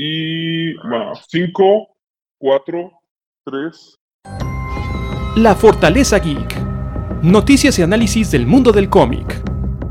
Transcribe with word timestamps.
Y 0.00 0.74
va, 0.74 1.12
5, 1.28 1.88
4, 2.38 2.92
3. 3.44 3.98
La 5.38 5.56
Fortaleza 5.56 6.20
Geek. 6.20 6.56
Noticias 7.24 7.80
y 7.80 7.82
análisis 7.82 8.30
del 8.30 8.46
mundo 8.46 8.70
del 8.70 8.88
cómic, 8.88 9.26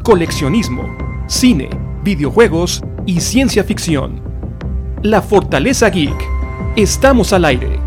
coleccionismo, 0.06 0.84
cine, 1.28 1.70
videojuegos 2.06 2.82
y 3.06 3.20
ciencia 3.20 3.66
ficción. 3.66 4.24
La 5.04 5.22
Fortaleza 5.22 5.90
Geek. 5.90 6.18
Estamos 6.78 7.34
al 7.34 7.44
aire. 7.44 7.78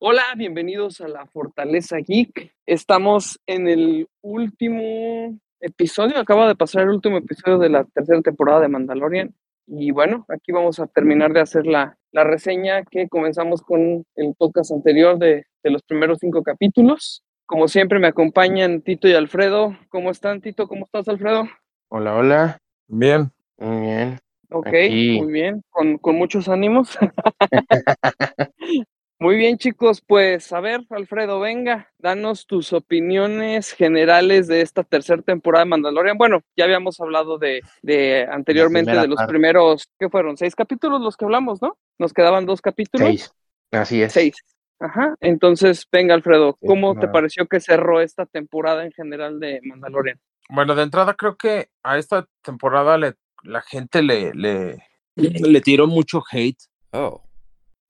Hola, 0.00 0.24
bienvenidos 0.36 1.00
a 1.00 1.06
la 1.06 1.26
Fortaleza 1.26 1.98
Geek. 1.98 2.56
Estamos 2.66 3.38
en 3.46 3.68
el 3.68 4.08
último 4.20 5.38
episodio, 5.66 6.18
acaba 6.18 6.48
de 6.48 6.56
pasar 6.56 6.82
el 6.82 6.90
último 6.90 7.18
episodio 7.18 7.58
de 7.58 7.68
la 7.68 7.84
tercera 7.84 8.20
temporada 8.22 8.60
de 8.60 8.68
Mandalorian. 8.68 9.34
Y 9.66 9.90
bueno, 9.90 10.24
aquí 10.28 10.52
vamos 10.52 10.78
a 10.78 10.86
terminar 10.86 11.32
de 11.32 11.40
hacer 11.40 11.66
la, 11.66 11.98
la 12.12 12.24
reseña 12.24 12.84
que 12.84 13.08
comenzamos 13.08 13.62
con 13.62 14.04
el 14.14 14.34
podcast 14.38 14.72
anterior 14.72 15.18
de, 15.18 15.44
de 15.62 15.70
los 15.70 15.82
primeros 15.82 16.18
cinco 16.20 16.42
capítulos. 16.42 17.22
Como 17.46 17.68
siempre 17.68 17.98
me 17.98 18.08
acompañan 18.08 18.80
Tito 18.82 19.08
y 19.08 19.14
Alfredo. 19.14 19.76
¿Cómo 19.88 20.10
están, 20.10 20.40
Tito? 20.40 20.68
¿Cómo 20.68 20.84
estás, 20.84 21.08
Alfredo? 21.08 21.48
Hola, 21.88 22.14
hola. 22.14 22.58
Bien. 22.86 23.30
Muy 23.58 23.80
bien. 23.80 24.18
Ok, 24.50 24.68
Aquí. 24.68 25.20
muy 25.20 25.32
bien, 25.32 25.62
con, 25.70 25.98
con 25.98 26.16
muchos 26.16 26.48
ánimos. 26.48 26.96
Muy 29.18 29.36
bien, 29.36 29.56
chicos, 29.56 30.02
pues 30.06 30.52
a 30.52 30.60
ver, 30.60 30.82
Alfredo, 30.90 31.40
venga, 31.40 31.90
danos 31.98 32.46
tus 32.46 32.74
opiniones 32.74 33.72
generales 33.72 34.46
de 34.46 34.60
esta 34.60 34.82
tercera 34.84 35.22
temporada 35.22 35.64
de 35.64 35.70
Mandalorian. 35.70 36.18
Bueno, 36.18 36.42
ya 36.54 36.64
habíamos 36.64 37.00
hablado 37.00 37.38
de, 37.38 37.62
de 37.80 38.26
anteriormente 38.30 38.90
de 38.90 39.06
los 39.08 39.16
parte. 39.16 39.30
primeros, 39.30 39.88
¿qué 39.98 40.10
fueron? 40.10 40.36
Seis 40.36 40.54
capítulos 40.54 41.00
los 41.00 41.16
que 41.16 41.24
hablamos, 41.24 41.62
¿no? 41.62 41.78
Nos 41.98 42.12
quedaban 42.12 42.44
dos 42.44 42.60
capítulos. 42.60 43.08
Seis. 43.08 43.32
Así 43.70 44.02
es. 44.02 44.12
Seis. 44.12 44.36
Ajá. 44.78 45.14
Entonces, 45.20 45.86
venga, 45.90 46.14
Alfredo, 46.14 46.58
Sí, 46.60 46.66
¿cómo 46.66 46.98
te 46.98 47.08
pareció 47.08 47.46
que 47.46 47.60
cerró 47.60 48.02
esta 48.02 48.26
temporada 48.26 48.84
en 48.84 48.92
general 48.92 49.40
de 49.40 49.60
Mandalorian? 49.64 50.20
Bueno, 50.50 50.74
de 50.74 50.82
entrada 50.82 51.14
creo 51.14 51.36
que 51.36 51.70
a 51.82 51.96
esta 51.96 52.28
temporada 52.42 52.98
le, 52.98 53.14
la 53.44 53.62
gente 53.62 54.02
le, 54.02 54.34
le, 54.34 54.76
le 55.14 55.60
tiró 55.62 55.86
mucho 55.86 56.22
hate, 56.30 56.58
Oh. 56.92 57.22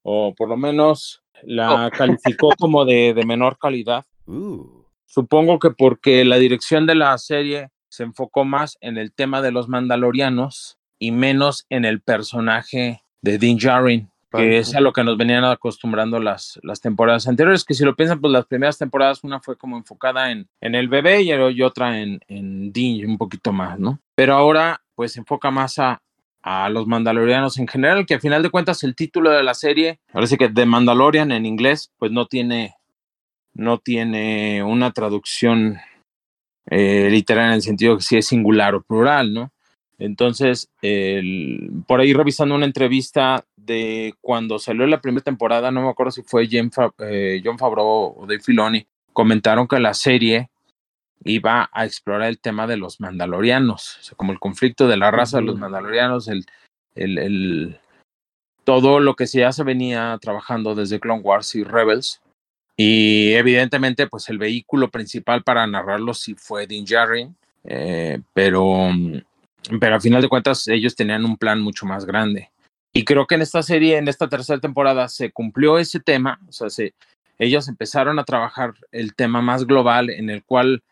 O 0.08 0.32
por 0.36 0.48
lo 0.48 0.56
menos 0.56 1.22
la 1.42 1.90
calificó 1.96 2.50
como 2.58 2.84
de, 2.84 3.12
de 3.12 3.26
menor 3.26 3.58
calidad. 3.58 4.04
Ooh. 4.26 4.86
Supongo 5.04 5.58
que 5.58 5.70
porque 5.70 6.24
la 6.24 6.36
dirección 6.36 6.86
de 6.86 6.94
la 6.94 7.18
serie 7.18 7.70
se 7.88 8.04
enfocó 8.04 8.44
más 8.44 8.78
en 8.80 8.98
el 8.98 9.12
tema 9.12 9.42
de 9.42 9.50
los 9.50 9.68
mandalorianos 9.68 10.78
y 11.00 11.10
menos 11.10 11.66
en 11.70 11.84
el 11.84 12.00
personaje 12.00 13.02
de 13.20 13.38
Din 13.38 13.58
Djarin, 13.58 14.08
que 14.30 14.58
es 14.58 14.74
a 14.76 14.80
lo 14.80 14.92
que 14.92 15.02
nos 15.02 15.16
venían 15.16 15.44
acostumbrando 15.44 16.20
las, 16.20 16.60
las 16.62 16.80
temporadas 16.80 17.26
anteriores, 17.26 17.64
que 17.64 17.74
si 17.74 17.84
lo 17.84 17.96
piensan, 17.96 18.20
pues 18.20 18.32
las 18.32 18.46
primeras 18.46 18.78
temporadas, 18.78 19.24
una 19.24 19.40
fue 19.40 19.56
como 19.56 19.76
enfocada 19.76 20.30
en, 20.30 20.48
en 20.60 20.74
el 20.74 20.88
bebé 20.88 21.22
y, 21.22 21.32
y 21.32 21.62
otra 21.62 22.00
en, 22.00 22.20
en 22.28 22.72
Din, 22.72 23.10
un 23.10 23.18
poquito 23.18 23.52
más, 23.52 23.78
¿no? 23.78 23.98
Pero 24.14 24.34
ahora, 24.34 24.82
pues 24.94 25.12
se 25.12 25.20
enfoca 25.20 25.50
más 25.50 25.78
a, 25.78 26.00
a 26.48 26.68
los 26.68 26.86
mandalorianos 26.86 27.58
en 27.58 27.66
general, 27.66 28.06
que 28.06 28.14
a 28.14 28.20
final 28.20 28.40
de 28.40 28.50
cuentas 28.50 28.84
el 28.84 28.94
título 28.94 29.30
de 29.30 29.42
la 29.42 29.52
serie, 29.52 29.98
ahora 30.12 30.28
sí 30.28 30.36
que 30.36 30.48
The 30.48 30.64
Mandalorian 30.64 31.32
en 31.32 31.44
inglés, 31.44 31.90
pues 31.98 32.12
no 32.12 32.26
tiene, 32.26 32.76
no 33.52 33.78
tiene 33.78 34.62
una 34.62 34.92
traducción 34.92 35.78
eh, 36.70 37.08
literal 37.10 37.48
en 37.48 37.54
el 37.54 37.62
sentido 37.62 37.96
que 37.96 38.02
si 38.04 38.16
es 38.16 38.26
singular 38.28 38.76
o 38.76 38.82
plural, 38.82 39.34
¿no? 39.34 39.50
Entonces, 39.98 40.68
por 41.88 42.00
ahí 42.00 42.12
revisando 42.12 42.54
una 42.54 42.66
entrevista 42.66 43.44
de 43.56 44.14
cuando 44.20 44.60
salió 44.60 44.86
la 44.86 45.00
primera 45.00 45.24
temporada, 45.24 45.72
no 45.72 45.82
me 45.82 45.88
acuerdo 45.88 46.12
si 46.12 46.22
fue 46.22 46.46
Fa- 46.70 46.92
eh, 47.00 47.40
John 47.44 47.58
Favreau 47.58 48.14
o 48.18 48.26
Dave 48.26 48.40
Filoni, 48.40 48.86
comentaron 49.12 49.66
que 49.66 49.80
la 49.80 49.94
serie 49.94 50.50
iba 51.24 51.68
a 51.72 51.84
explorar 51.84 52.28
el 52.28 52.38
tema 52.38 52.66
de 52.66 52.76
los 52.76 53.00
mandalorianos, 53.00 53.98
o 53.98 54.02
sea, 54.02 54.16
como 54.16 54.32
el 54.32 54.38
conflicto 54.38 54.86
de 54.86 54.96
la 54.96 55.10
raza 55.10 55.38
de 55.38 55.44
los 55.44 55.58
mandalorianos, 55.58 56.28
el, 56.28 56.44
el, 56.94 57.18
el- 57.18 57.80
todo 58.64 58.98
lo 58.98 59.14
que 59.14 59.26
ya 59.26 59.52
se 59.52 59.62
venía 59.62 60.18
trabajando 60.20 60.74
desde 60.74 60.98
Clone 60.98 61.22
Wars 61.22 61.54
y 61.54 61.62
Rebels. 61.62 62.20
Y 62.76 63.32
evidentemente, 63.32 64.06
pues 64.08 64.28
el 64.28 64.38
vehículo 64.38 64.90
principal 64.90 65.42
para 65.42 65.66
narrarlo 65.66 66.12
sí 66.14 66.34
fue 66.34 66.66
Din 66.66 66.84
Djarin, 66.84 67.34
eh, 67.64 68.20
pero, 68.34 68.90
pero 69.80 69.94
al 69.94 70.00
final 70.02 70.20
de 70.20 70.28
cuentas 70.28 70.66
ellos 70.68 70.94
tenían 70.94 71.24
un 71.24 71.36
plan 71.36 71.60
mucho 71.60 71.86
más 71.86 72.04
grande. 72.04 72.50
Y 72.92 73.04
creo 73.04 73.26
que 73.26 73.36
en 73.36 73.42
esta 73.42 73.62
serie, 73.62 73.98
en 73.98 74.08
esta 74.08 74.28
tercera 74.28 74.58
temporada, 74.60 75.08
se 75.08 75.30
cumplió 75.30 75.78
ese 75.78 76.00
tema, 76.00 76.40
o 76.48 76.52
sea, 76.52 76.68
se, 76.68 76.92
ellos 77.38 77.68
empezaron 77.68 78.18
a 78.18 78.24
trabajar 78.24 78.74
el 78.90 79.14
tema 79.14 79.40
más 79.42 79.64
global 79.66 80.10
en 80.10 80.28
el 80.28 80.42
cual 80.44 80.82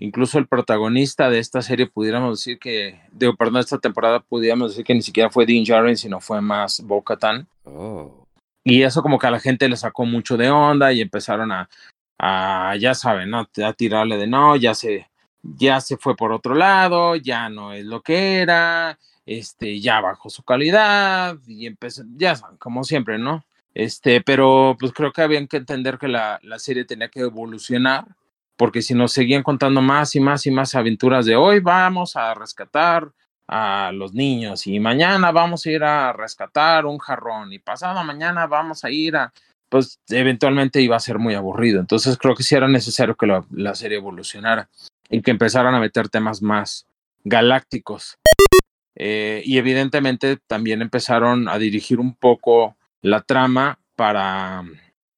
incluso 0.00 0.38
el 0.38 0.48
protagonista 0.48 1.30
de 1.30 1.38
esta 1.38 1.62
serie 1.62 1.86
pudiéramos 1.86 2.38
decir 2.38 2.58
que, 2.58 3.00
digo, 3.12 3.36
perdón, 3.36 3.60
esta 3.60 3.78
temporada 3.78 4.20
pudiéramos 4.20 4.72
decir 4.72 4.84
que 4.84 4.94
ni 4.94 5.02
siquiera 5.02 5.30
fue 5.30 5.46
Din 5.46 5.64
Djarin, 5.64 5.96
sino 5.96 6.20
fue 6.20 6.40
más 6.40 6.80
Bo-Katan. 6.80 7.46
Oh. 7.64 8.26
Y 8.64 8.82
eso 8.82 9.02
como 9.02 9.18
que 9.18 9.26
a 9.26 9.30
la 9.30 9.40
gente 9.40 9.68
le 9.68 9.76
sacó 9.76 10.04
mucho 10.06 10.36
de 10.36 10.50
onda 10.50 10.92
y 10.92 11.00
empezaron 11.00 11.52
a, 11.52 11.68
a 12.18 12.74
ya 12.76 12.94
saben, 12.94 13.30
¿no? 13.30 13.48
a 13.64 13.72
tirarle 13.74 14.16
de 14.16 14.26
no, 14.26 14.56
ya 14.56 14.74
se, 14.74 15.08
ya 15.42 15.80
se 15.80 15.98
fue 15.98 16.16
por 16.16 16.32
otro 16.32 16.54
lado, 16.54 17.16
ya 17.16 17.48
no 17.50 17.72
es 17.72 17.84
lo 17.84 18.02
que 18.02 18.38
era, 18.40 18.98
este, 19.26 19.80
ya 19.80 20.00
bajó 20.00 20.30
su 20.30 20.42
calidad 20.42 21.36
y 21.46 21.66
empezó, 21.66 22.04
ya 22.16 22.36
saben, 22.36 22.56
como 22.56 22.84
siempre, 22.84 23.18
¿no? 23.18 23.44
Este, 23.74 24.20
pero 24.22 24.76
pues 24.80 24.92
creo 24.92 25.12
que 25.12 25.22
habían 25.22 25.46
que 25.46 25.58
entender 25.58 25.98
que 25.98 26.08
la, 26.08 26.40
la 26.42 26.58
serie 26.58 26.84
tenía 26.84 27.08
que 27.08 27.20
evolucionar, 27.20 28.06
porque 28.60 28.82
si 28.82 28.92
nos 28.92 29.12
seguían 29.12 29.42
contando 29.42 29.80
más 29.80 30.14
y 30.14 30.20
más 30.20 30.44
y 30.44 30.50
más 30.50 30.74
aventuras 30.74 31.24
de 31.24 31.34
hoy 31.34 31.60
vamos 31.60 32.14
a 32.14 32.34
rescatar 32.34 33.10
a 33.48 33.90
los 33.90 34.12
niños 34.12 34.66
y 34.66 34.78
mañana 34.78 35.32
vamos 35.32 35.64
a 35.64 35.70
ir 35.70 35.82
a 35.82 36.12
rescatar 36.12 36.84
un 36.84 36.98
jarrón 36.98 37.54
y 37.54 37.58
pasado 37.58 38.04
mañana 38.04 38.46
vamos 38.46 38.84
a 38.84 38.90
ir 38.90 39.16
a, 39.16 39.32
pues 39.70 39.98
eventualmente 40.10 40.82
iba 40.82 40.94
a 40.94 41.00
ser 41.00 41.18
muy 41.18 41.34
aburrido. 41.34 41.80
Entonces 41.80 42.18
creo 42.18 42.34
que 42.34 42.42
sí 42.42 42.54
era 42.54 42.68
necesario 42.68 43.14
que 43.14 43.26
la, 43.26 43.74
serie 43.74 43.96
evolucionara 43.96 44.68
y 45.08 45.22
que 45.22 45.30
empezaran 45.30 45.74
a 45.74 45.80
meter 45.80 46.10
temas 46.10 46.42
más 46.42 46.86
galácticos. 47.24 48.18
Eh, 48.94 49.40
y 49.42 49.56
evidentemente 49.56 50.36
también 50.46 50.82
empezaron 50.82 51.48
a 51.48 51.56
dirigir 51.56 51.98
un 51.98 52.14
poco 52.14 52.76
la 53.00 53.22
trama 53.22 53.78
para, 53.96 54.64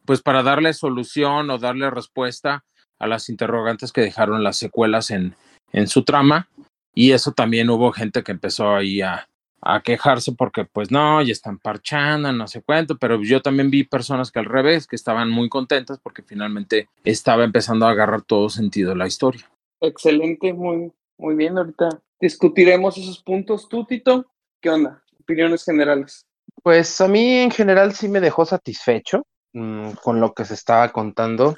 pues 0.04 0.22
para 0.22 0.44
darle 0.44 0.74
solución 0.74 1.50
o 1.50 1.58
darle 1.58 1.90
respuesta 1.90 2.62
a 3.02 3.08
las 3.08 3.28
interrogantes 3.28 3.90
que 3.90 4.00
dejaron 4.00 4.44
las 4.44 4.56
secuelas 4.56 5.10
en, 5.10 5.34
en 5.72 5.88
su 5.88 6.04
trama. 6.04 6.48
Y 6.94 7.10
eso 7.10 7.32
también 7.32 7.68
hubo 7.68 7.90
gente 7.90 8.22
que 8.22 8.30
empezó 8.30 8.76
ahí 8.76 9.00
a, 9.00 9.28
a 9.60 9.82
quejarse 9.82 10.32
porque 10.32 10.64
pues 10.64 10.92
no, 10.92 11.20
ya 11.20 11.32
están 11.32 11.58
parchando, 11.58 12.32
no 12.32 12.46
sé 12.46 12.62
cuánto, 12.62 12.96
pero 12.98 13.20
yo 13.20 13.42
también 13.42 13.70
vi 13.70 13.82
personas 13.82 14.30
que 14.30 14.38
al 14.38 14.44
revés, 14.44 14.86
que 14.86 14.94
estaban 14.94 15.30
muy 15.30 15.48
contentas 15.48 15.98
porque 16.00 16.22
finalmente 16.22 16.88
estaba 17.02 17.42
empezando 17.42 17.86
a 17.86 17.90
agarrar 17.90 18.22
todo 18.22 18.48
sentido 18.50 18.94
la 18.94 19.08
historia. 19.08 19.50
Excelente, 19.80 20.52
muy, 20.52 20.92
muy 21.18 21.34
bien. 21.34 21.58
Ahorita 21.58 21.88
discutiremos 22.20 22.96
esos 22.98 23.20
puntos. 23.20 23.68
Tú, 23.68 23.84
Tito, 23.84 24.26
¿qué 24.60 24.70
onda? 24.70 25.02
Opiniones 25.20 25.64
generales. 25.64 26.24
Pues 26.62 27.00
a 27.00 27.08
mí 27.08 27.38
en 27.38 27.50
general 27.50 27.94
sí 27.94 28.08
me 28.08 28.20
dejó 28.20 28.44
satisfecho 28.44 29.26
mm, 29.54 29.90
con 30.04 30.20
lo 30.20 30.34
que 30.34 30.44
se 30.44 30.54
estaba 30.54 30.92
contando. 30.92 31.56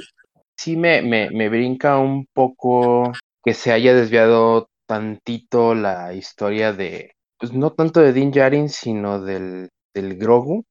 Sí 0.57 0.77
me, 0.77 1.03
me, 1.03 1.31
me 1.31 1.49
brinca 1.49 1.99
un 1.99 2.27
poco 2.33 3.13
que 3.45 3.55
se 3.55 3.73
haya 3.73 3.95
desviado 3.95 4.69
tantito 4.87 5.75
la 5.75 6.13
historia 6.15 6.73
de, 6.73 7.13
pues 7.39 7.53
no 7.53 7.73
tanto 7.73 8.01
de 8.01 8.13
Din 8.13 8.31
Djarin, 8.31 8.69
sino 8.69 9.21
del, 9.21 9.71
del 9.95 10.17
Grogu, 10.17 10.65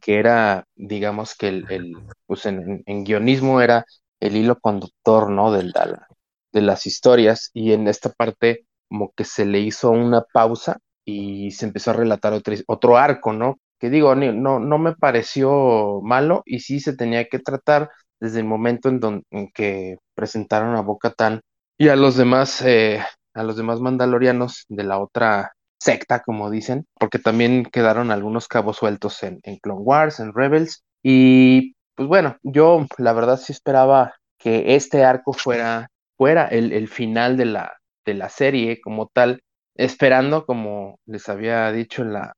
que 0.00 0.18
era, 0.18 0.64
digamos 0.74 1.34
que 1.36 1.48
el, 1.48 1.66
el 1.70 1.92
pues 2.26 2.46
en, 2.46 2.82
en 2.86 3.04
guionismo 3.04 3.60
era 3.60 3.84
el 4.20 4.36
hilo 4.36 4.58
conductor, 4.60 5.30
¿no? 5.30 5.52
De, 5.52 5.64
la- 5.64 6.06
de 6.52 6.62
las 6.62 6.86
historias, 6.86 7.50
y 7.54 7.72
en 7.72 7.88
esta 7.88 8.10
parte 8.12 8.66
como 8.88 9.12
que 9.16 9.24
se 9.24 9.46
le 9.46 9.60
hizo 9.60 9.90
una 9.90 10.22
pausa 10.32 10.78
y 11.04 11.50
se 11.52 11.64
empezó 11.66 11.90
a 11.92 11.94
relatar 11.94 12.32
otro, 12.34 12.54
otro 12.66 12.96
arco, 12.98 13.32
¿no? 13.32 13.58
Que 13.78 13.90
digo, 13.90 14.14
no, 14.14 14.60
no 14.60 14.78
me 14.78 14.94
pareció 14.94 16.00
malo 16.02 16.42
y 16.44 16.60
sí 16.60 16.78
se 16.80 16.94
tenía 16.96 17.26
que 17.28 17.38
tratar 17.38 17.90
desde 18.22 18.40
el 18.40 18.46
momento 18.46 18.88
en, 18.88 19.00
don- 19.00 19.24
en 19.30 19.50
que 19.52 19.98
presentaron 20.14 20.76
a 20.76 20.82
Bo-Katan 20.82 21.40
y 21.78 21.88
a 21.88 21.96
los 21.96 22.16
demás, 22.16 22.62
eh, 22.62 23.00
a 23.34 23.42
los 23.42 23.56
demás 23.56 23.80
mandalorianos 23.80 24.64
de 24.68 24.84
la 24.84 24.98
otra 25.00 25.52
secta, 25.78 26.20
como 26.22 26.50
dicen, 26.50 26.86
porque 26.98 27.18
también 27.18 27.64
quedaron 27.64 28.10
algunos 28.10 28.48
cabos 28.48 28.76
sueltos 28.78 29.22
en, 29.22 29.40
en 29.42 29.56
Clone 29.58 29.80
Wars, 29.82 30.20
en 30.20 30.32
Rebels, 30.34 30.84
y 31.02 31.74
pues 31.94 32.08
bueno, 32.08 32.36
yo 32.42 32.86
la 32.98 33.12
verdad 33.12 33.36
sí 33.38 33.52
esperaba 33.52 34.14
que 34.38 34.76
este 34.76 35.04
arco 35.04 35.32
fuera, 35.32 35.88
fuera 36.16 36.46
el, 36.48 36.72
el 36.72 36.88
final 36.88 37.36
de 37.36 37.46
la, 37.46 37.78
de 38.04 38.14
la 38.14 38.28
serie 38.28 38.80
como 38.80 39.08
tal, 39.12 39.42
esperando, 39.76 40.46
como 40.46 40.98
les 41.06 41.28
había 41.28 41.70
dicho 41.72 42.02
en 42.02 42.12
la 42.12 42.34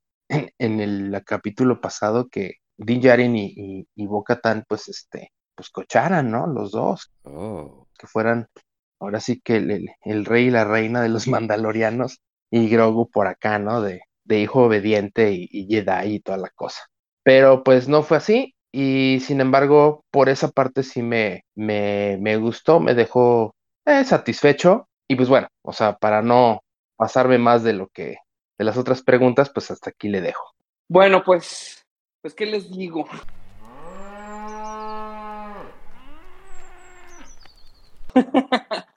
en, 0.58 0.80
el 0.80 1.22
capítulo 1.24 1.80
pasado, 1.80 2.28
que 2.28 2.54
Din 2.76 3.00
Djarin 3.00 3.36
y, 3.36 3.52
y, 3.56 3.86
y 3.94 4.06
pues 4.68 4.88
este, 4.88 5.30
pues 5.54 5.70
cocharan, 5.70 6.30
¿no? 6.30 6.46
Los 6.46 6.70
dos, 6.72 7.10
Oh. 7.24 7.86
que 7.98 8.06
fueran 8.06 8.48
ahora 9.00 9.20
sí 9.20 9.40
que 9.40 9.56
el, 9.56 9.70
el- 9.70 9.88
el 10.02 10.24
rey 10.24 10.46
y 10.46 10.50
la 10.50 10.64
reina 10.64 11.02
de 11.02 11.08
los 11.08 11.26
mandalorianos 11.28 12.20
y 12.50 12.68
Grogu 12.68 13.08
por 13.10 13.26
acá, 13.26 13.58
¿no? 13.58 13.80
De, 13.82 14.02
de 14.24 14.40
hijo 14.40 14.64
obediente 14.64 15.32
y, 15.32 15.48
y 15.50 15.66
Jedi 15.66 16.14
y 16.16 16.20
toda 16.20 16.38
la 16.38 16.50
cosa. 16.50 16.80
Pero 17.22 17.62
pues 17.64 17.88
no 17.88 18.02
fue 18.02 18.16
así 18.18 18.54
y 18.72 19.20
sin 19.20 19.40
embargo 19.40 20.04
por 20.10 20.28
esa 20.28 20.48
parte 20.50 20.82
sí 20.82 21.02
me, 21.02 21.44
me, 21.54 22.16
me 22.20 22.36
gustó, 22.36 22.80
me 22.80 22.94
dejó 22.94 23.54
eh, 23.86 24.04
satisfecho 24.04 24.88
y 25.08 25.16
pues 25.16 25.28
bueno, 25.28 25.48
o 25.62 25.72
sea, 25.72 25.96
para 25.96 26.22
no 26.22 26.60
pasarme 26.96 27.38
más 27.38 27.62
de 27.62 27.72
lo 27.74 27.88
que, 27.88 28.16
de 28.58 28.64
las 28.64 28.76
otras 28.76 29.02
preguntas, 29.02 29.50
pues 29.50 29.70
hasta 29.70 29.90
aquí 29.90 30.08
le 30.08 30.20
dejo. 30.20 30.52
Bueno, 30.88 31.22
pues, 31.24 31.82
pues, 32.22 32.34
¿qué 32.34 32.46
les 32.46 32.70
digo? 32.70 33.06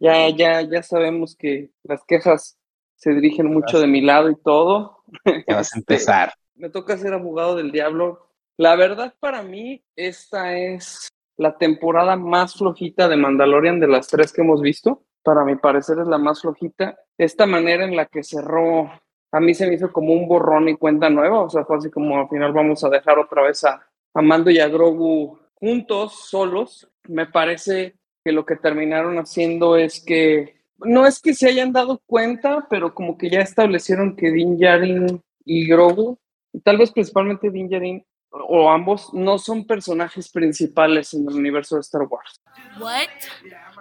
Ya, 0.00 0.28
ya, 0.28 0.62
ya 0.62 0.82
sabemos 0.82 1.34
que 1.36 1.70
las 1.82 2.04
quejas 2.04 2.58
se 2.94 3.12
dirigen 3.12 3.46
mucho 3.46 3.80
de 3.80 3.88
mi 3.88 4.00
lado 4.00 4.30
y 4.30 4.36
todo. 4.36 4.98
Ya 5.48 5.56
vas 5.56 5.74
a 5.74 5.78
Este, 5.78 5.78
empezar. 5.78 6.32
me 6.54 6.70
toca 6.70 6.96
ser 6.96 7.12
abogado 7.12 7.56
del 7.56 7.72
diablo. 7.72 8.28
La 8.56 8.76
verdad, 8.76 9.14
para 9.18 9.42
mí, 9.42 9.82
esta 9.96 10.56
es 10.56 11.08
la 11.36 11.56
temporada 11.58 12.16
más 12.16 12.54
flojita 12.54 13.08
de 13.08 13.16
Mandalorian 13.16 13.80
de 13.80 13.88
las 13.88 14.06
tres 14.08 14.32
que 14.32 14.42
hemos 14.42 14.60
visto. 14.62 15.02
Para 15.24 15.44
mi 15.44 15.56
parecer 15.56 15.98
es 15.98 16.06
la 16.06 16.18
más 16.18 16.40
flojita. 16.42 16.96
Esta 17.18 17.46
manera 17.46 17.84
en 17.84 17.96
la 17.96 18.06
que 18.06 18.22
cerró, 18.22 18.90
a 19.32 19.40
mí 19.40 19.54
se 19.54 19.66
me 19.66 19.74
hizo 19.74 19.92
como 19.92 20.12
un 20.12 20.28
borrón 20.28 20.68
y 20.68 20.76
cuenta 20.76 21.10
nueva. 21.10 21.40
O 21.42 21.50
sea, 21.50 21.64
fue 21.64 21.78
así 21.78 21.90
como 21.90 22.20
al 22.20 22.28
final 22.28 22.52
vamos 22.52 22.84
a 22.84 22.88
dejar 22.90 23.18
otra 23.18 23.42
vez 23.42 23.64
a, 23.64 23.84
a 24.14 24.22
Mando 24.22 24.50
y 24.50 24.60
a 24.60 24.68
Grogu 24.68 25.38
juntos, 25.54 26.28
solos. 26.28 26.88
Me 27.08 27.26
parece 27.26 27.96
que 28.24 28.32
lo 28.32 28.46
que 28.46 28.56
terminaron 28.56 29.18
haciendo 29.18 29.76
es 29.76 30.04
que, 30.04 30.60
no 30.78 31.06
es 31.06 31.20
que 31.20 31.34
se 31.34 31.48
hayan 31.48 31.72
dado 31.72 32.00
cuenta, 32.06 32.66
pero 32.68 32.94
como 32.94 33.18
que 33.18 33.30
ya 33.30 33.40
establecieron 33.40 34.16
que 34.16 34.30
Din 34.30 34.58
Djarin 34.58 35.22
y 35.44 35.66
Grogu, 35.66 36.18
y 36.52 36.60
tal 36.60 36.78
vez 36.78 36.92
principalmente 36.92 37.50
Din 37.50 37.68
Djarin, 37.68 38.04
o 38.30 38.70
ambos, 38.70 39.12
no 39.12 39.38
son 39.38 39.66
personajes 39.66 40.30
principales 40.30 41.12
en 41.14 41.28
el 41.28 41.34
universo 41.34 41.76
de 41.76 41.82
Star 41.82 42.02
Wars. 42.02 42.40
What? 42.80 43.08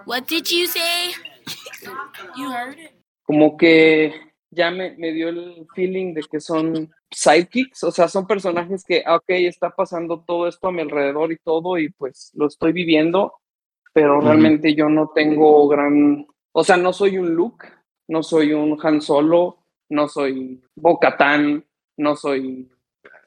What 0.05 0.23
did 0.27 0.45
you 0.45 0.67
say? 0.67 1.13
you 2.35 2.51
heard 2.51 2.77
it. 2.77 2.91
Como 3.23 3.55
que 3.55 4.13
ya 4.49 4.69
me, 4.71 4.95
me 4.97 5.13
dio 5.13 5.29
el 5.29 5.65
feeling 5.73 6.13
de 6.13 6.23
que 6.29 6.41
son 6.41 6.91
sidekicks, 7.09 7.83
o 7.83 7.91
sea, 7.91 8.07
son 8.07 8.27
personajes 8.27 8.83
que, 8.83 9.03
ok, 9.07 9.29
está 9.29 9.69
pasando 9.69 10.23
todo 10.25 10.47
esto 10.47 10.67
a 10.67 10.71
mi 10.71 10.81
alrededor 10.81 11.31
y 11.31 11.37
todo, 11.37 11.77
y 11.77 11.89
pues 11.89 12.31
lo 12.35 12.47
estoy 12.47 12.73
viviendo, 12.73 13.33
pero 13.93 14.21
realmente 14.21 14.73
yo 14.73 14.89
no 14.89 15.11
tengo 15.13 15.67
gran, 15.67 16.25
o 16.51 16.63
sea, 16.63 16.77
no 16.77 16.93
soy 16.93 17.17
un 17.17 17.33
Luke, 17.33 17.67
no 18.07 18.23
soy 18.23 18.53
un 18.53 18.77
Han 18.81 19.01
Solo, 19.01 19.57
no 19.89 20.07
soy 20.07 20.61
Bo-Katan, 20.75 21.65
no 21.97 22.15
soy 22.15 22.69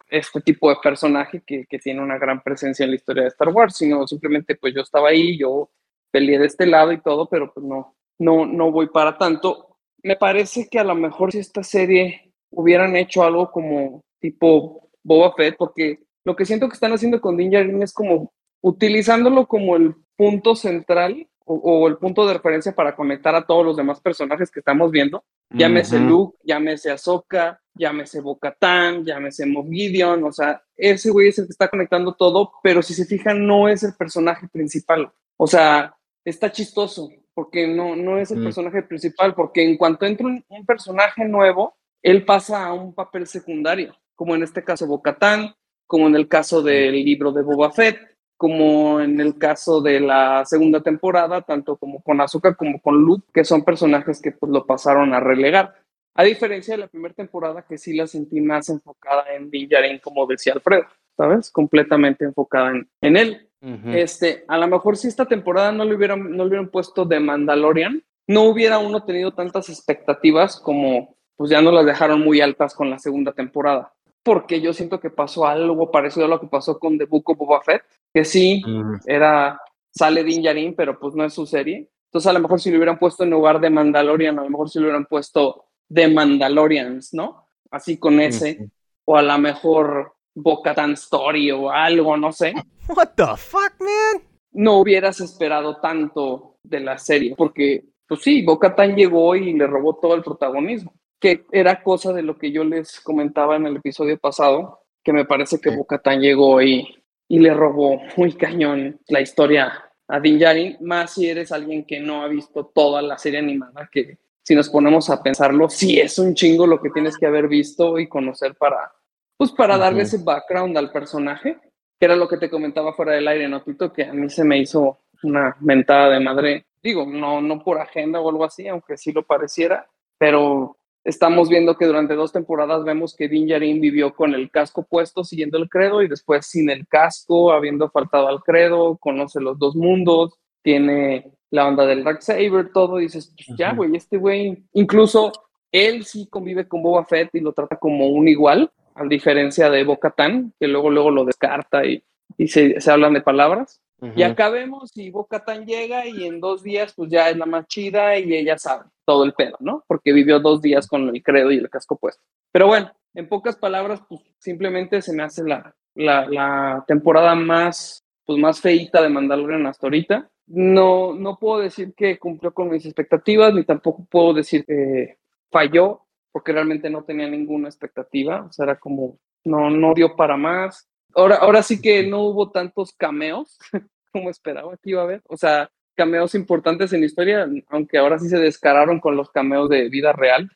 este 0.09 0.41
tipo 0.41 0.71
de 0.71 0.77
personaje 0.83 1.43
que, 1.47 1.67
que 1.67 1.79
tiene 1.79 2.01
una 2.01 2.19
gran 2.19 2.43
presencia 2.43 2.85
en 2.85 2.91
la 2.91 2.97
historia 2.97 3.23
de 3.25 3.29
Star 3.29 3.49
Wars, 3.49 3.77
sino 3.77 4.07
simplemente 4.07 4.57
pues 4.57 4.75
yo 4.75 4.83
estaba 4.83 5.09
ahí, 5.09 5.39
yo 5.39 5.71
peleé 6.11 6.39
de 6.39 6.47
este 6.47 6.67
lado 6.67 6.93
y 6.93 7.01
todo, 7.01 7.29
pero 7.29 7.53
pues 7.53 7.67
no, 7.67 7.97
no, 8.19 8.47
no 8.47 8.71
voy 8.71 8.89
para 8.89 9.19
tanto. 9.19 9.79
Me 10.03 10.17
parece 10.17 10.69
que 10.71 10.79
a 10.79 10.85
lo 10.85 10.95
mejor 10.95 11.33
si 11.33 11.39
esta 11.39 11.63
serie 11.63 12.33
hubieran 12.51 12.97
hecho 12.97 13.25
algo 13.25 13.51
como 13.51 14.03
tipo 14.21 14.91
Boba 15.03 15.35
Fett, 15.35 15.57
porque 15.59 15.99
lo 16.25 16.37
que 16.37 16.47
siento 16.47 16.69
que 16.69 16.75
están 16.75 16.93
haciendo 16.93 17.21
con 17.21 17.37
Din 17.37 17.51
Djarin 17.51 17.83
es 17.83 17.93
como 17.93 18.33
utilizándolo 18.63 19.47
como 19.47 19.77
el 19.77 19.95
punto 20.17 20.55
central 20.57 21.29
o, 21.47 21.55
o 21.57 21.89
el 21.89 21.97
punto 21.99 22.27
de 22.27 22.35
referencia 22.35 22.75
para 22.75 22.97
conectar 22.97 23.35
a 23.35 23.47
todos 23.47 23.65
los 23.65 23.77
demás 23.77 24.01
personajes 24.01 24.51
que 24.51 24.61
estamos 24.61 24.91
viendo. 24.91 25.25
Llámese 25.51 25.97
Ujú. 25.99 26.07
Luke, 26.09 26.39
llámese 26.43 26.91
Ahsoka, 26.91 27.61
llámese 27.75 28.21
Bo-Katan, 28.21 29.05
llámese 29.05 29.45
Moff 29.47 29.69
Gideon, 29.69 30.25
o 30.25 30.33
sea, 30.33 30.63
ese 30.77 31.11
güey 31.11 31.29
es 31.29 31.39
el 31.39 31.47
que 31.47 31.51
está 31.53 31.69
conectando 31.69 32.15
todo, 32.15 32.53
pero 32.63 32.83
si 32.83 32.95
se 32.95 33.05
fijan, 33.05 33.47
no 33.47 33.69
es 33.69 33.83
el 33.83 33.95
personaje 33.95 34.49
principal. 34.49 35.11
O 35.37 35.47
sea, 35.47 35.95
está 36.25 36.51
chistoso, 36.51 37.11
porque 37.35 37.67
no, 37.67 37.95
no 37.95 38.19
es 38.19 38.31
el 38.31 38.39
Mm. 38.41 38.45
personaje 38.45 38.83
principal, 38.83 39.35
porque 39.35 39.63
en 39.63 39.77
cuanto 39.77 40.07
entra 40.07 40.27
un, 40.27 40.43
un 40.49 40.65
personaje 40.65 41.25
nuevo, 41.27 41.75
él 42.03 42.25
pasa 42.25 42.65
a 42.65 42.73
un 42.73 42.95
papel 42.95 43.27
secundario, 43.27 43.95
como 44.15 44.35
en 44.35 44.43
este 44.45 44.65
caso 44.65 44.87
Bo-Katan, 44.87 45.55
como 45.87 46.07
en 46.07 46.17
el 46.17 46.27
caso 46.29 46.63
del 46.63 46.93
libro 47.05 47.33
de 47.33 47.43
Boba 47.43 47.71
Fett, 47.71 47.99
como 48.45 49.01
en 49.01 49.23
el 49.23 49.39
caso 49.39 49.81
de 49.81 50.01
la 50.01 50.45
segunda 50.45 50.83
temporada, 50.83 51.41
tanto 51.41 51.77
como 51.77 52.03
con 52.03 52.21
Ahsoka 52.21 52.55
como 52.55 52.79
con 52.79 52.97
Luke, 52.97 53.27
que 53.33 53.43
son 53.43 53.65
personajes 53.65 54.21
que 54.21 54.33
pues 54.33 54.53
lo 54.53 54.67
pasaron 54.67 55.15
a 55.15 55.21
relegar. 55.21 55.77
A 56.15 56.25
diferencia 56.25 56.75
de 56.75 56.81
la 56.81 56.89
primera 56.89 57.15
temporada, 57.15 57.65
que 57.67 57.79
sí 57.79 57.97
la 57.97 58.07
sentí 58.07 58.43
más 58.43 58.69
enfocada 58.69 59.33
en 59.35 59.51
Din 59.51 59.67
Djarin, 59.67 59.99
como 59.99 60.27
decía 60.27 60.53
Alfredo, 60.53 60.85
¿sabes? 61.17 61.51
Completamente 61.51 62.27
enfocada 62.27 62.73
en, 62.73 62.87
en 63.01 63.17
él. 63.17 63.49
Este, 63.95 64.45
a 64.47 64.59
lo 64.59 64.69
mejor 64.69 64.99
si 64.99 65.09
esta 65.09 65.25
temporada 65.25 65.73
no 65.73 65.87
le 65.87 65.95
hubieran, 65.95 66.37
no 66.37 66.45
le 66.45 66.49
hubieran 66.49 66.69
puesto 66.69 67.07
de 67.07 67.19
Mandalorian, 67.19 68.05
no 68.27 68.43
hubiera 68.43 68.79
uno 68.79 69.05
tenido 69.05 69.33
tantas 69.33 69.71
expectativas 69.71 70.61
como, 70.61 71.17
pues 71.35 71.49
ya 71.49 71.63
no 71.63 71.73
las 71.73 71.87
dejaron 71.87 72.21
muy 72.21 72.43
altas 72.43 72.75
con 72.75 72.91
la 72.91 72.99
segunda 72.99 73.33
temporada. 73.33 73.95
Porque 74.25 74.61
yo 74.61 74.73
siento 74.73 74.99
que 74.99 75.11
pasó 75.11 75.47
algo 75.47 75.91
parecido 75.91 76.27
a 76.27 76.29
lo 76.29 76.41
que 76.41 76.47
pasó 76.49 76.79
con 76.81 76.99
The 76.99 77.05
Book 77.05 77.31
of 77.31 77.39
Boba 77.39 77.61
Fett, 77.63 77.83
que 78.13 78.25
sí, 78.25 78.63
Mm, 78.67 78.95
era, 79.07 79.61
sale 79.91 80.25
Din 80.25 80.43
Djarin, 80.43 80.75
pero 80.75 80.99
pues 80.99 81.15
no 81.15 81.25
es 81.25 81.33
su 81.35 81.47
serie. 81.47 81.89
Entonces 82.09 82.29
a 82.29 82.33
lo 82.33 82.41
mejor 82.41 82.61
si 82.61 82.71
lo 82.71 82.77
hubieran 82.79 82.99
puesto 82.99 83.23
en 83.25 83.31
lugar 83.31 83.61
de 83.61 83.71
Mandalorian, 83.71 84.39
a 84.39 84.43
lo 84.45 84.51
mejor 84.51 84.71
si 84.71 84.79
lo 84.79 84.87
hubieran 84.87 85.05
puesto 85.07 85.67
de 85.89 86.09
Mandalorians, 86.09 87.13
¿no? 87.15 87.47
Así 87.71 87.99
con 87.99 88.19
ese, 88.21 88.57
Ujú. 88.61 88.71
o 89.07 89.17
a 89.17 89.23
lo 89.23 89.39
mejor 89.39 90.15
Bo-Katan 90.35 90.93
Story 90.93 91.51
o 91.53 91.71
algo, 91.71 92.17
no 92.17 92.33
sé 92.33 92.55
What 92.89 93.11
the 93.17 93.27
fuck, 93.37 93.75
man? 93.81 94.23
no 94.53 94.79
hubieras 94.79 95.21
esperado 95.21 95.77
tanto 95.81 96.57
de 96.63 96.81
la 96.81 96.97
serie, 96.99 97.35
porque, 97.37 97.85
pues 98.07 98.23
sí, 98.23 98.43
Bo-Katan 98.45 98.95
llegó 98.97 99.35
y 99.37 99.53
le 99.53 99.67
robó 99.67 99.97
todo 100.01 100.15
el 100.15 100.23
protagonismo, 100.23 100.93
que 101.25 101.47
era 101.53 101.83
cosa 101.83 102.13
de 102.13 102.21
lo 102.21 102.37
que 102.37 102.53
yo 102.53 102.65
les 102.65 103.01
comentaba 103.01 103.57
en 103.57 103.65
el 103.65 103.77
episodio 103.77 104.19
pasado, 104.19 104.81
que 105.03 105.11
me 105.15 105.25
parece 105.25 105.59
que 105.59 105.71
Sí. 105.71 105.77
Bo-Katan 105.77 106.21
llegó 106.21 106.61
y, 106.61 106.87
y 107.29 107.39
le 107.39 107.55
robó 107.55 107.99
muy 108.19 108.35
cañón 108.35 109.01
la 109.09 109.23
historia 109.23 109.91
a 110.07 110.21
Din 110.21 110.39
Djarin, 110.39 110.77
más 110.83 111.15
si 111.15 111.27
eres 111.31 111.51
alguien 111.51 111.87
que 111.87 111.99
no 111.99 112.23
ha 112.23 112.29
visto 112.29 112.67
toda 112.75 113.01
la 113.01 113.17
serie 113.17 113.39
animada, 113.39 113.89
que 113.91 114.19
si 114.43 114.55
nos 114.55 114.69
ponemos 114.69 115.09
a 115.09 115.23
pensarlo, 115.23 115.71
sí 115.71 115.99
es 115.99 116.19
un 116.19 116.35
chingo 116.35 116.67
lo 116.67 116.79
que 116.79 116.91
tienes 116.91 117.17
que 117.17 117.25
haber 117.25 117.49
visto 117.49 117.99
y 117.99 118.07
conocer 118.07 118.55
para, 118.57 118.93
pues 119.39 119.51
para 119.53 119.79
darle 119.79 120.03
Ujú. 120.03 120.09
ese 120.09 120.19
background 120.23 120.77
al 120.77 120.93
personaje 120.93 121.57
que 121.99 122.05
era 122.05 122.17
lo 122.17 122.29
que 122.29 122.37
te 122.37 122.51
comentaba 122.51 122.93
fuera 122.93 123.13
del 123.13 123.27
aire, 123.29 123.49
¿no, 123.49 123.63
Tito? 123.63 123.91
Que 123.95 124.05
a 124.05 124.13
mí 124.13 124.29
se 124.29 124.45
me 124.45 124.59
hizo 124.59 124.99
una 125.23 125.57
mentada 125.61 126.11
de 126.11 126.21
madre. 126.21 126.67
Digo, 126.83 127.07
no, 127.07 127.41
no 127.41 127.65
por 127.65 127.79
agenda 127.81 128.21
o 128.21 128.29
algo 128.29 128.45
así, 128.45 128.69
aunque 128.69 128.99
sí 128.99 129.11
lo 129.13 129.23
pareciera, 129.23 129.87
pero 130.19 130.77
estamos 131.05 131.49
viendo 131.49 131.77
que 131.77 131.87
durante 131.87 132.15
dos 132.15 132.33
temporadas 132.33 132.85
vemos 132.85 133.15
que 133.15 133.29
Din 133.29 133.47
Djarin 133.47 133.81
vivió 133.81 134.15
con 134.15 134.35
el 134.35 134.51
casco 134.51 134.85
puesto, 134.85 135.23
siguiendo 135.23 135.59
el 135.59 135.69
credo, 135.69 136.03
y 136.03 136.09
después 136.09 136.47
sin 136.47 136.71
el 136.71 136.87
casco, 136.87 137.53
habiendo 137.53 137.91
faltado 137.91 138.29
al 138.29 138.43
credo, 138.43 138.97
conoce 138.97 139.41
los 139.41 139.59
dos 139.59 139.77
mundos, 139.77 140.35
tiene 140.63 141.31
la 141.51 141.69
onda 141.69 141.87
del 141.87 142.03
Darksaber, 142.03 142.73
todo, 142.73 142.99
y 142.99 143.05
dices, 143.05 143.33
pues 143.37 143.57
ya, 143.59 143.75
güey, 143.75 143.95
este 143.95 144.17
güey, 144.17 144.65
incluso 144.73 145.31
él 145.71 146.05
sí 146.05 146.27
convive 146.29 146.67
con 146.67 146.83
Boba 146.83 147.05
Fett 147.05 147.35
y 147.35 147.41
lo 147.41 147.53
trata 147.53 147.77
como 147.77 148.09
un 148.09 148.27
igual, 148.27 148.73
a 148.95 149.05
diferencia 149.05 149.69
de 149.71 149.85
Bo-Katan, 149.85 150.55
que 150.59 150.69
luego, 150.69 150.91
luego 150.91 151.11
lo 151.11 151.25
descarta 151.25 151.85
y, 151.85 152.03
y 152.39 152.49
se, 152.49 152.81
se 152.81 152.91
hablan 152.91 153.13
de 153.13 153.21
palabras. 153.21 153.81
Y 154.17 154.23
Ujú. 154.23 154.33
acá 154.33 154.51
vemos 154.51 154.91
y 154.97 155.11
Bo-Katan 155.11 155.65
llega 155.65 156.07
y 156.07 156.25
en 156.25 156.41
dos 156.41 156.63
días 156.63 156.93
pues 156.95 157.11
ya 157.11 157.31
es 157.31 157.37
la 157.37 157.47
más 157.47 157.67
chida 157.67 158.19
y 158.19 158.35
ella 158.35 158.59
sabe 158.59 158.85
todo 159.05 159.25
el 159.25 159.33
pedo, 159.33 159.57
¿no? 159.61 159.85
Porque 159.87 160.13
vivió 160.13 160.41
dos 160.41 160.61
días 160.61 160.87
con 160.87 161.09
el 161.09 161.23
credo 161.23 161.51
y 161.51 161.59
el 161.59 161.71
casco 161.71 161.97
puesto. 161.97 162.23
Pero 162.53 162.67
bueno, 162.67 162.93
en 163.15 163.29
pocas 163.29 163.57
palabras, 163.57 164.03
pues 164.09 164.21
simplemente 164.39 165.01
se 165.01 165.15
me 165.15 165.23
hace 165.23 165.45
la, 165.45 165.75
la, 165.95 166.27
la 166.29 166.85
temporada 166.87 167.35
más, 167.35 168.05
pues 168.25 168.39
más 168.39 168.61
feíta 168.61 169.01
de 169.03 169.09
Mandalorian 169.09 169.67
hasta 169.67 169.87
ahorita. 169.87 170.29
No, 170.47 171.15
no 171.15 171.39
puedo 171.39 171.61
decir 171.61 171.95
que 171.95 172.19
cumplió 172.19 172.53
con 172.53 172.71
mis 172.71 172.85
expectativas, 172.85 173.55
ni 173.55 173.65
tampoco 173.65 174.05
puedo 174.11 174.35
decir 174.35 174.65
que 174.67 175.17
falló, 175.51 176.03
porque 176.33 176.53
realmente 176.53 176.91
no 176.91 177.05
tenía 177.05 177.29
ninguna 177.29 177.69
expectativa. 177.69 178.45
O 178.45 178.53
sea, 178.53 178.65
era 178.65 178.79
como, 178.79 179.19
no, 179.45 179.71
no 179.71 179.95
dio 179.95 180.17
para 180.17 180.37
más. 180.37 180.89
Ahora, 181.15 181.37
ahora 181.37 181.63
sí 181.63 181.81
que 181.81 182.07
no 182.07 182.23
hubo 182.23 182.51
tantos 182.51 182.93
cameos 182.93 183.59
como 184.15 184.31
esperaba 184.31 184.77
que 184.77 184.91
iba 184.91 185.01
a 185.01 185.05
haber. 185.05 185.23
O 185.27 185.37
sea, 185.37 185.69
cameos 185.97 186.37
importantes 186.37 186.93
en 186.93 187.01
la 187.01 187.07
historia, 187.07 187.49
aunque 187.69 187.99
ahora 187.99 188.19
sí 188.19 188.29
se 188.29 188.39
descararon 188.39 189.01
con 189.01 189.17
los 189.17 189.31
cameos 189.31 189.69
de 189.69 189.89
vida 189.89 190.13
real. 190.13 190.51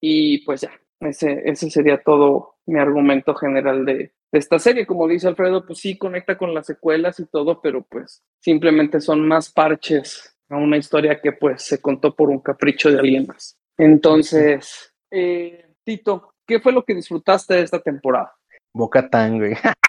Y 0.00 0.44
pues 0.44 0.60
ya, 0.60 0.70
ese, 1.00 1.42
ese 1.44 1.68
sería 1.68 2.00
todo 2.00 2.54
mi 2.64 2.78
argumento 2.78 3.34
general 3.34 3.84
de, 3.84 4.12
de 4.30 4.38
esta 4.38 4.60
serie. 4.60 4.86
Como 4.86 5.08
dice 5.08 5.26
Alfredo, 5.26 5.66
pues 5.66 5.80
sí 5.80 5.98
conecta 5.98 6.38
con 6.38 6.54
las 6.54 6.66
secuelas 6.66 7.18
y 7.18 7.26
todo, 7.26 7.60
pero 7.60 7.82
pues 7.82 8.22
simplemente 8.40 9.00
son 9.00 9.26
más 9.26 9.50
parches 9.52 10.36
a 10.48 10.56
una 10.56 10.76
historia 10.76 11.20
que 11.20 11.32
pues 11.32 11.62
se 11.62 11.82
contó 11.82 12.14
por 12.14 12.30
un 12.30 12.38
capricho 12.38 12.90
de 12.90 13.00
alguien 13.00 13.26
más. 13.26 13.58
Entonces, 13.76 14.94
eh, 15.10 15.74
Tito, 15.82 16.34
¿qué 16.46 16.60
fue 16.60 16.72
lo 16.72 16.84
que 16.84 16.94
disfrutaste 16.94 17.54
de 17.54 17.62
esta 17.62 17.80
temporada? 17.80 18.32
Boca 18.72 19.10
Tan, 19.10 19.38
güey. 19.38 19.54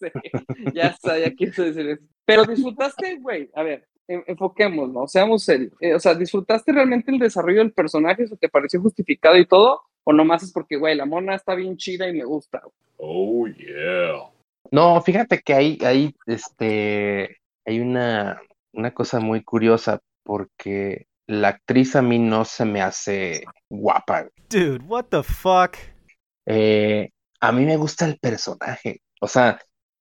Sí, 0.00 0.06
ya 0.74 0.96
sabía 0.96 1.34
que 1.34 1.44
eso 1.44 1.62
decir 1.62 1.88
eso. 1.88 2.02
Pero 2.24 2.44
disfrutaste, 2.44 3.18
güey, 3.20 3.50
a 3.54 3.62
ver, 3.62 3.86
en- 4.08 4.24
enfoquémonos, 4.26 5.12
seamos 5.12 5.44
serios. 5.44 5.72
Eh, 5.80 5.94
o 5.94 6.00
sea, 6.00 6.14
¿disfrutaste 6.14 6.72
realmente 6.72 7.10
el 7.12 7.18
desarrollo 7.18 7.58
del 7.58 7.72
personaje? 7.72 8.22
¿Eso 8.24 8.36
te 8.36 8.48
pareció 8.48 8.80
justificado 8.80 9.36
y 9.36 9.46
todo? 9.46 9.82
¿O 10.04 10.12
nomás 10.12 10.42
es 10.42 10.52
porque, 10.52 10.76
güey, 10.76 10.96
la 10.96 11.04
mona 11.06 11.34
está 11.34 11.54
bien 11.54 11.76
chida 11.76 12.08
y 12.08 12.12
me 12.14 12.24
gusta? 12.24 12.62
Oh, 12.96 13.46
yeah. 13.46 14.30
No, 14.70 15.00
fíjate 15.02 15.40
que 15.40 15.54
hay, 15.54 15.78
hay, 15.82 16.14
este, 16.26 17.38
hay 17.66 17.80
una, 17.80 18.40
una 18.72 18.92
cosa 18.94 19.20
muy 19.20 19.42
curiosa 19.42 20.00
porque 20.22 21.06
la 21.26 21.48
actriz 21.48 21.96
a 21.96 22.02
mí 22.02 22.18
no 22.18 22.44
se 22.44 22.64
me 22.64 22.80
hace 22.80 23.44
guapa. 23.68 24.28
Dude, 24.48 24.84
what 24.86 25.06
the 25.10 25.22
fuck? 25.22 25.76
Eh, 26.46 27.10
a 27.40 27.52
mí 27.52 27.64
me 27.64 27.76
gusta 27.76 28.06
el 28.06 28.18
personaje, 28.18 29.02
o 29.20 29.28
sea, 29.28 29.60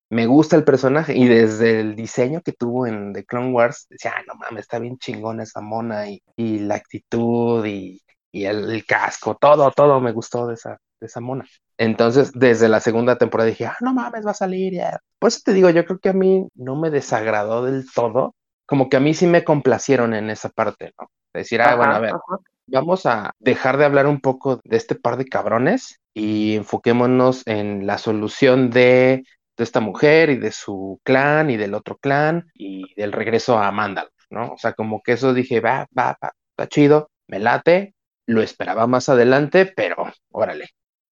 me 0.09 0.25
gusta 0.25 0.55
el 0.55 0.63
personaje 0.63 1.15
y 1.15 1.27
desde 1.27 1.79
el 1.81 1.95
diseño 1.95 2.41
que 2.41 2.53
tuvo 2.53 2.87
en 2.87 3.13
The 3.13 3.25
Clone 3.25 3.51
Wars, 3.51 3.85
decía, 3.89 4.13
"Ah, 4.17 4.23
no 4.27 4.35
mames, 4.35 4.61
está 4.63 4.79
bien 4.79 4.97
chingona 4.97 5.43
esa 5.43 5.61
mona 5.61 6.09
y, 6.09 6.21
y 6.35 6.59
la 6.59 6.75
actitud 6.75 7.65
y, 7.65 8.01
y 8.31 8.45
el, 8.45 8.71
el 8.71 8.85
casco, 8.85 9.35
todo, 9.39 9.71
todo 9.71 9.99
me 10.01 10.11
gustó 10.11 10.47
de 10.47 10.55
esa, 10.55 10.77
de 10.99 11.07
esa 11.07 11.19
mona. 11.21 11.45
Entonces, 11.77 12.31
desde 12.33 12.67
la 12.69 12.79
segunda 12.79 13.17
temporada 13.17 13.49
dije, 13.49 13.65
ah, 13.67 13.77
no 13.81 13.93
mames, 13.93 14.25
va 14.25 14.31
a 14.31 14.33
salir. 14.33 14.73
ya". 14.73 14.99
Por 15.19 15.29
eso 15.29 15.41
te 15.43 15.53
digo, 15.53 15.69
yo 15.69 15.85
creo 15.85 15.99
que 15.99 16.09
a 16.09 16.13
mí 16.13 16.47
no 16.55 16.75
me 16.75 16.89
desagradó 16.89 17.63
del 17.65 17.85
todo, 17.93 18.35
como 18.65 18.89
que 18.89 18.97
a 18.97 18.99
mí 18.99 19.13
sí 19.13 19.27
me 19.27 19.43
complacieron 19.43 20.13
en 20.13 20.29
esa 20.29 20.49
parte, 20.49 20.93
¿no? 20.99 21.07
Decir, 21.33 21.61
ah, 21.61 21.75
bueno, 21.75 21.93
a 21.93 21.99
ver, 21.99 22.11
ajá. 22.11 22.39
vamos 22.67 23.05
a 23.05 23.31
dejar 23.39 23.77
de 23.77 23.85
hablar 23.85 24.07
un 24.07 24.19
poco 24.21 24.59
de 24.63 24.77
este 24.77 24.95
par 24.95 25.17
de 25.17 25.25
cabrones 25.25 25.99
y 26.13 26.55
enfoquémonos 26.55 27.43
en 27.47 27.85
la 27.87 27.97
solución 27.97 28.69
de, 28.69 29.23
de 29.59 29.65
esta 29.65 29.81
mujer 29.81 30.29
y 30.29 30.37
de 30.37 30.53
su 30.53 31.01
clan 31.03 31.49
y 31.49 31.57
del 31.57 31.73
otro 31.73 31.97
clan 31.97 32.49
y 32.53 32.95
del 32.95 33.11
regreso 33.11 33.59
a 33.59 33.69
Mandalor, 33.71 34.11
¿no? 34.29 34.53
O 34.53 34.57
sea, 34.57 34.71
como 34.71 35.03
que 35.03 35.11
eso 35.13 35.33
dije, 35.33 35.59
va, 35.59 35.85
va, 35.97 36.17
va, 36.23 36.31
está 36.51 36.69
chido, 36.69 37.11
me 37.27 37.39
late, 37.39 37.93
lo 38.25 38.41
esperaba 38.41 38.87
más 38.87 39.09
adelante, 39.09 39.65
pero 39.65 39.97
órale. 40.31 40.69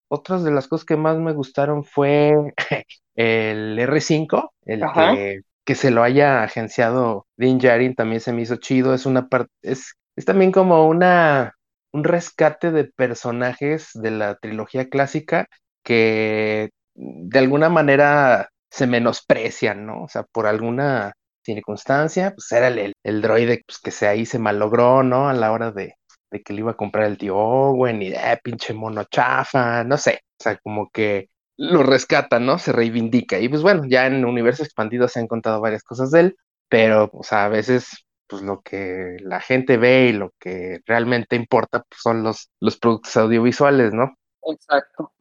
Otras 0.09 0.43
de 0.43 0.51
las 0.51 0.67
cosas 0.67 0.85
que 0.85 0.95
más 0.95 1.17
me 1.17 1.33
gustaron 1.33 1.83
fue 1.83 2.35
el 3.15 3.79
R5, 3.79 4.51
el 4.65 4.83
que, 4.93 5.41
que 5.63 5.75
se 5.75 5.89
lo 5.89 6.03
haya 6.03 6.43
agenciado 6.43 7.25
Din 7.37 7.57
Djarin 7.57 7.95
también 7.95 8.21
se 8.21 8.31
me 8.31 8.43
hizo 8.43 8.57
chido, 8.57 8.93
es 8.93 9.07
una 9.07 9.27
parte, 9.27 9.51
es, 9.63 9.95
es 10.15 10.25
también 10.25 10.51
como 10.51 10.87
una, 10.87 11.55
un 11.91 12.03
rescate 12.03 12.69
de 12.71 12.83
personajes 12.85 13.89
de 13.95 14.11
la 14.11 14.35
trilogía 14.35 14.87
clásica 14.87 15.47
que 15.81 16.69
de 16.95 17.39
alguna 17.39 17.69
manera 17.69 18.49
se 18.69 18.87
menosprecian, 18.87 19.85
¿no? 19.85 20.03
O 20.03 20.07
sea, 20.09 20.23
por 20.23 20.47
alguna 20.47 21.13
circunstancia, 21.43 22.33
pues 22.35 22.51
era 22.51 22.67
el, 22.69 22.93
el 23.03 23.21
droide 23.21 23.63
pues, 23.67 23.79
que 23.79 23.91
se 23.91 24.07
ahí 24.07 24.25
se 24.25 24.39
malogró, 24.39 25.03
¿no? 25.03 25.29
A 25.29 25.33
la 25.33 25.51
hora 25.51 25.71
de, 25.71 25.95
de 26.31 26.41
que 26.43 26.53
le 26.53 26.59
iba 26.61 26.71
a 26.71 26.77
comprar 26.77 27.05
el 27.05 27.17
tío 27.17 27.37
Owen 27.37 28.01
y 28.01 28.09
de 28.09 28.17
"Ah, 28.17 28.39
pinche 28.43 28.73
mono 28.73 29.03
chafa, 29.05 29.83
no 29.83 29.97
sé, 29.97 30.21
o 30.39 30.43
sea, 30.43 30.57
como 30.57 30.89
que 30.89 31.29
lo 31.57 31.83
rescata, 31.83 32.39
¿no? 32.39 32.57
Se 32.59 32.71
reivindica. 32.73 33.39
Y 33.39 33.47
pues 33.49 33.61
bueno, 33.61 33.83
ya 33.87 34.07
en 34.07 34.25
Universo 34.25 34.63
Expandido 34.63 35.07
se 35.07 35.19
han 35.19 35.27
contado 35.27 35.61
varias 35.61 35.83
cosas 35.83 36.11
de 36.11 36.19
él, 36.21 36.35
pero, 36.69 37.09
o 37.13 37.23
sea, 37.23 37.45
a 37.45 37.49
veces, 37.49 37.87
pues 38.27 38.41
lo 38.41 38.61
que 38.61 39.17
la 39.21 39.39
gente 39.39 39.77
ve 39.77 40.07
y 40.09 40.13
lo 40.13 40.31
que 40.39 40.79
realmente 40.85 41.35
importa, 41.35 41.83
pues 41.87 42.01
son 42.01 42.23
los, 42.23 42.49
los 42.59 42.77
productos 42.77 43.15
audiovisuales, 43.17 43.93
¿no? 43.93 44.15
Exacto. 44.43 45.11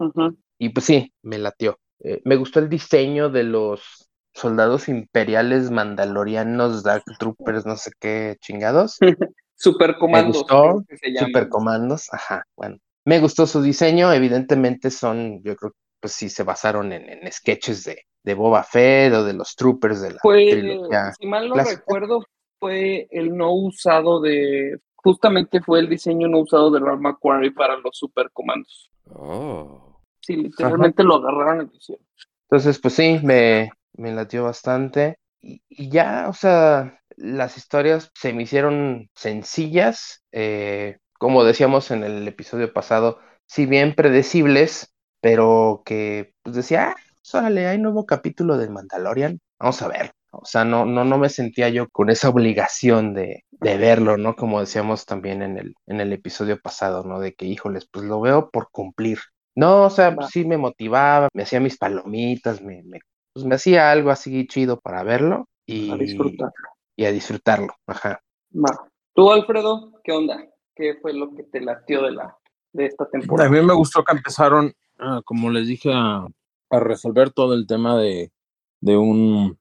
Y 0.59 0.71
pues 0.71 0.87
sí, 0.87 1.13
me 1.23 1.39
latió. 1.39 1.79
Eh, 2.01 2.21
me 2.25 2.37
gustó 2.37 2.59
el 2.61 2.69
diseño 2.69 3.31
de 3.31 3.45
los 3.45 4.11
soldados 4.33 4.89
imperiales 4.89 5.71
mandalorianos, 5.71 6.83
Dark 6.83 7.05
Troopers, 7.19 7.67
no 7.67 7.77
sé 7.77 7.91
qué 8.01 8.37
chingados. 8.41 8.99
Supercomandos, 9.57 10.39
gustó, 10.39 10.85
que 10.89 10.97
se 10.97 11.11
llaman. 11.11 11.29
Supercomandos, 11.29 12.13
ajá, 12.13 12.45
bueno. 12.57 12.77
Me 13.07 13.21
gustó 13.21 13.47
su 13.47 13.63
diseño, 13.63 14.13
evidentemente 14.13 14.91
son, 14.91 15.43
yo 15.43 15.55
creo 15.57 15.71
que 15.73 15.79
pues 16.01 16.13
sí 16.15 16.29
se 16.29 16.43
basaron 16.43 16.93
en, 16.93 17.09
en 17.09 17.31
sketches 17.33 17.85
de, 17.85 18.03
de 18.23 18.35
Boba 18.35 18.63
Fett 18.65 19.13
o 19.15 19.25
de 19.25 19.33
los 19.35 19.55
Troopers 19.55 20.01
de 20.03 20.13
la 20.15 20.19
Fue, 20.21 20.49
trilogía. 20.51 21.13
si 21.19 21.27
mal 21.27 21.49
no 21.49 21.55
clásica. 21.55 21.81
recuerdo, 21.81 22.25
fue 22.59 23.07
el 23.11 23.37
no 23.37 23.53
usado 23.55 24.21
de, 24.21 24.79
justamente 24.97 25.61
fue 25.63 25.81
el 25.81 25.89
diseño 25.89 26.29
no 26.29 26.41
usado 26.41 26.71
de 26.71 26.81
Ralph 26.81 27.01
McQuarrie 27.01 27.53
para 27.53 27.77
los 27.77 27.97
supercomandos. 27.97 28.91
Oh. 29.11 29.94
Sí, 30.26 30.37
literalmente 30.37 31.02
lo 31.04 31.16
agarraron 31.16 31.66
y 31.66 31.71
lo 31.71 31.76
hicieron. 31.76 32.07
Entonces, 32.50 32.78
pues 32.81 32.95
sí, 32.95 33.21
me, 33.23 33.71
me 33.95 34.12
latió 34.12 34.45
bastante. 34.45 35.19
Y, 35.40 35.62
y 35.69 35.90
ya, 35.90 36.26
o 36.28 36.33
sea, 36.33 37.00
las 37.16 37.57
historias 37.57 38.11
se 38.14 38.33
me 38.33 38.45
hicieron 38.45 39.11
sencillas, 39.14 40.23
eh, 40.33 40.99
como 41.19 41.45
decíamos 41.45 41.90
en 41.90 42.04
el 42.04 42.26
episodio 42.26 42.73
pasado, 42.73 43.19
si 43.47 43.66
bien 43.66 43.95
predecibles, 43.95 44.95
pero 45.21 45.83
que 45.85 46.33
pues 46.43 46.57
decía, 46.57 46.90
ah, 46.90 46.97
órale, 47.38 47.66
hay 47.66 47.78
nuevo 47.78 48.07
capítulo 48.07 48.57
del 48.59 48.71
Mandalorian, 48.71 49.40
vamos 49.59 49.83
a 49.83 49.88
ver. 49.88 50.12
O 50.33 50.45
sea, 50.47 50.64
no, 50.64 50.85
no, 50.85 51.04
no 51.04 51.16
me 51.19 51.28
sentía 51.28 51.69
yo 51.69 51.88
con 51.90 52.11
esa 52.11 52.28
obligación 52.28 53.14
de, 53.14 53.45
de 53.52 53.76
verlo, 53.78 54.16
¿no? 54.16 54.35
Como 54.35 54.59
decíamos 54.61 55.07
también 55.07 55.43
en 55.43 55.59
el, 55.59 55.75
en 55.87 56.00
el 56.00 56.12
episodio 56.12 56.61
pasado, 56.61 57.04
¿no? 57.04 57.21
De 57.21 57.35
que, 57.35 57.47
híjoles, 57.47 57.87
pues 57.90 58.04
lo 58.04 58.21
veo 58.21 58.50
por 58.50 58.69
cumplir. 58.73 59.19
No, 59.57 59.85
o 59.85 59.91
sea, 59.91 60.11
Va. 60.11 60.27
sí 60.29 60.45
me 60.45 60.57
motivaba, 60.59 61.29
me 61.33 61.45
hacía 61.45 61.61
mis 61.61 61.77
palomitas, 61.79 62.61
me, 62.63 62.83
me, 62.83 63.01
pues 63.33 63.47
me 63.47 63.55
hacía 63.55 63.91
algo 63.91 64.11
así 64.11 64.47
chido 64.47 64.81
para 64.81 65.03
verlo 65.03 65.49
y 65.67 65.91
A 65.91 65.97
disfrutarlo. 65.97 66.53
y 66.97 67.05
a 67.05 67.13
disfrutarlo. 67.13 67.75
Ajá. 67.87 68.21
Va. 68.53 68.89
Tú, 69.15 69.31
Alfredo, 69.31 70.01
¿qué 70.03 70.13
onda? 70.13 70.45
¿Qué 70.75 70.97
fue 71.01 71.13
lo 71.15 71.35
que 71.35 71.45
te 71.45 71.61
latió 71.61 72.03
de 72.03 72.13
la 72.13 72.37
de 72.73 72.87
esta 72.87 73.05
A 73.05 73.11
temporada? 73.11 73.49
mí 73.49 73.63
me 73.63 73.75
gustó 73.75 74.03
que 74.03 74.17
empezaron, 74.17 74.73
ah, 74.99 75.21
como 75.25 75.51
les 75.51 75.69
dije, 75.69 75.93
a, 75.95 76.27
a 76.71 76.81
resolver 76.81 77.31
todo 77.31 77.55
el 77.55 77.67
tema 77.67 77.97
de, 77.97 78.33
de 78.81 78.97
un 78.97 79.57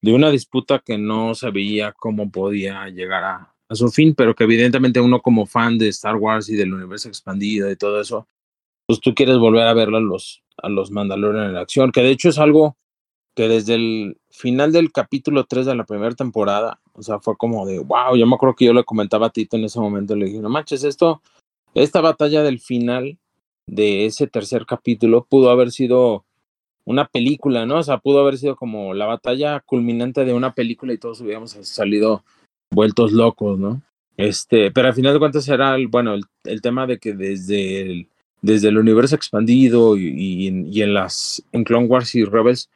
de 0.00 0.14
una 0.14 0.30
disputa 0.30 0.80
que 0.84 0.98
no 0.98 1.34
se 1.34 1.50
veía 1.50 1.92
cómo 1.92 2.30
podía 2.30 2.86
llegar 2.88 3.24
a, 3.24 3.54
a 3.68 3.74
su 3.74 3.88
fin, 3.90 4.14
pero 4.14 4.34
que 4.34 4.44
evidentemente 4.44 5.00
uno 5.00 5.20
como 5.20 5.46
fan 5.46 5.78
de 5.78 5.88
Star 5.88 6.16
Wars 6.16 6.48
y 6.50 6.56
del 6.56 6.74
universo 6.74 7.08
expandido 7.08 7.70
y 7.70 7.76
todo 7.76 8.00
eso, 8.02 8.28
pues 8.86 9.00
tú 9.00 9.14
quieres 9.14 9.38
volver 9.38 9.66
a 9.66 9.74
ver 9.74 9.88
a 9.88 10.00
los, 10.00 10.42
a 10.58 10.68
los 10.68 10.90
Mandalorian 10.90 11.50
en 11.50 11.56
acción, 11.56 11.92
que 11.92 12.02
de 12.02 12.10
hecho 12.10 12.28
es 12.28 12.38
algo 12.38 12.76
que 13.34 13.48
desde 13.48 13.74
el 13.74 14.18
final 14.30 14.72
del 14.72 14.92
capítulo 14.92 15.44
3 15.44 15.66
de 15.66 15.74
la 15.74 15.84
primera 15.84 16.14
temporada, 16.14 16.80
o 16.92 17.02
sea, 17.02 17.18
fue 17.18 17.36
como 17.36 17.66
de, 17.66 17.80
wow, 17.80 18.16
yo 18.16 18.26
me 18.26 18.36
acuerdo 18.36 18.54
que 18.54 18.66
yo 18.66 18.72
le 18.72 18.84
comentaba 18.84 19.26
a 19.26 19.30
Tito 19.30 19.56
en 19.56 19.64
ese 19.64 19.80
momento, 19.80 20.14
le 20.14 20.26
dije, 20.26 20.38
no 20.38 20.48
manches, 20.48 20.84
esto, 20.84 21.20
esta 21.74 22.00
batalla 22.00 22.42
del 22.42 22.60
final 22.60 23.18
de 23.66 24.06
ese 24.06 24.26
tercer 24.26 24.66
capítulo 24.66 25.26
pudo 25.28 25.50
haber 25.50 25.72
sido 25.72 26.24
una 26.84 27.06
película, 27.06 27.66
¿no? 27.66 27.78
O 27.78 27.82
sea, 27.82 27.98
pudo 27.98 28.20
haber 28.20 28.38
sido 28.38 28.56
como 28.56 28.94
la 28.94 29.06
batalla 29.06 29.60
culminante 29.60 30.24
de 30.24 30.34
una 30.34 30.54
película 30.54 30.92
y 30.92 30.98
todos 30.98 31.20
hubiéramos 31.22 31.52
salido 31.62 32.22
vueltos 32.70 33.12
locos, 33.12 33.58
¿no? 33.58 33.82
Este, 34.16 34.70
pero 34.70 34.88
al 34.88 34.94
final 34.94 35.14
de 35.14 35.18
cuentas 35.18 35.48
era, 35.48 35.74
el, 35.74 35.88
bueno, 35.88 36.14
el, 36.14 36.24
el 36.44 36.60
tema 36.60 36.86
de 36.86 36.98
que 36.98 37.14
desde 37.14 37.80
el, 37.80 38.08
desde 38.44 38.68
el 38.68 38.76
universo 38.76 39.16
expandido 39.16 39.96
y, 39.96 40.08
y, 40.08 40.48
en, 40.48 40.66
y, 40.70 40.82
en, 40.82 40.92
las 40.92 41.42
en 41.52 41.64
Clone 41.64 41.86
Wars 41.86 42.14
y 42.14 42.26
Rebels, 42.26 42.68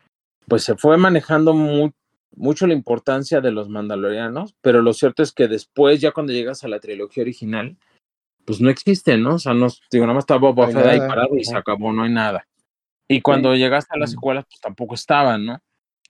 pues 0.47 0.65
se 0.65 0.77
fue 0.77 0.97
manejando 0.97 1.53
muy, 1.53 1.93
mucho 2.35 2.67
la 2.67 2.73
importancia 2.73 3.43
de 3.43 3.51
los 3.51 3.69
mandalorianos, 3.69 4.55
pero 4.63 4.81
lo 4.81 4.95
cierto 4.95 5.23
es 5.23 5.31
que 5.31 5.47
después, 5.47 6.01
ya 6.01 6.13
cuando 6.13 6.33
llegas 6.33 6.65
a 6.65 6.69
la 6.69 6.81
trilogía 6.81 7.23
original, 7.23 7.77
pues 8.47 8.63
no 8.63 8.71
existe, 8.71 9.19
¿no? 9.19 9.35
O 9.35 9.39
sea, 9.39 9.53
no, 9.53 9.69
digo, 9.91 10.07
nada 10.07 10.15
más 10.15 10.23
está 10.23 10.37
Boba 10.37 10.69
Fett 10.69 10.87
ahí 10.87 11.01
parado 11.01 11.37
y 11.37 11.45
se 11.45 11.55
acabó, 11.55 11.93
no 11.93 12.05
hay 12.05 12.13
nada. 12.13 12.49
Y 13.07 13.21
cuando 13.21 13.53
sí. 13.53 13.59
llegaste 13.59 13.95
a 13.95 13.99
las 13.99 14.13
secuelas, 14.13 14.47
pues 14.49 14.63
tampoco 14.63 14.95
estaban, 14.95 15.45
¿no? 15.45 15.59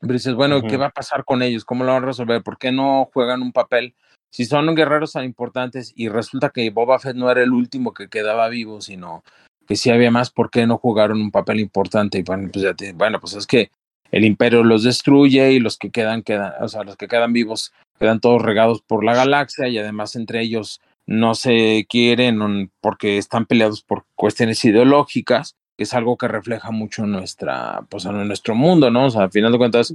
Pero 0.01 0.13
dices, 0.13 0.35
bueno. 0.35 0.63
¿qué 0.63 0.77
va 0.77 0.87
a 0.87 0.91
pasar 0.91 1.25
con 1.25 1.43
ellos? 1.43 1.65
¿Cómo 1.65 1.83
lo 1.83 1.93
van 1.93 2.05
a 2.05 2.07
resolver? 2.07 2.45
¿Por 2.45 2.59
qué 2.59 2.71
no 2.71 3.11
juegan 3.13 3.43
un 3.43 3.51
papel? 3.51 3.97
Si 4.31 4.45
son 4.45 4.73
guerreros 4.77 5.15
tan 5.15 5.25
importantes 5.25 5.93
y 5.97 6.09
resulta 6.09 6.51
que 6.51 6.71
Boba 6.71 7.01
Fett 7.01 7.17
no 7.17 7.29
era 7.29 7.43
el 7.43 7.53
último 7.53 7.93
que 7.93 8.09
quedaba 8.09 8.49
vivo, 8.49 8.81
sino 8.81 9.25
que 9.69 9.77
sí 9.77 9.91
había 9.91 10.11
más, 10.11 10.31
¿por 10.31 10.51
qué 10.51 10.67
no 10.67 10.79
jugaron 10.79 11.21
un 11.21 11.31
papel 11.31 11.61
importante? 11.61 12.19
Y 12.19 12.23
bueno, 12.23 12.49
pues, 12.51 12.65
ya 12.65 12.73
te, 12.75 12.95
bueno, 12.95 13.21
pues 13.21 13.35
es 13.35 13.47
que 13.47 13.71
el 14.11 14.25
imperio 14.25 14.65
los 14.65 14.83
destruye 14.83 15.53
y 15.53 15.61
los 15.61 15.77
que 15.77 15.91
quedan, 15.91 16.23
quedan, 16.23 16.55
o 16.61 16.69
sea, 16.69 16.83
los 16.85 16.97
que 16.97 17.07
quedan 17.07 17.35
vivos 17.35 17.73
quedan 17.99 18.21
todos 18.21 18.41
regados 18.41 18.81
por 18.81 19.05
la 19.05 19.15
galaxia 19.15 19.69
y 19.69 19.77
además 19.77 20.17
entre 20.17 20.41
ellos 20.41 20.81
no 21.05 21.35
se 21.35 21.87
quieren 21.89 22.71
porque 22.81 23.19
están 23.19 23.45
peleados 23.45 23.83
por 23.83 24.05
cuestiones 24.15 24.65
ideológicas, 24.65 25.57
que 25.77 25.85
es 25.85 25.93
algo 25.93 26.17
que 26.17 26.29
refleja 26.29 26.71
mucho 26.71 27.07
nuestra, 27.07 27.83
pues, 27.91 28.07
en 28.07 28.27
nuestro 28.27 28.55
mundo, 28.55 28.91
¿no? 28.91 29.07
O 29.07 29.11
sea, 29.11 29.25
al 29.25 29.31
final 29.31 29.53
de 29.53 29.59
cuentas, 29.59 29.95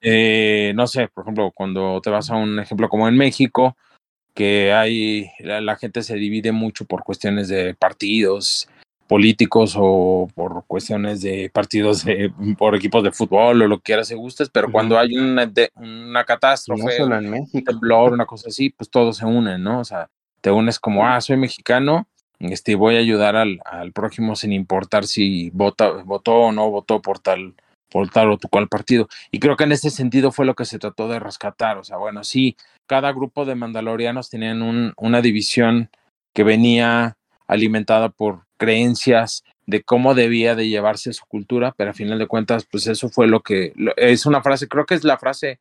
eh, 0.00 0.72
no 0.74 0.88
sé, 0.88 1.08
por 1.08 1.22
ejemplo, 1.22 1.52
cuando 1.54 2.00
te 2.00 2.10
vas 2.10 2.30
a 2.30 2.36
un 2.36 2.58
ejemplo 2.58 2.88
como 2.88 3.06
en 3.06 3.16
México, 3.16 3.76
que 4.34 4.72
hay, 4.72 5.30
la, 5.40 5.60
la 5.60 5.76
gente 5.76 6.02
se 6.02 6.16
divide 6.16 6.52
mucho 6.52 6.84
por 6.84 7.04
cuestiones 7.04 7.48
de 7.48 7.74
partidos 7.74 8.68
políticos 9.06 9.74
o 9.78 10.28
por 10.34 10.64
cuestiones 10.66 11.20
de 11.20 11.50
partidos, 11.52 12.04
de, 12.04 12.32
por 12.58 12.74
equipos 12.74 13.02
de 13.02 13.12
fútbol 13.12 13.62
o 13.62 13.68
lo 13.68 13.78
que 13.78 13.84
quieras 13.84 14.08
se 14.08 14.14
gustes, 14.14 14.48
pero 14.50 14.70
cuando 14.70 14.98
hay 14.98 15.16
una, 15.16 15.46
de, 15.46 15.70
una 15.76 16.24
catástrofe, 16.24 16.82
No 16.82 16.90
solo 16.90 17.18
en 17.18 17.30
México. 17.30 17.58
un 17.58 17.64
temblor, 17.64 18.12
una 18.12 18.26
cosa 18.26 18.48
así, 18.48 18.70
pues 18.70 18.90
todos 18.90 19.16
se 19.16 19.26
unen, 19.26 19.62
¿no? 19.62 19.80
O 19.80 19.84
sea, 19.84 20.08
te 20.40 20.50
unes 20.50 20.78
como, 20.78 21.06
ah, 21.06 21.20
soy 21.20 21.36
mexicano, 21.36 22.06
este, 22.38 22.74
voy 22.74 22.96
a 22.96 23.00
ayudar 23.00 23.36
al, 23.36 23.60
al 23.64 23.92
prójimo 23.92 24.36
sin 24.36 24.52
importar 24.52 25.06
si 25.06 25.50
vota, 25.50 25.90
votó 26.04 26.34
o 26.34 26.52
no 26.52 26.70
votó 26.70 27.00
por 27.00 27.18
tal, 27.18 27.54
por 27.90 28.10
tal 28.10 28.30
o 28.30 28.38
tu 28.38 28.48
cual 28.48 28.68
partido. 28.68 29.08
Y 29.30 29.38
creo 29.38 29.56
que 29.56 29.64
en 29.64 29.72
ese 29.72 29.90
sentido 29.90 30.32
fue 30.32 30.46
lo 30.46 30.54
que 30.54 30.64
se 30.64 30.78
trató 30.78 31.08
de 31.08 31.18
rescatar. 31.18 31.78
O 31.78 31.84
sea, 31.84 31.96
bueno, 31.96 32.24
sí, 32.24 32.56
cada 32.86 33.12
grupo 33.12 33.44
de 33.44 33.54
mandalorianos 33.54 34.30
tenían 34.30 34.62
un, 34.62 34.92
una 34.96 35.22
división 35.22 35.90
que 36.34 36.44
venía 36.44 37.16
alimentada 37.46 38.08
por 38.10 38.45
creencias 38.56 39.44
de 39.66 39.82
cómo 39.82 40.14
debía 40.14 40.54
de 40.54 40.68
llevarse 40.68 41.12
su 41.12 41.24
cultura, 41.26 41.74
pero 41.76 41.90
a 41.90 41.94
final 41.94 42.18
de 42.18 42.26
cuentas, 42.26 42.66
pues 42.70 42.86
eso 42.86 43.08
fue 43.08 43.26
lo 43.26 43.40
que, 43.40 43.72
lo- 43.76 43.96
es 43.96 44.26
una 44.26 44.42
frase, 44.42 44.68
creo 44.68 44.86
que 44.86 44.94
es 44.94 45.04
la 45.04 45.18
frase 45.18 45.58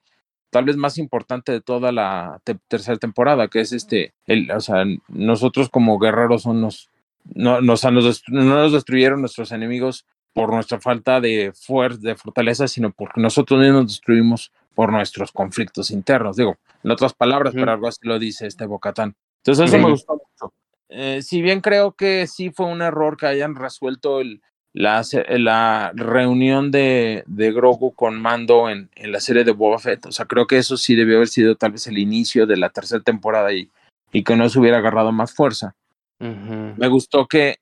tal 0.52 0.64
vez 0.66 0.78
más 0.78 0.98
importante 0.98 1.52
de 1.52 1.62
toda 1.62 1.92
la 1.92 2.40
te- 2.44 2.58
tercera 2.68 2.98
temporada, 2.98 3.48
que 3.48 3.62
es 3.62 3.72
este, 3.74 4.14
el, 4.28 4.50
o 4.52 4.60
sea, 4.62 4.86
nosotros 5.10 5.70
como 5.70 5.98
guerreros 6.00 6.44
son 6.44 6.62
nos, 6.62 6.90
no, 7.34 7.62
nos, 7.62 7.84
nos 7.92 8.24
nos 8.30 8.72
destruyeron 8.72 9.22
nuestros 9.22 9.52
enemigos 9.52 10.06
por 10.34 10.54
nuestra 10.54 10.80
falta 10.80 11.20
de 11.20 11.52
fuerza, 11.54 12.00
de 12.02 12.16
fortaleza, 12.16 12.68
sino 12.68 12.92
porque 12.92 13.20
nosotros 13.22 13.60
mismos 13.60 13.84
nos 13.84 13.92
destruimos 13.94 14.52
por 14.76 14.92
nuestros 14.92 15.32
conflictos 15.32 15.90
internos. 15.92 16.36
Digo, 16.38 16.58
en 16.84 16.92
otras 16.92 17.14
palabras, 17.14 17.54
pero 17.54 17.72
algo 17.72 17.88
así 17.88 18.00
lo 18.04 18.20
dice 18.20 18.46
este 18.46 18.66
Bocatán. 18.66 19.16
Entonces, 19.38 19.66
eso 19.66 19.78
me 19.78 19.84
gustó 19.92 20.14
mucho. 20.14 20.54
Eh, 20.90 21.22
si 21.22 21.42
bien 21.42 21.62
creo 21.62 21.94
que 21.94 22.28
sí 22.28 22.52
fue 22.52 22.68
un 22.68 22.82
error 22.82 23.18
que 23.18 23.26
hayan 23.26 23.56
resuelto 23.56 24.22
el, 24.22 24.42
la, 24.74 25.92
reunión 25.96 26.72
de, 26.72 27.24
de 27.28 27.52
Grogu 27.52 27.94
con 27.94 28.22
Mando 28.22 28.70
en, 28.70 28.90
en 28.96 29.12
la 29.12 29.20
serie 29.20 29.44
de 29.44 29.52
Boba 29.52 29.80
Fett, 29.80 30.06
o 30.06 30.12
sea, 30.12 30.26
creo 30.26 30.48
que 30.48 30.58
eso 30.58 30.78
sí 30.78 30.96
debió 30.96 31.16
haber 31.18 31.30
sido 31.30 31.56
tal 31.56 31.72
vez 31.72 31.88
el 31.88 31.98
inicio 31.98 32.46
de 32.46 32.58
la 32.58 32.70
tercera 32.70 33.02
temporada 33.02 33.54
y, 33.54 33.70
y 34.12 34.24
que 34.24 34.36
no 34.36 34.48
se 34.50 34.60
hubiera 34.60 34.78
agarrado 34.78 35.12
más 35.12 35.34
fuerza. 35.34 35.76
Me 36.20 36.88
gustó 36.88 37.28
que 37.28 37.58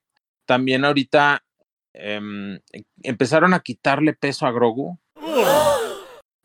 también 0.46 0.86
ahorita 0.86 1.44
em, 1.94 2.60
empezaron 3.01 3.53
a 3.53 3.62
quitarle 3.62 4.13
peso 4.13 4.46
a 4.46 4.51
Grogu. 4.51 5.00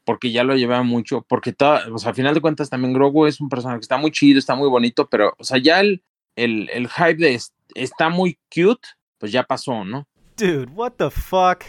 Porque 0.04 0.32
ya 0.32 0.42
lo 0.42 0.56
llevaba 0.56 0.82
mucho, 0.82 1.26
porque 1.28 1.52
toda, 1.52 1.86
o 1.92 1.98
sea, 1.98 2.12
a 2.12 2.14
final 2.14 2.34
de 2.34 2.40
cuentas 2.40 2.70
también 2.70 2.94
Grogu 2.94 3.26
es 3.26 3.42
un 3.42 3.50
personaje 3.50 3.80
que 3.80 3.82
está 3.82 3.98
muy 3.98 4.10
chido, 4.10 4.38
está 4.38 4.54
muy 4.54 4.70
bonito, 4.70 5.06
pero, 5.10 5.34
o 5.36 5.44
sea, 5.44 5.58
ya 5.58 5.80
el, 5.80 6.02
el, 6.44 6.70
el 6.70 6.88
hype 6.88 7.16
de 7.16 7.34
es- 7.34 7.52
está 7.74 8.08
muy 8.08 8.38
cute, 8.54 8.88
pues 9.18 9.32
ya 9.32 9.42
pasó, 9.42 9.84
¿no? 9.84 10.06
Dude, 10.36 10.66
what 10.74 10.92
the 10.92 11.10
fuck? 11.10 11.64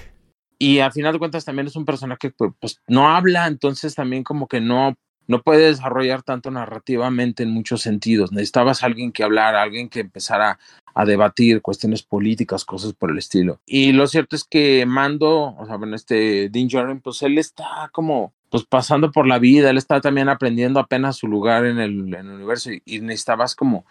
Y 0.57 0.79
al 0.79 0.91
final 0.91 1.13
de 1.13 1.19
cuentas 1.19 1.45
también 1.45 1.67
es 1.67 1.75
un 1.75 1.85
personaje 1.85 2.19
que 2.19 2.31
pues, 2.31 2.51
pues, 2.59 2.81
no 2.87 3.09
habla, 3.09 3.47
entonces 3.47 3.95
también 3.95 4.23
como 4.23 4.47
que 4.47 4.59
no, 4.59 4.95
no 5.27 5.41
puede 5.41 5.67
desarrollar 5.67 6.21
tanto 6.21 6.51
narrativamente 6.51 7.43
en 7.43 7.51
muchos 7.51 7.81
sentidos. 7.81 8.31
Necesitabas 8.31 8.83
alguien 8.83 9.11
que 9.11 9.23
hablara, 9.23 9.61
alguien 9.61 9.89
que 9.89 10.01
empezara 10.01 10.59
a 10.93 11.05
debatir 11.05 11.61
cuestiones 11.61 12.03
políticas, 12.03 12.65
cosas 12.65 12.93
por 12.93 13.09
el 13.11 13.17
estilo. 13.19 13.61
Y 13.65 13.93
lo 13.93 14.05
cierto 14.07 14.35
es 14.35 14.43
que 14.43 14.85
Mando, 14.85 15.55
o 15.55 15.65
sea, 15.65 15.77
bueno, 15.77 15.95
este 15.95 16.49
Dean 16.49 16.67
Djarin, 16.67 16.99
pues 16.99 17.21
él 17.21 17.37
está 17.37 17.89
como 17.93 18.33
pues 18.49 18.65
pasando 18.65 19.11
por 19.11 19.27
la 19.27 19.37
vida, 19.39 19.69
él 19.69 19.77
está 19.77 20.01
también 20.01 20.27
aprendiendo 20.27 20.79
apenas 20.79 21.15
su 21.17 21.27
lugar 21.27 21.65
en 21.65 21.79
el, 21.79 22.13
en 22.13 22.27
el 22.27 22.29
universo 22.31 22.71
y, 22.71 22.81
y 22.83 22.99
necesitabas 22.99 23.55
como 23.55 23.85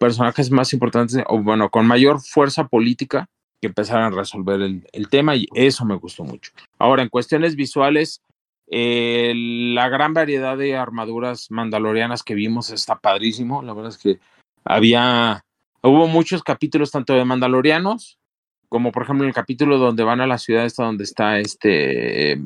personajes 0.00 0.50
más 0.50 0.72
importantes, 0.72 1.22
o 1.28 1.38
bueno, 1.38 1.70
con 1.70 1.86
mayor 1.86 2.20
fuerza 2.20 2.66
política 2.66 3.28
que 3.60 3.68
empezaran 3.68 4.12
a 4.12 4.16
resolver 4.16 4.60
el, 4.62 5.08
tema 5.10 5.36
y 5.36 5.46
eso 5.54 5.84
me 5.84 5.94
gustó 5.94 6.24
mucho. 6.24 6.52
Ahora, 6.78 7.02
en 7.02 7.10
cuestiones 7.10 7.54
visuales, 7.54 8.22
eh, 8.68 9.34
la 9.36 9.88
gran 9.90 10.14
variedad 10.14 10.56
de 10.56 10.76
armaduras 10.76 11.50
mandalorianas 11.50 12.22
que 12.22 12.34
vimos 12.34 12.70
está 12.70 12.98
padrísimo. 12.98 13.62
La 13.62 13.74
verdad 13.74 13.90
es 13.90 13.98
que 13.98 14.18
había, 14.64 15.44
hubo 15.82 16.08
muchos 16.08 16.42
capítulos 16.42 16.90
tanto 16.90 17.12
de 17.12 17.24
mandalorianos 17.24 18.18
como 18.70 18.92
por 18.92 19.02
ejemplo 19.02 19.26
el 19.26 19.34
capítulo 19.34 19.78
donde 19.78 20.04
van 20.04 20.20
a 20.20 20.28
la 20.28 20.38
ciudad 20.38 20.64
esta 20.64 20.84
donde 20.84 21.04
está 21.04 21.40
este 21.40 22.40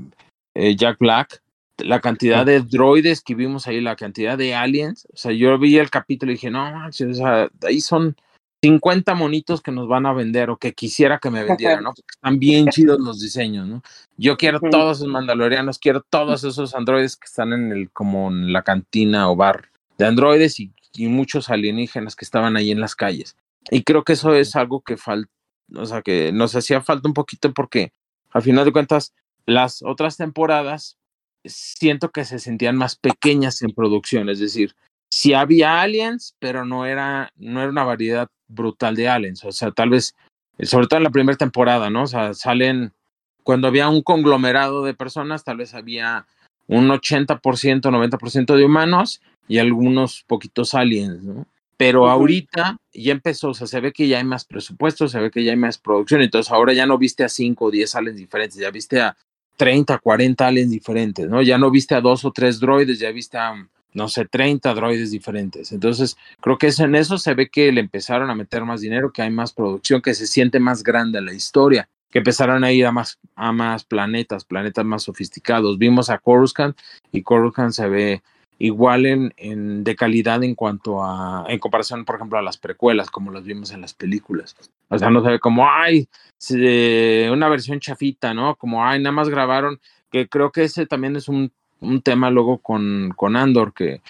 eh, 0.55 0.77
Jack 0.77 0.99
Black. 0.99 1.43
La 1.78 2.00
cantidad 2.00 2.46
de 2.46 2.60
droides 2.60 3.20
que 3.20 3.34
vimos 3.34 3.66
ahí, 3.66 3.80
la 3.80 3.96
cantidad 3.96 4.38
de 4.38 4.54
aliens. 4.54 5.06
O 5.12 5.16
sea, 5.16 5.32
yo 5.32 5.58
vi 5.58 5.78
el 5.78 5.90
capítulo 5.90 6.30
y 6.30 6.37
dije, 6.37 6.50
no, 6.50 6.70
manches, 6.70 7.08
o 7.08 7.14
sea, 7.14 7.48
ahí 7.62 7.80
son 7.80 8.16
50 8.62 9.14
monitos 9.14 9.60
que 9.60 9.72
nos 9.72 9.88
van 9.88 10.06
a 10.06 10.12
vender 10.12 10.48
o 10.48 10.56
que 10.56 10.72
quisiera 10.72 11.18
que 11.18 11.30
me 11.30 11.44
vendieran, 11.44 11.84
¿no? 11.84 11.90
Porque 11.90 12.14
están 12.14 12.38
bien 12.38 12.68
chidos 12.68 12.98
los 12.98 13.20
diseños, 13.20 13.66
¿no? 13.66 13.82
Yo 14.16 14.37
quiero 14.37 14.58
todos 14.58 14.98
esos 14.98 15.08
mandalorianos, 15.08 15.78
quiero 15.78 16.00
todos 16.00 16.44
esos 16.44 16.74
androides 16.74 17.16
que 17.16 17.26
están 17.26 17.52
en 17.52 17.72
el, 17.72 17.90
como 17.90 18.28
en 18.30 18.52
la 18.52 18.62
cantina 18.62 19.30
o 19.30 19.37
bar 19.37 19.68
de 19.98 20.06
androides 20.06 20.60
y, 20.60 20.72
y 20.94 21.08
muchos 21.08 21.50
alienígenas 21.50 22.16
que 22.16 22.24
estaban 22.24 22.56
ahí 22.56 22.70
en 22.70 22.80
las 22.80 22.96
calles. 22.96 23.37
Y 23.70 23.82
creo 23.82 24.04
que 24.04 24.14
eso 24.14 24.34
es 24.34 24.56
algo 24.56 24.80
que 24.80 24.96
falta, 24.96 25.30
o 25.74 25.84
sea, 25.84 26.02
que 26.02 26.32
nos 26.32 26.54
hacía 26.56 26.80
falta 26.80 27.08
un 27.08 27.14
poquito 27.14 27.52
porque 27.52 27.92
al 28.30 28.42
final 28.42 28.64
de 28.64 28.72
cuentas, 28.72 29.14
las 29.46 29.82
otras 29.82 30.16
temporadas 30.16 30.96
siento 31.44 32.11
que 32.11 32.24
se 32.24 32.38
sentían 32.38 32.76
más 32.76 32.96
pequeñas 32.96 33.62
en 33.62 33.70
producción, 33.70 34.28
es 34.28 34.38
decir, 34.38 34.74
sí 35.11 35.35
había 35.35 35.80
aliens, 35.80 36.35
pero 36.38 36.64
no 36.64 36.87
era, 36.87 37.33
no 37.37 37.61
era 37.61 37.70
una 37.70 37.85
variedad 37.85 38.28
brutal 38.48 38.96
de 38.96 39.09
aliens, 39.09 39.44
o 39.44 39.52
sea, 39.52 39.70
tal 39.70 39.90
vez, 39.90 40.14
eh, 40.59 40.66
sobre 40.66 40.87
todo 40.87 40.98
en 40.98 41.04
la 41.04 41.11
primera 41.11 41.37
temporada, 41.37 41.90
¿no? 41.90 42.02
O 42.02 42.07
sea, 42.07 42.35
salen, 42.35 42.92
cuando 43.42 43.68
había 43.68 43.88
un 43.88 44.02
conglomerado 44.02 44.85
de 44.85 44.94
personas, 44.94 45.44
tal 45.44 45.59
vez 45.59 45.74
había 45.74 46.26
un 46.66 46.88
80%, 46.88 47.90
90% 47.90 48.57
de 48.57 48.64
humanos 48.64 49.20
y 49.48 49.59
algunos 49.59 50.24
poquitos 50.26 50.74
aliens, 50.74 51.22
¿no? 51.22 51.46
Pero 51.76 52.02
Ujú. 52.02 52.11
ahorita 52.11 52.78
ya 52.92 53.12
empezó, 53.12 53.48
o 53.50 53.54
sea, 53.54 53.66
se 53.66 53.80
ve 53.80 53.92
que 53.92 54.07
ya 54.07 54.18
hay 54.18 54.24
más 54.24 54.44
presupuesto, 54.44 55.09
se 55.09 55.18
ve 55.18 55.30
que 55.30 55.42
ya 55.44 55.50
hay 55.50 55.59
más 55.59 55.76
producción, 55.76 56.22
entonces 56.22 56.52
ahora 56.52 56.72
ya 56.72 56.87
no 56.87 56.98
viste 56.98 57.24
a 57.24 57.28
5 57.28 57.66
o 57.66 57.70
10 57.70 57.94
aliens 57.96 58.18
diferentes, 58.18 58.59
ya 58.59 58.70
viste 58.70 59.00
a 59.00 59.16
30, 59.57 59.99
40 59.99 60.47
aliens 60.47 60.71
diferentes, 60.71 61.29
¿no? 61.29 61.43
Ya 61.43 61.59
no 61.59 61.71
viste 61.71 61.95
a 61.95 62.01
dos 62.01 62.25
o 62.25 62.33
tres 62.33 62.61
droides, 62.61 62.99
ya 62.99 63.11
viste 63.12 63.38
a, 63.38 63.55
no 63.93 64.09
sé, 64.09 64.27
30 64.27 64.75
droides 64.75 65.11
diferentes. 65.11 65.73
Entonces, 65.73 66.17
creo 66.40 66.59
que 66.59 66.71
en 66.77 66.95
eso 66.95 67.19
se 67.19 67.35
ve 67.35 67.49
que 67.49 67.71
le 67.73 67.81
empezaron 67.81 68.31
a 68.31 68.35
meter 68.35 68.64
más 68.64 68.81
dinero, 68.81 69.12
que 69.12 69.23
hay 69.23 69.31
más 69.31 69.53
producción, 69.53 70.03
que 70.03 70.14
se 70.14 70.27
siente 70.27 70.59
más 70.61 70.83
grande 70.83 71.21
la 71.21 71.33
historia, 71.33 71.88
que 72.11 72.19
empezaron 72.19 72.64
a 72.64 72.73
ir 72.73 72.87
a 72.87 72.93
más, 72.93 73.19
a 73.35 73.53
más 73.53 73.85
planetas, 73.85 74.45
planetas 74.45 74.85
más 74.85 75.05
sofisticados. 75.05 75.79
Vimos 75.79 76.11
a 76.11 76.19
Coruscant 76.19 76.77
y 77.12 77.23
Coruscant 77.23 77.73
se 77.73 77.88
ve 77.88 78.23
igual 78.59 79.07
en, 79.07 79.35
en, 79.37 79.85
de 79.85 79.97
calidad 79.97 80.43
en 80.45 80.55
cuanto 80.55 81.03
a, 81.03 81.45
en 81.49 81.59
comparación, 81.59 82.05
por 82.05 82.17
ejemplo, 82.17 82.38
a 82.38 82.43
las 82.43 82.57
precuelas, 82.57 83.11
como 83.11 83.31
las 83.31 83.45
vimos 83.45 83.73
en 83.73 83.81
las 83.81 83.95
películas. 83.95 84.57
O 84.88 84.99
sea, 84.99 85.11
no 85.11 85.23
se 85.23 85.31
ve 85.31 85.40
como, 85.40 85.69
ay, 85.69 86.09
se- 86.38 87.29
una 87.33 87.49
versión 87.49 87.81
chafita, 87.81 88.33
¿no? 88.35 88.55
Como, 88.57 88.85
ay, 88.85 89.01
nada 89.01 89.12
más 89.12 89.29
grabaron, 89.29 89.81
que 90.11 90.29
creo 90.29 90.53
que 90.53 90.64
ese 90.64 90.87
también 90.87 91.17
es 91.17 91.29
un, 91.29 91.51
un 91.81 92.01
tema 92.03 92.31
luego 92.31 92.59
con, 92.59 93.12
con 93.17 93.37
Andor, 93.37 93.73
que 93.75 94.01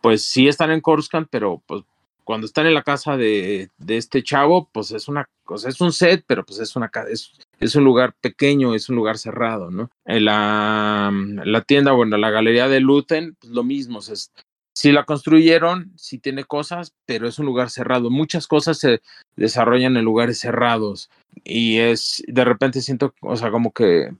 pues 0.00 0.24
sí 0.24 0.46
están 0.48 0.70
en 0.70 0.80
Coruscant, 0.80 1.28
pero 1.30 1.60
pues 1.66 1.82
cuando 2.24 2.46
están 2.46 2.66
en 2.66 2.74
la 2.74 2.82
casa 2.82 3.16
de, 3.16 3.70
de 3.78 3.96
este 3.96 4.22
chavo, 4.22 4.68
pues 4.70 4.92
es 4.92 5.08
una 5.08 5.26
cosa, 5.44 5.68
es 5.68 5.80
un 5.80 5.92
set, 5.92 6.24
pero 6.26 6.44
pues 6.44 6.60
es 6.60 6.76
una 6.76 6.90
es, 7.10 7.32
es 7.60 7.74
un 7.74 7.84
lugar 7.84 8.14
pequeño, 8.20 8.74
es 8.74 8.88
un 8.88 8.96
lugar 8.96 9.18
cerrado, 9.18 9.70
¿no? 9.70 9.90
En 10.04 10.24
la, 10.24 11.12
la 11.44 11.60
tienda, 11.62 11.92
bueno, 11.92 12.16
la 12.16 12.30
galería 12.30 12.68
de 12.68 12.80
Luten, 12.80 13.36
pues 13.40 13.52
lo 13.52 13.64
mismo, 13.64 13.98
es- 14.00 14.32
sí 14.74 14.92
la 14.92 15.04
construyeron, 15.04 15.92
sí 15.96 16.18
tiene 16.18 16.44
cosas, 16.44 16.94
pero 17.04 17.26
es 17.28 17.38
un 17.38 17.46
lugar 17.46 17.70
cerrado. 17.70 18.10
Muchas 18.10 18.46
cosas 18.46 18.78
se 18.78 19.00
desarrollan 19.36 19.96
en 19.96 20.04
lugares 20.04 20.38
cerrados 20.38 21.10
y 21.44 21.78
es, 21.78 22.22
de 22.28 22.44
repente 22.44 22.80
siento, 22.80 23.12
o 23.22 23.36
sea, 23.36 23.50
como 23.50 23.72
que 23.72 24.10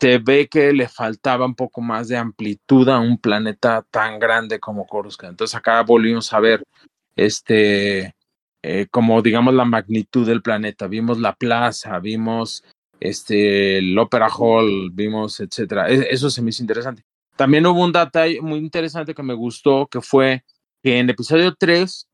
se 0.00 0.18
ve 0.18 0.48
que 0.48 0.72
le 0.72 0.88
faltaba 0.88 1.46
un 1.46 1.54
poco 1.54 1.80
más 1.80 2.08
de 2.08 2.16
amplitud 2.16 2.88
a 2.88 2.98
un 3.00 3.18
planeta 3.18 3.84
tan 3.90 4.18
grande 4.18 4.60
como 4.60 4.86
Coruscant. 4.86 5.32
Entonces 5.32 5.54
acá 5.56 5.82
volvimos 5.82 6.32
a 6.32 6.40
ver 6.40 6.62
este, 7.16 8.14
eh, 8.62 8.86
como 8.90 9.22
digamos 9.22 9.54
la 9.54 9.64
magnitud 9.64 10.26
del 10.26 10.42
planeta. 10.42 10.86
Vimos 10.86 11.18
la 11.18 11.34
plaza, 11.34 11.98
vimos 11.98 12.64
este, 13.00 13.78
el 13.78 13.98
Opera 13.98 14.28
Hall, 14.28 14.90
vimos, 14.92 15.40
etcétera. 15.40 15.88
E- 15.88 16.08
Eso 16.10 16.30
se 16.30 16.42
me 16.42 16.50
hizo 16.50 16.62
interesante. 16.62 17.02
También 17.36 17.66
hubo 17.66 17.84
un 17.84 17.92
detalle 17.92 18.40
muy 18.40 18.58
interesante 18.58 19.14
que 19.14 19.22
me 19.22 19.34
gustó, 19.34 19.86
que 19.86 20.00
fue 20.00 20.44
que 20.82 20.98
en 20.98 21.08
episodio 21.10 21.54
3 21.54 22.08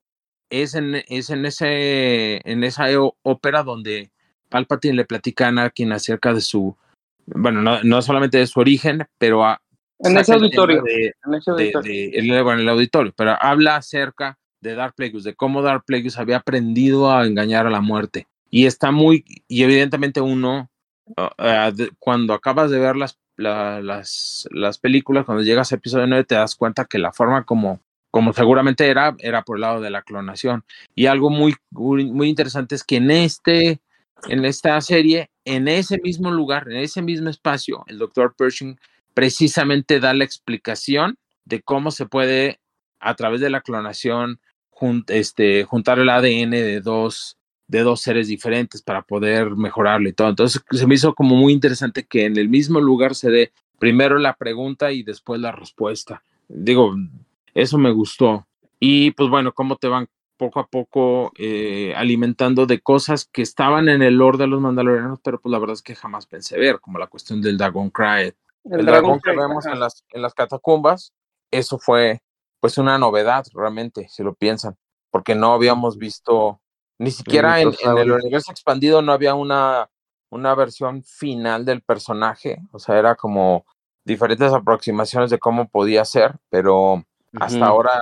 es 0.51 0.75
en, 0.75 0.97
es 1.09 1.31
en, 1.31 1.47
ese, 1.47 2.41
en 2.51 2.63
esa 2.65 2.87
ó- 3.01 3.17
ópera 3.23 3.63
donde 3.63 4.11
Palpatine 4.51 4.95
le 4.95 5.05
platica 5.05 5.47
a 5.47 5.49
Anakin 5.49 5.93
acerca 5.93 6.33
de 6.35 6.41
su, 6.41 6.77
bueno, 7.27 7.63
no, 7.63 7.83
no 7.83 8.03
solamente 8.03 8.39
de 8.39 8.47
su 8.47 8.61
origen, 8.61 9.07
pero 9.19 9.45
a, 9.45 9.61
En 10.01 10.17
ese 10.19 10.33
el 10.35 10.43
auditorio. 10.43 10.83
de- 10.83 11.15
En 11.27 11.35
ese 11.35 11.51
de, 11.53 11.57
auditorio. 11.57 11.93
de- 11.93 12.11
el, 12.19 12.43
bueno, 12.45 12.61
el 12.61 12.69
auditorio, 12.69 13.13
pero 13.17 13.37
habla 13.41 13.77
acerca 13.77 14.39
de 14.61 14.75
Darth 14.75 14.95
Plagueis, 14.95 15.25
de 15.25 15.35
cómo 15.35 15.63
Darth 15.63 15.85
Plagueis 15.87 16.19
había 16.19 16.37
aprendido 16.39 17.11
a 17.11 17.27
engañar 17.27 17.67
a 17.67 17.71
la 17.71 17.81
muerte. 17.81 18.27
Y 18.51 18.67
está 18.67 18.91
muy, 18.93 19.25
y 19.49 19.63
evidentemente 19.63 20.21
uno, 20.21 20.59
de- 20.61 20.69
cuando 21.99 22.35
acabas 22.35 22.71
de 22.71 22.79
ver 22.79 22.97
las, 22.97 23.19
la- 23.37 23.81
las, 23.81 24.49
las 24.51 24.79
películas, 24.79 25.25
cuando 25.25 25.43
llegas 25.43 25.73
a 25.73 25.77
episodio 25.77 26.07
9, 26.07 26.25
te 26.25 26.35
das 26.35 26.55
cuenta 26.55 26.85
que 26.85 26.99
la 26.99 27.13
forma 27.13 27.45
como, 27.45 27.81
como 28.11 28.33
seguramente 28.33 28.89
era, 28.89 29.15
era 29.19 29.43
por 29.43 29.57
el 29.57 29.63
lado 29.63 29.81
de 29.81 29.91
la 29.91 30.03
clonación. 30.03 30.65
Y 30.95 31.07
algo 31.07 31.31
muy, 31.31 31.55
muy, 31.71 32.29
interesante 32.29 32.75
es 32.75 32.85
que 32.85 32.97
en 32.97 33.11
este, 33.11 33.81
en 34.29 34.45
esta 34.45 34.81
serie, 34.81 35.31
en 35.45 35.69
ese 35.69 35.99
mismo 35.99 36.31
lugar, 36.31 36.69
en 36.71 36.79
ese 36.79 37.03
mismo 37.03 37.29
espacio, 37.29 37.85
el 37.87 37.99
doctor 37.99 38.35
Pershing 38.37 38.79
precisamente 39.15 40.01
da 40.01 40.15
la 40.15 40.25
explicación 40.25 41.17
de 41.45 41.63
cómo 41.63 41.91
se 41.91 42.07
puede, 42.07 42.61
a 43.01 43.15
través 43.15 43.41
de 43.41 43.51
la 43.51 43.61
clonación, 43.61 44.41
este, 45.09 45.65
juntar 45.65 45.99
el 45.99 46.09
ADN 46.09 46.51
de 46.51 46.81
dos, 46.81 47.37
de 47.67 47.81
dos 47.81 48.01
seres 48.01 48.29
diferentes 48.29 48.83
para 48.83 49.03
poder 49.03 49.51
mejorarlo 49.57 50.09
y 50.09 50.13
todo. 50.13 50.29
Entonces 50.29 50.63
se 50.71 50.87
me 50.87 50.95
hizo 50.95 51.15
como 51.15 51.37
muy 51.37 51.53
interesante 51.53 52.07
que 52.07 52.27
en 52.27 52.37
el 52.37 52.49
mismo 52.49 52.81
lugar 52.81 53.15
se 53.15 53.31
dé 53.31 53.53
primero 53.79 54.19
la 54.19 54.35
pregunta 54.35 54.93
y 54.93 55.03
después 55.03 55.41
la 55.41 55.53
respuesta. 55.53 56.23
Digo, 56.49 56.95
eso 57.55 57.79
me 57.79 57.91
gustó. 57.91 58.47
Y 58.79 59.13
pues 59.13 59.31
bueno, 59.31 59.53
cómo 59.53 59.77
te 59.77 59.89
van 59.89 60.09
poco 60.37 60.61
a 60.61 60.67
poco 60.67 61.33
eh, 61.39 61.95
alimentando 61.97 62.67
de 62.67 62.81
cosas 62.81 63.25
que 63.25 63.43
estaban 63.43 63.89
en 63.89 64.03
el 64.03 64.17
lore 64.17 64.39
de 64.39 64.47
los 64.47 64.61
mandalorianos, 64.61 65.21
pero 65.23 65.41
pues 65.41 65.51
la 65.51 65.59
verdad 65.59 65.75
es 65.75 65.83
que 65.83 65.95
jamás 65.95 66.27
pensé 66.27 66.59
ver, 66.59 66.81
como 66.81 66.99
la 66.99 67.07
cuestión 67.07 67.41
del 67.41 67.57
Dagon 67.57 67.91
Cry, 67.91 68.35
el, 68.65 68.87
dragón 68.87 69.21
que 69.21 69.31
Crate, 69.31 69.39
vemos 69.39 69.67
en 69.67 69.79
las, 69.79 70.05
en 70.11 70.23
las 70.23 70.35
catacumbas, 70.35 71.13
eso 71.51 71.79
fue 71.79 72.21
pues 72.61 72.79
una 72.79 72.99
novedad 72.99 73.45
realmente, 73.53 74.09
si 74.09 74.23
lo 74.23 74.35
piensan, 74.35 74.77
porque 75.11 75.35
no 75.35 75.53
habíamos 75.53 75.99
visto, 75.99 76.61
ni 76.99 77.11
siquiera 77.11 77.61
en, 77.61 77.73
en 77.85 77.99
el 77.99 78.13
universo 78.13 78.51
expandido 78.51 79.03
no 79.03 79.13
había 79.13 79.35
una, 79.35 79.91
una 80.31 80.55
versión 80.55 81.03
final 81.05 81.65
del 81.65 81.83
personaje, 81.83 82.61
o 82.73 82.79
sea, 82.79 82.99
era 82.99 83.15
como 83.15 83.65
diferentes 84.05 84.53
aproximaciones 84.53 85.31
de 85.31 85.39
cómo 85.39 85.69
podía 85.69 86.05
ser, 86.05 86.37
pero 86.51 87.05
hasta 87.41 87.67
ahora 87.67 87.93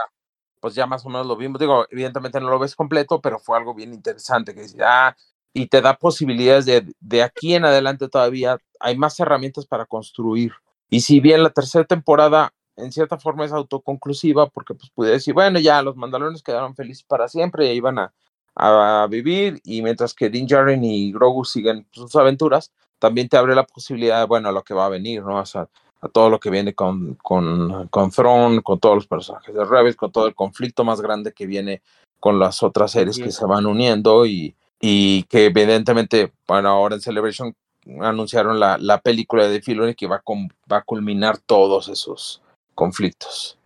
pues 0.60 0.76
ya 0.76 0.86
más 0.86 1.04
o 1.04 1.08
menos 1.08 1.26
lo 1.26 1.36
vimos, 1.36 1.58
digo, 1.58 1.86
evidentemente 1.90 2.40
no 2.40 2.48
lo 2.48 2.58
ves 2.58 2.76
completo, 2.76 3.20
pero 3.20 3.40
fue 3.40 3.58
algo 3.58 3.74
bien 3.74 3.92
interesante, 3.92 4.54
que 4.54 4.64
ah, 4.84 5.16
y 5.52 5.66
te 5.66 5.80
da 5.80 5.96
posibilidades 5.96 6.66
de, 6.66 6.86
de 7.00 7.22
aquí 7.22 7.54
en 7.54 7.64
adelante 7.64 8.08
todavía 8.08 8.58
hay 8.78 8.96
más 8.96 9.18
herramientas 9.18 9.66
para 9.66 9.86
construir. 9.86 10.52
Y 10.88 11.00
si 11.00 11.18
bien 11.18 11.42
la 11.42 11.50
tercera 11.50 11.84
temporada 11.84 12.54
en 12.76 12.92
cierta 12.92 13.18
forma 13.18 13.44
es 13.44 13.52
autoconclusiva, 13.52 14.46
porque 14.46 14.74
pues 14.74 14.90
pude 14.90 15.10
decir, 15.10 15.34
bueno, 15.34 15.58
ya 15.58 15.82
los 15.82 15.96
mandalones 15.96 16.42
quedaron 16.42 16.76
felices 16.76 17.04
para 17.04 17.28
siempre 17.28 17.72
y 17.72 17.76
iban 17.76 17.98
a, 17.98 18.14
a 18.54 19.06
vivir, 19.08 19.60
y 19.64 19.82
mientras 19.82 20.14
que 20.14 20.28
Din 20.30 20.46
Djarin 20.46 20.84
y 20.84 21.12
Grogu 21.12 21.44
siguen 21.44 21.86
sus 21.90 22.14
aventuras, 22.16 22.70
también 22.98 23.28
te 23.28 23.36
abre 23.36 23.54
la 23.54 23.64
posibilidad, 23.64 24.20
de, 24.20 24.26
bueno, 24.26 24.48
a 24.48 24.52
lo 24.52 24.62
que 24.62 24.74
va 24.74 24.86
a 24.86 24.90
venir, 24.90 25.22
¿no? 25.22 25.38
O 25.38 25.46
sea, 25.46 25.68
a 26.00 26.08
todo 26.08 26.30
lo 26.30 26.38
que 26.40 26.50
viene 26.50 26.74
con, 26.74 27.14
con, 27.14 27.88
con 27.88 28.10
Thrawn, 28.10 28.60
con 28.60 28.78
todos 28.78 28.96
los 28.96 29.06
personajes 29.06 29.54
de 29.54 29.64
Rebels, 29.64 29.96
con 29.96 30.10
todo 30.12 30.26
el 30.26 30.34
conflicto 30.34 30.84
más 30.84 31.00
grande 31.00 31.32
que 31.32 31.46
viene 31.46 31.82
con 32.20 32.38
las 32.38 32.62
otras 32.62 32.92
series 32.92 33.18
que 33.18 33.32
se 33.32 33.44
van 33.46 33.66
uniendo 33.66 34.26
y, 34.26 34.54
y 34.80 35.24
que 35.24 35.46
evidentemente, 35.46 36.32
bueno, 36.46 36.68
ahora 36.68 36.94
en 36.96 37.00
Celebration 37.00 37.54
anunciaron 38.00 38.60
la, 38.60 38.78
la 38.78 39.00
película 39.00 39.48
de 39.48 39.60
Filoni 39.60 39.94
que 39.94 40.06
va 40.06 40.16
a, 40.16 40.20
com- 40.22 40.48
va 40.70 40.78
a 40.78 40.82
culminar 40.82 41.38
todos 41.38 41.88
esos 41.88 42.42
conflictos. 42.74 43.58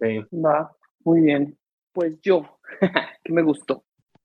Sí. 0.00 0.24
Va, 0.32 0.72
muy 1.04 1.20
bien. 1.20 1.56
Pues 1.92 2.20
yo, 2.22 2.58
que 3.24 3.32
me 3.32 3.42
gustó. 3.42 3.82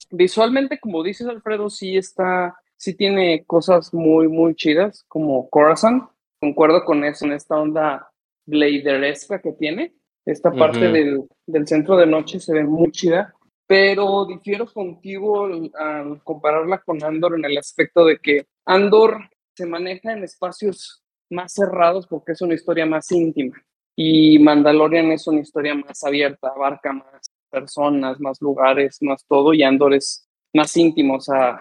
Visualmente, 0.10 0.80
como 0.80 1.04
dices, 1.04 1.28
Alfredo, 1.28 1.70
sí 1.70 1.98
está, 1.98 2.56
sí 2.78 2.96
tiene 2.96 3.44
cosas 3.46 3.94
muy, 3.94 4.28
muy 4.28 4.56
chidas, 4.56 5.06
como 5.08 5.50
Corazon. 5.50 6.10
Concuerdo 6.40 6.84
con 6.86 7.04
eso, 7.04 7.26
en 7.26 7.34
esta 7.34 7.56
onda 7.56 8.10
bladeresca 8.46 9.42
que 9.42 9.54
tiene. 9.54 9.94
Esta 10.26 10.52
parte 10.52 10.92
del, 10.92 11.24
del 11.46 11.68
centro 11.68 11.98
de 11.98 12.08
noche 12.08 12.40
se 12.40 12.54
ve 12.54 12.64
muy 12.64 12.92
chida, 12.92 13.36
pero 13.68 14.26
difiero 14.26 14.66
contigo 14.66 15.46
al 15.46 16.24
compararla 16.24 16.80
con 16.80 17.04
Andor 17.04 17.36
en 17.36 17.46
el 17.46 17.58
aspecto 17.58 18.06
de 18.06 18.18
que 18.18 18.48
Andor 18.66 19.20
se 19.56 19.68
maneja 19.68 20.14
en 20.14 20.24
espacios 20.24 21.04
más 21.30 21.54
cerrados 21.54 22.08
porque 22.08 22.32
es 22.32 22.42
una 22.42 22.56
historia 22.56 22.88
más 22.88 23.12
íntima 23.12 23.56
y 23.96 24.40
Mandalorian 24.40 25.12
es 25.12 25.26
una 25.28 25.42
historia 25.42 25.74
más 25.74 26.04
abierta, 26.04 26.50
abarca 26.50 26.92
más 26.92 27.32
personas, 27.56 28.20
más 28.20 28.42
lugares, 28.42 28.98
más 29.02 29.26
todo, 29.28 29.54
y 29.54 29.64
Andor 29.64 29.94
es 29.94 30.28
más 30.54 30.76
íntimo, 30.76 31.16
o 31.16 31.22
sea, 31.22 31.60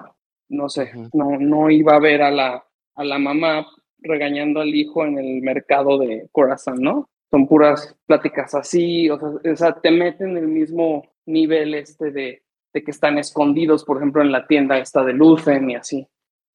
no 0.48 0.68
sé, 0.68 0.90
no, 1.12 1.38
no 1.38 1.70
iba 1.70 1.94
a 1.94 2.00
ver 2.00 2.22
a 2.22 2.30
la, 2.30 2.64
a 2.94 3.04
la 3.04 3.18
mamá 3.18 3.66
regañando 3.98 4.60
al 4.60 4.74
hijo 4.74 5.04
en 5.04 5.18
el 5.18 5.40
mercado 5.40 5.98
de 5.98 6.28
Corazón, 6.32 6.80
¿no? 6.80 7.08
Son 7.30 7.46
puras 7.46 7.96
pláticas 8.06 8.54
así, 8.54 9.08
o 9.08 9.18
sea, 9.18 9.52
o 9.52 9.56
sea, 9.56 9.72
te 9.80 9.90
meten 9.90 10.30
en 10.30 10.36
el 10.38 10.48
mismo 10.48 11.04
nivel 11.26 11.74
este 11.74 12.10
de, 12.10 12.42
de 12.72 12.84
que 12.84 12.90
están 12.90 13.18
escondidos, 13.18 13.84
por 13.84 13.96
ejemplo, 13.96 14.22
en 14.22 14.32
la 14.32 14.46
tienda 14.46 14.78
esta 14.78 15.04
de 15.04 15.12
Lucen 15.12 15.70
y 15.70 15.76
así. 15.76 16.06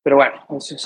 Pero 0.04 0.17
bueno, 0.17 0.36
eso 0.58 0.75
es. 0.75 0.86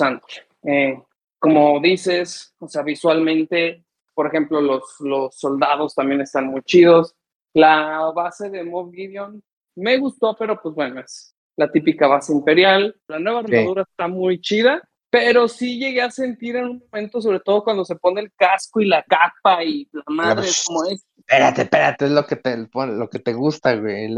Eh, 0.64 1.00
como 1.38 1.78
dices, 1.80 2.54
o 2.58 2.66
sea, 2.66 2.82
visualmente 2.82 3.84
por 4.14 4.28
ejemplo, 4.28 4.60
los, 4.60 4.82
los 5.00 5.34
soldados 5.36 5.94
también 5.94 6.20
están 6.20 6.46
muy 6.46 6.62
chidos. 6.62 7.14
La 7.54 8.10
base 8.14 8.50
de 8.50 8.64
Moff 8.64 8.92
Gideon 8.92 9.42
me 9.76 9.96
gustó, 9.98 10.36
pero 10.38 10.60
pues 10.60 10.74
bueno, 10.74 11.00
es 11.00 11.34
la 11.56 11.70
típica 11.70 12.06
base 12.06 12.32
imperial. 12.32 12.94
La 13.08 13.18
nueva 13.18 13.42
Sí. 13.46 13.54
armadura 13.54 13.82
está 13.82 14.08
muy 14.08 14.40
chida, 14.40 14.82
pero 15.10 15.46
sí 15.48 15.78
llegué 15.78 16.02
a 16.02 16.10
sentir 16.10 16.56
en 16.56 16.64
un 16.64 16.84
momento, 16.90 17.20
sobre 17.20 17.40
todo 17.40 17.62
cuando 17.62 17.84
se 17.84 17.94
pone 17.96 18.20
el 18.20 18.32
casco 18.36 18.80
y 18.80 18.86
la 18.86 19.04
capa 19.04 19.62
y 19.64 19.88
la 19.92 20.02
madre, 20.08 20.48
es 20.48 20.64
como 20.66 20.84
es. 20.84 21.04
Espérate, 21.16 21.62
espérate, 21.62 22.04
es 22.06 22.10
lo 22.10 22.26
que 22.26 22.36
te, 22.36 22.56
lo 22.58 23.08
que 23.08 23.18
te 23.20 23.32
gusta, 23.32 23.74
güey. 23.76 24.08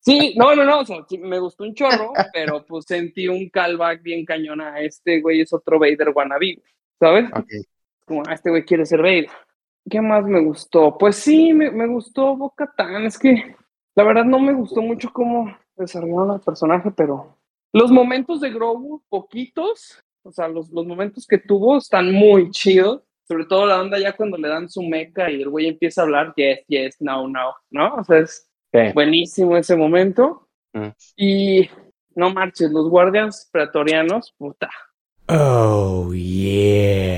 Sí, 0.00 0.34
no, 0.36 0.54
no, 0.54 0.64
no, 0.64 0.80
o 0.80 0.84
sea, 0.84 0.98
sí, 1.08 1.16
me 1.18 1.38
gustó 1.38 1.64
un 1.64 1.74
chorro, 1.74 2.12
pero 2.32 2.64
pues 2.66 2.84
sentí 2.86 3.26
un 3.26 3.48
callback 3.48 4.02
bien 4.02 4.24
cañón 4.26 4.60
a 4.60 4.78
este 4.80 5.20
güey, 5.22 5.40
es 5.40 5.52
otro 5.54 5.78
Vader 5.78 6.10
wannabe, 6.14 6.62
¿sabes? 7.00 7.24
Ok. 7.34 7.48
como, 8.06 8.22
"Ah, 8.28 8.34
este 8.34 8.50
güey 8.50 8.64
quiere 8.66 8.84
ser 8.84 9.00
Vader. 9.00 9.28
¿Qué 9.88 10.00
más 10.00 10.24
me 10.24 10.40
gustó? 10.42 10.96
Pues 10.98 11.16
sí, 11.16 11.52
me, 11.52 11.70
me 11.70 11.86
gustó 11.86 12.36
Boca 12.36 12.72
Tan. 12.76 13.04
Es 13.04 13.18
que 13.18 13.54
la 13.94 14.04
verdad 14.04 14.24
no 14.24 14.38
me 14.38 14.52
gustó 14.54 14.80
mucho 14.82 15.10
cómo 15.12 15.54
desarrollaron 15.76 16.30
al 16.32 16.40
personaje, 16.40 16.90
pero 16.90 17.36
los 17.72 17.90
momentos 17.90 18.40
de 18.40 18.50
Grogu, 18.50 19.02
poquitos, 19.08 20.00
o 20.22 20.30
sea, 20.32 20.48
los, 20.48 20.70
los 20.70 20.86
momentos 20.86 21.26
que 21.26 21.38
tuvo 21.38 21.76
están 21.78 22.12
muy 22.12 22.50
chidos. 22.50 23.02
Sobre 23.26 23.46
todo 23.46 23.64
la 23.66 23.80
onda 23.80 23.98
ya 23.98 24.14
cuando 24.14 24.36
le 24.36 24.48
dan 24.48 24.68
su 24.68 24.82
meca 24.82 25.30
y 25.30 25.40
el 25.40 25.48
güey 25.48 25.66
empieza 25.68 26.02
a 26.02 26.04
hablar, 26.04 26.34
yes, 26.36 26.60
yes, 26.68 26.96
no, 27.00 27.26
no, 27.26 27.54
¿no? 27.70 27.94
O 27.94 28.04
sea, 28.04 28.18
es 28.18 28.48
Sí. 28.72 28.80
buenísimo 28.92 29.56
ese 29.56 29.76
momento. 29.76 30.48
Mm. 30.74 30.88
Y 31.16 31.70
no 32.16 32.30
marches, 32.34 32.70
los 32.72 32.90
guardias 32.90 33.48
pretorianos, 33.52 34.34
puta, 34.36 34.68
Oh, 35.28 36.12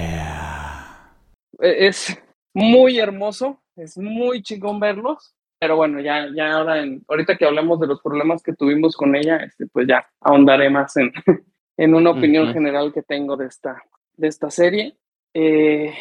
yeah. 0.06 1.12
e- 1.60 1.86
es 1.88 2.16
muy 2.56 2.98
hermoso, 2.98 3.62
es 3.76 3.98
muy 3.98 4.42
chingón 4.42 4.80
verlos, 4.80 5.34
pero 5.58 5.76
bueno, 5.76 6.00
ya, 6.00 6.26
ya 6.34 6.52
ahora, 6.52 6.82
en, 6.82 7.02
ahorita 7.08 7.36
que 7.36 7.46
hablamos 7.46 7.80
de 7.80 7.86
los 7.86 8.00
problemas 8.02 8.42
que 8.42 8.54
tuvimos 8.54 8.96
con 8.96 9.14
ella, 9.16 9.36
este, 9.38 9.66
pues 9.66 9.86
ya 9.86 10.06
ahondaré 10.20 10.70
más 10.70 10.96
en, 10.96 11.12
en 11.76 11.94
una 11.94 12.10
opinión 12.10 12.44
Ujú. 12.44 12.52
general 12.54 12.92
que 12.92 13.02
tengo 13.02 13.36
de 13.36 13.46
esta, 13.46 13.82
de 14.16 14.28
esta 14.28 14.50
serie. 14.50 14.96
Eh, 15.34 15.92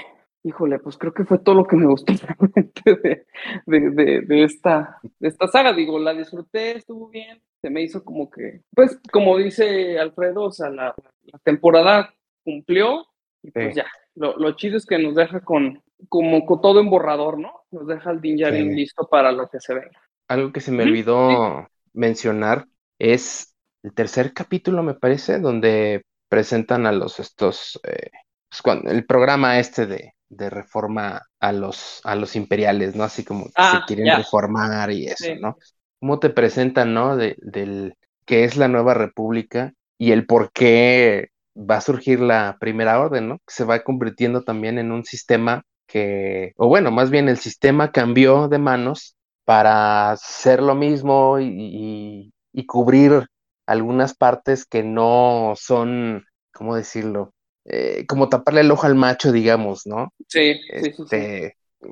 híjole, 0.43 0.79
pues 0.79 0.97
creo 0.97 1.13
que 1.13 1.25
fue 1.25 1.39
todo 1.39 1.55
lo 1.55 1.65
que 1.65 1.75
me 1.75 1.87
gustó 1.87 2.13
realmente 2.27 2.81
de, 2.85 3.25
de, 3.65 3.89
de, 3.91 4.21
de 4.21 4.43
esta, 4.43 4.99
de 5.19 5.27
esta 5.27 5.47
saga. 5.47 5.73
Digo, 5.73 5.99
la 5.99 6.13
disfruté, 6.13 6.77
estuvo 6.77 7.09
bien, 7.09 7.41
se 7.61 7.69
me 7.69 7.81
hizo 7.81 8.03
como 8.03 8.29
que, 8.29 8.61
pues 8.73 8.99
como 9.11 9.37
dice 9.37 9.99
Alfredo, 9.99 10.43
o 10.43 10.51
sea, 10.51 10.69
la, 10.69 10.93
la 11.23 11.39
temporada 11.39 12.13
cumplió 12.43 13.05
y 13.41 13.51
pues 13.51 13.73
Sí. 13.73 13.77
ya, 13.81 13.85
lo, 14.15 14.37
lo 14.37 14.51
chido 14.53 14.77
es 14.77 14.85
que 14.85 14.97
nos 14.97 15.15
deja 15.15 15.41
con, 15.41 15.81
como 16.09 16.45
con 16.45 16.61
todo 16.61 16.79
en 16.79 16.89
borrador, 16.89 17.39
¿no? 17.39 17.51
Nos 17.71 17.87
deja 17.87 18.11
el 18.11 18.21
Din 18.21 18.37
Djarin 18.37 18.69
Sí. 18.71 18.75
listo 18.75 19.07
para 19.07 19.31
lo 19.31 19.47
que 19.47 19.59
se 19.59 19.73
venga. 19.73 20.01
Algo 20.27 20.51
que 20.51 20.61
se 20.61 20.71
me 20.71 20.83
olvidó 20.83 21.67
mencionar 21.93 22.65
es 22.99 23.53
el 23.83 23.93
tercer 23.93 24.33
capítulo, 24.33 24.81
me 24.83 24.95
parece, 24.95 25.39
donde 25.39 26.03
presentan 26.29 26.85
a 26.87 26.91
los 26.91 27.19
estos, 27.19 27.79
eh, 27.83 28.09
pues, 28.49 28.61
cuando- 28.61 28.89
el 28.89 29.05
programa 29.05 29.59
este 29.59 29.85
de, 29.85 30.13
de 30.29 30.49
reforma 30.49 31.21
a 31.39 31.51
los, 31.51 32.01
a 32.03 32.15
los 32.15 32.35
imperiales, 32.35 32.95
¿no? 32.95 33.03
Así 33.03 33.23
como 33.23 33.45
se 33.45 33.51
Ah, 33.57 33.83
quieren 33.85 34.15
reformar 34.17 34.91
y 34.91 35.05
eso, 35.07 35.25
Sí. 35.25 35.35
¿no? 35.39 35.57
¿Cómo 35.99 36.19
te 36.19 36.29
presentan, 36.29 36.93
¿no? 36.93 37.15
De, 37.15 37.35
del 37.39 37.95
que 38.25 38.43
es 38.43 38.57
la 38.57 38.67
nueva 38.67 38.95
república 38.95 39.73
y 39.99 40.11
el 40.11 40.25
por 40.25 40.51
qué 40.51 41.29
va 41.55 41.77
a 41.77 41.81
surgir 41.81 42.19
la 42.19 42.57
primera 42.59 42.99
orden, 42.99 43.29
¿no? 43.29 43.37
Que 43.39 43.53
se 43.53 43.63
va 43.65 43.83
convirtiendo 43.83 44.43
también 44.43 44.77
en 44.79 44.91
un 44.91 45.03
sistema 45.05 45.63
que, 45.87 46.53
o 46.57 46.67
bueno, 46.67 46.91
más 46.91 47.09
bien 47.11 47.29
el 47.29 47.37
sistema 47.37 47.91
cambió 47.91 48.47
de 48.47 48.59
manos 48.59 49.15
para 49.45 50.11
hacer 50.11 50.61
lo 50.61 50.75
mismo 50.75 51.39
y, 51.39 51.45
y- 51.47 52.33
y 52.53 52.65
cubrir 52.65 53.27
algunas 53.67 54.15
partes 54.15 54.65
que 54.65 54.83
no 54.83 55.53
son, 55.57 56.25
¿cómo 56.53 56.75
decirlo? 56.75 57.33
Eh, 57.65 58.05
como 58.07 58.29
taparle 58.29 58.61
el 58.61 58.71
ojo 58.71 58.85
al 58.87 58.95
macho, 58.95 59.31
digamos, 59.31 59.85
¿no? 59.85 60.13
Sí, 60.27 60.53
sí, 60.79 60.91
sí, 60.93 61.05
sí. 61.05 61.27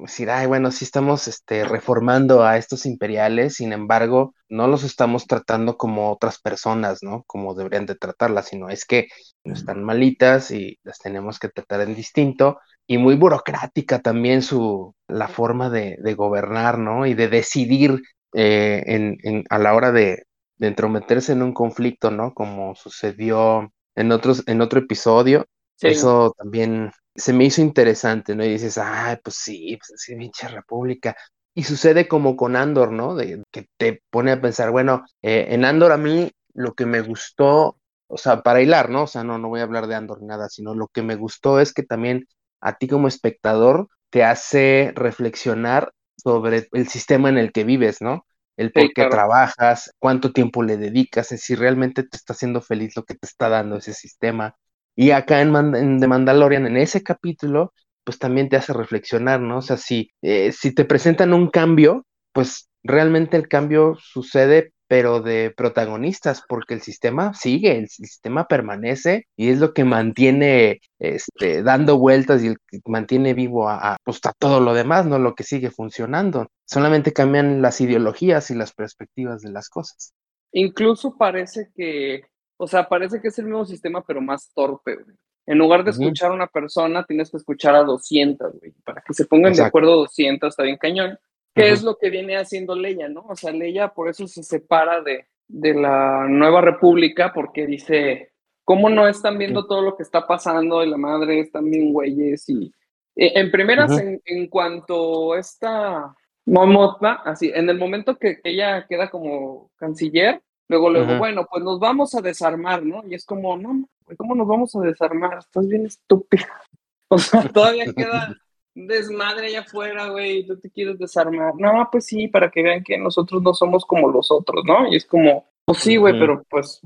Decir, 0.01 0.29
ay, 0.29 0.47
bueno, 0.47 0.71
sí 0.71 0.85
estamos 0.85 1.27
este, 1.27 1.65
reformando 1.65 2.43
a 2.43 2.57
estos 2.57 2.85
imperiales, 2.85 3.55
sin 3.55 3.73
embargo, 3.73 4.33
no 4.49 4.67
los 4.67 4.83
estamos 4.83 5.27
tratando 5.27 5.77
como 5.77 6.11
otras 6.11 6.39
personas, 6.39 6.99
¿no? 7.03 7.23
Como 7.27 7.53
deberían 7.55 7.85
de 7.85 7.95
tratarlas, 7.95 8.47
sino 8.47 8.69
es 8.69 8.85
que 8.85 9.07
están 9.43 9.83
malitas 9.83 10.51
y 10.51 10.79
las 10.83 10.99
tenemos 10.99 11.39
que 11.39 11.49
tratar 11.49 11.81
en 11.81 11.95
distinto 11.95 12.59
y 12.87 12.97
muy 12.97 13.15
burocrática 13.15 13.99
también 13.99 14.41
su, 14.41 14.95
la 15.07 15.27
forma 15.27 15.69
de, 15.69 15.97
de 16.01 16.13
gobernar, 16.15 16.77
¿no? 16.79 17.05
Y 17.05 17.13
de 17.13 17.27
decidir 17.29 18.01
eh, 18.33 18.83
en, 18.87 19.17
en- 19.23 19.43
a 19.49 19.59
la 19.59 19.73
hora 19.75 19.91
de, 19.91 20.23
de 20.57 20.67
entrometerse 20.67 21.31
en 21.33 21.41
un 21.43 21.53
conflicto, 21.53 22.11
¿no? 22.11 22.33
Como 22.33 22.75
sucedió 22.75 23.71
en 23.95 24.11
otros, 24.11 24.43
en 24.47 24.61
otro 24.61 24.79
episodio. 24.79 25.45
Sí. 25.75 25.87
Eso 25.87 26.33
también 26.37 26.91
se 27.15 27.33
me 27.33 27.45
hizo 27.45 27.61
interesante, 27.61 28.35
¿no? 28.35 28.43
Y 28.43 28.49
dices, 28.49 28.77
ay, 28.77 29.17
pues 29.23 29.35
sí, 29.37 29.77
pues 29.77 30.01
sí, 30.01 30.15
pinche 30.15 30.47
república. 30.47 31.15
Y 31.53 31.63
sucede 31.63 32.07
como 32.07 32.35
con 32.35 32.55
Andor, 32.55 32.91
¿no? 32.91 33.15
De, 33.15 33.43
que 33.51 33.67
te 33.77 34.01
pone 34.09 34.31
a 34.31 34.41
pensar, 34.41 34.71
bueno, 34.71 35.05
eh, 35.21 35.47
en 35.49 35.65
Andor 35.65 35.91
a 35.91 35.97
mí 35.97 36.31
lo 36.53 36.73
que 36.73 36.85
me 36.85 37.01
gustó, 37.01 37.77
o 38.07 38.17
sea, 38.17 38.41
para 38.41 38.61
hilar, 38.61 38.89
¿no? 38.89 39.03
O 39.03 39.07
sea, 39.07 39.23
no, 39.23 39.37
no 39.37 39.49
voy 39.49 39.59
a 39.59 39.63
hablar 39.63 39.87
de 39.87 39.95
Andor 39.95 40.21
ni 40.21 40.27
nada, 40.27 40.49
sino 40.49 40.73
lo 40.75 40.87
que 40.87 41.03
me 41.03 41.15
gustó 41.15 41.59
es 41.59 41.73
que 41.73 41.83
también 41.83 42.27
a 42.61 42.77
ti 42.77 42.87
como 42.87 43.07
espectador 43.07 43.89
te 44.09 44.23
hace 44.23 44.93
reflexionar 44.95 45.91
sobre 46.15 46.67
el 46.71 46.87
sistema 46.87 47.29
en 47.29 47.37
el 47.37 47.51
que 47.51 47.63
vives, 47.63 48.01
¿no? 48.01 48.25
El 48.55 48.71
por 48.71 48.83
qué 48.83 48.93
claro. 48.93 49.11
trabajas, 49.11 49.91
cuánto 49.99 50.31
tiempo 50.31 50.63
le 50.63 50.77
dedicas, 50.77 51.27
si 51.27 51.55
realmente 51.55 52.03
te 52.03 52.17
está 52.17 52.33
haciendo 52.33 52.61
feliz 52.61 52.95
lo 52.95 53.03
que 53.03 53.15
te 53.15 53.25
está 53.25 53.49
dando 53.49 53.77
ese 53.77 53.93
sistema. 53.93 54.55
Y 54.95 55.11
acá 55.11 55.41
en, 55.41 55.51
Man- 55.51 55.75
en 55.75 55.99
The 55.99 56.07
Mandalorian, 56.07 56.67
en 56.67 56.77
ese 56.77 57.03
capítulo, 57.03 57.73
pues 58.03 58.19
también 58.19 58.49
te 58.49 58.57
hace 58.57 58.73
reflexionar, 58.73 59.39
¿no? 59.41 59.57
O 59.59 59.61
sea, 59.61 59.77
si, 59.77 60.11
eh, 60.21 60.51
si 60.51 60.73
te 60.73 60.85
presentan 60.85 61.33
un 61.33 61.49
cambio, 61.49 62.05
pues 62.33 62.69
realmente 62.83 63.37
el 63.37 63.47
cambio 63.47 63.95
sucede, 63.99 64.73
pero 64.87 65.21
de 65.21 65.51
protagonistas, 65.55 66.43
porque 66.47 66.75
el 66.75 66.81
sistema 66.81 67.33
sigue, 67.33 67.77
el 67.77 67.87
sistema 67.89 68.45
permanece 68.47 69.25
y 69.35 69.49
es 69.49 69.59
lo 69.59 69.73
que 69.73 69.85
mantiene 69.85 70.79
este, 70.99 71.63
dando 71.63 71.97
vueltas 71.97 72.43
y 72.43 72.53
mantiene 72.85 73.33
vivo 73.33 73.69
a, 73.69 73.97
pues, 74.03 74.19
a 74.25 74.33
todo 74.37 74.59
lo 74.59 74.73
demás, 74.73 75.05
¿no? 75.05 75.17
Lo 75.19 75.33
que 75.35 75.43
sigue 75.43 75.71
funcionando. 75.71 76.47
Solamente 76.65 77.13
cambian 77.13 77.61
las 77.61 77.81
ideologías 77.81 78.51
y 78.51 78.55
las 78.55 78.73
perspectivas 78.73 79.41
de 79.41 79.51
las 79.51 79.69
cosas. 79.69 80.13
Incluso 80.53 81.17
parece 81.17 81.69
que, 81.75 82.21
o 82.63 82.67
sea, 82.67 82.87
parece 82.87 83.21
que 83.21 83.27
es 83.27 83.37
el 83.39 83.45
mismo 83.45 83.65
sistema, 83.65 84.03
pero 84.05 84.21
más 84.21 84.51
torpe, 84.53 84.95
güey. 84.95 85.15
En 85.45 85.57
lugar 85.57 85.83
de 85.83 85.91
escuchar 85.91 86.31
a 86.31 86.35
una 86.35 86.47
persona, 86.47 87.03
tienes 87.03 87.29
que 87.29 87.35
escuchar 87.35 87.75
a 87.75 87.83
200, 87.83 88.59
güey. 88.59 88.71
Para 88.85 89.01
que 89.01 89.13
se 89.13 89.25
pongan 89.25 89.51
de 89.51 89.57
Exacto. 89.57 89.67
acuerdo 89.67 89.95
200, 89.97 90.49
está 90.49 90.63
bien 90.63 90.77
cañón. 90.77 91.19
Ujú. 91.55 91.65
es 91.67 91.83
lo 91.83 91.97
que 91.97 92.09
viene 92.09 92.37
haciendo 92.37 92.75
Leia, 92.75 93.09
¿no? 93.09 93.25
O 93.27 93.35
sea, 93.35 93.51
Leia 93.51 93.89
por 93.89 94.07
eso 94.07 94.27
se 94.27 94.41
separa 94.41 95.01
de, 95.01 95.27
de 95.47 95.73
la 95.73 96.25
nueva 96.29 96.61
república, 96.61 97.33
porque 97.33 97.67
dice, 97.67 98.31
¿cómo 98.63 98.89
no 98.89 99.07
están 99.07 99.37
viendo 99.37 99.67
todo 99.67 99.81
lo 99.81 99.97
que 99.97 100.03
está 100.03 100.25
pasando? 100.25 100.83
Y 100.83 100.89
la 100.89 100.97
madre 100.97 101.41
están 101.41 101.69
bien 101.69 101.91
güeyes. 101.91 102.47
Y 102.47 102.73
eh, 103.17 103.33
en 103.35 103.51
primeras, 103.51 103.99
en, 103.99 104.21
en 104.23 104.47
cuanto 104.47 105.35
esta 105.35 106.15
Momotma, 106.45 107.21
así, 107.23 107.51
en 107.53 107.69
el 107.69 107.77
momento 107.77 108.17
que, 108.17 108.41
que 108.41 108.49
ella 108.49 108.85
queda 108.87 109.09
como 109.09 109.71
canciller, 109.77 110.41
luego, 110.73 110.89
luego, 110.89 111.17
bueno, 111.19 111.45
pues 111.49 111.63
nos 111.63 111.79
vamos 111.79 112.15
a 112.15 112.21
desarmar, 112.21 112.83
¿no? 112.83 113.03
Y 113.07 113.13
es 113.15 113.25
como, 113.25 113.55
no, 113.57 113.87
güey, 114.05 114.17
¿cómo 114.17 114.33
nos 114.35 114.47
vamos 114.47 114.75
a 114.75 114.79
desarmar? 114.79 115.37
Estás 115.37 115.67
bien 115.67 115.85
estúpida. 115.85 116.47
O 117.09 117.17
sea, 117.19 117.47
todavía 117.47 117.85
queda 117.95 118.35
desmadre 118.73 119.47
allá 119.47 119.59
afuera, 119.61 120.07
güey, 120.07 120.39
y 120.39 120.47
tú 120.47 120.59
te 120.59 120.71
quieres 120.71 120.97
desarmar. 120.97 121.53
No, 121.55 121.87
pues 121.91 122.07
sí, 122.07 122.27
para 122.27 122.49
que 122.49 122.63
vean 122.63 122.83
que 122.83 122.97
nosotros 122.97 123.39
no 123.43 123.53
somos 123.53 123.85
como 123.85 124.09
los 124.09 124.31
otros, 124.31 124.63
¿no? 124.65 124.87
Y 124.91 124.95
es 124.95 125.05
como, 125.05 125.45
pues 125.63 125.77
sí, 125.77 125.97
güey, 125.97 126.17
pero 126.17 126.43
pues, 126.49 126.81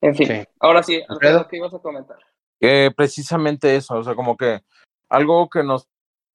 en 0.00 0.14
fin. 0.14 0.28
Sí. 0.28 0.44
Ahora 0.60 0.82
sí, 0.82 1.02
Alfredo. 1.06 1.46
¿qué 1.46 1.58
ibas 1.58 1.74
a 1.74 1.78
comentar? 1.78 2.16
que 2.58 2.90
precisamente 2.96 3.76
eso, 3.76 3.96
o 3.98 4.02
sea, 4.02 4.14
como 4.14 4.34
que 4.34 4.60
algo 5.10 5.50
que 5.50 5.62
nos... 5.62 5.86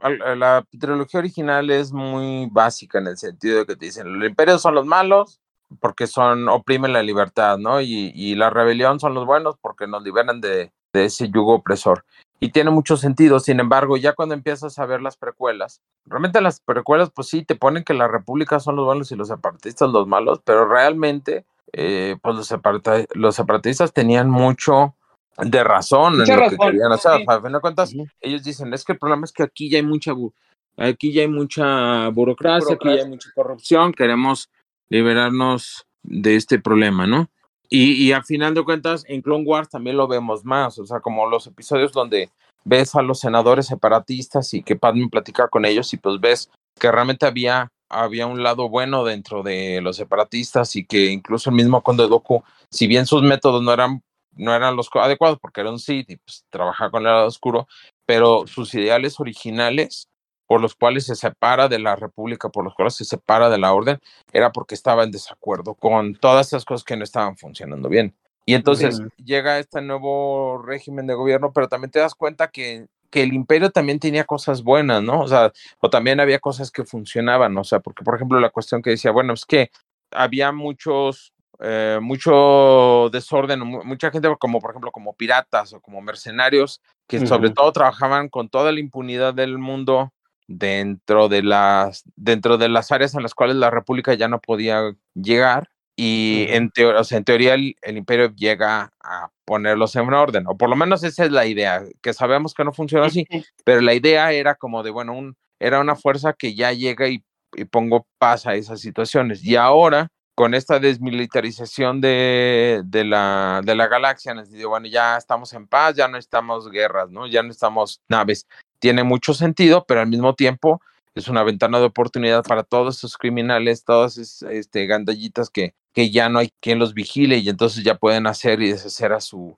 al- 0.01 0.39
La 0.39 0.63
trilogía 0.79 1.19
original 1.19 1.71
es 1.71 1.91
muy 1.91 2.47
básica 2.51 2.99
en 2.99 3.07
el 3.07 3.17
sentido 3.17 3.59
de 3.59 3.65
que 3.65 3.75
te 3.75 3.85
dicen, 3.85 4.19
los 4.19 4.29
imperios 4.29 4.61
son 4.61 4.75
los 4.75 4.85
malos 4.85 5.41
porque 5.79 6.07
son 6.07 6.47
oprimen 6.49 6.93
la 6.93 7.03
libertad, 7.03 7.57
¿no? 7.57 7.81
Y, 7.81 8.11
y 8.15 8.35
la 8.35 8.49
rebelión 8.49 8.99
son 8.99 9.13
los 9.13 9.25
buenos 9.25 9.55
porque 9.61 9.87
nos 9.87 10.03
liberan 10.03 10.41
de, 10.41 10.71
de 10.93 11.05
ese 11.05 11.29
yugo 11.29 11.55
opresor. 11.55 12.05
Y 12.39 12.51
tiene 12.51 12.71
mucho 12.71 12.97
sentido, 12.97 13.39
sin 13.39 13.59
embargo, 13.59 13.97
ya 13.97 14.13
cuando 14.13 14.33
empiezas 14.33 14.79
a 14.79 14.85
ver 14.87 15.01
las 15.01 15.15
precuelas, 15.15 15.79
realmente 16.05 16.41
las 16.41 16.59
precuelas, 16.59 17.11
pues 17.13 17.27
sí, 17.27 17.45
te 17.45 17.55
ponen 17.55 17.83
que 17.83 17.93
la 17.93 18.07
república 18.07 18.59
son 18.59 18.75
los 18.75 18.85
buenos 18.85 19.11
y 19.11 19.15
los 19.15 19.27
separatistas 19.27 19.89
los 19.91 20.07
malos, 20.07 20.41
pero 20.43 20.67
realmente, 20.67 21.45
eh, 21.73 22.17
pues 22.21 22.35
los, 22.35 22.47
separata- 22.51 23.05
los 23.13 23.35
separatistas 23.35 23.93
tenían 23.93 24.29
mucho 24.29 24.95
de 25.37 25.63
razón 25.63 26.17
Mucha 26.17 26.33
en 26.33 26.39
lo 26.39 26.43
que 26.49 26.55
razón, 26.57 26.71
querían 26.71 26.91
hacer. 26.91 27.11
sí. 27.17 27.23
O 27.27 27.31
sea, 27.31 27.35
a 27.35 27.41
fin 27.41 27.51
de 27.53 27.59
cuentas, 27.61 27.95
ellos 28.19 28.43
dicen, 28.43 28.73
es 28.73 28.83
que 28.83 28.93
el 28.93 28.99
problema 28.99 29.23
es 29.23 29.31
que 29.31 29.43
aquí 29.43 29.69
ya 29.69 29.77
hay 29.77 29.85
mucha, 29.85 30.11
bu- 30.13 30.33
aquí 30.77 31.13
ya 31.13 31.21
hay 31.21 31.27
mucha 31.27 32.09
burocracia, 32.09 32.73
aquí 32.75 32.87
ya 32.97 33.03
hay 33.03 33.09
mucha 33.09 33.29
corrupción, 33.35 33.93
queremos 33.93 34.49
liberarnos 34.91 35.87
de 36.03 36.35
este 36.35 36.59
problema, 36.59 37.07
¿no? 37.07 37.29
Y, 37.69 37.93
y 37.93 38.11
al 38.11 38.25
final 38.25 38.53
de 38.53 38.63
cuentas, 38.63 39.05
en 39.07 39.21
Clone 39.21 39.45
Wars 39.45 39.69
también 39.69 39.95
lo 39.95 40.07
vemos 40.07 40.43
más, 40.43 40.77
o 40.77 40.85
sea, 40.85 40.99
como 40.99 41.25
los 41.27 41.47
episodios 41.47 41.93
donde 41.93 42.29
ves 42.65 42.93
a 42.95 43.01
los 43.01 43.21
senadores 43.21 43.67
separatistas 43.67 44.53
y 44.53 44.63
que 44.63 44.75
Padme 44.75 45.07
platica 45.09 45.47
con 45.47 45.63
ellos 45.63 45.93
y 45.93 45.97
pues 45.97 46.19
ves 46.19 46.51
que 46.77 46.91
realmente 46.91 47.25
había, 47.25 47.71
había 47.87 48.27
un 48.27 48.43
lado 48.43 48.67
bueno 48.67 49.05
dentro 49.05 49.43
de 49.43 49.79
los 49.81 49.95
separatistas 49.95 50.75
y 50.75 50.85
que 50.85 51.05
incluso 51.05 51.49
el 51.49 51.55
mismo 51.55 51.81
Conde 51.81 52.07
Dooku, 52.09 52.43
si 52.69 52.87
bien 52.87 53.05
sus 53.05 53.23
métodos 53.23 53.63
no 53.63 53.71
eran, 53.71 54.03
no 54.33 54.53
eran 54.53 54.75
los 54.75 54.89
adecuados 54.93 55.39
porque 55.39 55.61
era 55.61 55.71
un 55.71 55.79
Sith 55.79 56.09
y 56.09 56.17
pues 56.17 56.43
trabajaba 56.49 56.91
con 56.91 57.03
el 57.03 57.13
lado 57.13 57.27
oscuro, 57.27 57.65
pero 58.05 58.45
sus 58.45 58.73
ideales 58.73 59.21
originales 59.21 60.09
por 60.51 60.59
los 60.59 60.75
cuales 60.75 61.05
se 61.05 61.15
separa 61.15 61.69
de 61.69 61.79
la 61.79 61.95
república, 61.95 62.49
por 62.49 62.65
los 62.65 62.75
cuales 62.75 62.93
se 62.95 63.05
separa 63.05 63.49
de 63.49 63.57
la 63.57 63.71
orden, 63.71 63.99
era 64.33 64.51
porque 64.51 64.75
estaba 64.75 65.05
en 65.05 65.11
desacuerdo 65.11 65.75
con 65.75 66.13
todas 66.15 66.47
esas 66.47 66.65
cosas 66.65 66.83
que 66.83 66.97
no 66.97 67.05
estaban 67.05 67.37
funcionando 67.37 67.87
bien. 67.87 68.13
Y 68.45 68.53
entonces 68.55 68.99
llega 69.23 69.59
este 69.59 69.81
nuevo 69.81 70.61
régimen 70.61 71.07
de 71.07 71.13
gobierno, 71.13 71.53
pero 71.53 71.69
también 71.69 71.89
te 71.89 71.99
das 71.99 72.15
cuenta 72.15 72.49
que, 72.49 72.87
que 73.09 73.23
el 73.23 73.31
imperio 73.31 73.69
también 73.69 73.97
tenía 73.97 74.25
cosas 74.25 74.61
buenas, 74.61 75.01
¿no? 75.01 75.21
O 75.21 75.27
sea, 75.29 75.53
o 75.79 75.89
también 75.89 76.19
había 76.19 76.39
cosas 76.39 76.69
que 76.69 76.83
funcionaban, 76.83 77.57
o 77.57 77.63
sea, 77.63 77.79
porque 77.79 78.03
por 78.03 78.15
ejemplo 78.15 78.37
la 78.41 78.49
cuestión 78.49 78.81
que 78.81 78.89
decía, 78.89 79.11
bueno, 79.11 79.31
es 79.31 79.45
que 79.45 79.71
había 80.11 80.51
muchos, 80.51 81.31
eh, 81.61 81.99
mucho 82.01 83.07
desorden, 83.09 83.61
mu- 83.61 83.85
mucha 83.85 84.11
gente 84.11 84.27
como 84.37 84.59
por 84.59 84.71
ejemplo 84.71 84.91
como 84.91 85.13
piratas 85.13 85.71
o 85.71 85.79
como 85.79 86.01
mercenarios 86.01 86.81
que 87.07 87.19
sobre 87.25 87.51
todo 87.51 87.71
trabajaban 87.71 88.27
con 88.27 88.49
toda 88.49 88.73
la 88.73 88.81
impunidad 88.81 89.33
del 89.33 89.57
mundo 89.57 90.11
dentro 90.57 91.29
de 91.29 91.43
las 91.43 92.03
dentro 92.15 92.57
de 92.57 92.69
las 92.69 92.91
áreas 92.91 93.13
en 93.15 93.23
las 93.23 93.33
cuales 93.35 93.55
la 93.57 93.69
república 93.69 94.13
ya 94.13 94.27
no 94.27 94.39
podía 94.41 94.93
llegar 95.15 95.69
y 95.95 96.45
en, 96.49 96.69
teo- 96.71 96.97
o 96.99 97.03
sea, 97.03 97.17
en 97.17 97.23
teoría 97.25 97.53
el, 97.53 97.75
el 97.81 97.97
imperio 97.97 98.33
llega 98.35 98.91
a 99.03 99.29
ponerlos 99.45 99.95
en 99.95 100.13
orden 100.13 100.45
o 100.47 100.57
por 100.57 100.69
lo 100.69 100.75
menos 100.75 101.03
esa 101.03 101.25
es 101.25 101.31
la 101.31 101.45
idea 101.45 101.83
que 102.01 102.13
sabemos 102.13 102.53
que 102.53 102.63
no 102.63 102.73
funciona 102.73 103.05
así 103.07 103.25
pero 103.65 103.81
la 103.81 103.93
idea 103.93 104.31
era 104.31 104.55
como 104.55 104.83
de 104.83 104.89
bueno 104.91 105.13
un 105.13 105.35
era 105.59 105.79
una 105.79 105.95
fuerza 105.95 106.33
que 106.33 106.55
ya 106.55 106.71
llega 106.73 107.07
y, 107.09 107.23
y 107.55 107.65
pongo 107.65 108.07
paz 108.17 108.47
a 108.47 108.55
esas 108.55 108.79
situaciones 108.81 109.43
y 109.43 109.55
ahora 109.57 110.07
con 110.33 110.53
esta 110.55 110.79
desmilitarización 110.79 112.01
de, 112.01 112.81
de, 112.85 113.03
la, 113.03 113.61
de 113.63 113.75
la 113.75 113.87
galaxia, 113.87 114.33
nos 114.33 114.49
digo, 114.49 114.69
bueno, 114.69 114.87
ya 114.87 115.17
estamos 115.17 115.53
en 115.53 115.67
paz, 115.67 115.95
ya 115.95 116.07
no 116.07 116.17
estamos 116.17 116.69
guerras, 116.71 117.11
¿no? 117.11 117.27
Ya 117.27 117.43
no 117.43 117.51
estamos 117.51 118.01
naves. 118.09 118.47
Tiene 118.81 119.03
mucho 119.03 119.35
sentido, 119.35 119.85
pero 119.87 120.01
al 120.01 120.07
mismo 120.07 120.33
tiempo 120.33 120.81
es 121.13 121.27
una 121.27 121.43
ventana 121.43 121.79
de 121.79 121.85
oportunidad 121.85 122.43
para 122.43 122.63
todos 122.63 122.97
esos 122.97 123.15
criminales, 123.15 123.85
todas 123.85 124.17
esas 124.17 124.49
este, 124.49 124.87
gandallitas 124.87 125.51
que, 125.51 125.75
que 125.93 126.09
ya 126.09 126.29
no 126.29 126.39
hay 126.39 126.51
quien 126.59 126.79
los 126.79 126.95
vigile 126.95 127.37
y 127.37 127.47
entonces 127.47 127.83
ya 127.83 127.95
pueden 127.95 128.25
hacer 128.25 128.59
y 128.59 128.71
deshacer 128.71 129.13
a 129.13 129.21
su, 129.21 129.55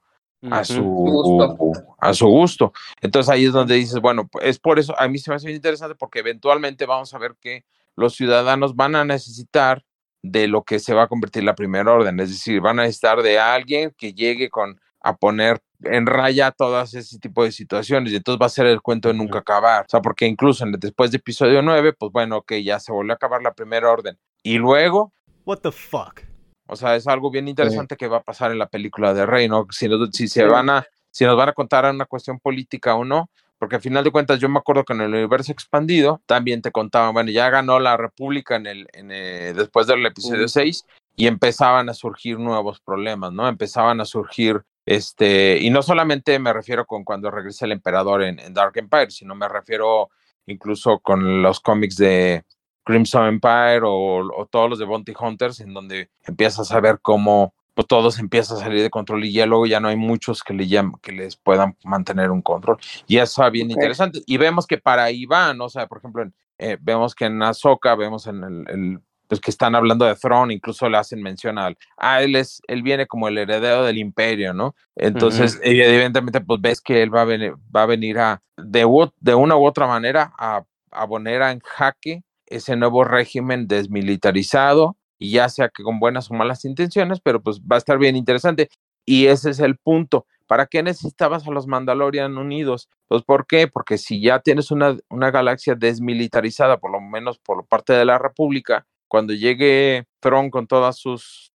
a 0.51 0.65
su 0.65 0.83
gusto. 0.83 1.95
a 1.99 2.13
su 2.13 2.27
gusto. 2.27 2.73
Entonces 3.01 3.29
ahí 3.31 3.45
es 3.45 3.53
donde 3.53 3.75
dices, 3.75 4.01
bueno, 4.01 4.27
pues, 4.27 4.45
es 4.45 4.59
por 4.59 4.77
eso, 4.77 4.93
a 4.99 5.07
mí 5.07 5.17
se 5.19 5.31
me 5.31 5.35
hace 5.35 5.47
bien 5.47 5.55
interesante 5.55 5.95
porque 5.95 6.19
eventualmente 6.19 6.85
vamos 6.85 7.13
a 7.13 7.17
ver 7.17 7.35
que 7.39 7.63
los 7.95 8.15
ciudadanos 8.15 8.75
van 8.75 8.95
a 8.95 9.05
necesitar 9.05 9.85
de 10.21 10.47
lo 10.47 10.63
que 10.63 10.79
se 10.79 10.93
va 10.93 11.03
a 11.03 11.07
convertir 11.07 11.45
la 11.45 11.55
primera 11.55 11.91
orden, 11.91 12.19
es 12.19 12.29
decir, 12.29 12.59
van 12.61 12.79
a 12.79 12.83
necesitar 12.83 13.21
de 13.21 13.39
alguien 13.39 13.93
que 13.97 14.13
llegue 14.13 14.49
con 14.49 14.79
a 15.01 15.15
poner 15.17 15.61
en 15.85 16.05
raya 16.05 16.51
todas 16.51 16.93
ese 16.93 17.19
tipo 17.19 17.43
de 17.43 17.51
situaciones 17.51 18.11
y 18.11 18.15
entonces 18.15 18.41
va 18.41 18.45
a 18.47 18.49
ser 18.49 18.65
el 18.67 18.81
cuento 18.81 19.07
de 19.09 19.13
nunca 19.15 19.39
acabar, 19.39 19.85
o 19.85 19.89
sea, 19.89 20.01
porque 20.01 20.25
incluso 20.25 20.63
en 20.65 20.73
el- 20.73 20.79
después 20.79 21.11
de 21.11 21.17
episodio 21.17 21.61
9, 21.61 21.93
pues 21.93 22.11
bueno, 22.11 22.37
ok, 22.37 22.53
ya 22.63 22.79
se 22.79 22.91
volvió 22.91 23.13
a 23.13 23.15
acabar 23.15 23.41
la 23.41 23.53
primera 23.53 23.91
orden 23.91 24.17
y 24.43 24.57
luego 24.57 25.13
What 25.45 25.59
the 25.59 25.71
fuck? 25.71 26.21
o 26.67 26.75
sea, 26.75 26.95
es 26.95 27.07
algo 27.07 27.29
bien 27.29 27.47
interesante 27.47 27.97
que 27.97 28.07
va 28.07 28.17
a 28.17 28.23
pasar 28.23 28.51
en 28.51 28.59
la 28.59 28.67
película 28.67 29.13
de 29.13 29.25
Rey, 29.25 29.47
¿no? 29.49 29.67
Si, 29.71 29.87
nos- 29.87 30.09
si 30.13 30.27
se 30.27 30.45
van 30.45 30.69
a, 30.69 30.85
si 31.11 31.25
nos 31.25 31.35
van 31.37 31.49
a 31.49 31.53
contar 31.53 31.85
una 31.93 32.05
cuestión 32.05 32.39
política 32.39 32.95
o 32.95 33.03
no, 33.05 33.29
porque 33.59 33.75
al 33.75 33.81
final 33.81 34.03
de 34.03 34.11
cuentas 34.11 34.39
yo 34.39 34.49
me 34.49 34.59
acuerdo 34.59 34.83
que 34.83 34.93
en 34.93 35.01
el 35.01 35.13
universo 35.13 35.51
expandido 35.51 36.21
también 36.25 36.61
te 36.61 36.71
contaban, 36.71 37.13
bueno, 37.13 37.29
ya 37.31 37.49
ganó 37.49 37.79
la 37.79 37.95
República 37.97 38.55
en 38.55 38.65
el, 38.67 38.87
en, 38.93 39.11
eh, 39.11 39.53
después 39.55 39.87
del 39.87 40.05
episodio. 40.05 40.47
6 40.47 40.85
y 41.15 41.27
empezaban 41.27 41.87
a 41.89 41.93
surgir 41.93 42.39
nuevos 42.39 42.79
problemas, 42.81 43.31
¿no? 43.31 43.47
Empezaban 43.47 44.01
a 44.01 44.05
surgir, 44.05 44.63
este, 44.85 45.57
y 45.59 45.69
no 45.69 45.81
solamente 45.81 46.37
me 46.39 46.53
refiero 46.53 46.85
con 46.85 47.03
cuando 47.03 47.31
regresa 47.31 47.65
el 47.65 47.71
emperador 47.71 48.23
en, 48.23 48.39
en 48.39 48.53
Dark 48.53 48.73
Empire, 48.75 49.11
sino 49.11 49.35
me 49.35 49.47
refiero 49.47 50.09
incluso 50.45 50.99
con 50.99 51.41
los 51.41 51.59
cómics 51.59 51.95
de, 51.97 52.43
Crimson 52.85 53.27
Empire 53.27 53.81
o, 53.83 54.17
o 54.35 54.45
todos 54.45 54.69
los 54.69 54.79
de 54.79 54.85
Bounty 54.85 55.13
Hunters, 55.17 55.59
en 55.61 55.73
donde 55.73 56.09
empiezas 56.25 56.71
a 56.71 56.79
ver 56.79 56.99
cómo 57.01 57.53
pues, 57.73 57.87
todo 57.87 58.11
se 58.11 58.21
empieza 58.21 58.55
a 58.55 58.57
salir 58.57 58.81
de 58.81 58.89
control 58.89 59.23
y 59.25 59.31
ya 59.31 59.45
luego 59.45 59.65
ya 59.65 59.79
no 59.79 59.87
hay 59.87 59.95
muchos 59.95 60.43
que, 60.43 60.53
le 60.53 60.65
llam- 60.67 60.99
que 61.01 61.11
les 61.11 61.35
puedan 61.37 61.77
mantener 61.83 62.29
un 62.29 62.41
control. 62.41 62.77
Y 63.07 63.17
eso 63.17 63.45
es 63.45 63.51
bien 63.51 63.67
interesante. 63.71 64.21
Y 64.25 64.37
vemos 64.37 64.67
que 64.67 64.77
para 64.77 65.05
ahí 65.05 65.25
van, 65.25 65.59
o 65.61 65.69
sea, 65.69 65.87
por 65.87 65.99
ejemplo, 65.99 66.23
en- 66.23 66.33
eh, 66.59 66.77
vemos 66.79 67.15
que 67.15 67.25
en 67.25 67.41
Ahsoka, 67.41 67.95
vemos 67.95 68.27
en 68.27 68.43
el, 68.43 68.65
el- 68.69 68.99
pues 69.27 69.39
que 69.41 69.51
están 69.51 69.75
hablando 69.75 70.05
de 70.05 70.15
Throne, 70.15 70.53
incluso 70.53 70.89
le 70.89 70.97
hacen 70.97 71.21
mención 71.21 71.57
al, 71.57 71.77
ah, 71.97 72.21
él 72.21 72.35
es, 72.35 72.61
él 72.67 72.83
viene 72.83 73.07
como 73.07 73.27
el 73.27 73.37
heredero 73.37 73.83
del 73.83 73.97
imperio, 73.97 74.53
¿no? 74.53 74.75
Entonces, 74.95 75.59
y 75.63 75.81
evidentemente, 75.81 76.41
pues 76.41 76.61
ves 76.61 76.81
que 76.81 77.01
él 77.01 77.13
va 77.13 77.21
a 77.21 77.25
venir, 77.25 77.53
va 77.75 77.83
a, 77.83 77.87
venir 77.87 78.19
a, 78.19 78.41
de, 78.57 78.85
de 79.19 79.35
una 79.35 79.55
u 79.55 79.65
otra 79.65 79.87
manera, 79.87 80.33
a, 80.37 80.63
a 80.91 81.07
poner 81.07 81.41
en 81.41 81.59
jaque 81.59 82.23
ese 82.45 82.75
nuevo 82.75 83.03
régimen 83.03 83.67
desmilitarizado, 83.67 84.97
y 85.17 85.31
ya 85.31 85.49
sea 85.49 85.69
que 85.69 85.83
con 85.83 85.99
buenas 85.99 86.29
o 86.29 86.33
malas 86.33 86.65
intenciones, 86.65 87.19
pero 87.21 87.41
pues 87.41 87.61
va 87.61 87.77
a 87.77 87.79
estar 87.79 87.97
bien 87.97 88.15
interesante. 88.15 88.69
Y 89.05 89.27
ese 89.27 89.49
es 89.51 89.59
el 89.59 89.77
punto. 89.77 90.25
¿Para 90.47 90.65
qué 90.65 90.83
necesitabas 90.83 91.47
a 91.47 91.51
los 91.51 91.67
Mandalorian 91.67 92.37
unidos? 92.37 92.89
Pues 93.07 93.23
¿por 93.23 93.47
qué? 93.47 93.67
Porque 93.67 93.97
si 93.97 94.21
ya 94.21 94.39
tienes 94.39 94.69
una, 94.71 94.97
una 95.09 95.31
galaxia 95.31 95.75
desmilitarizada, 95.75 96.77
por 96.77 96.91
lo 96.91 97.01
menos 97.01 97.39
por 97.39 97.65
parte 97.65 97.93
de 97.93 98.05
la 98.05 98.17
República, 98.17 98.85
cuando 99.13 99.35
llegue 99.35 100.07
Tron 100.21 100.49
con 100.49 100.65
todas 100.65 100.97
sus, 100.97 101.53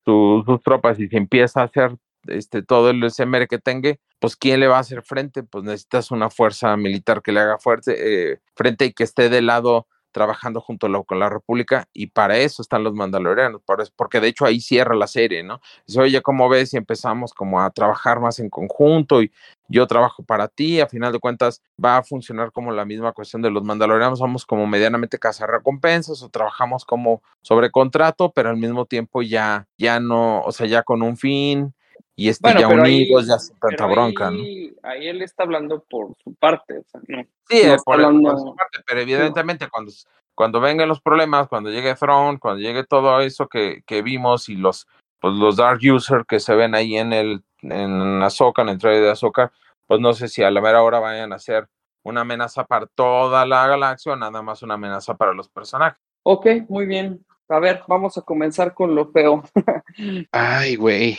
tropas 0.63 1.00
y 1.00 1.08
se 1.08 1.17
empieza 1.17 1.62
a 1.62 1.63
hacer 1.63 1.98
este, 2.28 2.62
todo 2.62 2.91
el 2.91 3.04
SMR 3.10 3.48
que 3.48 3.58
tenga, 3.58 3.96
pues 4.20 4.36
¿quién 4.36 4.60
le 4.60 4.67
va 4.67 4.78
a 4.78 4.82
hacer 4.82 5.02
frente? 5.02 5.41
Pues 5.41 5.63
necesitas 5.63 6.12
una 6.12 6.30
fuerza 6.30 6.78
militar 6.78 7.24
que 7.24 7.32
le 7.32 7.39
haga 7.39 7.58
fuerte, 7.58 7.96
eh, 7.98 8.41
frente 8.56 8.86
y 8.86 8.93
que 8.93 9.04
esté 9.04 9.30
del 9.30 9.48
lado 9.48 9.88
trabajando 10.17 10.62
junto 10.62 10.88
con 11.03 11.19
la 11.19 11.30
República 11.30 11.88
y 11.93 12.08
para 12.08 12.38
eso 12.38 12.63
están 12.63 12.84
los 12.84 12.95
mandalorianos, 12.95 13.62
porque 13.95 14.19
de 14.19 14.30
hecho 14.30 14.45
ahí 14.45 14.60
cierra 14.60 14.95
la 14.95 15.06
serie, 15.06 15.43
¿no? 15.43 15.62
Dice, 15.86 16.01
oye, 16.01 16.23
¿cómo 16.23 16.49
ves 16.49 16.71
si 16.71 16.77
empezamos 16.77 17.36
como 17.36 17.62
a 17.62 17.69
trabajar 17.69 18.19
más 18.19 18.39
en 18.39 18.49
conjunto 18.49 19.21
y 19.21 19.32
yo 19.67 19.86
trabajo 19.86 20.23
para 20.23 20.47
ti? 20.47 20.82
A 20.82 20.88
final 20.88 21.13
de 21.13 21.19
cuentas 21.19 21.62
va 21.84 21.97
a 21.97 22.03
funcionar 22.03 22.51
como 22.51 22.71
la 22.71 22.84
misma 22.84 23.12
cuestión 23.12 23.43
de 23.43 23.51
los 23.51 23.63
mandalorianos, 23.63 24.17
somos 24.17 24.43
como 24.43 24.65
medianamente 24.65 25.19
recompensas 25.45 26.23
o 26.23 26.30
trabajamos 26.30 26.84
como 26.84 27.21
sobre 27.43 27.69
contrato, 27.69 28.32
pero 28.34 28.49
al 28.49 28.58
mismo 28.58 28.88
tiempo 28.88 29.21
ya, 29.21 29.67
ya 29.77 29.99
no, 29.99 30.41
o 30.41 30.51
sea, 30.51 30.65
ya 30.65 30.82
con 30.82 31.03
un 31.03 31.15
fin 31.15 31.75
y 32.15 32.29
este, 32.29 32.41
Bueno, 32.41 32.60
ya 32.62 32.67
ahí- 32.67 33.03
unidos, 33.03 33.27
ya 33.27 33.38
sin 33.39 33.57
tanta 33.60 33.75
Pero 33.86 33.89
bronca, 33.89 34.31
¿no? 34.31 34.38
ahí, 34.83 35.07
él 35.07 35.21
está 35.21 35.43
hablando 35.43 35.83
por 35.89 36.15
su 36.23 36.33
parte, 36.36 36.79
o 36.79 36.83
sea, 36.88 37.01
no. 37.07 37.23
Sí, 37.49 37.62
No 37.65 37.71
eh, 37.71 37.75
está 37.75 37.83
por, 37.83 37.93
hablando- 37.95 38.38
su 38.38 38.55
parte, 38.55 38.79
pero 38.86 38.99
evidentemente 39.01 39.67
cuando, 39.69 39.91
cuando 40.36 40.60
vengan 40.60 40.88
los 40.89 41.01
problemas, 41.01 41.47
cuando 41.47 41.69
llegue 41.69 41.95
Throne, 41.95 42.39
cuando 42.39 42.60
llegue 42.62 42.83
todo 42.86 43.19
eso 43.21 43.47
que, 43.47 43.81
que 43.86 44.01
vimos 44.01 44.49
y 44.49 44.55
los, 44.55 44.88
pues 45.19 45.33
los 45.36 45.55
Dark 45.57 45.79
User 45.83 46.25
que 46.27 46.39
se 46.39 46.55
ven 46.55 46.75
ahí 46.75 46.95
en 46.97 47.13
el 47.13 47.41
en 47.63 48.21
Ahsoka, 48.21 48.62
en 48.62 48.69
el 48.69 48.77
trailer 48.77 49.03
de 49.03 49.12
Ahsoka, 49.12 49.51
pues 49.88 49.99
no 49.99 50.13
sé 50.13 50.27
si 50.27 50.43
a 50.43 50.51
la 50.51 50.62
mera 50.62 50.83
hora 50.83 50.99
vayan 50.99 51.33
a 51.33 51.39
ser 51.39 51.67
una 52.03 52.21
amenaza 52.21 52.63
para 52.65 52.86
toda 52.86 53.45
la 53.47 53.67
galaxia 53.67 54.13
o 54.13 54.15
nada 54.15 54.41
más 54.43 54.62
una 54.62 54.75
amenaza 54.75 55.15
para 55.15 55.33
los 55.33 55.49
personajes. 55.49 55.99
Ok, 56.23 56.45
muy 56.69 56.86
bien. 56.86 57.25
A 57.49 57.60
ver, 57.60 57.81
vamos 57.88 58.17
a 58.17 58.21
comenzar 58.21 58.73
con 58.73 58.93
lo 58.93 59.12
feo. 59.12 59.43
Ay, 60.31 60.75
güey. 60.75 61.17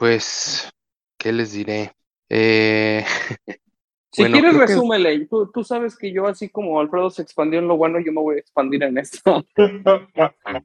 Pues, 0.00 0.70
¿qué 1.18 1.30
les 1.30 1.52
diré? 1.52 1.92
Eh, 2.30 3.04
Si 4.12 4.22
Bueno, 4.22 4.38
quieres, 4.38 4.54
que- 4.54 4.66
resúmele. 4.66 5.26
Tú, 5.26 5.52
tú 5.52 5.62
sabes 5.62 5.96
que 5.96 6.10
yo, 6.10 6.26
así 6.26 6.48
como 6.48 6.80
Alfredo 6.80 7.10
se 7.10 7.22
expandió 7.22 7.60
en 7.60 7.68
lo 7.68 7.76
bueno, 7.76 8.00
yo 8.00 8.12
me 8.12 8.20
voy 8.22 8.36
a 8.36 8.40
expandir 8.40 8.82
en 8.82 8.98
esto. 8.98 9.44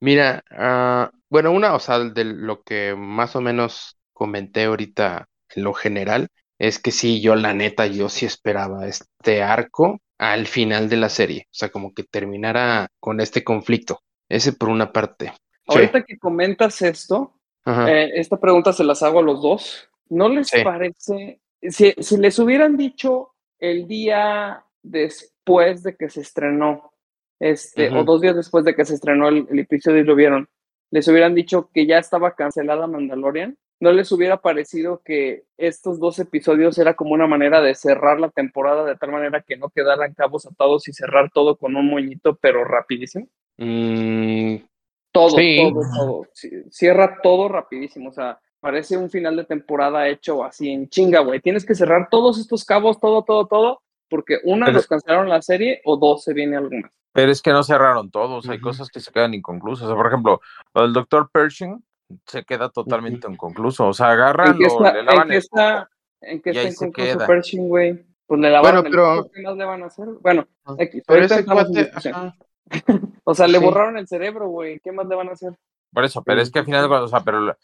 Mira, 0.00 0.42
ah, 0.50 1.10
bueno, 1.28 1.50
una, 1.50 1.74
o 1.74 1.80
sea, 1.80 1.98
de 1.98 2.24
lo 2.24 2.62
que 2.62 2.94
más 2.96 3.34
o 3.36 3.40
menos 3.40 3.98
comenté 4.12 4.64
ahorita 4.64 5.28
en 5.54 5.64
lo 5.64 5.74
general, 5.74 6.28
es 6.58 6.78
que 6.78 6.92
sí, 6.92 7.20
yo 7.20 7.34
la 7.34 7.54
neta, 7.54 7.86
yo 7.86 8.08
sí 8.08 8.24
esperaba 8.24 8.86
este 8.86 9.42
arco 9.42 10.00
al 10.16 10.46
final 10.46 10.88
de 10.88 10.96
la 10.96 11.08
serie, 11.08 11.46
o 11.46 11.54
sea, 11.54 11.70
como 11.70 11.92
que 11.92 12.04
terminara 12.04 12.88
con 13.00 13.20
este 13.20 13.42
conflicto. 13.42 14.00
Ese 14.28 14.52
por 14.52 14.68
una 14.68 14.92
parte. 14.92 15.32
Sí, 15.66 15.66
Ahorita 15.66 16.04
que 16.04 16.18
comentas 16.18 16.80
esto. 16.82 17.39
Eh, 17.66 18.10
esta 18.14 18.38
pregunta 18.38 18.72
se 18.72 18.84
las 18.84 19.02
hago 19.02 19.20
a 19.20 19.22
los 19.22 19.42
dos. 19.42 19.88
¿No 20.08 20.28
les 20.28 20.48
Sí. 20.48 20.62
parece, 20.64 21.40
si, 21.62 21.92
si 21.98 22.16
les 22.16 22.38
hubieran 22.38 22.76
dicho 22.76 23.34
el 23.58 23.86
día 23.86 24.64
después 24.82 25.82
de 25.82 25.96
que 25.96 26.08
se 26.08 26.20
estrenó, 26.22 26.92
este, 27.38 27.90
o 27.90 28.04
dos 28.04 28.20
días 28.20 28.36
después 28.36 28.64
de 28.64 28.74
que 28.74 28.84
se 28.84 28.94
estrenó 28.94 29.28
el, 29.28 29.46
el 29.50 29.58
episodio 29.60 29.98
y 30.00 30.04
lo 30.04 30.14
vieron, 30.14 30.48
les 30.90 31.06
hubieran 31.08 31.34
dicho 31.34 31.70
que 31.72 31.86
ya 31.86 31.98
estaba 31.98 32.34
cancelada 32.34 32.86
Mandalorian, 32.86 33.56
¿no 33.78 33.92
les 33.92 34.10
hubiera 34.12 34.38
parecido 34.38 35.00
que 35.04 35.44
estos 35.56 36.00
dos 36.00 36.18
episodios 36.18 36.76
era 36.78 36.94
como 36.94 37.12
una 37.14 37.26
manera 37.26 37.60
de 37.62 37.74
cerrar 37.74 38.20
la 38.20 38.28
temporada 38.30 38.84
de 38.84 38.96
tal 38.96 39.10
manera 39.12 39.42
que 39.46 39.56
no 39.56 39.70
quedaran 39.70 40.12
cabos 40.14 40.46
atados 40.46 40.86
y 40.88 40.92
cerrar 40.92 41.30
todo 41.32 41.56
con 41.56 41.76
un 41.76 41.88
moñito, 41.88 42.36
pero 42.40 42.64
rapidísimo? 42.64 43.26
Mm, 43.56 44.56
Todo, 45.12 45.30
Sí. 45.30 45.70
todo, 45.72 45.82
todo. 45.96 46.26
Cierra 46.70 47.18
todo 47.22 47.48
rapidísimo. 47.48 48.10
O 48.10 48.12
sea, 48.12 48.38
parece 48.60 48.96
un 48.96 49.10
final 49.10 49.36
de 49.36 49.44
temporada 49.44 50.08
hecho 50.08 50.44
así 50.44 50.70
en 50.70 50.88
chinga, 50.88 51.20
güey. 51.20 51.40
Tienes 51.40 51.64
que 51.64 51.74
cerrar 51.74 52.08
todos 52.10 52.38
estos 52.38 52.64
cabos, 52.64 53.00
todo, 53.00 53.22
todo, 53.24 53.46
todo, 53.46 53.82
porque 54.08 54.38
una, 54.44 54.66
Pero- 54.66 54.76
nos 54.78 54.86
cancelaron 54.86 55.28
la 55.28 55.42
serie 55.42 55.80
o 55.84 55.96
dos, 55.96 56.22
se 56.24 56.32
viene 56.34 56.56
más. 56.56 56.90
Pero 57.12 57.32
es 57.32 57.42
que 57.42 57.50
no 57.50 57.64
cerraron 57.64 58.10
todos, 58.10 58.48
hay 58.48 58.60
cosas 58.60 58.88
que 58.88 59.00
se 59.00 59.10
quedan 59.10 59.34
inconclusas. 59.34 59.84
O 59.86 59.88
sea, 59.88 59.96
por 59.96 60.06
ejemplo, 60.06 60.40
lo 60.74 60.82
del 60.82 60.92
doctor 60.92 61.28
Pershing 61.32 61.82
se 62.26 62.44
queda 62.44 62.68
totalmente 62.68 63.26
inconcluso. 63.28 63.88
O 63.88 63.92
sea, 63.92 64.10
agarran, 64.10 64.52
¿En 64.52 64.58
qué 64.58 64.64
lo- 64.64 64.68
está, 64.68 64.92
le 64.92 65.00
en 65.00 65.06
lavan 65.06 65.32
el 65.32 65.36
en 66.22 66.40
qué 66.40 66.50
y 66.52 66.56
está 66.58 66.70
se 66.86 66.92
queda. 66.92 67.26
Pershing, 67.26 67.68
güey? 67.68 68.04
Pues 68.26 68.40
le 68.40 68.60
Bueno, 68.60 68.78
el 68.78 68.84
pero- 68.90 69.28
¿qué 69.34 69.42
más 69.42 69.56
le 69.56 69.64
van 69.64 69.82
a 69.82 69.86
hacer? 69.86 70.06
Bueno, 70.20 70.46
X, 70.78 71.02
pero 71.04 71.18
ahorita 71.18 71.34
ese 71.34 71.44
cuate, 71.44 71.90
ajá, 71.94 72.36
O 73.24 73.34
sea, 73.34 73.46
le 73.46 73.58
Sí. 73.58 73.64
borraron 73.64 73.96
el 73.98 74.08
cerebro, 74.08 74.48
güey. 74.48 74.80
¿Qué 74.80 74.92
más 74.92 75.06
le 75.06 75.14
van 75.14 75.28
a 75.28 75.32
hacer? 75.32 75.52
Por 75.92 76.04
eso, 76.04 76.22
pero 76.22 76.40
es 76.40 76.50
que 76.50 76.60
al 76.60 76.64
final 76.64 76.82
de 76.82 76.88
cuentas, 76.88 77.06
o 77.06 77.08
sea, 77.08 77.20
pero 77.24 77.40
lo, 77.40 77.56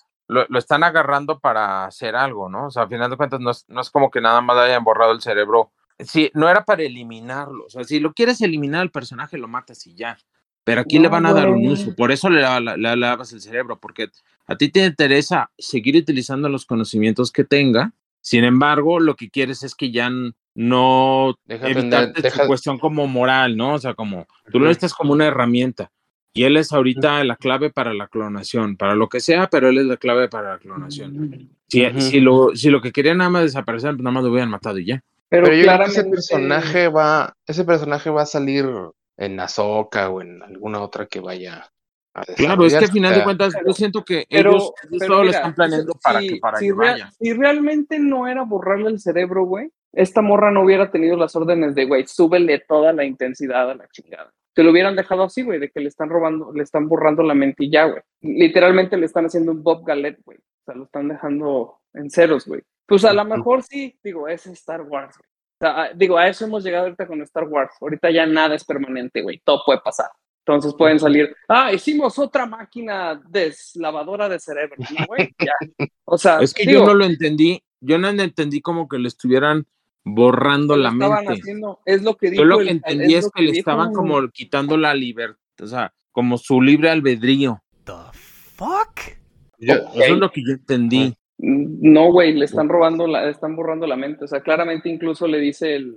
lo- 0.48 0.58
están 0.58 0.82
agarrando 0.84 1.38
para 1.38 1.84
hacer 1.84 2.16
algo, 2.16 2.48
¿no? 2.48 2.66
O 2.66 2.70
sea, 2.70 2.82
al 2.84 2.88
final 2.88 3.10
de 3.10 3.16
cuentas 3.16 3.40
no 3.40 3.50
es, 3.50 3.64
no 3.68 3.80
es 3.80 3.90
como 3.90 4.10
que 4.10 4.20
nada 4.20 4.40
más 4.40 4.56
le 4.56 4.62
hayan 4.64 4.84
borrado 4.84 5.12
el 5.12 5.20
cerebro. 5.20 5.72
Sí, 5.98 6.30
no 6.34 6.48
era 6.48 6.64
para 6.64 6.82
eliminarlo. 6.82 7.64
O 7.66 7.70
sea, 7.70 7.84
si 7.84 8.00
lo 8.00 8.12
quieres 8.12 8.40
eliminar 8.42 8.82
al 8.82 8.90
personaje, 8.90 9.38
lo 9.38 9.48
matas 9.48 9.86
y 9.86 9.94
ya. 9.94 10.18
Pero 10.64 10.80
aquí 10.80 10.98
le 10.98 11.08
van 11.08 11.26
a 11.26 11.32
dar 11.32 11.48
un 11.48 11.66
uso. 11.68 11.94
Por 11.94 12.10
eso 12.10 12.28
le, 12.28 12.42
la- 12.42 12.60
le 12.60 12.96
lavas 12.96 13.32
el 13.32 13.40
cerebro, 13.40 13.78
porque 13.78 14.08
a 14.48 14.56
ti 14.56 14.68
te 14.70 14.84
interesa 14.84 15.50
seguir 15.56 15.96
utilizando 15.96 16.48
los 16.48 16.66
conocimientos 16.66 17.30
que 17.30 17.44
tenga. 17.44 17.92
Sin 18.20 18.42
embargo, 18.42 18.98
lo 18.98 19.14
que 19.14 19.30
quieres 19.30 19.62
es 19.62 19.76
que 19.76 19.92
ya 19.92 20.10
no 20.56 21.34
Deja 21.44 21.68
evitarte 21.68 22.22
tener- 22.22 22.32
su 22.32 22.46
cuestión 22.46 22.78
como 22.78 23.06
moral, 23.06 23.56
¿no? 23.56 23.74
O 23.74 23.78
sea, 23.78 23.94
como 23.94 24.26
tú 24.50 24.58
lo 24.58 24.66
necesitas 24.66 24.94
como 24.94 25.12
una 25.12 25.26
herramienta. 25.26 25.90
Y 26.32 26.44
él 26.44 26.56
es 26.56 26.72
ahorita 26.72 27.24
la 27.24 27.36
clave 27.36 27.70
para 27.70 27.94
la 27.94 28.08
clonación, 28.08 28.76
para 28.76 28.94
lo 28.94 29.08
que 29.08 29.20
sea, 29.20 29.48
pero 29.48 29.68
él 29.68 29.78
es 29.78 29.86
la 29.86 29.96
clave 29.96 30.28
para 30.28 30.52
la 30.52 30.58
clonación. 30.58 31.48
Si, 31.68 31.82
si, 32.00 32.20
lo, 32.20 32.54
si 32.54 32.68
lo 32.70 32.80
que 32.82 32.92
querían 32.92 33.18
nada 33.18 33.30
más 33.30 33.42
desaparecer, 33.44 33.90
pues 33.92 34.02
nada 34.02 34.12
más 34.12 34.24
lo 34.24 34.30
hubieran 34.30 34.50
matado 34.50 34.78
y 34.78 34.86
ya. 34.86 35.02
Pero, 35.28 35.44
Pero 35.46 35.56
yo 35.56 35.62
creo 35.62 35.62
que 35.62 35.64
claramente. 35.64 36.00
ese 36.00 36.10
personaje 36.10 36.88
va, 36.88 37.34
ese 37.46 37.64
personaje 37.64 38.10
va 38.10 38.22
a 38.22 38.26
salir 38.26 38.66
en 39.16 39.40
Ahsoka 39.40 40.10
o 40.10 40.20
en 40.20 40.42
alguna 40.42 40.80
otra 40.80 41.06
que 41.06 41.20
vaya 41.20 41.68
a 42.14 42.24
Claro, 42.34 42.64
es 42.64 42.72
que 42.72 42.84
al 42.84 42.90
final 42.92 43.14
de 43.14 43.24
cuentas, 43.24 43.54
yo 43.66 43.72
siento 43.74 44.02
que 44.04 44.26
Pero, 44.30 44.50
ellos, 44.52 44.72
ellos 44.84 44.96
pero 45.00 45.06
todo 45.12 45.18
lo 45.18 45.24
mira, 45.26 45.38
están 45.38 45.54
planeando 45.54 45.92
si- 45.92 45.98
para 46.02 46.20
que 46.20 46.36
para 46.36 46.58
si 46.58 46.66
que 46.66 46.72
rea- 46.74 46.92
vaya. 46.92 47.10
si 47.18 47.32
realmente 47.34 47.98
no 47.98 48.26
era 48.26 48.42
borrarle 48.42 48.88
el 48.88 49.00
cerebro, 49.00 49.44
güey, 49.44 49.70
esta 49.96 50.20
morra 50.20 50.50
no 50.50 50.62
hubiera 50.62 50.90
tenido 50.90 51.16
las 51.16 51.34
órdenes 51.34 51.74
de, 51.74 51.86
güey, 51.86 52.06
súbele 52.06 52.58
toda 52.68 52.92
la 52.92 53.04
intensidad 53.04 53.70
a 53.70 53.74
la 53.74 53.88
chingada. 53.88 54.30
Te 54.54 54.62
lo 54.62 54.70
hubieran 54.70 54.94
dejado 54.94 55.24
así, 55.24 55.42
güey, 55.42 55.58
de 55.58 55.70
que 55.70 55.80
le 55.80 55.88
están 55.88 56.10
robando, 56.10 56.52
le 56.52 56.62
están 56.62 56.86
borrando 56.86 57.22
la 57.22 57.34
ya, 57.58 57.84
güey. 57.86 58.02
Literalmente 58.20 58.98
le 58.98 59.06
están 59.06 59.24
haciendo 59.24 59.52
un 59.52 59.62
Bob 59.62 59.86
Galet, 59.86 60.18
güey. 60.22 60.36
O 60.38 60.64
sea, 60.66 60.74
lo 60.74 60.84
están 60.84 61.08
dejando 61.08 61.78
en 61.94 62.10
ceros, 62.10 62.46
güey. 62.46 62.60
Pues 62.86 63.06
a 63.06 63.14
lo 63.14 63.24
mejor 63.24 63.62
sí, 63.62 63.98
digo, 64.04 64.28
es 64.28 64.46
Star 64.46 64.82
Wars, 64.82 65.16
güey. 65.16 65.28
O 65.28 65.58
sea, 65.60 65.82
a- 65.82 65.92
digo, 65.94 66.18
a 66.18 66.28
eso 66.28 66.44
hemos 66.44 66.62
llegado 66.62 66.84
ahorita 66.84 67.06
con 67.06 67.22
Star 67.22 67.44
Wars. 67.44 67.72
Ahorita 67.80 68.10
ya 68.10 68.26
nada 68.26 68.54
es 68.54 68.64
permanente, 68.64 69.22
güey. 69.22 69.40
Todo 69.44 69.62
puede 69.64 69.80
pasar. 69.80 70.10
Entonces 70.44 70.74
pueden 70.76 71.00
salir, 71.00 71.34
ah, 71.48 71.72
hicimos 71.72 72.18
otra 72.18 72.46
máquina 72.46 73.20
deslavadora 73.28 74.28
de 74.28 74.38
cerebro, 74.38 74.76
¿no, 74.78 75.06
güey? 75.06 75.34
Ya. 75.38 75.54
O 76.04 76.16
sea, 76.18 76.38
Es 76.40 76.54
que 76.54 76.64
digo, 76.66 76.80
yo 76.82 76.86
no 76.86 76.94
lo 76.94 77.04
entendí, 77.04 77.60
yo 77.80 77.98
no 77.98 78.08
entendí 78.10 78.60
como 78.60 78.86
que 78.88 78.98
le 78.98 79.08
estuvieran 79.08 79.66
borrando 80.08 80.76
la 80.76 80.90
mente. 80.92 81.32
haciendo, 81.32 81.80
es 81.84 82.02
lo 82.02 82.16
que 82.16 82.30
dijo. 82.30 82.42
Yo 82.42 82.46
lo 82.48 82.58
que 82.60 82.70
entendí 82.70 83.14
es, 83.14 83.28
que 83.34 83.42
le 83.42 83.50
dijo- 83.52 83.58
estaban 83.58 83.92
como 83.92 84.28
quitando 84.30 84.76
la 84.76 84.94
libertad, 84.94 85.36
o 85.60 85.66
sea, 85.66 85.92
como 86.12 86.38
su 86.38 86.62
libre 86.62 86.88
albedrío. 86.90 87.60
The 87.84 87.92
fuck? 88.54 89.00
yo- 89.58 89.74
Eso 89.94 90.14
es 90.14 90.18
lo 90.18 90.30
que 90.30 90.42
yo 90.46 90.52
entendí. 90.52 91.14
No, 91.38 92.12
güey, 92.12 92.32
le 92.34 92.44
están 92.46 92.68
robando, 92.68 93.06
la, 93.06 93.24
le 93.24 93.30
están 93.32 93.56
borrando 93.56 93.86
la 93.86 93.96
mente. 93.96 94.24
O 94.24 94.28
sea, 94.28 94.40
claramente 94.40 94.88
incluso 94.88 95.26
le 95.26 95.38
dice 95.40 95.74
el, 95.74 95.94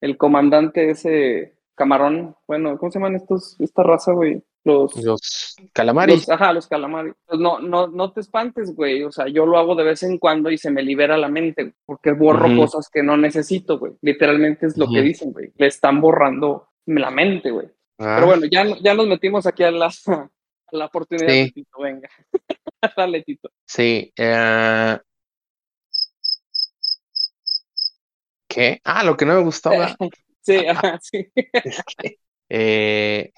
el 0.00 0.16
comandante 0.16 0.90
ese 0.90 1.54
camarón, 1.74 2.36
bueno, 2.46 2.76
¿cómo 2.78 2.90
se 2.92 2.98
llaman 2.98 3.16
estos, 3.16 3.56
esta 3.60 3.82
raza, 3.82 4.12
güey? 4.12 4.42
Los, 4.64 4.94
los 5.02 5.56
calamares. 5.72 6.16
los- 6.18 6.28
ajá, 6.30 6.52
los 6.52 6.68
calamares. 6.68 7.14
Pues 7.26 7.40
no, 7.40 7.58
no, 7.58 7.88
no 7.88 8.12
te 8.12 8.20
espantes, 8.20 8.74
güey. 8.76 9.02
O 9.02 9.10
sea, 9.10 9.26
yo 9.26 9.44
lo 9.44 9.58
hago 9.58 9.74
de 9.74 9.82
vez 9.84 10.02
en 10.04 10.18
cuando 10.18 10.50
y 10.50 10.58
se 10.58 10.70
me 10.70 10.82
libera 10.82 11.16
la 11.16 11.28
mente, 11.28 11.62
güey, 11.64 11.74
porque 11.84 12.12
borro 12.12 12.48
cosas 12.56 12.88
que 12.88 13.02
no 13.02 13.16
necesito, 13.16 13.78
güey. 13.78 13.94
Literalmente 14.02 14.66
es 14.66 14.76
lo 14.78 14.86
que 14.88 15.02
dicen, 15.02 15.32
güey. 15.32 15.50
Le 15.56 15.66
están 15.66 16.00
borrando 16.00 16.68
la 16.86 17.10
mente, 17.10 17.50
güey. 17.50 17.66
Ah, 17.98 18.14
Pero 18.16 18.26
bueno, 18.28 18.46
ya, 18.50 18.64
ya 18.80 18.94
nos 18.94 19.06
metimos 19.08 19.46
aquí 19.46 19.64
a 19.64 19.70
la, 19.72 19.86
a 20.06 20.28
la 20.70 20.86
oportunidad 20.86 21.28
Sí. 21.28 21.42
de 21.44 21.50
Tito, 21.50 21.80
venga. 21.80 22.08
Dale, 22.96 23.22
Tito. 23.22 23.50
Sí. 23.66 24.12
eh, 24.16 24.98
¿Qué? 28.48 28.80
Ah, 28.84 29.02
lo 29.04 29.16
que 29.16 29.24
no 29.26 29.34
me 29.34 29.42
gustaba 29.42 29.96
Sí, 30.42 30.56
ajá, 30.66 30.98
sí. 31.02 31.26
es 31.34 31.82
que. 31.98 32.18
eh, 32.48 33.32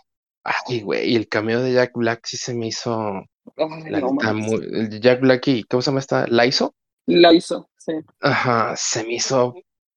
ay, 0.45 0.81
güey, 0.81 1.15
el 1.17 1.29
cameo 1.29 1.61
de 1.63 1.73
Jack 1.73 1.93
Black 1.95 2.21
sí 2.27 2.37
se 2.37 2.55
me 2.55 2.67
hizo. 2.69 3.23
Ay, 3.57 3.91
La 3.91 4.01
no 4.01 4.13
neta, 4.13 4.33
muy- 4.33 5.01
Jack 5.01 5.21
Black 5.21 5.47
y. 5.49 5.65
¿Cómo 5.65 5.83
se 5.83 5.91
llama 5.91 6.01
esta? 6.01 6.27
¿Laizo? 6.29 6.75
La 7.07 7.33
hizo, 7.35 7.69
sí. 7.77 7.93
Ajá, 8.21 8.75
se 8.77 9.05
me 9.05 9.15
hizo 9.15 9.55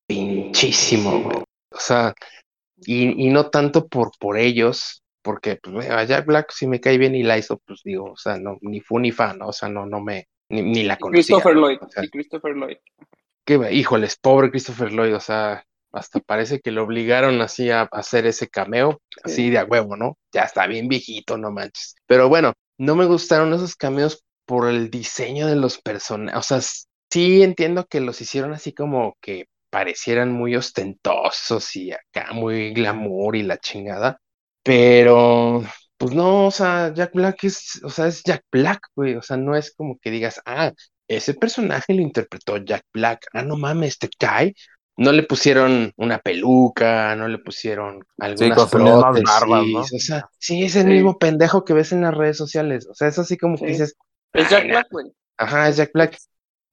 pinchísimo, 0.08 1.22
güey. 1.24 1.38
O 1.72 1.80
sea, 1.80 2.14
y, 2.78 3.26
y 3.28 3.30
no 3.30 3.50
tanto 3.50 3.88
por, 3.88 4.12
por 4.20 4.38
ellos, 4.38 5.04
porque 5.22 5.58
pues, 5.58 5.90
a 5.90 6.04
Jack 6.04 6.26
Black 6.26 6.52
sí 6.52 6.68
me 6.68 6.80
cae 6.82 6.98
bien 6.98 7.16
y 7.16 7.24
Laizo, 7.24 7.60
pues 7.66 7.82
digo, 7.84 8.12
o 8.12 8.18
sea, 8.18 8.38
no, 8.38 8.58
ni 8.62 8.82
fu 8.82 9.00
ni 9.00 9.12
fan, 9.12 9.38
¿no? 9.40 9.48
O 9.48 9.54
sea, 9.54 9.70
no, 9.70 9.86
no 9.86 10.02
me, 10.02 10.28
ni, 10.50 10.62
ni 10.62 10.84
la 10.84 10.96
Y 10.96 10.98
conocía. 10.98 11.22
Christopher 11.38 11.56
Lloyd. 11.56 11.78
o 11.82 11.90
sea, 11.90 12.04
Y 12.04 12.10
Christopher 12.10 12.56
Lloyd. 12.56 12.78
que, 13.46 13.74
híjoles, 13.74 14.18
pobre 14.18 14.50
Christopher 14.52 14.92
Lloyd, 14.92 15.16
o 15.16 15.20
sea, 15.20 15.64
hasta 15.98 16.20
parece 16.20 16.60
que 16.62 16.72
lo 16.72 16.84
obligaron 16.84 17.42
así 17.42 17.70
a, 17.72 17.82
a 17.82 17.86
hacer 17.92 18.26
ese 18.28 18.48
cameo, 18.50 19.02
así 19.24 19.50
Sí. 19.50 19.52
de 19.52 19.60
a 19.60 19.66
huevo, 19.66 19.96
¿no? 19.98 20.18
Ya 20.34 20.44
está 20.44 20.68
bien 20.68 20.88
viejito, 20.88 21.38
no 21.38 21.52
manches. 21.52 21.96
Pero 22.06 22.30
bueno, 22.30 22.54
no 22.78 22.96
me 22.96 23.06
gustaron 23.06 23.54
esos 23.54 23.76
cameos 23.76 24.24
por 24.46 24.70
el 24.70 24.90
diseño 24.90 25.48
de 25.48 25.56
los 25.58 25.80
personajes, 25.82 26.40
o 26.40 26.42
sea, 26.44 26.62
sí 27.12 27.44
entiendo 27.44 27.86
que 27.86 28.00
los 28.02 28.22
hicieron 28.22 28.54
así 28.54 28.74
como 28.74 29.18
que 29.22 29.46
parecieran 29.70 30.32
muy 30.32 30.56
ostentosos 30.56 31.76
y 31.76 31.92
acá 31.92 32.32
muy 32.34 32.74
glamour 32.74 33.36
y 33.36 33.44
la 33.44 33.58
chingada, 33.58 34.20
pero 34.64 35.64
pues 35.98 36.14
no, 36.14 36.48
o 36.48 36.52
sea, 36.52 36.94
Jack 36.94 37.14
Black 37.14 37.44
es, 37.44 37.82
o 37.84 37.90
sea, 37.90 38.08
es 38.08 38.24
Jack 38.24 38.44
Black, 38.52 38.80
güey, 38.96 39.16
o 39.16 39.22
sea, 39.22 39.38
no 39.38 39.56
es 39.56 39.74
como 39.76 39.98
que 40.00 40.12
digas, 40.12 40.42
ah, 40.46 40.72
ese 41.08 41.34
personaje 41.34 41.94
lo 41.94 42.02
interpretó 42.02 42.58
Jack 42.58 42.84
Black. 42.94 43.26
Ah, 43.34 43.42
no 43.44 43.56
mames, 43.58 43.98
te 43.98 44.10
cae. 44.20 44.54
No 44.98 45.12
le 45.12 45.24
pusieron 45.24 45.92
una 45.98 46.18
peluca, 46.20 47.16
no 47.16 47.28
le 47.28 47.38
pusieron 47.38 48.04
algunas 48.18 48.70
prótesis, 48.70 49.24
barbas, 49.24 49.68
¿no? 49.68 49.80
O 49.82 49.84
sea, 50.00 50.28
sí, 50.40 50.64
es 50.64 50.76
el 50.76 50.84
Sí. 50.86 50.90
mismo 50.90 51.18
pendejo 51.20 51.64
que 51.64 51.74
ves 51.74 51.92
en 51.92 52.02
las 52.02 52.16
redes 52.16 52.36
sociales. 52.38 52.88
O 52.90 52.96
sea, 52.96 53.08
es 53.08 53.20
así 53.20 53.38
como 53.38 53.58
que 53.58 53.66
Sí. 53.68 53.72
dices, 53.74 53.96
Es 54.34 54.46
"Ay, 54.46 54.50
Jack 54.52 54.64
no". 54.64 54.70
Black, 54.72 54.88
güey. 54.92 55.06
Ajá, 55.38 55.70
es 55.70 55.78
Jack 55.78 55.92
Black. 55.94 56.18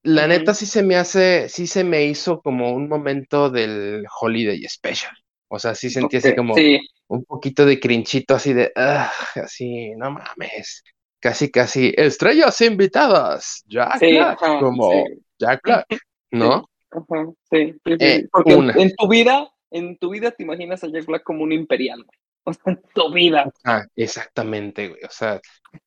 La 0.02 0.26
neta 0.26 0.52
sí 0.54 0.66
se 0.66 0.82
me 0.82 0.96
hace, 0.96 1.48
sí 1.48 1.66
se 1.66 1.84
me 1.84 2.04
hizo 2.04 2.40
como 2.40 2.72
un 2.72 2.88
momento 2.88 3.50
del 3.50 4.04
Holiday 4.20 4.62
Special. 4.68 5.12
O 5.48 5.58
sea, 5.58 5.74
sí 5.74 5.88
sentí 5.90 6.16
así 6.16 6.34
como 6.34 6.54
Sí, 6.54 6.80
un 7.08 7.24
poquito 7.24 7.64
de 7.66 7.78
crinchito, 7.78 8.34
así 8.34 8.52
de, 8.54 8.72
"Ah", 8.76 9.12
así, 9.36 9.90
no 9.96 10.10
mames. 10.10 10.82
Casi, 11.20 11.50
casi, 11.50 11.92
estrellas 11.96 12.60
invitadas, 12.62 13.62
Jack 13.66 13.98
sí, 13.98 14.12
Black, 14.16 14.42
ajá, 14.42 14.58
como 14.60 14.90
sí. 14.92 15.22
Jack 15.38 15.60
Black, 15.62 15.86
¿no? 16.32 16.66
Ajá, 16.94 17.26
sí, 17.50 17.72
sí, 17.84 17.92
sí, 17.92 17.96
Eh. 18.00 18.28
Porque 18.30 18.52
en- 18.52 18.94
tu 18.96 19.08
vida, 19.08 19.48
en 19.70 19.98
tu 19.98 20.10
vida 20.10 20.30
te 20.30 20.42
imaginas 20.44 20.84
a 20.84 20.88
Jack 20.88 21.06
Black 21.06 21.22
como 21.24 21.42
un 21.42 21.52
imperial, 21.52 22.04
güey. 22.04 22.18
O 22.46 22.52
sea, 22.52 22.72
en 22.74 22.82
tu 22.94 23.12
vida. 23.12 23.50
Ah, 23.64 23.82
exactamente, 23.96 24.88
güey. 24.88 25.02
O 25.04 25.10
sea, 25.10 25.40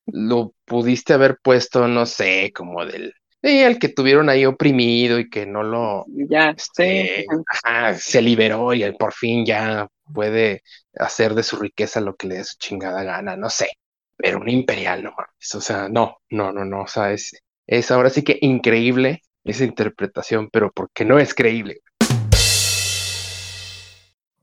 lo 0.07 0.53
pudiste 0.65 1.13
haber 1.13 1.37
puesto, 1.41 1.87
no 1.87 2.05
sé, 2.05 2.51
como 2.53 2.85
del, 2.85 3.13
sí, 3.43 3.59
el 3.59 3.79
que 3.79 3.89
tuvieron 3.89 4.29
ahí 4.29 4.45
oprimido 4.45 5.19
y 5.19 5.29
que 5.29 5.45
no 5.45 5.63
lo, 5.63 6.05
Ya, 6.07 6.49
este, 6.51 7.19
sí. 7.21 7.25
ajá. 7.29 7.89
ajá, 7.91 7.93
se 7.99 8.21
liberó 8.21 8.73
y 8.73 8.91
por 8.93 9.13
fin 9.13 9.45
ya 9.45 9.87
puede 10.13 10.63
hacer 10.95 11.35
de 11.35 11.43
su 11.43 11.57
riqueza 11.57 12.01
lo 12.01 12.15
que 12.15 12.27
le 12.27 12.35
dé 12.37 12.43
su 12.43 12.57
chingada 12.57 13.03
gana, 13.03 13.35
no 13.37 13.49
sé. 13.49 13.69
Pero 14.17 14.39
un 14.39 14.49
imperial, 14.49 15.03
no 15.03 15.11
mames. 15.11 15.55
O 15.55 15.61
sea, 15.61 15.87
no, 15.89 16.17
no, 16.31 16.51
no, 16.51 16.65
no. 16.65 16.81
O 16.83 16.87
sea, 16.87 17.11
es, 17.13 17.31
es 17.67 17.91
ahora 17.91 18.09
sí 18.09 18.23
que 18.23 18.37
increíble 18.41 19.21
esa 19.47 19.63
interpretación, 19.63 20.49
pero 20.51 20.71
porque 20.71 21.05
no 21.05 21.17
es 21.19 21.33
creíble. 21.33 21.81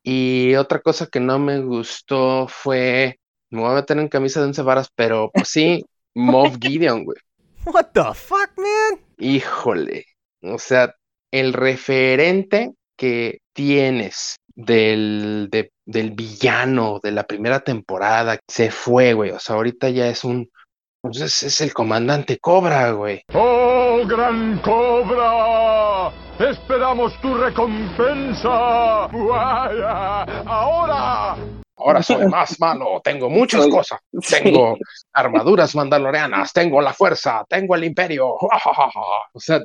Y 0.02 0.55
otra 0.57 0.80
cosa 0.80 1.07
que 1.07 1.20
no 1.20 1.38
me 1.38 1.61
gustó 1.61 2.46
fue, 2.48 3.18
me 3.50 3.61
voy 3.61 3.70
a 3.70 3.74
meter 3.76 3.98
en 3.98 4.09
camisa 4.09 4.40
de 4.40 4.46
once 4.46 4.62
varas, 4.62 4.88
pero 4.94 5.30
pues 5.32 5.48
sí, 5.48 5.84
Moff 6.14 6.57
Gideon, 6.61 7.05
güey. 7.05 7.18
What 7.64 7.86
the 7.94 8.02
fuck, 8.14 8.50
man? 8.59 9.00
Híjole, 9.18 10.05
o 10.42 10.59
sea, 10.59 10.94
el 11.32 11.55
referente 11.55 12.72
que 12.96 13.38
tienes 13.55 14.36
del, 14.55 15.48
de- 15.50 15.72
del 15.86 16.11
villano 16.11 17.00
de 17.02 17.11
la 17.12 17.24
primera 17.24 17.61
temporada 17.61 18.38
se 18.46 18.70
fue, 18.70 19.14
güey. 19.14 19.30
O 19.30 19.38
sea, 19.40 19.57
ahorita 19.57 19.88
ya 19.88 20.09
es 20.09 20.24
un, 20.24 20.50
pues 21.00 21.20
es, 21.22 21.42
es 21.42 21.61
el 21.62 21.72
comandante 21.72 22.38
Cobra, 22.38 22.90
güey. 22.92 23.22
¡Oh, 23.32 23.53
gran 24.07 24.59
cobra! 24.59 26.11
¡Esperamos 26.38 27.18
tu 27.20 27.34
recompensa! 27.34 29.07
¡Vaya! 29.09 30.22
¡Ahora! 30.46 31.36
Ahora 31.76 32.02
soy 32.02 32.26
más 32.28 32.59
malo, 32.61 33.00
tengo 33.02 33.28
muchas 33.30 33.66
cosas. 33.68 34.00
Tengo 34.30 34.76
armaduras 35.12 35.74
mandalorianas, 35.74 36.52
tengo 36.52 36.80
la 36.80 36.92
fuerza, 36.92 37.44
tengo 37.48 37.74
el 37.74 37.84
imperio. 37.84 38.36
O 39.32 39.40
sea, 39.40 39.61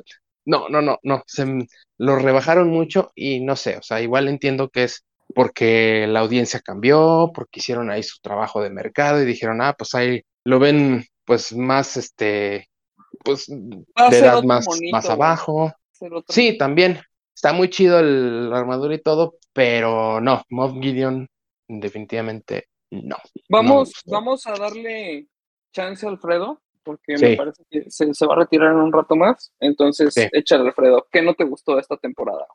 no, 0.46 0.68
no, 0.68 0.82
no, 0.82 0.98
no. 1.02 1.22
Se 1.26 1.46
lo 1.98 2.16
rebajaron 2.16 2.70
mucho 2.70 3.12
y 3.14 3.40
no 3.40 3.56
sé, 3.56 3.76
o 3.76 3.82
sea, 3.82 4.00
igual 4.00 4.28
entiendo 4.28 4.68
que 4.68 4.84
es 4.84 5.04
porque 5.34 6.06
la 6.08 6.20
audiencia 6.20 6.60
cambió, 6.60 7.30
porque 7.34 7.60
hicieron 7.60 7.90
ahí 7.90 8.02
su 8.02 8.20
trabajo 8.20 8.60
de 8.62 8.70
mercado 8.70 9.22
y 9.22 9.26
dijeron, 9.26 9.62
ah, 9.62 9.74
pues 9.78 9.94
ahí 9.94 10.22
lo 10.44 10.58
ven 10.58 11.04
pues 11.24 11.52
más, 11.54 11.96
este, 11.96 12.69
pues 13.24 13.46
de 13.48 14.18
edad 14.18 14.42
más, 14.42 14.66
más 14.92 15.08
abajo. 15.08 15.72
Sí, 16.28 16.56
también. 16.56 17.00
Está 17.34 17.52
muy 17.52 17.70
chido 17.70 18.00
el- 18.00 18.50
la 18.50 18.58
armadura 18.58 18.94
y 18.94 19.00
todo, 19.00 19.34
pero 19.52 20.20
no, 20.20 20.42
Moff 20.50 20.72
Gideon 20.80 21.26
definitivamente 21.68 22.68
no. 22.90 23.16
Vamos, 23.48 23.92
vamos 24.06 24.46
a 24.46 24.54
darle 24.54 25.26
chance 25.72 26.04
a 26.04 26.10
Alfredo, 26.10 26.60
porque 26.82 27.16
Sí. 27.16 27.24
me 27.24 27.36
parece 27.36 27.62
que 27.70 27.90
se, 27.90 28.12
se 28.12 28.26
va 28.26 28.34
a 28.34 28.38
retirar 28.40 28.72
en 28.72 28.78
un 28.78 28.92
rato 28.92 29.16
más. 29.16 29.52
Entonces, 29.60 30.12
Sí. 30.12 30.22
échale, 30.32 30.64
Alfredo. 30.68 31.06
¿Qué 31.10 31.22
no 31.22 31.34
te 31.34 31.44
gustó 31.44 31.74
de 31.76 31.80
esta 31.82 31.96
temporada? 31.96 32.46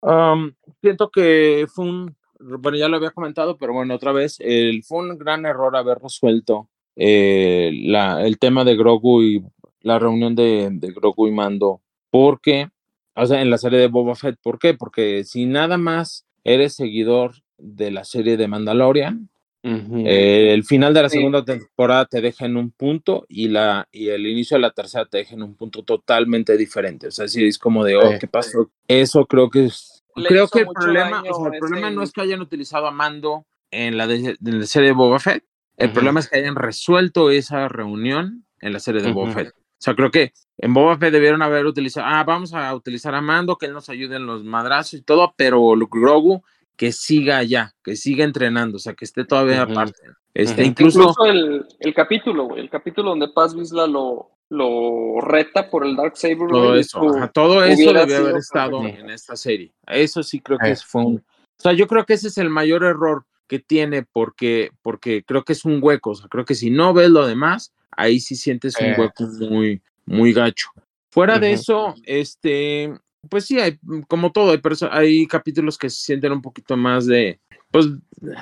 Um, 0.00 0.52
siento 0.82 1.08
que 1.10 1.66
fue 1.72 1.84
un, 1.86 2.16
bueno, 2.40 2.76
ya 2.76 2.88
lo 2.88 2.96
había 2.96 3.12
comentado, 3.12 3.56
pero 3.56 3.72
bueno, 3.72 3.94
otra 3.94 4.12
vez, 4.12 4.36
el, 4.40 4.82
fue 4.84 4.98
un 4.98 5.16
gran 5.16 5.46
error 5.46 5.74
haber 5.76 5.98
resuelto 5.98 6.68
eh, 6.96 7.70
la, 7.84 8.22
el 8.26 8.38
tema 8.38 8.64
de 8.64 8.76
Grogu 8.76 9.22
y 9.22 9.44
la 9.84 9.98
reunión 9.98 10.34
de, 10.34 10.68
de 10.72 10.92
Grogu 10.92 11.28
y 11.28 11.30
Mando, 11.30 11.80
porque, 12.10 12.68
o 13.14 13.26
sea, 13.26 13.40
en 13.40 13.50
la 13.50 13.58
serie 13.58 13.78
de 13.78 13.86
Boba 13.88 14.14
Fett, 14.16 14.36
¿por 14.42 14.58
qué? 14.58 14.74
Porque 14.74 15.22
si 15.24 15.46
nada 15.46 15.78
más 15.78 16.26
eres 16.42 16.74
seguidor 16.74 17.34
de 17.56 17.90
la 17.90 18.04
serie 18.04 18.36
de 18.36 18.48
Mandalorian. 18.48 19.28
Eh, 19.66 20.52
el 20.52 20.62
final 20.64 20.92
de 20.92 21.00
la 21.00 21.08
Sí. 21.08 21.16
segunda 21.16 21.42
temporada 21.42 22.04
te 22.04 22.20
deja 22.20 22.44
en 22.44 22.58
un 22.58 22.70
punto 22.70 23.24
y, 23.30 23.48
la, 23.48 23.88
y 23.90 24.08
el 24.10 24.26
inicio 24.26 24.58
de 24.58 24.60
la 24.60 24.72
tercera 24.72 25.06
te 25.06 25.16
deja 25.18 25.34
en 25.36 25.42
un 25.42 25.54
punto 25.54 25.82
totalmente 25.82 26.54
diferente. 26.58 27.06
O 27.06 27.10
sea, 27.10 27.28
sí 27.28 27.46
es 27.46 27.56
como 27.56 27.82
de, 27.82 27.96
oh, 27.96 28.12
Sí. 28.12 28.18
¿qué 28.20 28.26
pasó? 28.26 28.70
Eso 28.88 29.24
creo 29.24 29.48
que 29.48 29.64
es. 29.64 30.04
Le 30.16 30.28
creo 30.28 30.48
que 30.48 30.60
el 30.60 30.66
problema, 30.66 31.22
daño 31.22 31.30
o 31.32 31.44
sea, 31.44 31.52
el 31.54 31.58
problema 31.60 31.90
no 31.90 32.02
es 32.02 32.12
que 32.12 32.20
hayan 32.20 32.42
utilizado 32.42 32.86
a 32.86 32.90
Mando 32.90 33.46
en 33.70 33.96
la, 33.96 34.06
de, 34.06 34.36
en 34.38 34.60
la 34.60 34.66
serie 34.66 34.88
de 34.90 34.94
Boba 34.94 35.18
Fett. 35.18 35.42
El 35.78 35.92
problema 35.92 36.20
es 36.20 36.28
que 36.28 36.36
hayan 36.40 36.56
resuelto 36.56 37.30
esa 37.30 37.66
reunión 37.68 38.44
en 38.60 38.74
la 38.74 38.80
serie 38.80 39.00
de 39.00 39.12
Boba. 39.12 39.32
Fett. 39.32 39.54
O 39.84 39.86
sea, 39.86 39.94
creo 39.94 40.10
que 40.10 40.32
en 40.56 40.72
Boba 40.72 40.96
Fett 40.96 41.12
debieron 41.12 41.42
haber 41.42 41.66
utilizado, 41.66 42.06
ah, 42.08 42.24
vamos 42.24 42.54
a 42.54 42.74
utilizar 42.74 43.14
a 43.14 43.20
Mando, 43.20 43.56
que 43.56 43.66
él 43.66 43.74
nos 43.74 43.90
ayude 43.90 44.16
en 44.16 44.24
los 44.24 44.42
madrazos 44.42 44.94
y 44.94 45.02
todo, 45.02 45.34
pero 45.36 45.76
Luke 45.76 45.98
Grogu 46.00 46.42
que 46.74 46.90
siga 46.90 47.36
allá, 47.36 47.74
que 47.84 47.94
siga 47.94 48.24
entrenando, 48.24 48.76
o 48.76 48.80
sea, 48.80 48.94
que 48.94 49.04
esté 49.04 49.26
todavía 49.26 49.60
aparte. 49.60 50.00
Este, 50.32 50.64
incluso, 50.64 51.00
Incluso 51.00 51.26
el, 51.26 51.66
el 51.80 51.92
capítulo, 51.92 52.56
el 52.56 52.70
capítulo 52.70 53.10
donde 53.10 53.28
Paz 53.28 53.54
Vizla 53.54 53.86
lo, 53.86 54.30
lo 54.48 55.20
reta 55.20 55.68
por 55.68 55.86
el 55.86 55.96
Dark 55.96 56.16
Saber, 56.16 56.48
todo 56.48 56.76
eso, 56.76 57.04
eso 57.04 57.16
ajá, 57.16 57.28
todo 57.28 57.62
eso 57.62 57.92
debió 57.92 58.16
haber 58.16 58.36
estado 58.36 58.80
perfecto. 58.80 59.04
en 59.04 59.10
esta 59.10 59.36
serie. 59.36 59.74
Eso 59.86 60.22
sí 60.22 60.40
creo 60.40 60.58
que 60.58 60.70
ese 60.70 60.84
fue 60.86 61.04
un, 61.04 61.16
o 61.16 61.62
sea, 61.62 61.74
yo 61.74 61.86
creo 61.86 62.06
que 62.06 62.14
ese 62.14 62.28
es 62.28 62.38
el 62.38 62.48
mayor 62.48 62.84
error 62.84 63.26
que 63.46 63.58
tiene 63.58 64.02
porque, 64.02 64.70
porque 64.80 65.22
creo 65.24 65.44
que 65.44 65.52
es 65.52 65.66
un 65.66 65.78
hueco, 65.82 66.10
o 66.10 66.14
sea, 66.14 66.28
creo 66.28 66.46
que 66.46 66.54
si 66.54 66.70
no 66.70 66.94
ves 66.94 67.10
lo 67.10 67.26
demás, 67.26 67.74
ahí 67.96 68.20
sí 68.20 68.36
sientes 68.36 68.74
un 68.80 68.86
Eh. 68.86 68.94
hueco 68.98 69.24
muy, 69.50 69.82
muy 70.06 70.32
gacho. 70.32 70.68
Fuera 71.10 71.38
de 71.38 71.52
eso, 71.52 71.94
este, 72.04 72.92
pues 73.28 73.46
sí, 73.46 73.60
hay, 73.60 73.78
como 74.08 74.32
todo, 74.32 74.50
hay, 74.50 74.60
hay 74.90 75.26
capítulos 75.26 75.78
que 75.78 75.88
se 75.88 76.02
sienten 76.02 76.32
un 76.32 76.42
poquito 76.42 76.76
más 76.76 77.06
de, 77.06 77.40
pues, 77.70 77.86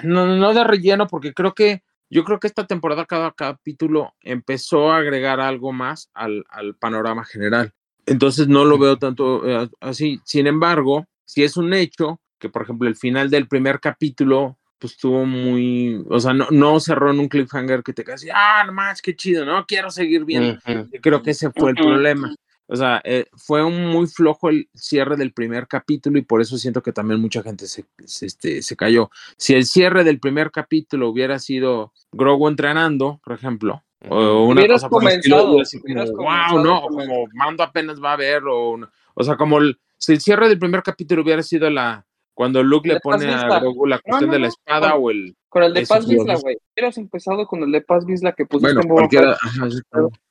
no, 0.03 0.37
no 0.37 0.55
de 0.55 0.65
relleno, 0.65 1.07
porque 1.07 1.35
creo 1.35 1.55
que, 1.55 1.83
yo 2.09 2.25
creo 2.25 2.41
que 2.41 2.47
esta 2.47 2.67
temporada 2.67 3.07
cada 3.07 3.33
capítulo 3.33 4.15
empezó 4.21 4.93
a 4.93 4.99
agregar 4.99 5.41
algo 5.41 5.73
más 5.73 6.11
al, 6.15 6.45
al 6.49 6.75
panorama 6.75 7.25
general. 7.25 7.73
Entonces 8.07 8.49
no 8.49 8.65
lo 8.65 8.79
veo 8.79 8.99
tanto 8.99 9.49
eh, 9.49 9.69
así. 9.81 10.21
Sin 10.25 10.47
embargo, 10.47 11.07
si 11.25 11.45
es 11.45 11.57
un 11.57 11.73
hecho 11.73 12.21
que, 12.39 12.49
por 12.49 12.63
ejemplo, 12.63 12.89
el 12.89 12.97
final 12.97 13.31
del 13.31 13.49
primer 13.49 13.81
capítulo, 13.81 14.59
pues 14.83 14.95
estuvo 14.95 15.25
muy, 15.25 16.05
o 16.11 16.19
sea, 16.19 16.33
no, 16.33 16.49
no 16.51 16.81
cerró 16.81 17.13
en 17.13 17.21
un 17.21 17.29
cliffhanger 17.29 17.85
que 17.85 17.93
te 17.93 18.03
quedas 18.03 18.21
así, 18.21 18.31
ah, 18.35 18.65
no 18.67 18.73
más, 18.73 19.01
qué 19.01 19.15
chido, 19.15 19.45
no 19.45 19.65
quiero 19.65 19.93
seguir 19.93 20.25
viendo. 20.25 20.59
Creo 21.01 21.23
que 21.23 21.31
ese 21.31 21.53
fue 21.53 21.71
el 21.71 21.77
problema. 21.77 22.35
O 22.67 22.75
sea, 22.75 23.01
eh, 23.05 23.27
fue 23.37 23.63
un 23.63 23.87
muy 23.87 24.09
flojo 24.09 24.49
el 24.49 24.69
cierre 24.75 25.17
del 25.17 25.33
primer 25.33 25.69
capítulo 25.69 26.19
y 26.19 26.23
por 26.23 26.41
eso 26.41 26.59
siento 26.59 26.83
que 26.83 26.93
también 26.93 27.21
mucha 27.21 27.45
gente 27.45 27.69
se, 27.69 27.85
se, 28.05 28.27
este, 28.27 28.61
se 28.63 28.75
cayó. 28.75 29.09
Si 29.37 29.55
el 29.55 29.67
cierre 29.67 30.03
del 30.03 30.19
primer 30.19 30.51
capítulo 30.51 31.09
hubiera 31.09 31.39
sido 31.39 31.93
Grogu 32.11 32.49
entrenando, 32.49 33.21
por 33.23 33.35
ejemplo, 33.35 33.85
o 34.09 34.47
una 34.47 34.67
cosa 34.67 34.89
por 34.89 35.05
el 35.05 35.11
estilo, 35.11 35.47
comenzado, 35.47 36.13
como, 36.17 36.29
wow, 36.29 36.65
no, 36.65 36.81
como 36.89 37.27
Mando 37.35 37.63
apenas 37.63 38.03
va 38.03 38.15
a 38.15 38.17
ver, 38.17 38.43
o, 38.49 38.81
o 39.15 39.23
sea, 39.23 39.37
como 39.37 39.59
el, 39.59 39.79
si 39.97 40.11
el 40.11 40.21
cierre 40.21 40.49
del 40.49 40.59
primer 40.59 40.83
capítulo 40.83 41.23
hubiera 41.23 41.45
sido 41.45 41.71
la 41.71 42.05
cuando 42.35 42.63
Luke 42.63 42.89
le 42.89 43.01
pone 43.01 43.27
a. 43.27 43.61
Grogu 43.61 43.87
la 43.87 43.97
No, 43.97 44.03
cuestión 44.03 44.29
no, 44.31 44.33
de 44.35 44.39
la 44.41 44.47
no, 44.47 44.49
espada 44.49 44.93
con- 44.93 45.03
o 45.05 45.11
el 45.11 45.37
Con 45.49 45.63
el 45.65 45.75
de 45.75 45.87
Paz 45.87 46.09
Vizla, 46.09 46.37
güey. 46.37 46.57
Hubieras 46.75 46.99
empezado 46.99 47.47
con 47.47 47.63
el 47.63 47.73
de 47.73 47.81
Paz 47.83 48.07
Vizla 48.07 48.33
que 48.33 48.47
pusiste 48.47 48.75
bueno, 48.75 48.95
cualquiera, 48.95 49.33
ajá, 49.41 49.71
sí, 49.71 49.79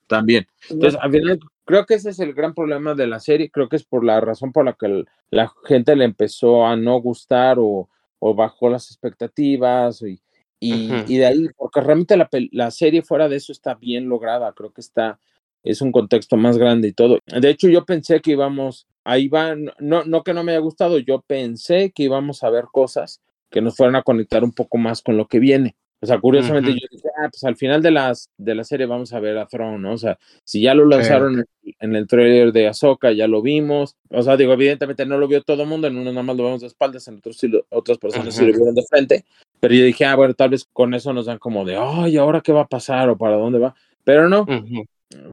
también. 0.08 0.46
Entonces, 0.70 1.00
al 1.02 1.12
final, 1.12 1.40
creo 1.64 1.86
que 1.86 1.94
ese 1.94 2.10
es 2.10 2.20
el 2.20 2.34
gran 2.34 2.54
problema 2.54 2.96
de 2.96 3.08
la 3.08 3.20
serie. 3.20 3.50
Creo 3.50 3.70
que 3.70 3.76
es 3.78 3.84
por 3.86 4.04
la 4.04 4.20
razón 4.20 4.52
por 4.52 4.66
la 4.66 4.74
que 4.74 4.88
el- 4.88 5.08
la 5.30 5.52
gente 5.66 5.96
le 5.96 6.06
empezó 6.06 6.66
a 6.66 6.76
no 6.76 7.00
gustar 7.00 7.58
o, 7.60 7.88
o 8.20 8.36
bajó 8.36 8.70
las 8.70 8.90
expectativas. 8.92 10.02
Y, 10.02 10.20
y, 10.60 10.92
y 11.08 11.18
de 11.18 11.26
ahí, 11.26 11.48
porque 11.56 11.82
realmente 11.82 12.18
la, 12.18 12.30
la 12.52 12.72
serie 12.72 13.02
fuera 13.04 13.30
de 13.30 13.38
eso 13.38 13.52
está 13.52 13.76
bien 13.76 14.10
lograda. 14.10 14.52
Creo 14.54 14.72
que 14.74 14.82
está, 14.82 15.20
es 15.64 15.82
un 15.82 15.92
contexto 15.92 16.36
más 16.36 16.58
grande 16.58 16.90
y 16.90 16.94
todo. 16.94 17.20
De 17.26 17.50
hecho, 17.50 17.70
yo 17.70 17.86
pensé 17.86 18.20
que 18.22 18.32
íbamos, 18.32 18.88
ahí 19.04 19.28
van, 19.28 19.72
no, 19.80 20.04
no 20.04 20.24
que 20.24 20.34
no 20.34 20.44
me 20.44 20.52
haya 20.52 20.60
gustado, 20.62 20.98
yo 21.00 21.22
pensé 21.22 21.92
que 21.92 22.04
íbamos 22.04 22.44
a 22.44 22.50
ver 22.50 22.66
cosas 22.72 23.22
que 23.50 23.62
nos 23.62 23.76
fueran 23.76 23.96
a 23.96 24.04
conectar 24.04 24.44
un 24.44 24.52
poco 24.54 24.78
más 24.78 25.02
con 25.02 25.18
lo 25.18 25.28
que 25.28 25.40
viene. 25.40 25.76
O 26.04 26.08
sea, 26.08 26.20
curiosamente 26.20 26.72
Ujú. 26.72 26.80
yo 26.80 26.88
dije, 26.90 27.08
ah, 27.22 27.30
pues 27.30 27.44
al 27.44 27.56
final 27.56 27.84
de, 27.84 27.92
las, 27.92 28.30
de 28.38 28.56
la 28.56 28.64
serie 28.64 28.88
vamos 28.88 29.14
a 29.14 29.20
ver 29.20 29.38
a 29.38 29.46
Throne, 29.46 29.78
¿no? 29.78 29.94
O 29.94 29.98
sea, 30.00 30.18
si 30.44 30.62
ya 30.62 30.74
lo 30.74 30.86
lanzaron 30.86 31.40
en, 31.40 31.46
en 31.80 31.96
el 31.96 32.08
trailer 32.08 32.52
de 32.52 32.68
Ahsoka, 32.68 33.12
ya 33.12 33.28
lo 33.28 33.44
vimos. 33.44 33.96
O 34.10 34.24
sea, 34.24 34.36
digo, 34.36 34.54
evidentemente 34.54 35.06
no 35.06 35.20
lo 35.20 35.28
vio 35.28 35.44
todo 35.44 35.62
el 35.62 35.70
mundo, 35.70 35.88
en 35.88 35.98
uno 35.98 36.12
nada 36.12 36.24
más 36.24 36.36
lo 36.38 36.46
vemos 36.46 36.62
de 36.62 36.68
espaldas, 36.68 37.08
en 37.08 37.18
otros 37.18 37.38
sí 37.38 37.48
lo- 37.50 37.66
otras 37.70 38.00
personas 38.00 38.34
sí 38.34 38.42
lo 38.48 38.54
vieron 38.54 38.74
de 38.74 38.84
frente. 38.90 39.26
Pero 39.60 39.76
yo 39.76 39.86
dije, 39.86 40.06
ah, 40.06 40.16
bueno, 40.16 40.34
tal 40.34 40.50
vez 40.50 40.66
con 40.74 40.96
eso 40.96 41.14
nos 41.14 41.28
dan 41.28 41.38
como 41.38 41.66
de, 41.66 41.78
ay, 41.78 42.18
¿ahora 42.18 42.42
qué 42.42 42.52
va 42.52 42.62
a 42.62 42.68
pasar 42.68 43.08
o 43.10 43.18
para 43.18 43.36
dónde 43.38 43.60
va? 43.60 43.76
Pero 44.04 44.28
no, 44.28 44.46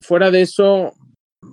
fuera 0.02 0.30
de 0.30 0.42
eso, 0.42 0.92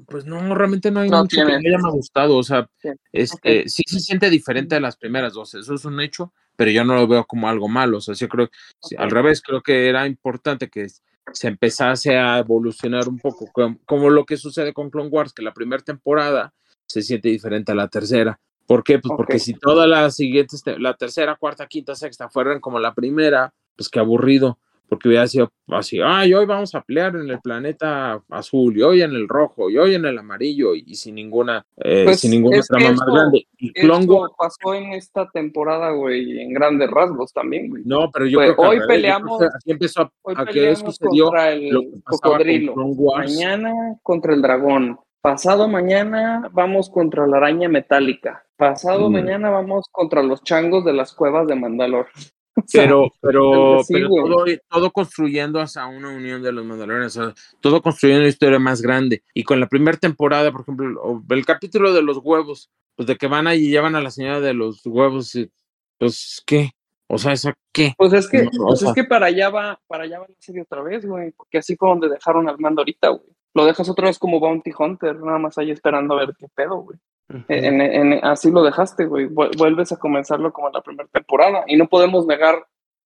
pues 0.08 0.26
no, 0.26 0.56
realmente 0.56 0.92
no 0.92 1.02
hay 1.02 1.10
No 1.10 1.22
mucho 1.22 1.38
que 1.38 1.46
tiene. 1.46 1.62
me 1.62 1.76
haya 1.76 1.90
gustado. 1.90 2.38
O 2.38 2.44
sea, 2.44 2.68
Sí. 2.82 2.90
este, 3.12 3.68
sí 3.70 3.84
se 3.86 4.00
siente 4.00 4.30
diferente 4.30 4.76
a 4.76 4.80
las 4.80 4.98
primeras 4.98 5.34
dos, 5.34 5.54
eso 5.56 5.74
es 5.74 5.86
un 5.86 6.00
hecho, 6.02 6.34
pero 6.56 6.72
yo 6.72 6.84
no 6.84 6.96
lo 6.96 7.08
veo 7.08 7.26
como 7.26 7.48
algo 7.48 7.68
malo. 7.68 7.98
O 7.98 8.02
sea, 8.02 8.16
yo 8.16 8.28
creo, 8.28 8.50
al 8.98 9.12
revés, 9.12 9.42
creo 9.42 9.62
que 9.62 9.88
era 9.90 10.08
importante 10.08 10.70
que 10.70 10.88
se 11.34 11.48
empezase 11.48 12.18
a 12.18 12.38
evolucionar 12.40 13.08
un 13.08 13.20
poco, 13.20 13.48
como, 13.52 13.78
como 13.86 14.10
lo 14.10 14.26
que 14.26 14.38
sucede 14.38 14.74
con 14.74 14.90
Clone 14.90 15.10
Wars, 15.10 15.34
que 15.34 15.42
la 15.44 15.54
primera 15.54 15.82
temporada 15.84 16.54
se 16.88 17.02
siente 17.02 17.30
diferente 17.30 17.72
a 17.72 17.76
la 17.76 17.88
tercera. 17.88 18.40
¿Por 18.68 18.84
qué? 18.84 19.00
Pues 19.00 19.14
porque 19.16 19.38
si 19.40 19.54
todas 19.54 19.88
las 19.88 20.16
siguientes, 20.16 20.64
te- 20.64 20.80
la 20.80 20.96
tercera, 20.96 21.36
cuarta, 21.36 21.68
quinta, 21.68 21.96
sexta 21.96 22.30
fueran 22.30 22.60
como 22.60 22.80
la 22.80 22.94
primera, 22.94 23.54
pues 23.76 23.90
qué 23.90 24.00
aburrido, 24.00 24.60
porque 24.88 25.08
hubiera 25.10 25.28
sido 25.28 25.50
así, 25.70 26.00
ay, 26.04 26.34
hoy 26.34 26.46
vamos 26.46 26.76
a 26.76 26.82
pelear 26.82 27.16
en 27.16 27.30
el 27.30 27.40
planeta 27.42 28.22
azul, 28.30 28.78
y 28.78 28.82
hoy 28.84 29.02
en 29.02 29.12
el 29.12 29.28
rojo, 29.28 29.70
y 29.70 29.78
hoy 29.78 29.96
en 29.96 30.06
el 30.06 30.18
amarillo, 30.18 30.76
y, 30.76 30.96
sin 30.96 31.16
ninguna, 31.16 31.64
eh, 31.78 32.04
Pues, 32.06 32.20
sin 32.20 32.32
ninguna 32.32 32.62
trama 32.62 32.92
más 32.92 33.00
grande. 33.12 33.48
Y 33.58 33.74
Clone 33.74 34.06
Wars, 34.06 34.34
pasó 34.38 34.74
en 34.74 34.94
esta 34.94 35.30
temporada, 35.32 35.92
güey, 35.92 36.40
en 36.40 36.54
grandes 36.54 36.90
rasgos 36.92 37.34
también, 37.34 37.70
güey. 37.70 37.84
no, 37.86 38.10
pero 38.12 38.26
yo 38.28 38.38
Pues, 38.40 38.54
creo 38.54 38.56
que 38.56 38.62
hoy 38.62 38.68
revés, 38.68 38.82
yo 38.82 38.88
creo 38.88 38.98
peleamos- 38.98 39.40
que 39.40 39.46
aquí 39.46 39.72
empezó 39.72 40.02
a, 40.04 40.12
Hoy 40.24 40.36
a 40.38 40.46
que 40.46 40.76
sucedió 40.76 41.26
contra 41.26 41.46
lo 41.46 41.52
el 41.56 41.70
que 41.72 42.02
con 42.02 42.02
cocodrilo. 42.20 42.76
Mañana 43.16 43.74
contra 44.04 44.34
el 44.34 44.42
dragón. 44.42 45.00
Pasado 45.22 45.68
mañana 45.68 46.50
vamos 46.54 46.90
contra 46.92 47.26
la 47.26 47.38
araña 47.38 47.68
metálica. 47.68 48.46
Pasado 48.58 49.10
Mm. 49.10 49.14
mañana 49.14 49.50
vamos 49.50 49.88
contra 49.92 50.22
los 50.22 50.44
changos 50.44 50.86
de 50.86 50.94
las 50.94 51.14
cuevas 51.14 51.48
de 51.48 51.56
Mandalor. 51.56 52.06
Pero, 52.74 53.12
pero, 53.22 53.84
sí, 53.84 53.94
pero 53.94 54.10
güey. 54.10 54.24
todo, 54.30 54.46
todo 54.70 54.92
construyendo 54.92 55.60
hacia 55.60 55.86
una 55.88 56.10
unión 56.10 56.42
de 56.42 56.52
los 56.52 56.66
Mandalorianos, 56.66 57.18
o 57.18 57.26
sea, 57.26 57.36
todo 57.60 57.82
construyendo 57.82 58.22
una 58.22 58.30
historia 58.30 58.60
más 58.60 58.82
grande. 58.82 59.24
Y 59.34 59.44
con 59.44 59.60
la 59.60 59.68
primera 59.68 59.98
temporada, 59.98 60.52
por 60.52 60.62
ejemplo, 60.62 61.22
el 61.30 61.46
capítulo 61.46 61.94
de 61.94 62.02
los 62.02 62.18
huevos, 62.24 62.70
pues 62.96 63.08
de 63.08 63.18
que 63.18 63.28
van 63.28 63.48
ahí 63.48 63.66
y 63.66 63.70
llevan 63.70 63.96
a 63.96 64.02
la 64.02 64.10
señora 64.10 64.40
de 64.40 64.54
los 64.54 64.86
huevos, 64.86 65.36
y, 65.36 65.52
pues, 66.00 66.42
¿qué? 66.46 66.72
O 67.08 67.18
sea, 67.18 67.34
¿esa 67.34 67.54
qué? 67.74 67.94
Pues 67.98 68.14
es 68.14 68.28
que, 68.28 68.44
No, 68.44 68.50
o 68.64 68.68
pues 68.68 68.80
sea- 68.80 68.90
es 68.90 68.96
que 68.96 69.04
para 69.04 69.28
allá 69.28 69.50
va, 69.50 69.80
para 69.88 70.06
allá 70.06 70.20
va 70.20 70.26
la 70.28 70.36
serie 70.40 70.62
otra 70.64 70.82
vez, 70.82 71.06
güey. 71.06 71.32
Porque 71.34 71.58
así 71.60 71.76
fue 71.76 71.90
donde 71.90 72.10
dejaron 72.10 72.48
al 72.50 72.58
mando 72.58 72.82
ahorita, 72.82 73.10
güey. 73.10 73.30
Lo 73.54 73.66
dejas 73.66 73.88
otra 73.90 74.08
vez 74.08 74.18
como 74.18 74.40
Bounty 74.40 74.72
Hunter, 74.78 75.18
nada 75.20 75.38
más 75.38 75.58
ahí 75.58 75.72
esperando 75.72 76.16
a 76.16 76.26
ver 76.26 76.36
qué 76.40 76.48
pedo, 76.56 76.78
güey. 76.78 76.98
En- 77.48 77.82
en- 77.82 78.14
así 78.26 78.52
lo 78.52 78.64
dejaste, 78.64 79.06
güey. 79.06 79.26
Vu- 79.28 79.50
Vuelves 79.58 79.92
a 79.92 79.98
comenzarlo 79.98 80.54
como 80.54 80.68
en 80.68 80.74
la 80.74 80.82
primera 80.82 81.10
temporada. 81.12 81.64
Y 81.68 81.76
no 81.78 81.88
podemos 81.88 82.26
negar 82.28 82.66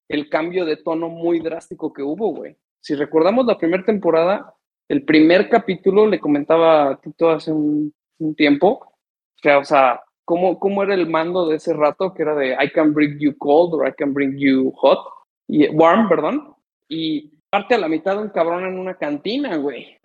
el 0.09 0.29
cambio 0.29 0.65
de 0.65 0.77
tono 0.77 1.07
muy 1.09 1.39
drástico 1.39 1.93
que 1.93 2.03
hubo, 2.03 2.33
güey. 2.33 2.55
Si 2.81 2.95
recordamos 2.95 3.45
la 3.45 3.57
primera 3.57 3.83
temporada, 3.83 4.53
el 4.89 5.03
primer 5.05 5.49
capítulo 5.49 6.07
le 6.07 6.19
comentaba 6.19 6.89
a 6.91 6.95
Tito 6.99 7.29
hace 7.29 7.51
un, 7.51 7.93
un 8.19 8.35
tiempo, 8.35 8.93
que, 9.41 9.51
o 9.53 9.63
sea, 9.63 10.01
¿cómo, 10.25 10.59
¿cómo 10.59 10.83
era 10.83 10.93
el 10.95 11.07
mando 11.07 11.47
de 11.47 11.57
ese 11.57 11.73
rato? 11.73 12.13
Que 12.13 12.23
era 12.23 12.35
de 12.35 12.57
I 12.61 12.71
can 12.71 12.93
bring 12.93 13.19
you 13.19 13.37
cold 13.37 13.73
or 13.75 13.87
I 13.87 13.93
can 13.93 14.13
bring 14.13 14.37
you 14.37 14.71
hot. 14.75 14.99
Y, 15.47 15.67
warm, 15.69 16.09
perdón. 16.09 16.55
Y 16.87 17.31
parte 17.49 17.75
a 17.75 17.77
la 17.77 17.87
mitad 17.87 18.17
un 18.21 18.29
cabrón 18.29 18.65
en 18.65 18.77
una 18.79 18.95
cantina, 18.95 19.55
güey. 19.57 19.97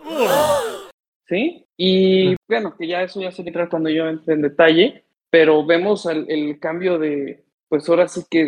¿sí? 1.27 1.64
Y 1.77 2.37
bueno, 2.49 2.77
que 2.77 2.87
ya 2.87 3.03
eso 3.03 3.21
ya 3.21 3.33
se 3.33 3.43
entra 3.43 3.69
cuando 3.69 3.91
yo 3.91 4.09
entre 4.09 4.35
en 4.35 4.43
detalle, 4.43 5.05
pero 5.31 5.65
vemos 5.67 6.07
el, 6.07 6.27
el 6.31 6.59
cambio 6.61 6.99
de, 6.99 7.45
pues 7.69 7.89
ahora 7.89 8.07
sí 8.07 8.23
que 8.31 8.45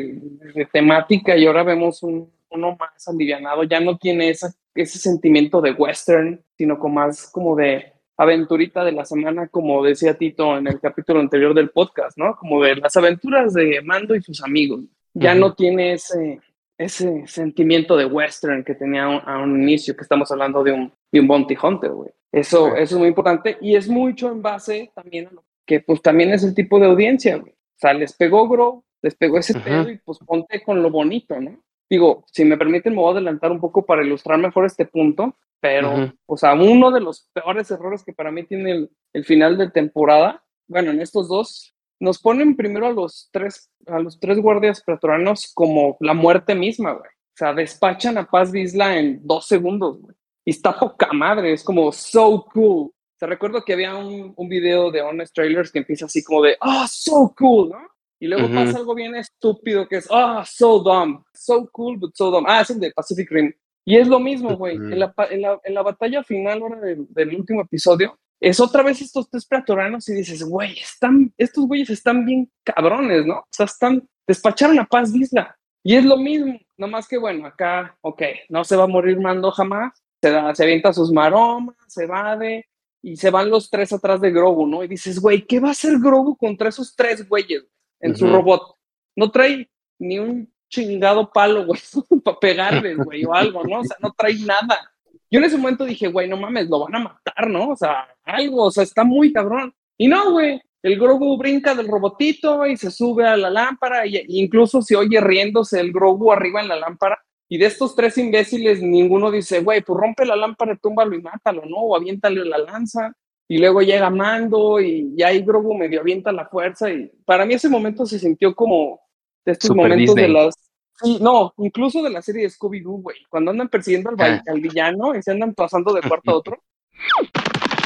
de 0.55 0.69
temática 0.73 1.37
y 1.37 1.47
ahora 1.47 1.65
vemos 1.65 2.03
un, 2.03 2.31
uno 2.51 2.77
más 2.79 3.09
alivianado, 3.09 3.65
ya 3.65 3.81
no 3.81 3.97
tiene 3.99 4.31
esa, 4.31 4.55
ese 4.75 4.99
sentimiento 4.99 5.61
de 5.61 5.73
western, 5.73 6.41
sino 6.57 6.79
como 6.79 6.95
más 6.95 7.31
como 7.31 7.57
de 7.57 7.93
aventurita 8.17 8.85
de 8.85 8.93
la 8.93 9.05
semana, 9.05 9.49
como 9.49 9.85
decía 9.85 10.17
Tito 10.17 10.57
en 10.57 10.69
el 10.69 10.81
capítulo 10.81 11.21
anterior 11.21 11.55
del 11.55 11.71
podcast, 11.71 12.17
¿no? 12.17 12.35
Como 12.37 12.63
de 12.63 12.77
las 12.77 12.97
aventuras 12.97 13.53
de 13.53 13.83
Mando 13.83 14.15
y 14.15 14.23
sus 14.23 14.43
amigos. 14.43 14.81
Ya 15.13 15.33
Ujú. 15.33 15.41
no 15.41 15.55
tiene 15.55 15.93
ese, 15.95 16.41
ese 16.79 17.27
sentimiento 17.27 17.97
de 17.97 18.05
western 18.05 18.65
que 18.65 18.75
tenía 18.75 19.05
a 19.05 19.09
un, 19.09 19.23
a 19.25 19.39
un 19.39 19.63
inicio, 19.63 19.97
que 19.97 20.03
estamos 20.03 20.31
hablando 20.31 20.63
de 20.63 20.73
un, 20.73 20.93
de 21.11 21.21
un 21.21 21.27
bounty 21.27 21.57
hunter, 21.61 21.91
güey. 21.91 22.11
Eso, 22.33 22.77
eso 22.77 22.95
es 22.97 22.99
muy 22.99 23.09
importante 23.09 23.57
y 23.61 23.77
es 23.77 23.89
mucho 23.89 24.31
en 24.31 24.43
base 24.43 24.91
también 24.95 25.29
a 25.29 25.31
lo 25.31 25.45
que 25.65 25.81
pues 25.81 26.03
también 26.03 26.33
es 26.33 26.45
el 26.45 26.55
tipo 26.55 26.79
de 26.79 26.87
audiencia, 26.87 27.37
güey. 27.37 27.53
O 27.53 27.79
sea, 27.79 27.93
les 27.93 28.15
pegó 28.15 28.49
Gro, 28.49 28.85
les 29.03 29.15
pegó 29.15 29.39
ese 29.39 29.57
Ujú. 29.57 29.65
pedo 29.65 29.91
y 29.91 29.99
pues 29.99 30.19
ponte 30.19 30.63
con 30.63 30.83
lo 30.83 30.91
bonito, 30.91 31.41
¿no? 31.41 31.59
digo, 31.89 32.25
si 32.31 32.45
me 32.45 32.57
permiten, 32.57 32.95
me 32.95 33.01
voy 33.01 33.09
a 33.09 33.13
adelantar 33.13 33.53
un 33.53 33.61
poco 33.61 33.85
para 33.85 34.05
ilustrar 34.05 34.39
mejor 34.39 34.67
este 34.67 34.87
punto, 34.87 35.37
pero, 35.61 36.13
o 36.27 36.37
sea, 36.37 36.55
uno 36.55 36.91
de 36.91 37.01
los 37.01 37.29
peores 37.33 37.71
errores 37.71 38.05
que 38.05 38.13
para 38.13 38.31
mí 38.31 38.45
tiene 38.45 38.73
el, 38.73 38.91
el 39.13 39.25
final 39.25 39.57
de 39.57 39.71
temporada, 39.71 40.45
bueno, 40.69 40.91
en 40.91 41.01
estos 41.01 41.29
dos, 41.29 41.75
nos 42.01 42.19
ponen 42.19 42.57
primero 42.57 42.87
a 42.87 42.93
los 42.93 43.29
tres, 43.33 43.71
a 43.87 43.99
los 43.99 44.19
tres 44.21 44.39
guardias 44.39 44.83
pretorianos 44.83 45.51
como 45.55 45.97
la 46.01 46.15
muerte 46.15 46.55
misma, 46.55 46.93
güey. 46.93 47.09
O 47.09 47.37
sea, 47.39 47.53
despachan 47.53 48.19
a 48.19 48.27
Paz 48.27 48.51
Vizla 48.51 48.99
en 48.99 49.21
dos 49.27 49.47
segundos, 49.47 50.01
güey. 50.01 50.15
Y 50.45 50.51
está 50.51 50.79
poca 50.79 51.13
madre, 51.13 51.53
es 51.53 51.65
como 51.65 51.91
so 51.93 52.47
cool. 52.53 52.93
Te 53.19 53.27
recuerdo 53.27 53.65
que 53.65 53.73
había 53.73 53.95
un, 53.97 54.33
un 54.37 54.49
video 54.49 54.91
de 54.91 55.03
Honest 55.03 55.35
Trailers 55.35 55.73
que 55.73 55.81
empieza 55.81 56.07
así 56.07 56.23
como 56.23 56.43
de, 56.43 56.57
ah, 56.61 56.87
so 56.89 57.35
cool, 57.37 57.71
¿no? 57.71 57.79
Y 58.19 58.29
luego 58.29 58.49
pasa 58.49 58.79
algo 58.79 58.95
bien 58.95 59.15
estúpido 59.15 59.87
que 59.87 59.97
es, 59.97 60.09
ah, 60.11 60.43
so 60.47 60.79
dumb, 60.79 61.23
so 61.35 61.69
cool, 61.73 61.99
but 61.99 62.13
so 62.15 62.31
dumb. 62.31 62.47
Ah, 62.49 62.63
es 62.63 62.71
el 62.71 62.81
de 62.81 62.91
Pacific 62.93 63.31
Rim. 63.31 63.53
Y 63.85 63.97
es 63.97 64.09
lo 64.09 64.19
mismo, 64.19 64.57
güey. 64.57 64.77
En, 64.77 64.99
la, 64.99 65.15
en, 65.31 65.43
la, 65.43 65.61
en 65.63 65.75
la 65.75 65.83
batalla 65.83 66.23
final 66.23 66.63
ahora 66.63 66.81
del, 66.81 67.07
del 67.11 67.37
último 67.37 67.61
episodio, 67.63 68.19
es 68.41 68.61
otra 68.61 68.83
vez 68.83 69.01
estos 69.01 69.29
tres 69.31 69.47
pretorianos 69.47 70.09
y 70.09 70.15
dices, 70.15 70.43
güey, 70.45 70.79
están, 70.79 71.33
estos 71.39 71.67
güeyes 71.67 71.91
están 71.91 72.25
bien 72.25 72.51
cabrones, 72.65 73.25
¿no? 73.27 73.39
O 73.39 73.49
sea, 73.51 73.67
están, 73.67 74.09
despacharon 74.27 74.79
a 74.79 74.85
Paz 74.85 75.13
Vizla. 75.13 75.57
Y 75.83 75.95
es 75.95 76.05
lo 76.05 76.17
mismo, 76.17 76.59
nomás 76.77 77.07
que 77.07 77.17
bueno, 77.17 77.47
acá, 77.47 77.97
ok, 78.01 78.23
no 78.49 78.65
se 78.65 78.77
va 78.77 78.85
a 78.85 78.89
morir 78.89 79.21
Mando 79.21 79.53
jamás, 79.53 79.93
se, 80.21 80.31
da, 80.31 80.55
se 80.55 80.65
avienta 80.65 80.93
sus 80.93 81.13
maromas, 81.13 81.77
se 81.87 82.05
evade, 82.05 82.67
y 83.03 83.17
se 83.17 83.31
van 83.31 83.51
los 83.51 83.71
tres 83.71 83.93
atrás 83.93 84.21
de 84.21 84.33
Grogu, 84.33 84.67
¿no? 84.67 84.83
Y 84.83 84.89
dices, 84.89 85.21
güey, 85.21 85.47
¿qué 85.47 85.61
va 85.61 85.69
a 85.69 85.73
hacer 85.73 85.97
Grogu 86.01 86.37
contra 86.37 86.71
esos 86.71 86.97
tres 86.97 87.29
güeyes 87.29 87.65
en 88.01 88.17
su 88.17 88.27
robot? 88.27 88.77
No 89.15 89.31
trae 89.31 89.71
ni 90.01 90.19
un 90.19 90.53
chingado 90.69 91.31
palo, 91.31 91.67
güey, 91.67 91.81
para 92.25 92.41
pegarles, 92.41 92.99
güey, 92.99 93.25
o 93.25 93.33
algo, 93.33 93.63
¿no? 93.63 93.79
O 93.79 93.85
sea, 93.85 93.97
no 94.01 94.13
trae 94.13 94.35
nada. 94.41 94.93
Yo 95.31 95.39
en 95.39 95.45
ese 95.45 95.57
momento 95.57 95.85
dije, 95.85 96.09
güey, 96.09 96.29
no 96.29 96.37
mames, 96.37 96.69
lo 96.69 96.81
van 96.81 96.97
a 96.97 96.99
matar, 96.99 97.49
¿no? 97.49 97.69
O 97.69 97.77
sea, 97.77 98.09
algo, 98.27 98.65
o 98.65 98.71
sea, 98.71 98.83
está 98.85 99.05
muy 99.05 99.33
cabrón. 99.33 99.73
Y 99.97 100.09
no, 100.09 100.33
güey, 100.33 100.61
el 100.83 100.99
Grogu 100.99 101.39
brinca 101.39 101.75
del 101.75 101.89
robotito 101.89 102.67
y 102.67 102.77
se 102.77 102.91
sube 102.91 103.27
a 103.27 103.37
la 103.37 103.49
lámpara, 103.51 104.07
y, 104.07 104.17
y 104.17 104.43
incluso 104.43 104.83
se 104.83 104.97
oye 104.97 105.21
riéndose 105.21 105.81
el 105.81 105.93
Grogu 105.93 106.33
arriba 106.33 106.61
en 106.61 106.69
la 106.69 106.77
lámpara. 106.77 107.19
Y 107.49 107.59
de 107.59 107.67
estos 107.67 107.95
tres 107.95 108.19
imbéciles, 108.19 108.83
ninguno 108.83 109.31
dice, 109.31 109.61
güey, 109.61 109.81
pues 109.81 109.99
rompe 109.99 110.27
la 110.27 110.35
lámpara, 110.37 110.77
túmbalo 110.77 111.15
y 111.15 111.23
mátalo, 111.23 111.65
¿no? 111.65 111.77
O 111.77 111.97
aviéntale 111.97 112.45
la 112.45 112.59
lanza. 112.59 113.13
Y 113.49 113.59
luego 113.59 113.81
llega 113.81 114.11
Mando 114.11 114.81
y, 114.81 115.15
y 115.17 115.23
ahí 115.23 115.43
Grogu 115.43 115.73
medio 115.77 116.01
avienta 116.01 116.33
la 116.33 116.47
fuerza. 116.49 116.91
Y 116.91 117.09
para 117.25 117.47
mí 117.47 117.55
ese 117.55 117.69
momento 117.69 118.05
se 118.05 118.19
sintió 118.19 118.53
como 118.55 118.99
de 119.45 119.53
estos 119.53 119.69
Super 119.69 119.85
momentos 119.91 120.15
de 120.17 120.29
las. 120.29 120.55
Sí, 121.01 121.19
no, 121.21 121.55
incluso 121.59 122.03
de 122.03 122.11
la 122.11 122.23
serie 122.23 122.43
de 122.43 122.51
Scooby-Doo, 122.51 123.03
güey. 123.03 123.17
Cuando 123.29 123.53
andan 123.53 123.69
persiguiendo 123.69 124.11
al, 124.11 124.17
Ah. 124.19 124.43
al 124.49 124.61
villano 124.61 125.15
y 125.15 125.23
se 125.23 125.31
andan 125.31 125.55
pasando 125.55 125.93
de 125.93 126.03
cuarto 126.03 126.31
a 126.33 126.35
otro. 126.35 126.59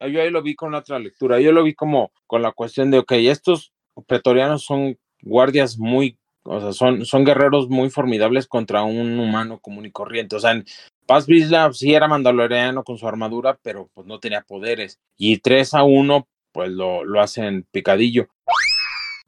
Yo 0.00 0.20
ahí 0.20 0.30
lo 0.30 0.42
vi 0.42 0.54
con 0.54 0.74
otra 0.74 0.98
lectura. 0.98 1.40
Yo 1.40 1.52
lo 1.52 1.62
vi 1.62 1.74
como 1.74 2.10
con 2.26 2.42
la 2.42 2.52
cuestión 2.52 2.90
de, 2.90 2.98
ok, 2.98 3.12
estos 3.12 3.72
pretorianos 4.06 4.62
son 4.64 4.98
guardias 5.22 5.78
muy, 5.78 6.18
o 6.42 6.60
sea, 6.60 6.72
son, 6.72 7.04
son 7.06 7.24
guerreros 7.24 7.68
muy 7.68 7.88
formidables 7.90 8.46
contra 8.46 8.82
un 8.82 9.18
humano 9.18 9.58
común 9.58 9.86
y 9.86 9.90
corriente. 9.90 10.36
O 10.36 10.40
sea, 10.40 10.52
en 10.52 10.64
Paz 11.06 11.26
Vizla 11.26 11.72
sí 11.72 11.94
era 11.94 12.08
mandaloriano 12.08 12.84
con 12.84 12.98
su 12.98 13.08
armadura, 13.08 13.58
pero 13.62 13.88
pues 13.94 14.06
no 14.06 14.20
tenía 14.20 14.42
poderes. 14.42 15.00
Y 15.16 15.38
3 15.38 15.72
a 15.74 15.82
1, 15.84 16.26
pues 16.52 16.70
lo, 16.70 17.04
lo 17.04 17.20
hacen 17.20 17.66
picadillo. 17.70 18.28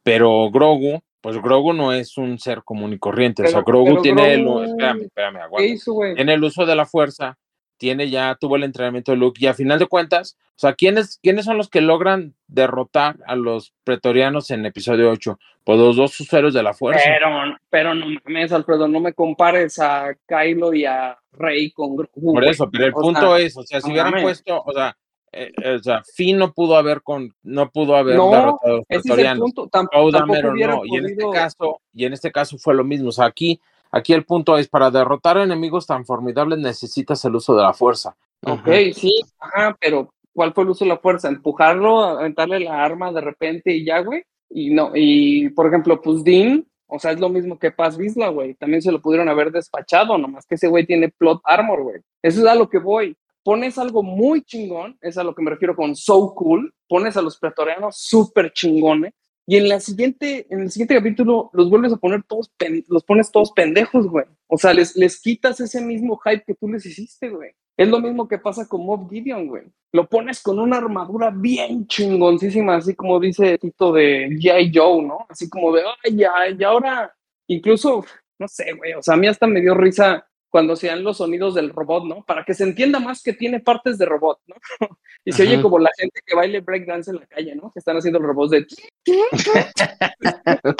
Pero 0.02 0.50
Grogu, 0.50 1.00
pues 1.20 1.36
Grogu 1.40 1.72
no 1.72 1.92
es 1.92 2.16
un 2.18 2.38
ser 2.38 2.62
común 2.62 2.92
y 2.92 2.98
corriente. 2.98 3.42
o 3.42 3.46
sea, 3.46 3.64
Pero- 3.64 3.64
Grogu 3.64 3.86
pero 3.90 4.02
tiene 4.02 4.34
el, 4.34 4.44
Grogu- 4.44 4.64
espérame, 4.66 5.02
espérame, 5.02 5.34
¿Qué 5.36 5.40
aguanta 5.42 5.66
hizo, 5.72 5.94
tiene 6.14 6.34
el 6.34 6.44
uso 6.44 6.66
de 6.66 6.76
la 6.76 6.86
fuerza, 6.86 7.38
tiene 7.78 8.10
ya, 8.10 8.36
tuvo 8.38 8.56
el 8.56 8.64
entrenamiento 8.64 9.12
de 9.12 9.18
Luke, 9.18 9.38
y 9.42 9.46
a 9.46 9.54
final 9.54 9.78
de 9.78 9.86
cuentas, 9.86 10.36
o 10.50 10.60
sea, 10.60 10.74
¿quiénes, 10.74 11.18
¿quiénes 11.22 11.44
son 11.44 11.56
los 11.56 11.68
que 11.70 11.80
logran 11.80 12.34
derrotar 12.48 13.16
a 13.26 13.36
los 13.36 13.72
pretorianos 13.84 14.50
en 14.50 14.66
episodio 14.66 15.10
8? 15.10 15.38
Pues 15.64 15.78
los 15.78 15.96
dos 15.96 16.18
usuarios 16.20 16.54
de 16.54 16.62
la 16.62 16.72
fuerza. 16.74 17.02
Pero, 17.04 17.28
pero 17.70 17.94
no 17.94 18.06
mames, 18.24 18.52
Alfredo, 18.52 18.88
no 18.88 19.00
me 19.00 19.12
compares 19.12 19.78
a 19.78 20.14
Kylo 20.26 20.72
y 20.74 20.84
a 20.86 21.16
Rey 21.32 21.70
con 21.70 21.94
Grogu. 21.94 22.32
Por 22.34 22.44
eso, 22.44 22.68
pero 22.70 22.86
el 22.86 22.92
O 22.94 23.00
punto 23.00 23.36
sea, 23.36 23.46
es, 23.46 23.56
o 23.56 23.62
sea, 23.62 23.80
si 23.80 23.86
no 23.88 23.92
hubieran 23.92 24.10
mames. 24.12 24.24
puesto, 24.24 24.62
o 24.64 24.72
sea, 24.72 24.96
eh, 25.30 25.52
eh, 25.62 25.74
o 25.74 25.78
sea, 25.78 26.02
Finn 26.14 26.38
no 26.38 26.52
pudo 26.54 26.76
haber 26.76 27.02
con, 27.02 27.32
no 27.42 27.70
pudo 27.70 27.94
haber 27.96 28.16
No, 28.16 28.30
derrotado 28.30 28.58
a 28.64 28.76
los 28.78 28.80
ese 28.88 28.88
es 28.88 28.96
el 28.96 29.02
pretorianos. 29.02 29.40
punto. 29.40 29.68
Tam- 29.68 29.88
Poe 29.92 30.10
tampoco 30.10 30.42
no, 30.42 30.84
y 30.86 30.96
en 30.96 31.04
este 31.04 31.22
podido- 31.22 31.30
caso, 31.30 31.80
y 31.92 32.04
en 32.06 32.12
este 32.14 32.32
caso 32.32 32.56
fue 32.58 32.74
lo 32.74 32.82
mismo. 32.82 33.10
O 33.10 33.12
sea, 33.12 33.26
aquí, 33.26 33.60
aquí 33.90 34.12
el 34.12 34.24
punto 34.24 34.58
es 34.58 34.68
para 34.68 34.90
derrotar 34.90 35.38
a 35.38 35.44
enemigos 35.44 35.86
tan 35.86 36.04
formidables 36.04 36.58
necesitas 36.58 37.24
el 37.24 37.36
uso 37.36 37.54
de 37.56 37.62
la 37.62 37.72
fuerza. 37.72 38.16
Ok, 38.42 38.68
sí, 38.94 39.12
ajá, 39.38 39.76
pero 39.80 40.12
¿cuál 40.32 40.52
fue 40.52 40.64
el 40.64 40.70
uso 40.70 40.84
de 40.84 40.90
la 40.90 40.98
fuerza? 40.98 41.28
¿Empujarlo, 41.28 42.00
aventarle 42.00 42.60
la 42.60 42.84
arma 42.84 43.12
de 43.12 43.20
repente 43.20 43.72
y 43.72 43.84
ya, 43.84 44.00
güey? 44.00 44.22
Y 44.50 44.70
no, 44.70 44.92
y 44.94 45.50
por 45.50 45.66
ejemplo, 45.66 46.00
pues 46.00 46.24
Dean, 46.24 46.64
o 46.86 46.98
sea, 46.98 47.12
es 47.12 47.20
lo 47.20 47.28
mismo 47.28 47.58
que 47.58 47.70
Paz 47.70 47.98
Vizla, 47.98 48.28
güey. 48.28 48.54
También 48.54 48.80
se 48.80 48.90
lo 48.90 49.02
pudieron 49.02 49.28
haber 49.28 49.52
despachado, 49.52 50.16
nomás 50.16 50.46
que 50.46 50.54
ese 50.54 50.68
güey 50.68 50.86
tiene 50.86 51.10
plot 51.10 51.42
armor, 51.44 51.82
güey. 51.82 52.00
Eso 52.22 52.40
es 52.40 52.46
a 52.46 52.54
lo 52.54 52.68
que 52.68 52.78
voy. 52.78 53.14
Pones 53.42 53.78
algo 53.78 54.02
muy 54.02 54.42
chingón, 54.42 54.96
es 55.00 55.18
a 55.18 55.24
lo 55.24 55.34
que 55.34 55.42
me 55.42 55.50
refiero 55.50 55.76
con 55.76 55.94
so 55.94 56.34
cool. 56.34 56.72
Pones 56.88 57.16
a 57.16 57.22
los 57.22 57.38
pretorianos 57.38 57.98
súper 57.98 58.52
chingones. 58.52 59.12
Y 59.50 59.56
en 59.56 59.66
la 59.70 59.80
siguiente, 59.80 60.46
en 60.50 60.60
el 60.60 60.70
siguiente 60.70 60.94
capítulo 60.94 61.48
los 61.54 61.70
vuelves 61.70 61.94
a 61.94 61.96
poner 61.96 62.22
todos, 62.22 62.50
pen- 62.58 62.84
los 62.88 63.02
pones 63.02 63.32
todos 63.32 63.50
pendejos, 63.52 64.06
güey. 64.06 64.26
O 64.46 64.58
sea, 64.58 64.74
les, 64.74 64.94
les 64.94 65.18
quitas 65.22 65.58
ese 65.58 65.80
mismo 65.80 66.18
hype 66.18 66.44
que 66.46 66.54
tú 66.54 66.68
les 66.68 66.84
hiciste, 66.84 67.30
güey. 67.30 67.52
Es 67.74 67.88
lo 67.88 67.98
mismo 67.98 68.28
que 68.28 68.36
pasa 68.36 68.68
con 68.68 68.84
Mob 68.84 69.08
Gideon, 69.08 69.46
güey. 69.46 69.62
Lo 69.92 70.06
pones 70.06 70.42
con 70.42 70.58
una 70.58 70.76
armadura 70.76 71.30
bien 71.30 71.86
chingoncísima, 71.86 72.76
así 72.76 72.94
como 72.94 73.18
dice 73.18 73.56
Tito 73.56 73.90
de 73.90 74.28
G.I. 74.28 74.70
Joe, 74.74 75.02
¿no? 75.02 75.24
Así 75.30 75.48
como 75.48 75.74
de, 75.74 75.80
ay, 76.04 76.14
ya, 76.16 76.30
y 76.50 76.62
ahora, 76.62 77.10
incluso, 77.46 78.04
no 78.38 78.48
sé, 78.48 78.74
güey, 78.74 78.92
o 78.92 79.02
sea, 79.02 79.14
a 79.14 79.16
mí 79.16 79.28
hasta 79.28 79.46
me 79.46 79.62
dio 79.62 79.74
risa 79.74 80.27
cuando 80.50 80.76
se 80.76 80.86
dan 80.86 81.04
los 81.04 81.18
sonidos 81.18 81.54
del 81.54 81.70
robot, 81.70 82.04
¿no? 82.04 82.24
Para 82.24 82.44
que 82.44 82.54
se 82.54 82.64
entienda 82.64 82.98
más 83.00 83.22
que 83.22 83.32
tiene 83.32 83.60
partes 83.60 83.98
de 83.98 84.06
robot, 84.06 84.40
¿no? 84.46 84.56
y 85.24 85.32
se 85.32 85.42
oye 85.42 85.60
como 85.60 85.78
la 85.78 85.90
gente 85.98 86.20
que 86.24 86.34
baile 86.34 86.60
breakdance 86.60 87.10
en 87.10 87.16
la 87.18 87.26
calle, 87.26 87.54
¿no? 87.54 87.70
Que 87.72 87.80
están 87.80 87.96
haciendo 87.96 88.18
robots 88.18 88.50
de... 88.50 88.66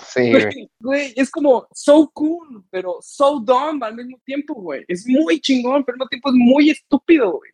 Sí, 0.06 0.32
güey. 0.32 0.70
Güey, 0.80 1.12
es 1.16 1.30
como 1.30 1.66
so 1.72 2.10
cool, 2.12 2.64
pero 2.70 2.98
so 3.00 3.40
dumb 3.40 3.82
al 3.84 3.94
mismo 3.94 4.18
tiempo, 4.24 4.54
güey. 4.54 4.84
Es 4.88 5.06
muy 5.06 5.40
chingón, 5.40 5.84
pero 5.84 5.94
al 5.94 5.98
mismo 5.98 6.08
tiempo 6.08 6.28
es 6.30 6.34
muy 6.34 6.70
estúpido, 6.70 7.32
güey. 7.32 7.50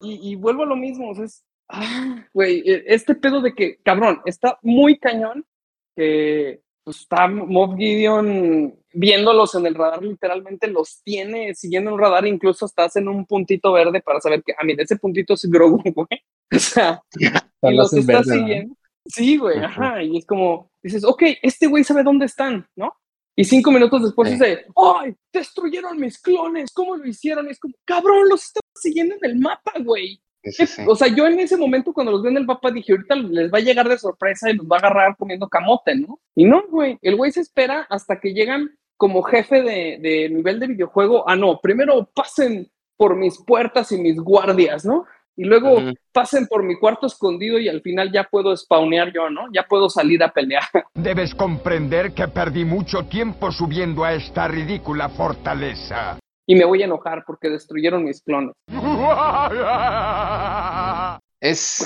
Y, 0.00 0.32
y 0.32 0.34
vuelvo 0.36 0.62
a 0.62 0.66
lo 0.66 0.76
mismo, 0.76 1.10
o 1.10 1.14
sea, 1.14 1.24
es, 1.24 1.44
ah, 1.68 2.24
güey, 2.32 2.62
e- 2.64 2.84
este 2.86 3.14
pedo 3.14 3.40
de 3.40 3.54
que, 3.54 3.76
cabrón, 3.82 4.20
está 4.24 4.58
muy 4.62 4.98
cañón 4.98 5.46
que 5.94 6.62
pues, 6.84 7.00
está 7.00 7.28
Moff 7.28 7.76
Gideon 7.76 8.74
viéndolos 8.94 9.54
en 9.54 9.66
el 9.66 9.74
radar, 9.74 10.02
literalmente 10.02 10.66
los 10.68 11.02
tiene 11.02 11.54
siguiendo 11.54 11.92
un 11.92 12.00
radar, 12.00 12.26
incluso 12.26 12.64
hasta 12.66 12.84
hacen 12.84 13.08
un 13.08 13.26
puntito 13.26 13.72
verde 13.72 14.00
para 14.00 14.20
saber 14.20 14.42
que, 14.42 14.52
ah, 14.58 14.64
mira, 14.64 14.82
ese 14.82 14.96
puntito 14.96 15.34
es 15.34 15.44
Grogu, 15.50 15.82
güey. 15.94 16.08
O 16.54 16.58
sea, 16.58 17.02
y 17.18 17.26
Lo 17.62 17.70
los 17.70 17.92
está 17.92 18.12
verde, 18.18 18.36
¿no? 18.36 18.38
siguiendo. 18.46 18.74
Sí, 19.06 19.36
güey, 19.36 19.58
ajá, 19.58 20.02
y 20.02 20.18
es 20.18 20.26
como, 20.26 20.70
dices, 20.82 21.04
ok, 21.04 21.22
este 21.42 21.66
güey 21.66 21.82
sabe 21.82 22.02
dónde 22.04 22.26
están, 22.26 22.66
¿no? 22.76 22.94
Y 23.34 23.44
cinco 23.44 23.72
minutos 23.72 24.02
después 24.02 24.28
Sí. 24.28 24.34
dice, 24.34 24.66
¡ay! 24.76 25.14
Destruyeron 25.32 25.98
mis 25.98 26.20
clones, 26.20 26.70
¿cómo 26.72 26.96
lo 26.96 27.06
hicieron? 27.06 27.46
Y 27.48 27.50
es 27.52 27.58
como, 27.58 27.74
cabrón, 27.84 28.28
los 28.28 28.44
estaba 28.44 28.62
siguiendo 28.76 29.14
en 29.20 29.30
el 29.30 29.38
mapa, 29.40 29.72
güey. 29.80 30.22
Sí, 30.44 30.52
sí, 30.52 30.66
sí. 30.66 30.82
O 30.86 30.94
sea, 30.94 31.08
yo 31.08 31.26
en 31.26 31.38
ese 31.40 31.56
momento 31.56 31.92
cuando 31.92 32.12
los 32.12 32.20
veo 32.22 32.30
en 32.30 32.36
el 32.38 32.44
mapa 32.46 32.70
dije, 32.70 32.92
ahorita 32.92 33.14
les 33.14 33.50
va 33.52 33.58
a 33.58 33.62
llegar 33.62 33.88
de 33.88 33.96
sorpresa 33.96 34.50
y 34.50 34.54
los 34.56 34.66
va 34.66 34.76
a 34.76 34.78
agarrar 34.80 35.16
comiendo 35.16 35.48
camote, 35.48 35.94
¿no? 35.96 36.20
Y 36.34 36.44
no, 36.44 36.64
güey, 36.68 36.98
el 37.00 37.16
güey 37.16 37.30
se 37.32 37.40
espera 37.40 37.86
hasta 37.88 38.20
que 38.20 38.34
llegan 38.34 38.76
como 39.02 39.24
jefe 39.24 39.62
de, 39.62 39.98
de 40.00 40.28
nivel 40.30 40.60
de 40.60 40.68
videojuego. 40.68 41.28
Ah, 41.28 41.34
no, 41.34 41.58
primero 41.60 42.08
pasen 42.14 42.70
por 42.96 43.16
mis 43.16 43.36
puertas 43.44 43.90
y 43.90 44.00
mis 44.00 44.14
guardias, 44.20 44.84
¿no? 44.84 45.06
Y 45.34 45.42
luego 45.42 45.78
pasen 46.12 46.46
por 46.46 46.62
mi 46.62 46.78
cuarto 46.78 47.08
escondido 47.08 47.58
y 47.58 47.68
al 47.68 47.80
final 47.80 48.12
ya 48.12 48.22
puedo 48.30 48.56
spawnear 48.56 49.12
yo, 49.12 49.28
¿no? 49.28 49.48
Ya 49.52 49.64
puedo 49.68 49.90
salir 49.90 50.22
a 50.22 50.32
pelear. 50.32 50.62
Debes 50.94 51.34
comprender 51.34 52.12
que 52.12 52.28
perdí 52.28 52.64
mucho 52.64 53.06
tiempo 53.06 53.50
subiendo 53.50 54.04
a 54.04 54.12
esta 54.12 54.46
ridícula 54.46 55.08
fortaleza. 55.08 56.20
y 56.46 56.54
me 56.54 56.64
voy 56.64 56.82
a 56.82 56.84
enojar 56.84 57.24
porque 57.26 57.50
destruyeron 57.50 58.04
mis 58.04 58.22
clones. 58.22 58.54
Es, 61.40 61.84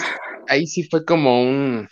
ahí 0.48 0.66
sí 0.66 0.82
fue 0.82 1.02
como 1.06 1.42
un, 1.42 1.88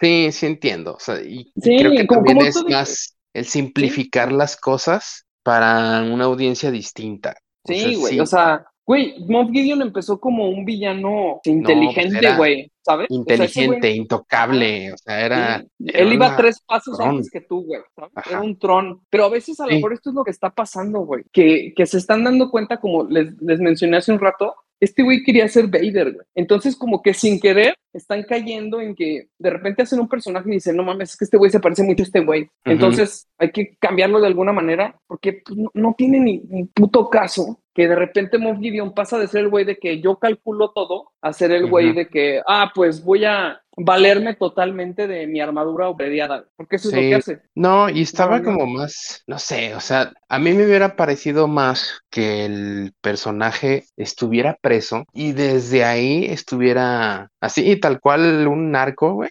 sí, 0.00 0.30
sí 0.30 0.46
entiendo, 0.46 0.94
o 0.94 1.00
sea, 1.00 1.20
y, 1.20 1.50
Sí, 1.60 1.78
creo 1.78 1.90
que 1.90 2.06
como- 2.06 2.20
también 2.22 2.36
como 2.38 2.48
es 2.48 2.64
más 2.70 3.16
el 3.34 3.44
simplificar 3.44 4.32
las 4.32 4.56
cosas 4.56 5.26
para 5.42 6.02
una 6.02 6.24
audiencia 6.24 6.70
distinta. 6.70 7.36
O 7.64 7.72
Sí, 7.72 7.78
sea, 7.80 7.98
güey, 7.98 8.12
sí, 8.14 8.20
o 8.20 8.26
sea, 8.26 8.64
Güey, 8.84 9.14
Moff 9.28 9.48
Gideon 9.52 9.80
empezó 9.80 10.18
como 10.18 10.48
un 10.48 10.64
villano 10.64 11.40
inteligente, 11.44 12.18
era 12.18 12.36
güey, 12.36 12.68
¿sabes? 12.84 13.06
O 13.08 13.14
sea, 13.14 13.34
ese 13.36 13.60
Inteligente, 13.62 13.92
güey- 13.92 13.96
intocable, 13.96 14.92
o 14.92 14.96
sea, 14.96 15.20
era... 15.24 15.60
Sí, 15.60 15.66
era 15.86 15.98
Él 16.00 16.12
iba 16.12 16.36
tres 16.36 16.60
pasos 16.66 16.96
tron. 16.98 17.10
antes 17.10 17.30
que 17.30 17.42
tú, 17.42 17.62
güey. 17.64 17.80
¿sabes? 17.94 18.10
Ajá. 18.16 18.30
Era 18.30 18.40
un 18.40 18.58
tron. 18.58 19.00
Pero 19.08 19.24
a 19.26 19.28
veces 19.28 19.60
a 19.60 19.64
lo 19.66 19.68
Sí. 19.70 19.76
mejor 19.76 19.92
esto 19.92 20.10
es 20.10 20.16
lo 20.16 20.24
que 20.24 20.32
está 20.32 20.50
pasando, 20.50 20.98
güey. 21.02 21.22
Que, 21.32 21.72
que 21.76 21.86
se 21.86 21.96
están 21.98 22.24
dando 22.24 22.50
cuenta, 22.50 22.80
como 22.80 23.04
les, 23.04 23.40
les 23.40 23.60
mencioné 23.60 23.98
hace 23.98 24.10
un 24.12 24.18
rato, 24.18 24.56
este 24.82 25.04
güey 25.04 25.22
quería 25.22 25.46
ser 25.46 25.68
Vader, 25.68 26.12
güey. 26.12 26.26
Entonces, 26.34 26.74
como 26.74 27.02
que 27.02 27.14
sin 27.14 27.38
querer, 27.38 27.76
están 27.92 28.24
cayendo 28.24 28.80
en 28.80 28.96
que 28.96 29.28
de 29.38 29.50
repente 29.50 29.82
hacen 29.82 30.00
un 30.00 30.08
personaje 30.08 30.48
y 30.50 30.54
dicen, 30.54 30.76
no 30.76 30.82
mames, 30.82 31.10
es 31.10 31.16
que 31.16 31.24
este 31.24 31.36
güey 31.36 31.52
se 31.52 31.60
parece 31.60 31.84
mucho 31.84 32.02
a 32.02 32.06
este 32.06 32.18
güey. 32.18 32.48
Entonces, 32.64 33.28
hay 33.38 33.52
que 33.52 33.76
cambiarlo 33.78 34.20
de 34.20 34.26
alguna 34.26 34.52
manera, 34.52 34.98
porque 35.06 35.34
pues, 35.44 35.56
no, 35.56 35.70
no 35.72 35.94
tiene 35.96 36.18
ni, 36.18 36.38
ni 36.48 36.64
puto 36.64 37.08
caso 37.08 37.60
que 37.72 37.86
de 37.86 37.94
repente 37.94 38.38
Moff 38.38 38.58
Gideon 38.58 38.92
pasa 38.92 39.18
de 39.20 39.28
ser 39.28 39.42
el 39.42 39.50
güey 39.50 39.64
de 39.64 39.76
que 39.76 40.00
yo 40.00 40.16
calculo 40.16 40.72
todo 40.72 41.12
a 41.22 41.32
ser 41.32 41.52
el 41.52 41.70
güey 41.70 41.92
de 41.92 42.08
que, 42.08 42.42
ah, 42.46 42.72
pues 42.74 43.04
voy 43.04 43.24
a 43.24 43.61
valerme 43.76 44.34
totalmente 44.34 45.06
de 45.06 45.26
mi 45.26 45.40
armadura 45.40 45.88
oprediada, 45.88 46.46
porque 46.56 46.76
eso 46.76 46.88
es 46.88 46.94
lo 46.94 47.00
que 47.00 47.14
hace. 47.14 47.42
No, 47.54 47.88
y 47.88 48.02
estaba 48.02 48.38
no. 48.38 48.44
como 48.44 48.66
más, 48.66 49.22
no 49.26 49.38
sé, 49.38 49.74
o 49.74 49.80
sea, 49.80 50.12
a 50.28 50.38
mí 50.38 50.52
me 50.52 50.66
hubiera 50.66 50.96
parecido 50.96 51.48
más 51.48 52.00
que 52.10 52.44
el 52.44 52.92
personaje 53.00 53.86
estuviera 53.96 54.58
preso 54.60 55.04
y 55.12 55.32
desde 55.32 55.84
ahí 55.84 56.26
estuviera 56.26 57.31
así, 57.42 57.76
tal 57.78 58.00
cual 58.00 58.46
un 58.46 58.70
narco, 58.70 59.12
güey, 59.14 59.30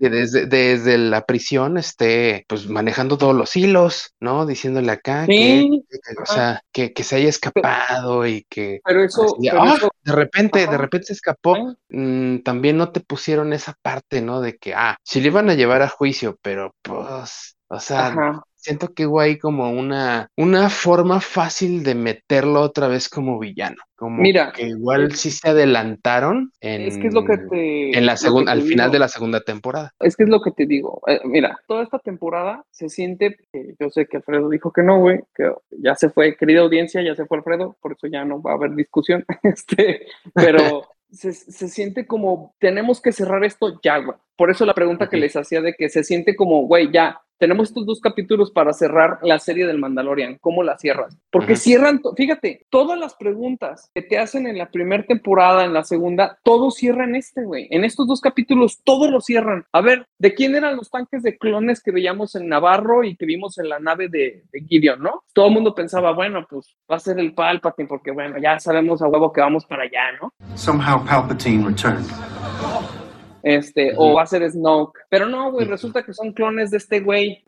que 0.00 0.10
desde, 0.10 0.46
desde 0.46 0.98
la 0.98 1.24
prisión 1.24 1.78
esté 1.78 2.44
pues 2.48 2.66
manejando 2.68 3.18
todos 3.18 3.36
los 3.36 3.54
hilos, 3.54 4.14
¿no? 4.18 4.46
Diciéndole 4.46 4.90
acá 4.90 5.26
que, 5.26 5.32
Sí, 5.32 5.84
que- 5.88 6.20
o 6.20 6.26
sea, 6.26 6.62
que, 6.72 6.92
que 6.92 7.04
se 7.04 7.16
haya 7.16 7.28
escapado 7.28 8.26
y 8.26 8.44
que 8.48 8.80
pero 8.84 9.04
eso, 9.04 9.22
así 9.24 9.34
de, 9.42 9.50
pero 9.50 9.62
¡ah! 9.62 9.74
eso- 9.76 9.90
de 10.02 10.12
repente, 10.12 10.66
de 10.66 10.78
repente 10.78 11.06
se 11.08 11.12
escapó. 11.12 11.76
Mm, 11.90 12.38
también 12.38 12.76
no 12.76 12.90
te 12.90 13.00
pusieron 13.00 13.52
esa 13.52 13.74
parte, 13.82 14.22
¿no? 14.22 14.40
De 14.40 14.56
que, 14.56 14.74
ah, 14.74 14.96
si 15.04 15.20
le 15.20 15.28
iban 15.28 15.50
a 15.50 15.54
llevar 15.54 15.82
a 15.82 15.88
juicio, 15.88 16.38
pero 16.42 16.74
pues, 16.82 17.56
o 17.68 17.80
sea, 17.80 18.06
Ajá. 18.08 18.42
Siento 18.66 18.92
que 18.92 19.06
hubo 19.06 19.20
ahí 19.20 19.38
como 19.38 19.70
una, 19.70 20.28
una 20.36 20.68
forma 20.68 21.20
fácil 21.20 21.84
de 21.84 21.94
meterlo 21.94 22.60
otra 22.60 22.88
vez 22.88 23.08
como 23.08 23.38
villano. 23.38 23.76
Como 23.94 24.20
Mira, 24.20 24.52
que 24.52 24.64
igual 24.64 25.12
sí 25.12 25.30
se 25.30 25.48
adelantaron 25.48 26.50
en, 26.60 26.82
Es 26.82 26.98
que 26.98 27.06
es 27.06 27.14
lo 27.14 27.24
que 27.24 27.38
te... 27.38 27.96
en 27.96 28.04
la 28.04 28.16
segunda, 28.16 28.52
al 28.52 28.62
final 28.62 28.90
de 28.90 28.98
la 28.98 29.08
segunda 29.08 29.40
temporada. 29.40 29.92
Es 30.00 30.16
que 30.16 30.24
es 30.24 30.28
lo 30.28 30.42
que 30.42 30.50
te 30.50 30.66
digo. 30.66 31.00
Eh, 31.06 31.20
mira, 31.24 31.58
toda 31.68 31.84
esta 31.84 31.98
temporada 32.00 32.64
se 32.70 32.88
siente, 32.88 33.36
yo 33.78 33.88
sé 33.90 34.06
que 34.06 34.18
Alfredo 34.18 34.50
dijo 34.50 34.72
que 34.72 34.82
no, 34.82 34.98
güey, 34.98 35.20
que 35.34 35.50
ya 35.70 35.94
se 35.94 36.10
fue, 36.10 36.36
querida 36.36 36.60
audiencia, 36.60 37.02
ya 37.02 37.14
se 37.14 37.24
fue 37.24 37.38
Alfredo, 37.38 37.76
por 37.80 37.92
eso 37.92 38.08
ya 38.08 38.24
no 38.24 38.42
va 38.42 38.52
a 38.52 38.54
haber 38.54 38.74
discusión. 38.74 39.24
Este, 39.44 40.06
pero 40.34 40.82
se, 41.10 41.32
se 41.32 41.68
siente 41.68 42.06
como, 42.06 42.54
tenemos 42.58 43.00
que 43.00 43.12
cerrar 43.12 43.44
esto 43.44 43.80
ya, 43.82 43.98
güey. 43.98 44.18
Por 44.36 44.50
eso 44.50 44.66
la 44.66 44.74
pregunta 44.74 45.08
que 45.08 45.16
les 45.16 45.36
hacía 45.36 45.62
de 45.62 45.72
que 45.72 45.88
se 45.88 46.04
siente 46.04 46.36
como, 46.36 46.66
güey, 46.66 46.90
ya, 46.92 47.22
tenemos 47.38 47.68
estos 47.68 47.86
dos 47.86 48.00
capítulos 48.00 48.50
para 48.50 48.72
cerrar 48.72 49.18
la 49.22 49.38
serie 49.38 49.66
del 49.66 49.78
Mandalorian. 49.78 50.38
¿Cómo 50.40 50.62
la 50.62 50.78
cierras? 50.78 51.16
Porque 51.30 51.56
cierran, 51.56 52.00
fíjate, 52.16 52.66
todas 52.70 52.98
las 52.98 53.14
preguntas 53.14 53.90
que 53.94 54.02
te 54.02 54.18
hacen 54.18 54.46
en 54.46 54.58
la 54.58 54.70
primera 54.70 55.04
temporada, 55.04 55.64
en 55.64 55.72
la 55.72 55.84
segunda, 55.84 56.38
todo 56.42 56.70
cierra 56.70 57.04
en 57.04 57.16
este, 57.16 57.44
güey. 57.44 57.68
En 57.70 57.84
estos 57.84 58.06
dos 58.06 58.20
capítulos, 58.20 58.80
todo 58.84 59.10
lo 59.10 59.20
cierran. 59.20 59.64
A 59.72 59.80
ver, 59.80 60.06
¿de 60.18 60.34
quién 60.34 60.54
eran 60.54 60.76
los 60.76 60.90
tanques 60.90 61.22
de 61.22 61.36
clones 61.36 61.82
que 61.82 61.92
veíamos 61.92 62.34
en 62.34 62.48
Navarro 62.48 63.04
y 63.04 63.16
que 63.16 63.26
vimos 63.26 63.58
en 63.58 63.68
la 63.68 63.78
nave 63.78 64.08
de, 64.08 64.44
de 64.52 64.60
Gideon, 64.60 65.02
no? 65.02 65.22
Todo 65.32 65.48
el 65.48 65.52
mundo 65.52 65.74
pensaba, 65.74 66.12
bueno, 66.12 66.46
pues 66.48 66.76
va 66.90 66.96
a 66.96 67.00
ser 67.00 67.18
el 67.18 67.34
Palpatine, 67.34 67.88
porque 67.88 68.10
bueno, 68.10 68.38
ya 68.38 68.58
sabemos 68.58 69.02
a 69.02 69.08
huevo 69.08 69.32
que 69.32 69.40
vamos 69.40 69.66
para 69.66 69.84
allá, 69.84 70.12
¿no? 70.20 70.32
Somehow 70.56 71.04
Palpatine 71.04 71.66
returned. 71.66 72.06
Este, 73.46 73.92
o 73.96 74.14
va 74.14 74.22
a 74.22 74.26
ser 74.26 74.50
Snoke. 74.50 74.98
Pero 75.08 75.28
no, 75.28 75.52
güey, 75.52 75.68
resulta 75.68 76.02
que 76.02 76.12
son 76.12 76.32
clones 76.32 76.72
de 76.72 76.78
este 76.78 76.98
güey. 76.98 77.44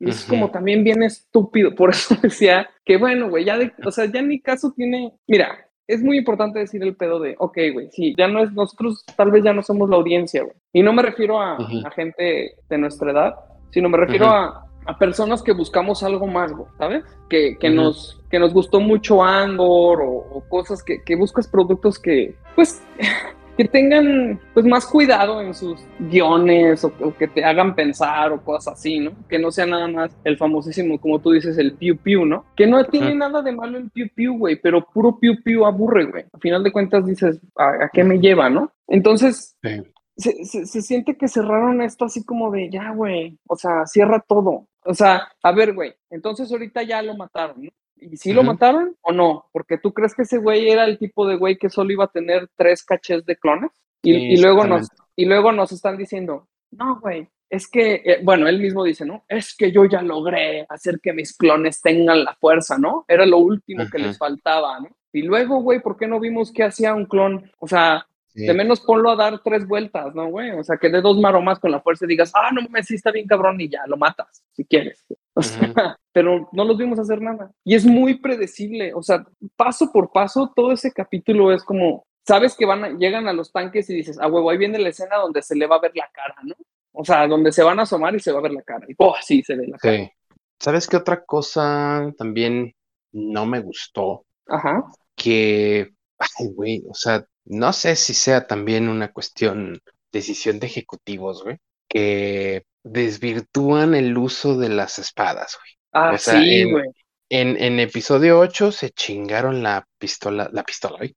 Y 0.00 0.08
es 0.08 0.24
como 0.24 0.50
también 0.50 0.82
bien 0.82 1.02
estúpido. 1.02 1.74
Por 1.74 1.90
eso 1.90 2.14
decía 2.22 2.66
que, 2.82 2.96
bueno, 2.96 3.28
güey, 3.28 3.44
ya 3.44 3.58
de, 3.58 3.72
o 3.84 3.90
sea, 3.90 4.06
ya 4.06 4.22
ni 4.22 4.40
caso 4.40 4.72
tiene. 4.74 5.12
Mira, 5.26 5.68
es 5.86 6.02
muy 6.02 6.16
importante 6.16 6.58
decir 6.58 6.82
el 6.82 6.96
pedo 6.96 7.20
de, 7.20 7.34
ok, 7.38 7.58
güey, 7.74 7.90
sí, 7.90 8.14
ya 8.16 8.26
no 8.26 8.42
es, 8.42 8.50
nosotros 8.52 9.04
tal 9.14 9.30
vez 9.32 9.44
ya 9.44 9.52
no 9.52 9.62
somos 9.62 9.90
la 9.90 9.96
audiencia, 9.96 10.42
güey. 10.42 10.56
Y 10.72 10.82
no 10.82 10.94
me 10.94 11.02
refiero 11.02 11.38
a, 11.38 11.58
gente 11.94 12.54
de 12.70 12.78
nuestra 12.78 13.12
edad, 13.12 13.34
sino 13.70 13.90
me 13.90 13.98
refiero 13.98 14.28
a, 14.28 14.65
a 14.86 14.98
personas 14.98 15.42
que 15.42 15.52
buscamos 15.52 16.02
algo 16.02 16.26
más, 16.26 16.52
¿sabes? 16.78 17.04
Que, 17.28 17.56
que, 17.58 17.70
nos, 17.70 18.20
que 18.30 18.38
nos 18.38 18.52
gustó 18.52 18.80
mucho 18.80 19.22
Andor 19.22 20.00
o, 20.02 20.12
o 20.12 20.44
cosas 20.48 20.82
que, 20.82 21.02
que 21.02 21.16
buscas 21.16 21.48
productos 21.48 21.98
que, 21.98 22.34
pues, 22.54 22.82
que 23.56 23.64
tengan 23.64 24.38
pues 24.52 24.66
más 24.66 24.84
cuidado 24.86 25.40
en 25.40 25.54
sus 25.54 25.80
guiones 25.98 26.84
o, 26.84 26.92
o 27.00 27.14
que 27.16 27.26
te 27.26 27.42
hagan 27.42 27.74
pensar 27.74 28.30
o 28.32 28.44
cosas 28.44 28.74
así, 28.74 28.98
¿no? 28.98 29.12
Que 29.30 29.38
no 29.38 29.50
sea 29.50 29.64
nada 29.64 29.88
más 29.88 30.14
el 30.24 30.36
famosísimo, 30.36 31.00
como 31.00 31.20
tú 31.20 31.30
dices, 31.32 31.56
el 31.56 31.72
piu 31.72 31.96
piu, 31.96 32.26
¿no? 32.26 32.44
Que 32.54 32.66
no 32.66 32.84
tiene 32.84 33.14
nada 33.14 33.40
de 33.42 33.52
malo 33.52 33.78
el 33.78 33.90
piu 33.90 34.08
piu, 34.14 34.36
güey, 34.36 34.56
pero 34.60 34.84
puro 34.92 35.18
piu 35.18 35.42
piu 35.42 35.64
aburre, 35.64 36.04
güey. 36.04 36.24
Al 36.32 36.40
final 36.40 36.62
de 36.62 36.72
cuentas 36.72 37.06
dices, 37.06 37.40
¿a, 37.56 37.84
a 37.86 37.90
qué 37.92 38.04
me 38.04 38.18
lleva, 38.18 38.50
no? 38.50 38.70
Entonces, 38.88 39.56
Sí. 39.62 39.82
se, 40.18 40.44
se, 40.44 40.66
se 40.66 40.82
siente 40.82 41.16
que 41.16 41.26
cerraron 41.26 41.80
esto 41.80 42.04
así 42.04 42.24
como 42.26 42.50
de, 42.50 42.68
ya, 42.70 42.90
güey, 42.90 43.38
o 43.48 43.56
sea, 43.56 43.86
cierra 43.86 44.22
todo. 44.28 44.66
O 44.86 44.94
sea, 44.94 45.28
a 45.42 45.52
ver, 45.52 45.74
güey, 45.74 45.94
entonces 46.10 46.50
ahorita 46.50 46.82
ya 46.82 47.02
lo 47.02 47.16
mataron, 47.16 47.64
¿no? 47.64 47.70
¿Y 47.98 48.16
si 48.16 48.32
lo 48.32 48.42
mataron 48.42 48.94
o 49.00 49.12
no? 49.12 49.46
Porque 49.52 49.78
tú 49.78 49.92
crees 49.92 50.14
que 50.14 50.22
ese 50.22 50.38
güey 50.38 50.68
era 50.68 50.84
el 50.84 50.98
tipo 50.98 51.26
de 51.26 51.36
güey 51.36 51.56
que 51.56 51.70
solo 51.70 51.92
iba 51.92 52.04
a 52.04 52.12
tener 52.12 52.48
tres 52.54 52.84
cachés 52.84 53.24
de 53.24 53.36
clones. 53.36 53.70
Y, 54.02 54.12
Sí, 54.12 54.20
y 54.32 54.36
luego 54.36 54.64
nos, 54.66 54.88
y 55.16 55.24
luego 55.24 55.50
nos 55.50 55.72
están 55.72 55.96
diciendo, 55.96 56.46
no, 56.72 57.00
güey, 57.00 57.26
es 57.48 57.68
que, 57.68 57.94
eh, 58.04 58.20
bueno, 58.22 58.48
él 58.48 58.60
mismo 58.60 58.84
dice, 58.84 59.04
¿no? 59.04 59.24
Es 59.28 59.56
que 59.56 59.72
yo 59.72 59.84
ya 59.84 60.02
logré 60.02 60.66
hacer 60.68 61.00
que 61.00 61.12
mis 61.12 61.36
clones 61.36 61.80
tengan 61.80 62.24
la 62.24 62.34
fuerza, 62.34 62.76
¿no? 62.76 63.04
Era 63.08 63.24
lo 63.24 63.38
último 63.38 63.84
que 63.90 63.98
les 63.98 64.18
faltaba, 64.18 64.80
¿no? 64.80 64.88
Y 65.12 65.22
luego, 65.22 65.62
güey, 65.62 65.80
¿por 65.80 65.96
qué 65.96 66.06
no 66.06 66.20
vimos 66.20 66.52
qué 66.52 66.64
hacía 66.64 66.94
un 66.94 67.06
clon? 67.06 67.50
O 67.58 67.66
sea, 67.66 68.06
Sí. 68.36 68.46
de 68.46 68.52
menos 68.52 68.80
ponlo 68.80 69.10
a 69.10 69.16
dar 69.16 69.40
tres 69.42 69.66
vueltas, 69.66 70.14
¿no, 70.14 70.28
güey? 70.28 70.50
O 70.50 70.62
sea, 70.62 70.76
que 70.76 70.90
de 70.90 71.00
dos 71.00 71.18
maromas 71.18 71.58
con 71.58 71.70
la 71.70 71.80
fuerza 71.80 72.04
y 72.04 72.08
digas, 72.08 72.32
ah, 72.34 72.50
no 72.52 72.60
mames, 72.60 72.86
sí 72.86 72.94
está 72.94 73.10
bien 73.10 73.26
cabrón 73.26 73.58
y 73.60 73.70
ya, 73.70 73.80
lo 73.86 73.96
matas, 73.96 74.44
si 74.52 74.64
quieres. 74.64 75.04
O 75.32 75.42
sea, 75.42 75.58
pero 76.12 76.48
no 76.52 76.64
los 76.64 76.76
vimos 76.76 76.98
hacer 76.98 77.22
nada. 77.22 77.50
Y 77.64 77.74
es 77.74 77.86
muy 77.86 78.18
predecible, 78.18 78.92
o 78.94 79.02
sea, 79.02 79.24
paso 79.56 79.90
por 79.90 80.12
paso, 80.12 80.52
todo 80.54 80.72
ese 80.72 80.92
capítulo 80.92 81.50
es 81.50 81.64
como, 81.64 82.04
sabes 82.26 82.54
que 82.54 82.66
van 82.66 82.84
a, 82.84 82.90
llegan 82.90 83.26
a 83.26 83.32
los 83.32 83.52
tanques 83.52 83.88
y 83.88 83.94
dices, 83.94 84.18
ah, 84.20 84.28
huevo, 84.28 84.50
ahí 84.50 84.58
viene 84.58 84.78
la 84.78 84.90
escena 84.90 85.16
donde 85.16 85.40
se 85.40 85.56
le 85.56 85.66
va 85.66 85.76
a 85.76 85.80
ver 85.80 85.92
la 85.94 86.10
cara, 86.12 86.36
¿no? 86.42 86.54
O 86.92 87.04
sea, 87.04 87.26
donde 87.26 87.52
se 87.52 87.62
van 87.62 87.78
a 87.78 87.82
asomar 87.82 88.14
y 88.14 88.20
se 88.20 88.32
va 88.32 88.40
a 88.40 88.42
ver 88.42 88.52
la 88.52 88.62
cara. 88.62 88.86
Y, 88.88 88.94
oh, 88.98 89.14
sí, 89.20 89.42
se 89.42 89.56
ve 89.56 89.66
la 89.66 89.78
cara. 89.78 89.96
Sí. 89.96 90.10
¿Sabes 90.58 90.86
qué 90.86 90.96
otra 90.96 91.24
cosa 91.24 92.12
también 92.16 92.74
no 93.12 93.46
me 93.46 93.60
gustó? 93.60 94.24
Ajá. 94.46 94.84
Que, 95.14 95.90
ay, 96.18 96.52
güey, 96.54 96.82
o 96.88 96.94
sea, 96.94 97.24
no 97.46 97.72
sé 97.72 97.96
si 97.96 98.14
sea 98.14 98.46
también 98.46 98.88
una 98.88 99.12
cuestión, 99.12 99.80
decisión 100.12 100.58
de 100.60 100.66
ejecutivos, 100.66 101.42
güey, 101.42 101.58
que 101.88 102.64
desvirtúan 102.84 103.94
el 103.94 104.16
uso 104.16 104.56
de 104.58 104.68
las 104.68 104.98
espadas, 104.98 105.56
güey. 105.60 105.72
Ah, 105.92 106.12
O 106.14 106.18
sea, 106.18 106.40
sí, 106.40 106.60
en- 106.60 106.70
güey. 106.72 106.88
En, 107.28 107.60
en 107.60 107.80
episodio 107.80 108.38
8 108.38 108.70
se 108.70 108.90
chingaron 108.90 109.60
la 109.60 109.84
pistola, 109.98 110.48
la 110.52 110.62
pistola, 110.62 110.98
güey. 110.98 111.14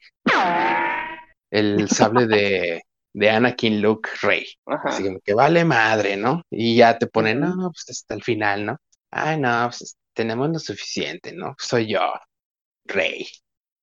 El 1.52 1.88
sable 1.90 2.28
de, 2.28 2.82
de 3.14 3.30
Anakin 3.30 3.82
Luke 3.82 4.10
Rey. 4.22 4.46
Ajá. 4.66 4.90
Así 4.90 5.04
que 5.24 5.34
vale 5.34 5.66
madre, 5.66 6.18
¿no? 6.18 6.44
Y 6.50 6.76
ya 6.76 6.98
te 6.98 7.08
ponen, 7.08 7.44
Ujú. 7.44 7.56
no, 7.62 7.72
pues 7.72 7.86
hasta 7.90 8.14
el 8.16 8.24
final, 8.24 8.66
¿no? 8.66 8.78
Ay, 9.12 9.40
no, 9.40 9.68
pues 9.70 9.98
tenemos 10.14 10.50
lo 10.50 10.60
suficiente, 10.60 11.32
¿no? 11.34 11.56
Soy 11.60 11.92
yo, 11.94 12.12
Rey. 12.86 13.28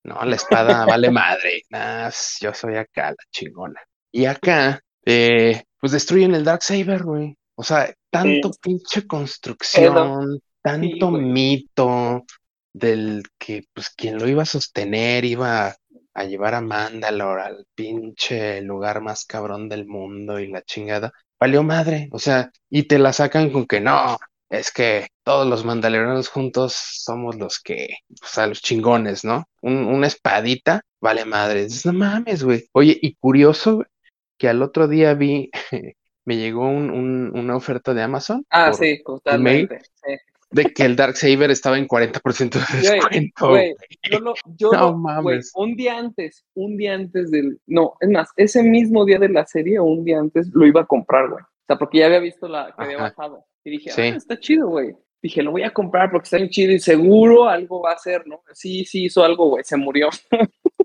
No, 0.06 0.24
la 0.24 0.36
espada 0.36 0.86
vale 0.86 1.10
madre. 1.10 1.62
Nah, 1.70 2.10
yo 2.40 2.54
soy 2.54 2.76
acá, 2.76 3.10
la 3.10 3.24
chingona. 3.30 3.80
Y 4.12 4.24
acá, 4.26 4.80
eh, 5.04 5.64
pues 5.80 5.92
destruyen 5.92 6.34
el 6.34 6.44
Darksaber, 6.44 7.02
güey. 7.02 7.36
O 7.56 7.64
sea, 7.64 7.92
tanto 8.10 8.50
pinche 8.62 9.06
construcción, 9.06 10.40
tanto 10.62 11.10
mito 11.10 12.24
del 12.72 13.22
que, 13.38 13.64
pues, 13.72 13.90
quien 13.90 14.18
lo 14.18 14.28
iba 14.28 14.42
a 14.42 14.46
sostener 14.46 15.24
iba 15.24 15.74
a 16.14 16.24
llevar 16.24 16.54
a 16.54 16.60
Mandalore 16.60 17.42
al 17.42 17.66
pinche 17.74 18.62
lugar 18.62 19.00
más 19.00 19.24
cabrón 19.24 19.68
del 19.68 19.86
mundo 19.86 20.38
y 20.38 20.48
la 20.48 20.62
chingada. 20.62 21.12
Valió 21.40 21.62
madre, 21.62 22.08
o 22.12 22.18
sea, 22.18 22.50
y 22.70 22.84
te 22.84 22.98
la 22.98 23.12
sacan 23.12 23.50
con 23.50 23.66
que 23.66 23.80
no, 23.80 24.16
es 24.50 24.70
que 24.72 25.08
todos 25.24 25.46
los 25.46 25.64
mandalorianos 25.64 26.28
juntos 26.28 26.74
somos 26.74 27.36
los 27.36 27.60
que, 27.60 27.88
o 28.22 28.26
sea, 28.26 28.46
los 28.46 28.60
chingones, 28.62 29.24
¿no? 29.24 29.44
Un- 29.62 29.86
una 29.86 30.06
espadita, 30.06 30.82
vale 31.00 31.24
madre. 31.24 31.64
Dices, 31.64 31.86
no 31.86 31.92
mames, 31.94 32.42
güey. 32.44 32.66
Oye, 32.72 32.96
y 33.00 33.14
curioso 33.16 33.84
que 34.38 34.48
al 34.48 34.62
otro 34.62 34.86
día 34.88 35.14
vi, 35.14 35.50
me 36.24 36.36
llegó 36.36 36.68
un- 36.68 36.90
un- 36.90 37.32
una 37.38 37.56
oferta 37.56 37.92
de 37.94 38.02
Amazon 38.02 38.44
Ah, 38.50 38.72
sí, 38.72 39.02
totalmente. 39.04 39.80
Sí. 39.94 40.12
de 40.52 40.64
que 40.72 40.84
el 40.84 40.94
Darksaber 40.94 41.50
estaba 41.50 41.76
en 41.76 41.88
40% 41.88 42.58
de 42.60 42.78
descuento. 42.80 43.48
güey, 43.48 43.74
yo 44.10 44.20
lo, 44.20 44.34
yo 44.56 44.70
No 44.72 44.78
lo- 44.78 44.92
güey, 44.92 45.02
mames. 45.16 45.50
un 45.56 45.74
día 45.74 45.98
antes, 45.98 46.44
un 46.54 46.76
día 46.76 46.94
antes 46.94 47.32
del, 47.32 47.60
no, 47.66 47.94
es 48.00 48.08
más, 48.10 48.28
ese 48.36 48.62
mismo 48.62 49.04
día 49.04 49.18
de 49.18 49.28
la 49.28 49.44
serie, 49.44 49.80
un 49.80 50.04
día 50.04 50.18
antes, 50.20 50.48
lo 50.54 50.64
iba 50.64 50.82
a 50.82 50.86
comprar, 50.86 51.28
güey. 51.30 51.42
O 51.42 51.64
sea, 51.66 51.76
porque 51.78 51.98
ya 51.98 52.06
había 52.06 52.20
visto 52.20 52.46
la 52.46 52.66
que 52.76 52.84
había 52.84 52.96
Ajá. 52.96 53.14
bajado. 53.16 53.44
Y 53.66 53.70
dije, 53.70 53.90
Sí. 53.90 54.02
ah, 54.02 54.16
está 54.16 54.38
chido, 54.38 54.68
güey. 54.68 54.94
Dije, 55.20 55.42
lo 55.42 55.50
voy 55.50 55.64
a 55.64 55.72
comprar 55.72 56.10
porque 56.10 56.24
está 56.26 56.36
bien 56.36 56.50
chido 56.50 56.72
y 56.72 56.78
seguro 56.78 57.48
algo 57.48 57.82
va 57.82 57.90
a 57.90 57.94
hacer, 57.94 58.26
¿no? 58.26 58.42
Sí, 58.52 58.84
sí 58.84 59.06
hizo 59.06 59.24
algo, 59.24 59.48
güey, 59.48 59.64
se 59.64 59.76
murió. 59.76 60.08
Sea, 60.12 60.38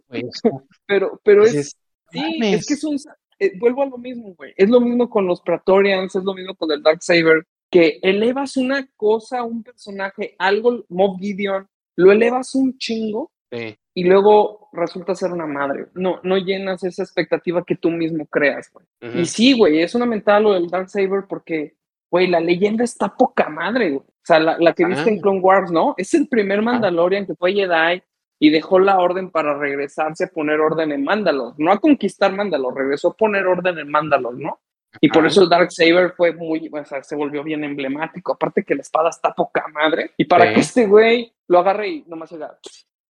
Pero, 0.87 1.19
pero 1.23 1.43
es, 1.43 1.51
dices, 1.53 1.77
Sí, 2.11 2.19
mames. 2.39 2.59
es 2.61 2.65
que 2.67 2.73
es 2.73 2.83
un. 2.83 2.97
eh, 3.39 3.51
vuelvo 3.59 3.83
a 3.83 3.85
lo 3.85 3.97
mismo, 3.97 4.33
güey. 4.35 4.53
Es 4.57 4.69
lo 4.69 4.81
mismo 4.81 5.09
con 5.09 5.25
los 5.27 5.41
Praetorians, 5.41 6.13
es 6.15 6.23
lo 6.23 6.33
mismo 6.33 6.55
con 6.55 6.71
el 6.71 6.81
Darksaber, 6.83 7.45
que 7.69 7.99
elevas 8.01 8.57
una 8.57 8.85
cosa, 8.97 9.43
un 9.43 9.63
personaje, 9.63 10.35
algo, 10.39 10.83
Mob 10.89 11.17
Gideon, 11.19 11.67
lo 11.95 12.11
elevas 12.11 12.55
un 12.55 12.77
chingo 12.77 13.31
Sí. 13.51 13.77
y 13.93 14.03
luego 14.05 14.69
resulta 14.73 15.13
ser 15.15 15.31
una 15.31 15.45
madre. 15.45 15.85
No, 15.93 16.19
no 16.23 16.37
llenas 16.37 16.83
esa 16.83 17.03
expectativa 17.03 17.63
que 17.65 17.75
tú 17.75 17.91
mismo 17.91 18.25
creas, 18.25 18.69
güey. 18.71 18.85
Ujú. 19.01 19.19
Y 19.19 19.25
sí, 19.25 19.53
güey, 19.57 19.81
es 19.81 19.93
una 19.95 20.05
mental 20.05 20.43
lo 20.43 20.53
del 20.53 20.67
Darksaber 20.69 21.25
porque, 21.29 21.75
güey, 22.11 22.27
la 22.27 22.39
leyenda 22.39 22.83
está 22.83 23.09
poca 23.15 23.49
madre, 23.49 23.89
güey. 23.91 24.01
O 24.05 24.23
sea, 24.25 24.39
la, 24.39 24.57
la 24.59 24.73
que 24.73 24.85
viste 24.85 25.09
en 25.09 25.17
Ah. 25.17 25.21
Clone 25.21 25.39
Wars, 25.39 25.71
¿no? 25.71 25.95
Es 25.97 26.13
el 26.13 26.27
primer 26.27 26.61
Mandalorian 26.61 27.25
que 27.25 27.33
fue 27.35 27.53
Jedi 27.53 28.03
y 28.39 28.49
dejó 28.51 28.77
la 28.79 28.99
orden 28.99 29.31
para 29.31 29.57
regresarse 29.57 30.25
a 30.25 30.27
poner 30.27 30.59
orden 30.59 30.91
en 30.91 31.03
Mandalore. 31.03 31.55
No 31.57 31.71
a 31.71 31.79
conquistar 31.79 32.31
Mandalore, 32.33 32.81
regresó 32.81 33.09
a 33.09 33.13
poner 33.17 33.47
orden 33.47 33.79
en 33.79 33.89
Mandalore, 33.89 34.37
¿no? 34.43 34.59
Y 34.99 35.07
por 35.07 35.19
Ajá. 35.19 35.27
eso 35.27 35.43
el 35.43 35.49
Darksaber 35.49 36.11
fue 36.17 36.33
muy, 36.33 36.69
o 36.71 36.85
sea, 36.85 37.01
se 37.01 37.15
volvió 37.15 37.43
bien 37.43 37.63
emblemático. 37.63 38.33
Aparte 38.33 38.63
que 38.63 38.75
la 38.75 38.81
espada 38.81 39.09
está 39.09 39.33
poca 39.33 39.65
madre. 39.73 40.11
Y 40.17 40.25
para 40.25 40.47
Sí. 40.49 40.53
que 40.53 40.59
este 40.59 40.85
güey 40.85 41.33
lo 41.47 41.59
agarre 41.59 41.87
y 41.87 42.03
nomás 42.07 42.31
haga, 42.33 42.57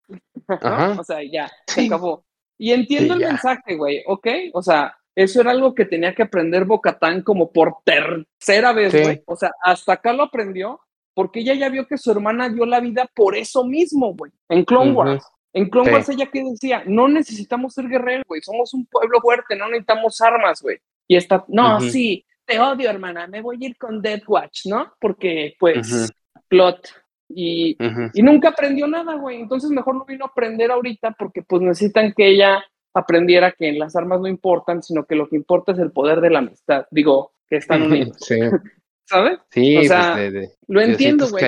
¿no? 0.95 1.01
O 1.01 1.05
sea, 1.05 1.21
ya, 1.23 1.51
se 1.67 1.87
acabó. 1.87 2.25
Y 2.59 2.73
entiendo 2.73 3.15
Sí, 3.15 3.21
el 3.21 3.27
ya. 3.27 3.29
mensaje, 3.29 3.77
güey, 3.77 4.03
¿ok? 4.07 4.27
O 4.53 4.63
sea, 4.63 4.95
eso 5.15 5.41
era 5.41 5.51
algo 5.51 5.75
que 5.75 5.85
tenía 5.85 6.15
que 6.15 6.23
aprender 6.23 6.65
Bocatán 6.65 7.23
como 7.23 7.51
por 7.53 7.77
tercera 7.85 8.73
vez, 8.73 8.93
Sí. 8.93 9.03
güey. 9.03 9.23
O 9.27 9.37
sea, 9.37 9.51
hasta 9.63 9.95
acá 9.95 10.13
lo 10.13 10.23
aprendió 10.25 10.81
porque 11.15 11.41
ella 11.41 11.55
ya 11.55 11.69
vio 11.69 11.87
que 11.87 11.99
su 11.99 12.11
hermana 12.11 12.49
dio 12.49 12.65
la 12.65 12.81
vida 12.81 13.09
por 13.15 13.37
eso 13.37 13.65
mismo, 13.65 14.15
güey. 14.15 14.33
En 14.49 14.65
Clone. 14.65 14.93
Wars. 14.93 15.25
En 15.53 15.69
Clone 15.69 15.89
Sí. 15.89 15.95
Wars 15.95 16.09
ella 16.11 16.27
que 16.27 16.45
decía, 16.45 16.83
no 16.87 17.09
necesitamos 17.09 17.75
ser 17.75 17.89
guerreros, 17.89 18.25
güey. 18.29 18.41
Somos 18.41 18.73
un 18.73 18.87
pueblo 18.87 19.21
fuerte, 19.21 19.57
no 19.57 19.67
necesitamos 19.67 20.21
armas, 20.21 20.63
güey. 20.63 20.79
Y 21.09 21.17
está, 21.17 21.45
no, 21.49 21.81
sí, 21.81 22.25
te 22.45 22.61
odio, 22.61 22.89
hermana, 22.89 23.27
me 23.27 23.43
voy 23.43 23.59
a 23.63 23.67
ir 23.69 23.77
con 23.77 24.01
Death 24.01 24.23
Watch, 24.29 24.67
¿no? 24.67 24.93
Porque, 25.01 25.55
pues, 25.59 25.93
Ujú. 25.93 26.07
plot. 26.49 26.89
Y, 27.33 27.77
y 28.15 28.23
nunca 28.23 28.49
aprendió 28.49 28.87
nada, 28.89 29.15
güey. 29.15 29.41
Entonces 29.41 29.71
mejor 29.71 29.95
lo 29.97 30.05
vino 30.05 30.25
a 30.25 30.29
aprender 30.29 30.71
ahorita 30.73 31.13
porque 31.19 31.43
pues 31.43 31.63
necesitan 31.63 32.13
que 32.13 32.29
ella 32.29 32.65
aprendiera 32.95 33.53
que 33.53 33.73
las 33.73 33.95
armas 33.97 34.21
no 34.21 34.27
importan, 34.29 34.83
sino 34.83 35.05
que 35.07 35.15
lo 35.15 35.29
que 35.29 35.37
importa 35.37 35.73
es 35.73 35.79
el 35.79 35.93
poder 35.93 36.21
de 36.21 36.31
la 36.31 36.41
amistad. 36.41 36.87
Digo, 36.91 37.33
que 37.49 37.57
están 37.57 37.83
unidos, 37.83 38.17
Sí, 38.21 38.37
¿sabes? 39.05 39.39
sí, 39.51 39.77
O 39.79 39.83
sea, 39.85 40.13
pues 40.15 40.33
de, 40.33 40.41
de- 40.41 40.49
Lo 40.69 40.81
entiendo, 40.81 41.29
güey, 41.29 41.43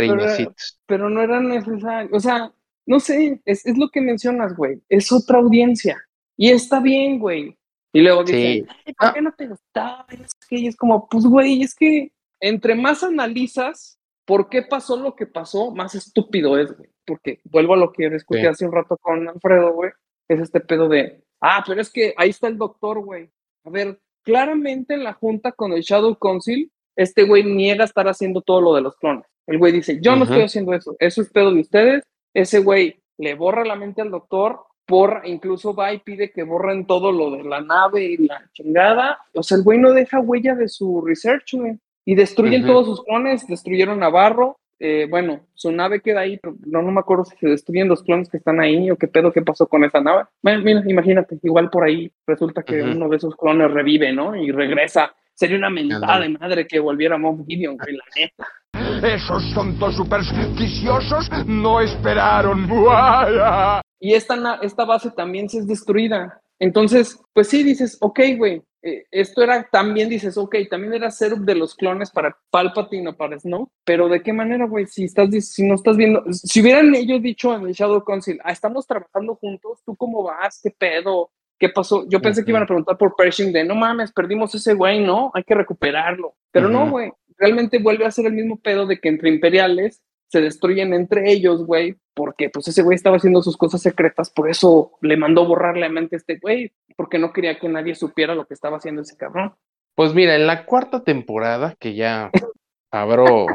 pero, 0.87 1.09
no 1.11 1.23
era 1.23 1.41
necesario. 1.41 2.11
O 2.13 2.21
sea, 2.21 2.53
no 2.87 2.99
sé, 3.01 3.41
es, 3.45 3.65
es 3.67 3.79
lo 3.79 3.89
que 3.89 4.01
mencionas, 4.01 4.57
güey. 4.57 4.83
Es 4.89 5.13
otra 5.13 5.39
audiencia. 5.39 5.97
Y 6.37 6.51
está 6.51 6.81
bien, 6.81 7.19
güey. 7.19 7.57
Y 7.93 8.01
luego 8.01 8.25
dicen, 8.25 8.41
Sí. 8.41 8.67
"Ay, 8.87 8.95
¿por 8.95 9.09
Ah. 9.09 9.13
qué 9.15 9.23
no 9.23 9.33
te 9.33 9.47
gustaba? 9.49 10.07
Y 10.11 10.23
es 10.23 10.35
que- 10.49 10.57
y 10.59 10.67
es 10.67 10.77
como, 10.77 11.09
pues, 11.09 11.25
güey, 11.25 11.63
es 11.63 11.75
que 11.75 12.13
entre 12.41 12.75
más 12.75 13.03
analizas 13.05 13.99
por 14.25 14.49
qué 14.49 14.63
pasó 14.63 14.97
lo 14.97 15.15
que 15.15 15.27
pasó, 15.27 15.71
más 15.73 15.95
estúpido 15.95 16.59
es, 16.59 16.77
güey. 16.77 16.89
Porque 17.05 17.41
vuelvo 17.45 17.75
a 17.75 17.77
lo 17.77 17.93
que 17.93 18.09
discutí 18.11 18.41
Sí. 18.41 18.47
hace 18.47 18.65
un 18.67 18.73
rato 18.73 18.97
con 18.97 19.29
Alfredo, 19.29 19.73
güey. 19.75 19.91
Es 20.29 20.41
este 20.41 20.61
pedo 20.61 20.89
de, 20.89 21.23
ah, 21.43 21.63
pero 21.67 21.81
es 21.81 21.91
que 21.91 22.15
ahí 22.17 22.31
está 22.31 22.49
el 22.49 22.57
doctor, 22.57 23.05
güey. 23.05 23.29
A 23.65 23.71
ver, 23.71 23.99
claramente 24.23 24.95
en 24.95 25.05
la 25.05 25.13
junta 25.13 25.53
con 25.53 25.73
el 25.73 25.83
Shadow 25.83 26.17
Council, 26.17 26.71
este 26.97 27.25
güey 27.25 27.45
niega 27.45 27.85
estar 27.85 28.09
haciendo 28.09 28.41
todo 28.41 28.61
lo 28.61 28.75
de 28.75 28.83
los 28.83 28.97
clones. 28.97 29.27
El 29.47 29.59
güey 29.59 29.73
dice, 29.73 29.99
yo 30.01 30.17
no 30.17 30.25
estoy 30.25 30.43
haciendo 30.43 30.73
eso, 30.73 30.97
eso 30.99 31.21
es 31.21 31.31
pedo 31.31 31.53
de 31.53 31.61
ustedes. 31.61 32.05
Ese 32.33 32.61
güey 32.61 33.03
le 33.19 33.35
borra 33.35 33.65
la 33.65 33.77
mente 33.77 34.01
al 34.01 34.11
doctor, 34.11 34.61
borra, 34.89 35.27
incluso 35.27 35.75
va 35.75 35.93
y 35.93 35.99
pide 35.99 36.31
que 36.31 36.43
borren 36.43 36.87
todo 36.87 37.13
lo 37.13 37.31
de 37.31 37.45
la 37.45 37.61
nave 37.61 38.05
y 38.05 38.17
la 38.19 38.49
chingada. 38.53 39.19
O 39.35 39.43
sea, 39.43 39.57
el 39.57 39.65
güey 39.65 39.79
no 39.79 39.93
deja 39.93 40.21
huella 40.21 40.55
de 40.55 40.69
su 40.69 41.01
research, 41.01 41.55
güey. 41.55 41.79
Y 42.05 42.15
destruyen 42.15 42.67
todos 42.67 42.87
sus 42.87 43.05
clones, 43.05 43.47
destruyeron 43.47 44.01
Navarro. 44.01 44.59
Eh, 44.85 45.07
bueno, 45.09 45.47
su 45.55 45.71
nave 45.71 46.01
queda 46.01 46.21
ahí, 46.23 46.39
pero 46.43 46.57
no, 46.67 46.83
no 46.83 46.91
me 46.91 46.99
acuerdo 46.99 47.25
si 47.25 47.37
se 47.37 47.47
destruyen 47.49 47.87
los 47.89 48.03
clones 48.03 48.29
que 48.29 48.39
están 48.39 48.59
ahí 48.61 48.91
o 48.91 48.97
qué 48.97 49.07
pedo, 49.07 49.33
qué 49.33 49.41
pasó 49.41 49.69
con 49.69 49.85
esa 49.85 50.01
nave. 50.01 50.25
Bueno, 50.43 50.61
mira, 50.65 50.83
imagínate, 50.87 51.39
igual 51.45 51.71
por 51.71 51.85
ahí 51.85 52.11
resulta 52.27 52.65
que 52.65 52.83
uno 52.97 53.09
de 53.09 53.17
esos 53.17 53.37
clones 53.37 53.71
revive, 53.71 54.13
¿no? 54.13 54.35
Y 54.35 54.51
regresa. 54.51 55.15
Sería 55.35 55.57
una 55.57 55.71
mentada 55.71 56.19
de 56.21 56.29
madre 56.31 56.67
que 56.67 56.79
volviera 56.81 57.17
Moff 57.17 57.47
Gideon, 57.47 57.77
güey, 57.79 57.97
la 57.97 58.05
neta. 58.17 59.07
Esos 59.07 59.55
tontos 59.55 59.97
supersticiosos 59.97 61.31
no 61.47 61.81
esperaron. 61.81 62.67
¡Buaya! 62.69 63.81
y 64.01 64.15
esta, 64.15 64.37
na- 64.37 64.59
esta 64.63 64.85
base 64.85 65.11
también 65.13 65.49
se 65.49 65.59
es 65.59 65.67
destruida. 65.67 66.42
Entonces, 66.63 67.19
pues 67.33 67.49
sí, 67.49 67.65
dices, 67.65 67.99
ok, 68.01 68.21
güey, 68.37 68.63
eh, 68.83 69.05
esto 69.11 69.43
era 69.43 69.69
también, 69.69 70.09
dices, 70.09 70.39
ok, 70.39 70.55
también 70.71 70.95
era 70.95 71.11
setup 71.11 71.41
de 71.41 71.57
los 71.57 71.75
clones 71.75 72.13
para 72.13 72.39
Palpatine 72.51 73.09
o 73.09 73.17
para 73.17 73.37
Snow, 73.37 73.69
pero 73.85 74.09
¿de 74.09 74.23
qué 74.23 74.33
manera, 74.33 74.67
güey? 74.67 74.87
Si, 74.87 75.03
estás, 75.03 75.29
si 75.45 75.67
no 75.67 75.75
estás 75.75 75.97
viendo, 75.97 76.23
si 76.33 76.61
hubieran 76.61 76.95
ellos 76.95 77.21
dicho 77.21 77.53
en 77.53 77.67
el 77.67 77.73
Shadow 77.73 78.05
Council, 78.05 78.39
ah, 78.45 78.53
estamos 78.53 78.87
trabajando 78.87 79.35
juntos, 79.35 79.81
¿tú 79.85 79.97
cómo 79.97 80.23
vas? 80.23 80.61
¿Qué 80.63 80.71
pedo? 80.71 81.33
¿Qué 81.59 81.69
pasó? 81.69 82.09
Yo 82.09 82.23
pensé 82.23 82.45
que 82.45 82.53
iban 82.53 82.63
a 82.63 82.67
preguntar 82.67 82.97
por 82.97 83.17
Pershing 83.17 83.53
de, 83.53 83.65
no 83.65 83.75
mames, 83.75 84.13
perdimos 84.13 84.55
ese 84.55 84.75
güey, 84.75 85.05
¿no? 85.05 85.33
Hay 85.35 85.43
que 85.43 85.57
recuperarlo. 85.57 86.37
Pero 86.53 86.69
no, 86.69 86.89
güey, 86.89 87.11
realmente 87.39 87.81
vuelve 87.81 88.07
a 88.07 88.13
ser 88.13 88.27
el 88.27 88.35
mismo 88.35 88.57
pedo 88.61 88.87
de 88.87 89.01
que 89.01 89.09
entre 89.09 89.31
imperiales 89.31 90.01
se 90.33 90.41
destruyen 90.41 90.95
entre 90.95 91.31
ellos, 91.31 91.67
güey, 91.67 91.97
porque 92.15 92.49
pues 92.49 92.67
ese 92.67 92.81
güey 92.81 92.95
estaba 92.97 93.19
haciendo 93.19 93.43
sus 93.43 93.59
cosas 93.59 93.83
secretas, 93.83 94.31
por 94.31 94.49
eso 94.49 94.93
le 95.03 95.19
mandó 95.19 95.47
borrar 95.47 95.77
la 95.77 95.91
mente 95.91 96.17
a 96.17 96.19
este 96.19 96.39
güey, 96.39 96.73
porque 96.97 97.19
no 97.19 97.35
quería 97.35 97.59
que 97.59 97.69
nadie 97.69 97.95
supiera 97.95 98.35
lo 98.35 98.47
que 98.47 98.55
estaba 98.55 98.79
haciendo 98.79 99.03
ese 99.03 99.19
cabrón. 99.19 99.55
Pues 99.95 100.15
mira, 100.15 100.35
en 100.35 100.47
la 100.47 100.65
cuarta 100.65 101.05
temporada, 101.05 101.77
que 101.79 101.95
ya 101.95 102.31
Fabro 102.91 103.47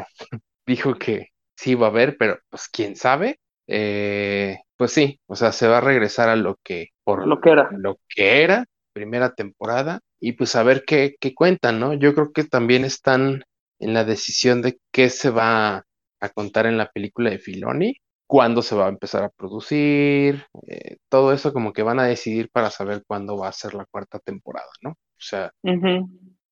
dijo 0.66 0.94
que 0.94 1.30
sí 1.56 1.72
iba 1.72 1.88
a 1.88 1.90
haber, 1.90 2.16
pero 2.16 2.38
pues 2.48 2.68
quién 2.68 2.94
sabe, 2.94 3.40
eh, 3.66 4.58
pues 4.76 4.92
sí, 4.92 5.18
o 5.26 5.34
sea, 5.34 5.50
se 5.50 5.66
va 5.66 5.78
a 5.78 5.80
regresar 5.80 6.28
a 6.28 6.36
lo 6.36 6.60
que, 6.62 6.90
por 7.02 7.26
Lo 7.26 7.40
que 7.40 7.50
era. 7.50 7.70
lo 7.72 7.98
que 8.08 8.44
era, 8.44 8.66
primera 8.92 9.34
temporada, 9.34 9.98
y 10.20 10.32
pues 10.32 10.54
a 10.54 10.62
ver 10.62 10.84
qué, 10.86 11.16
qué 11.18 11.34
cuentan, 11.34 11.80
¿no? 11.80 11.92
Yo 11.94 12.14
creo 12.14 12.32
que 12.32 12.44
también 12.44 12.84
están 12.84 13.42
en 13.80 13.94
la 13.94 14.04
decisión 14.04 14.62
de 14.62 14.78
qué 14.92 15.10
se 15.10 15.30
va 15.30 15.84
a 16.20 16.28
contar 16.28 16.66
en 16.66 16.78
la 16.78 16.90
película 16.90 17.30
de 17.30 17.38
Filoni, 17.38 17.96
cuándo 18.26 18.62
se 18.62 18.74
va 18.74 18.86
a 18.86 18.90
empezar 18.90 19.24
a 19.24 19.30
producir, 19.30 20.44
eh, 20.66 20.96
todo 21.08 21.32
eso 21.32 21.52
como 21.52 21.72
que 21.72 21.82
van 21.82 21.98
a 21.98 22.04
decidir 22.04 22.50
para 22.50 22.70
saber 22.70 23.02
cuándo 23.06 23.36
va 23.36 23.48
a 23.48 23.52
ser 23.52 23.74
la 23.74 23.86
cuarta 23.86 24.18
temporada, 24.18 24.68
¿no? 24.82 24.90
O 24.90 25.20
sea, 25.20 25.50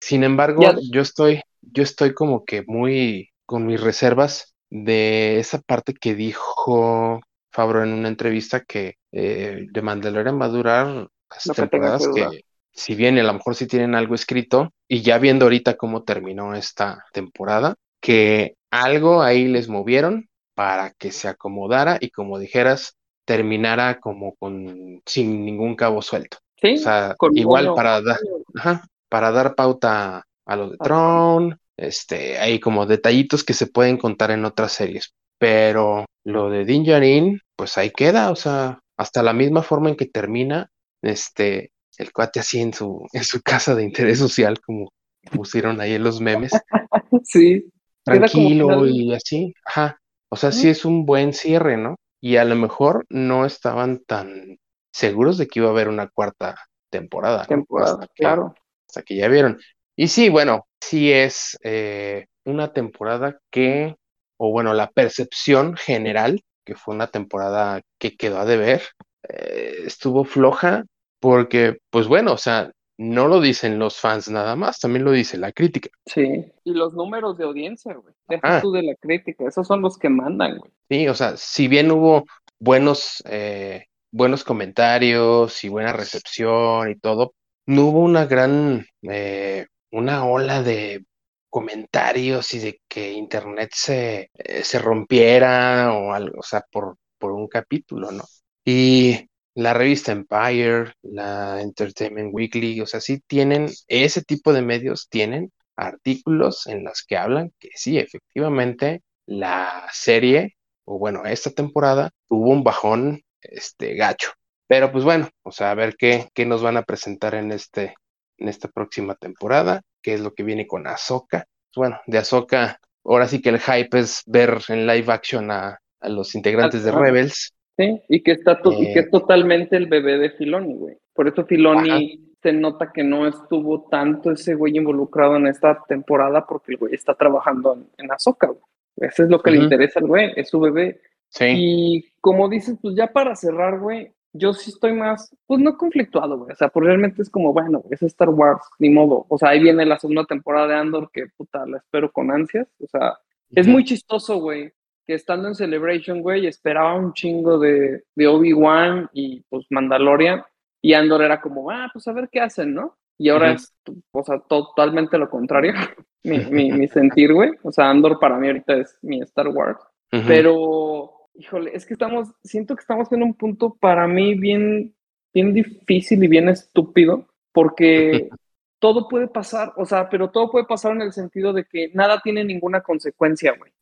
sin 0.00 0.24
embargo, 0.24 0.62
yo 0.90 1.00
estoy, 1.00 1.42
yo 1.60 1.82
estoy 1.82 2.14
como 2.14 2.44
que 2.44 2.64
muy 2.66 3.30
con 3.44 3.66
mis 3.66 3.80
reservas 3.80 4.54
de 4.70 5.38
esa 5.38 5.60
parte 5.60 5.94
que 5.94 6.14
dijo 6.14 7.20
Fabro 7.52 7.82
en 7.82 7.92
una 7.92 8.08
entrevista 8.08 8.60
que 8.60 8.96
eh, 9.12 9.66
The 9.72 9.82
Mandalorian 9.82 10.40
va 10.40 10.46
a 10.46 10.48
durar 10.48 11.08
las 11.30 11.56
temporadas 11.56 12.08
que, 12.14 12.44
si 12.72 12.94
bien 12.94 13.18
a 13.18 13.22
lo 13.22 13.32
mejor 13.34 13.54
sí 13.54 13.66
tienen 13.66 13.94
algo 13.94 14.14
escrito, 14.14 14.72
y 14.88 15.02
ya 15.02 15.18
viendo 15.18 15.46
ahorita 15.46 15.76
cómo 15.76 16.04
terminó 16.04 16.54
esta 16.54 17.04
temporada, 17.12 17.74
que 18.00 18.56
algo 18.82 19.22
ahí 19.22 19.46
les 19.46 19.68
movieron 19.68 20.28
para 20.54 20.90
que 20.92 21.12
se 21.12 21.28
acomodara 21.28 21.98
y 22.00 22.10
como 22.10 22.38
dijeras, 22.38 22.96
terminara 23.24 24.00
como 24.00 24.34
con 24.36 25.02
sin 25.04 25.44
ningún 25.44 25.76
cabo 25.76 26.00
suelto. 26.00 26.38
Sí, 26.60 26.74
O 26.74 26.78
sea, 26.78 27.14
con 27.18 27.36
igual 27.36 27.74
para 27.74 28.00
dar, 28.00 28.18
ajá, 28.54 28.86
para 29.10 29.30
dar 29.30 29.54
pauta 29.54 30.24
a 30.46 30.56
lo 30.56 30.70
de. 30.70 30.78
Tron, 30.78 31.58
este, 31.76 32.38
hay 32.38 32.58
como 32.60 32.86
detallitos 32.86 33.44
que 33.44 33.52
se 33.52 33.66
pueden 33.66 33.98
contar 33.98 34.30
en 34.30 34.44
otras 34.44 34.72
series, 34.72 35.12
pero 35.38 36.06
lo 36.24 36.48
de 36.48 36.64
Din 36.64 36.84
Djarin, 36.84 37.40
pues 37.56 37.76
ahí 37.76 37.90
queda, 37.90 38.30
o 38.30 38.36
sea, 38.36 38.80
hasta 38.96 39.22
la 39.22 39.34
misma 39.34 39.62
forma 39.62 39.90
en 39.90 39.96
que 39.96 40.06
termina, 40.06 40.70
este, 41.02 41.72
el 41.98 42.12
cuate 42.12 42.40
así 42.40 42.60
en 42.60 42.72
su, 42.72 43.06
en 43.12 43.24
su 43.24 43.42
casa 43.44 43.74
de 43.74 43.82
interés 43.84 44.18
social, 44.18 44.58
como 44.60 44.90
pusieron 45.30 45.80
ahí 45.80 45.92
en 45.92 46.04
los 46.04 46.20
memes, 46.20 46.52
Sí. 47.24 47.64
Tranquilo 48.06 48.86
y 48.86 49.12
así, 49.12 49.52
ajá, 49.64 49.98
o 50.30 50.36
sea, 50.36 50.52
sí 50.52 50.68
es 50.68 50.84
un 50.84 51.04
buen 51.06 51.32
cierre, 51.32 51.76
¿no? 51.76 51.96
Y 52.20 52.36
a 52.36 52.44
lo 52.44 52.54
mejor 52.56 53.04
no 53.08 53.44
estaban 53.44 54.00
tan 54.06 54.58
seguros 54.92 55.38
de 55.38 55.46
que 55.46 55.58
iba 55.60 55.68
a 55.68 55.72
haber 55.72 55.88
una 55.88 56.08
cuarta 56.08 56.56
temporada, 56.90 57.42
¿no? 57.42 57.46
temporada, 57.48 57.92
Hasta 57.92 58.06
que- 58.14 58.22
claro. 58.22 58.54
hasta 58.88 59.02
que 59.02 59.16
ya 59.16 59.28
vieron. 59.28 59.58
Y 59.96 60.08
sí, 60.08 60.28
bueno, 60.28 60.66
sí 60.80 61.12
es 61.12 61.58
eh, 61.62 62.26
una 62.44 62.72
temporada 62.72 63.38
que 63.50 63.96
o 64.38 64.50
bueno, 64.50 64.74
la 64.74 64.90
percepción 64.90 65.76
general, 65.76 66.42
que 66.64 66.74
fue 66.74 66.94
una 66.94 67.06
temporada 67.08 67.80
que 67.98 68.16
quedó 68.16 68.38
a 68.38 68.44
deber, 68.44 68.82
eh, 69.28 69.76
estuvo 69.86 70.24
floja 70.24 70.84
porque, 71.20 71.78
pues 71.90 72.06
bueno, 72.06 72.32
o 72.34 72.38
sea, 72.38 72.70
no 72.98 73.28
lo 73.28 73.40
dicen 73.40 73.78
los 73.78 73.98
fans 73.98 74.28
nada 74.28 74.56
más, 74.56 74.80
también 74.80 75.04
lo 75.04 75.12
dice 75.12 75.36
la 75.38 75.52
crítica. 75.52 75.90
Sí, 76.06 76.46
y 76.64 76.72
los 76.72 76.94
números 76.94 77.36
de 77.36 77.44
audiencia, 77.44 77.94
güey. 77.94 78.14
Deja 78.28 78.58
Ah. 78.58 78.60
tú 78.62 78.72
de 78.72 78.82
la 78.82 78.94
crítica, 78.94 79.46
esos 79.46 79.66
son 79.66 79.82
los 79.82 79.98
que 79.98 80.08
mandan, 80.08 80.58
güey. 80.58 80.70
Sí, 80.88 81.08
o 81.08 81.14
sea, 81.14 81.36
si 81.36 81.68
bien 81.68 81.90
hubo 81.90 82.24
buenos, 82.58 83.22
eh, 83.26 83.86
buenos 84.10 84.44
comentarios 84.44 85.62
y 85.64 85.68
buena 85.68 85.92
recepción 85.92 86.90
y 86.90 86.96
todo, 86.96 87.34
no 87.66 87.86
hubo 87.86 88.00
una 88.00 88.26
gran, 88.26 88.86
eh, 89.02 89.66
una 89.90 90.24
ola 90.26 90.62
de 90.62 91.04
comentarios 91.50 92.52
y 92.54 92.58
de 92.60 92.80
que 92.88 93.12
internet 93.12 93.70
se, 93.74 94.30
eh, 94.34 94.62
se 94.64 94.78
rompiera 94.78 95.92
o 95.94 96.12
algo, 96.12 96.38
o 96.40 96.42
sea, 96.42 96.62
por, 96.70 96.96
por 97.18 97.32
un 97.32 97.48
capítulo, 97.48 98.10
¿no? 98.12 98.24
Y 98.64 99.28
la 99.56 99.72
revista 99.72 100.12
Empire, 100.12 100.92
la 101.02 101.62
Entertainment 101.62 102.28
Weekly, 102.32 102.80
o 102.82 102.86
sea, 102.86 103.00
sí 103.00 103.22
tienen, 103.26 103.70
ese 103.88 104.22
tipo 104.22 104.52
de 104.52 104.60
medios 104.60 105.08
tienen 105.08 105.50
artículos 105.76 106.66
en 106.66 106.84
los 106.84 107.02
que 107.02 107.16
hablan 107.16 107.52
que 107.58 107.70
sí, 107.74 107.98
efectivamente, 107.98 109.02
la 109.24 109.88
serie 109.92 110.56
o 110.84 110.98
bueno, 110.98 111.24
esta 111.24 111.50
temporada 111.50 112.10
tuvo 112.28 112.50
un 112.50 112.62
bajón 112.62 113.22
este 113.40 113.94
gacho. 113.94 114.32
Pero 114.68 114.92
pues 114.92 115.04
bueno, 115.04 115.30
o 115.42 115.50
sea, 115.50 115.70
a 115.70 115.74
ver 115.74 115.96
qué, 115.96 116.28
qué 116.34 116.44
nos 116.44 116.62
van 116.62 116.76
a 116.76 116.82
presentar 116.82 117.34
en 117.34 117.50
este, 117.50 117.94
en 118.36 118.48
esta 118.48 118.68
próxima 118.68 119.14
temporada, 119.14 119.80
qué 120.02 120.12
es 120.12 120.20
lo 120.20 120.34
que 120.34 120.42
viene 120.42 120.66
con 120.66 120.86
Ahsoka. 120.86 121.46
Bueno, 121.74 121.98
de 122.06 122.18
Ahsoka, 122.18 122.78
ahora 123.04 123.26
sí 123.26 123.40
que 123.40 123.48
el 123.48 123.60
hype 123.60 123.98
es 123.98 124.22
ver 124.26 124.60
en 124.68 124.86
live 124.86 125.10
action 125.10 125.50
a, 125.50 125.78
a 126.00 126.08
los 126.10 126.34
integrantes 126.34 126.84
de. 126.84 126.92
Rebels. 126.92 127.55
Sí, 127.76 128.00
y 128.08 128.22
que 128.22 128.32
está 128.32 128.60
to- 128.62 128.72
y 128.72 128.92
que 128.92 129.00
Eh. 129.00 129.02
es 129.02 129.10
totalmente 129.10 129.76
el 129.76 129.86
bebé 129.86 130.18
de 130.18 130.30
Filoni, 130.30 130.74
güey. 130.74 130.96
Por 131.14 131.28
eso 131.28 131.44
Filoni 131.44 132.32
se 132.42 132.52
nota 132.52 132.90
que 132.92 133.02
no 133.04 133.26
estuvo 133.26 133.82
tanto 133.90 134.30
ese 134.30 134.54
güey 134.54 134.76
involucrado 134.76 135.36
en 135.36 135.46
esta 135.46 135.82
temporada 135.88 136.46
porque 136.46 136.72
el 136.72 136.78
güey 136.78 136.94
está 136.94 137.14
trabajando 137.14 137.74
en, 137.74 137.86
en 137.98 138.12
Ahsoka, 138.12 138.46
güey. 138.48 138.60
Eso 138.96 139.24
es 139.24 139.28
lo 139.28 139.42
que 139.42 139.50
le 139.50 139.58
interesa 139.58 140.00
al 140.00 140.06
güey, 140.06 140.32
es 140.36 140.48
su 140.48 140.58
bebé. 140.60 141.00
Sí, 141.28 141.44
Y 141.54 142.04
como 142.20 142.48
dices, 142.48 142.78
pues 142.80 142.94
ya 142.96 143.08
para 143.08 143.34
cerrar, 143.36 143.78
güey, 143.80 144.10
yo 144.32 144.52
sí 144.54 144.70
estoy 144.70 144.92
más, 144.92 145.34
pues 145.46 145.60
no 145.60 145.76
conflictuado, 145.76 146.38
güey. 146.38 146.52
O 146.52 146.56
sea, 146.56 146.68
pues 146.68 146.86
realmente 146.86 147.20
es 147.20 147.28
como, 147.28 147.52
bueno, 147.52 147.82
es 147.90 148.02
Star 148.02 148.30
Wars, 148.30 148.62
ni 148.78 148.88
modo. 148.90 149.26
O 149.28 149.36
sea, 149.36 149.50
ahí 149.50 149.60
viene 149.62 149.84
la 149.84 149.98
segunda 149.98 150.24
temporada 150.24 150.68
de 150.68 150.74
Andor 150.76 151.10
que, 151.12 151.26
puta, 151.36 151.66
la 151.66 151.78
espero 151.78 152.10
con 152.12 152.30
ansias. 152.30 152.68
O 152.82 152.86
sea, 152.86 153.18
es 153.50 153.66
muy 153.66 153.84
chistoso, 153.84 154.38
güey, 154.38 154.72
que 155.06 155.14
estando 155.14 155.48
en 155.48 155.54
Celebration, 155.54 156.20
güey, 156.20 156.46
esperaba 156.46 156.94
un 156.94 157.12
chingo 157.12 157.58
de, 157.58 158.04
de 158.14 158.26
Obi-Wan 158.26 159.08
y 159.12 159.40
pues 159.48 159.66
Mandalorian. 159.70 160.42
Y 160.82 160.94
Andor 160.94 161.22
era 161.22 161.40
como, 161.40 161.70
ah, 161.70 161.88
pues 161.92 162.06
a 162.08 162.12
ver 162.12 162.28
qué 162.30 162.40
hacen, 162.40 162.74
¿no? 162.74 162.96
Y 163.18 163.30
ahora 163.30 163.52
es, 163.52 163.72
o 164.10 164.22
sea, 164.22 164.38
totalmente 164.40 165.16
lo 165.16 165.30
contrario, 165.30 165.72
mi, 166.24 166.38
mi, 166.46 166.72
mi 166.72 166.88
sentir, 166.88 167.32
güey. 167.32 167.52
O 167.62 167.72
sea, 167.72 167.88
Andor 167.88 168.18
para 168.18 168.36
mí 168.36 168.46
ahorita 168.48 168.76
es 168.76 168.98
mi 169.02 169.20
Star 169.22 169.48
Wars. 169.48 169.78
Ujú. 170.12 170.22
Pero, 170.26 171.12
híjole, 171.34 171.70
es 171.74 171.86
que 171.86 171.94
estamos, 171.94 172.28
siento 172.42 172.74
que 172.74 172.80
estamos 172.80 173.10
en 173.12 173.22
un 173.22 173.34
punto 173.34 173.76
para 173.80 174.06
mí 174.06 174.34
bien, 174.34 174.94
bien 175.32 175.54
difícil 175.54 176.22
y 176.22 176.28
bien 176.28 176.48
estúpido, 176.48 177.26
porque 177.52 178.28
todo 178.78 179.08
puede 179.08 179.28
pasar, 179.28 179.72
o 179.76 179.86
sea, 179.86 180.08
pero 180.08 180.30
todo 180.30 180.50
puede 180.50 180.66
pasar 180.66 180.92
en 180.92 181.02
el 181.02 181.12
sentido 181.12 181.52
de 181.52 181.64
que 181.64 181.90
nada 181.94 182.20
tiene 182.22 182.44
ninguna 182.44 182.82
consecuencia, 182.82 183.54
güey. 183.56 183.72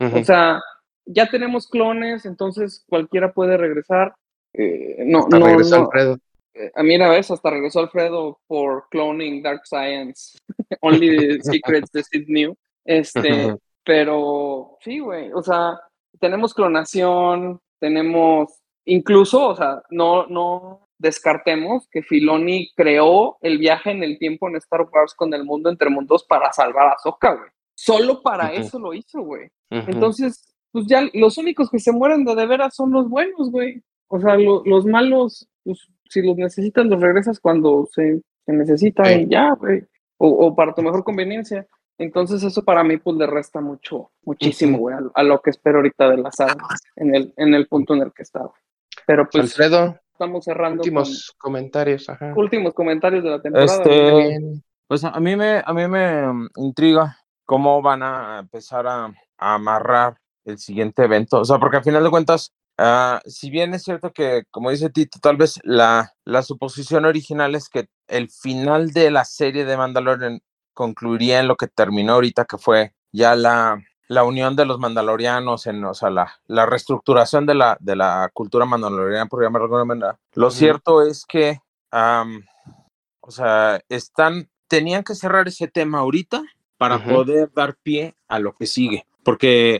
O 0.00 0.24
sea, 0.24 0.60
ya 1.04 1.28
tenemos 1.28 1.66
clones, 1.66 2.24
entonces 2.24 2.84
cualquiera 2.88 3.32
puede 3.32 3.56
regresar. 3.56 4.14
Eh, 4.52 5.02
no, 5.06 5.20
Hasta 5.20 5.38
no, 5.38 5.46
regresó 5.46 5.76
no. 5.76 5.84
Alfredo. 5.84 6.18
Eh, 6.54 6.72
a 6.74 6.82
mí 6.82 6.96
una 6.96 7.08
vez 7.08 7.30
hasta 7.30 7.50
regresó 7.50 7.80
Alfredo 7.80 8.40
por 8.46 8.88
cloning 8.90 9.42
Dark 9.42 9.62
Science. 9.64 10.38
Only 10.80 11.16
the 11.16 11.42
secrets 11.42 11.90
the 11.90 12.02
Sid 12.02 12.26
knew. 12.26 12.54
Este, 12.84 13.54
pero 13.84 14.76
sí, 14.80 14.98
güey. 14.98 15.32
O 15.32 15.42
sea, 15.42 15.80
tenemos 16.20 16.54
clonación, 16.54 17.60
tenemos 17.78 18.60
incluso, 18.84 19.48
o 19.48 19.56
sea, 19.56 19.82
no, 19.90 20.26
no 20.26 20.88
descartemos 20.98 21.86
que 21.90 22.02
Filoni 22.02 22.72
creó 22.74 23.38
el 23.40 23.58
viaje 23.58 23.90
en 23.90 24.02
el 24.02 24.18
tiempo 24.18 24.48
en 24.48 24.56
Star 24.56 24.88
Wars 24.92 25.14
con 25.14 25.32
el 25.32 25.44
mundo 25.44 25.70
entre 25.70 25.90
mundos 25.90 26.24
para 26.24 26.52
salvar 26.52 26.88
a 26.88 26.92
Ahsoka, 26.92 27.34
güey. 27.34 27.50
Solo 27.74 28.20
para 28.22 28.52
eso 28.52 28.78
lo 28.78 28.92
hizo, 28.92 29.22
güey. 29.22 29.48
Entonces, 29.70 30.54
pues 30.72 30.86
ya 30.86 31.02
los 31.14 31.38
únicos 31.38 31.70
que 31.70 31.78
se 31.78 31.92
mueren 31.92 32.24
de 32.24 32.34
de 32.34 32.46
veras 32.46 32.74
son 32.74 32.90
los 32.90 33.08
buenos, 33.08 33.50
güey. 33.50 33.82
O 34.08 34.18
sea, 34.20 34.36
lo- 34.36 34.62
los 34.64 34.86
malos, 34.86 35.48
pues, 35.64 35.86
si 36.08 36.22
los 36.22 36.36
necesitas, 36.36 36.86
los 36.86 37.00
regresas 37.00 37.38
cuando 37.40 37.86
se, 37.92 38.22
se 38.46 38.52
necesita 38.52 39.10
y 39.12 39.28
ya, 39.28 39.52
güey. 39.54 39.84
O, 40.16 40.28
o 40.28 40.54
para 40.56 40.74
tu 40.74 40.82
mejor 40.82 41.04
conveniencia. 41.04 41.66
Entonces, 41.98 42.42
eso 42.42 42.64
para 42.64 42.82
mí, 42.84 42.96
pues, 42.96 43.16
le 43.16 43.26
resta 43.26 43.60
mucho, 43.60 44.10
muchísimo, 44.22 44.78
güey, 44.78 44.96
a, 44.96 45.00
a 45.14 45.22
lo 45.22 45.40
que 45.40 45.50
espero 45.50 45.78
ahorita 45.78 46.08
de 46.10 46.16
la 46.18 46.30
saga, 46.32 46.56
en 46.96 47.14
el, 47.14 47.34
en 47.36 47.54
el 47.54 47.66
punto 47.66 47.94
en 47.94 48.02
el 48.02 48.12
que 48.12 48.22
güey. 48.32 48.50
Pero 49.06 49.28
pues, 49.30 49.44
Alfredo, 49.44 49.98
estamos 50.12 50.44
cerrando 50.44 50.80
últimos 50.82 51.34
comentarios. 51.38 52.08
Ajá. 52.08 52.32
últimos 52.36 52.72
comentarios 52.74 53.24
de 53.24 53.30
la 53.30 53.42
temporada. 53.42 53.82
Este. 53.82 54.38
Pues 54.86 55.04
a 55.04 55.18
mí 55.20 55.36
me, 55.36 55.62
a 55.64 55.72
mí 55.74 55.86
me 55.88 56.32
mm, 56.32 56.48
intriga 56.56 57.18
cómo 57.44 57.82
van 57.82 58.02
a 58.02 58.38
empezar 58.40 58.86
a 58.86 59.12
amarrar 59.38 60.18
el 60.44 60.58
siguiente 60.58 61.04
evento. 61.04 61.40
O 61.40 61.44
sea, 61.44 61.58
porque 61.58 61.78
al 61.78 61.84
final 61.84 62.04
de 62.04 62.10
cuentas, 62.10 62.52
ah, 62.78 63.20
si 63.26 63.50
bien 63.50 63.74
es 63.74 63.84
cierto 63.84 64.12
que, 64.12 64.44
como 64.50 64.70
dice 64.70 64.90
Tito, 64.90 65.18
tal 65.20 65.36
vez 65.36 65.60
la, 65.62 66.12
la 66.24 66.42
suposición 66.42 67.04
original 67.04 67.54
es 67.54 67.68
que 67.68 67.88
el 68.08 68.30
final 68.30 68.90
de 68.92 69.10
la 69.10 69.24
serie 69.24 69.64
de 69.64 69.76
Mandalorian 69.76 70.40
concluiría 70.74 71.40
en 71.40 71.48
lo 71.48 71.56
que 71.56 71.66
terminó 71.66 72.14
ahorita, 72.14 72.44
que 72.44 72.56
fue 72.56 72.94
ya 73.12 73.34
la, 73.34 73.82
la 74.08 74.24
unión 74.24 74.56
de 74.56 74.64
los 74.64 74.78
mandalorianos, 74.78 75.66
en, 75.66 75.84
o 75.84 75.94
sea, 75.94 76.08
la, 76.10 76.40
la 76.46 76.66
reestructuración 76.66 77.46
de 77.46 77.54
la, 77.54 77.76
de 77.80 77.96
la 77.96 78.30
cultura 78.32 78.64
mandaloriana, 78.64 79.26
por 79.26 79.42
llamarlo 79.42 79.68
de 79.68 79.74
alguna 79.74 79.94
manera. 79.94 80.18
Lo 80.34 80.50
cierto 80.50 81.02
es 81.02 81.24
que, 81.26 81.60
o 81.92 83.30
sea, 83.30 83.80
están, 83.88 84.48
tenían 84.68 85.04
que 85.04 85.14
cerrar 85.14 85.48
ese 85.48 85.68
tema 85.68 85.98
ahorita 85.98 86.42
para 86.78 87.04
poder 87.04 87.50
dar 87.52 87.76
pie 87.82 88.14
a 88.28 88.38
lo 88.38 88.52
que 88.52 88.66
sigue. 88.66 89.04
Porque 89.28 89.78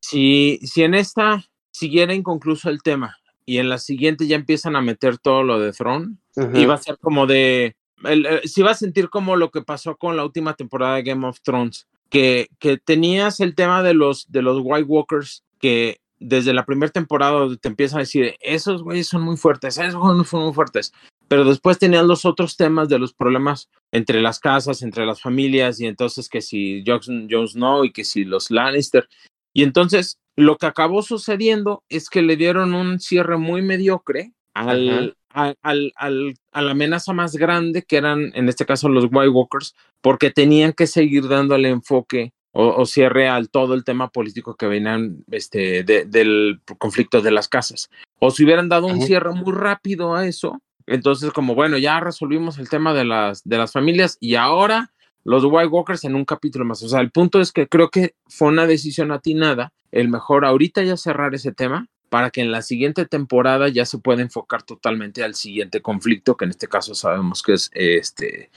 si, 0.00 0.58
si 0.62 0.82
en 0.82 0.94
esta 0.94 1.44
siguiera 1.70 2.14
inconcluso 2.14 2.68
el 2.68 2.82
tema 2.82 3.16
y 3.46 3.58
en 3.58 3.68
la 3.68 3.78
siguiente 3.78 4.26
ya 4.26 4.34
empiezan 4.34 4.74
a 4.74 4.80
meter 4.80 5.18
todo 5.18 5.44
lo 5.44 5.60
de 5.60 5.72
Throne, 5.72 6.16
Ujú. 6.34 6.56
y 6.56 6.66
va 6.66 6.74
a 6.74 6.78
ser 6.78 6.98
como 6.98 7.26
de. 7.26 7.76
El, 8.04 8.26
eh, 8.26 8.40
sí 8.44 8.62
va 8.62 8.72
a 8.72 8.74
sentir 8.74 9.08
como 9.08 9.36
lo 9.36 9.50
que 9.50 9.62
pasó 9.62 9.96
con 9.96 10.16
la 10.16 10.24
última 10.24 10.54
temporada 10.54 10.96
de 10.96 11.04
Game 11.04 11.26
of 11.26 11.40
Thrones, 11.42 11.86
que, 12.10 12.48
que 12.58 12.78
tenías 12.78 13.38
el 13.40 13.54
tema 13.54 13.82
de 13.82 13.94
los, 13.94 14.30
de 14.30 14.42
los 14.42 14.60
White 14.62 14.86
Walkers, 14.88 15.44
que 15.60 16.00
desde 16.18 16.52
la 16.52 16.64
primera 16.64 16.90
temporada 16.90 17.46
te 17.60 17.68
empiezan 17.68 17.98
a 17.98 18.02
decir, 18.02 18.34
esos 18.40 18.82
güeyes 18.82 19.06
son 19.06 19.22
muy 19.22 19.36
fuertes, 19.36 19.78
esos 19.78 19.94
güeyes 19.94 20.28
son 20.28 20.44
muy 20.44 20.52
fuertes, 20.52 20.92
pero 21.28 21.44
después 21.44 21.78
tenían 21.78 22.08
los 22.08 22.24
otros 22.24 22.56
temas 22.56 22.88
de 22.88 22.98
los 22.98 23.12
problemas 23.12 23.68
entre 23.92 24.20
las 24.20 24.40
casas, 24.40 24.82
entre 24.82 25.06
las 25.06 25.20
familias, 25.20 25.80
y 25.80 25.86
entonces 25.86 26.28
que 26.28 26.40
si 26.40 26.82
Jon 26.86 27.28
Jon 27.30 27.48
Snow 27.48 27.84
y 27.84 27.92
que 27.92 28.04
si 28.04 28.24
los 28.24 28.50
Lannister, 28.50 29.08
y 29.52 29.62
entonces 29.62 30.18
lo 30.36 30.56
que 30.56 30.66
acabó 30.66 31.02
sucediendo 31.02 31.82
es 31.88 32.08
que 32.08 32.22
le 32.22 32.36
dieron 32.36 32.74
un 32.74 33.00
cierre 33.00 33.36
muy 33.36 33.60
mediocre 33.60 34.32
al, 34.54 35.16
a, 35.30 35.54
al, 35.62 35.92
al, 35.96 36.34
a 36.52 36.62
la 36.62 36.70
amenaza 36.70 37.12
más 37.12 37.36
grande, 37.36 37.82
que 37.82 37.96
eran 37.96 38.32
en 38.34 38.48
este 38.48 38.64
caso 38.64 38.88
los 38.88 39.04
White 39.10 39.28
Walkers, 39.28 39.74
porque 40.00 40.30
tenían 40.30 40.72
que 40.72 40.86
seguir 40.86 41.28
dándole 41.28 41.68
enfoque 41.68 42.32
o, 42.52 42.68
o 42.68 42.86
cierre 42.86 43.28
al 43.28 43.50
todo 43.50 43.74
el 43.74 43.84
tema 43.84 44.10
político 44.10 44.56
que 44.56 44.66
venían 44.66 45.24
este, 45.30 45.82
de, 45.84 46.04
del 46.04 46.60
conflicto 46.78 47.20
de 47.20 47.30
las 47.32 47.48
casas. 47.48 47.90
O 48.20 48.30
si 48.30 48.44
hubieran 48.44 48.68
dado 48.68 48.86
un 48.86 49.02
cierre 49.02 49.32
muy 49.32 49.52
rápido 49.52 50.14
a 50.14 50.26
eso, 50.26 50.60
entonces 50.88 51.32
como 51.32 51.54
bueno, 51.54 51.78
ya 51.78 52.00
resolvimos 52.00 52.58
el 52.58 52.68
tema 52.68 52.94
de 52.94 53.04
las, 53.04 53.42
de 53.44 53.58
las 53.58 53.72
familias 53.72 54.16
y 54.20 54.34
ahora 54.34 54.90
los 55.24 55.44
White 55.44 55.68
Walkers 55.68 56.04
en 56.04 56.14
un 56.14 56.24
capítulo 56.24 56.64
más. 56.64 56.82
O 56.82 56.88
sea, 56.88 57.00
el 57.00 57.10
punto 57.10 57.40
es 57.40 57.52
que 57.52 57.68
creo 57.68 57.90
que 57.90 58.14
fue 58.26 58.48
una 58.48 58.66
decisión 58.66 59.12
atinada 59.12 59.72
el 59.92 60.08
mejor 60.08 60.44
ahorita 60.44 60.82
ya 60.82 60.96
cerrar 60.96 61.34
ese 61.34 61.52
tema 61.52 61.88
para 62.08 62.30
que 62.30 62.40
en 62.40 62.50
la 62.50 62.62
siguiente 62.62 63.04
temporada 63.06 63.68
ya 63.68 63.84
se 63.84 63.98
pueda 63.98 64.22
enfocar 64.22 64.62
totalmente 64.62 65.22
al 65.22 65.34
siguiente 65.34 65.82
conflicto, 65.82 66.36
que 66.36 66.46
en 66.46 66.50
este 66.50 66.66
caso 66.66 66.94
sabemos 66.94 67.42
que 67.42 67.54
es 67.54 67.70
este 67.74 68.50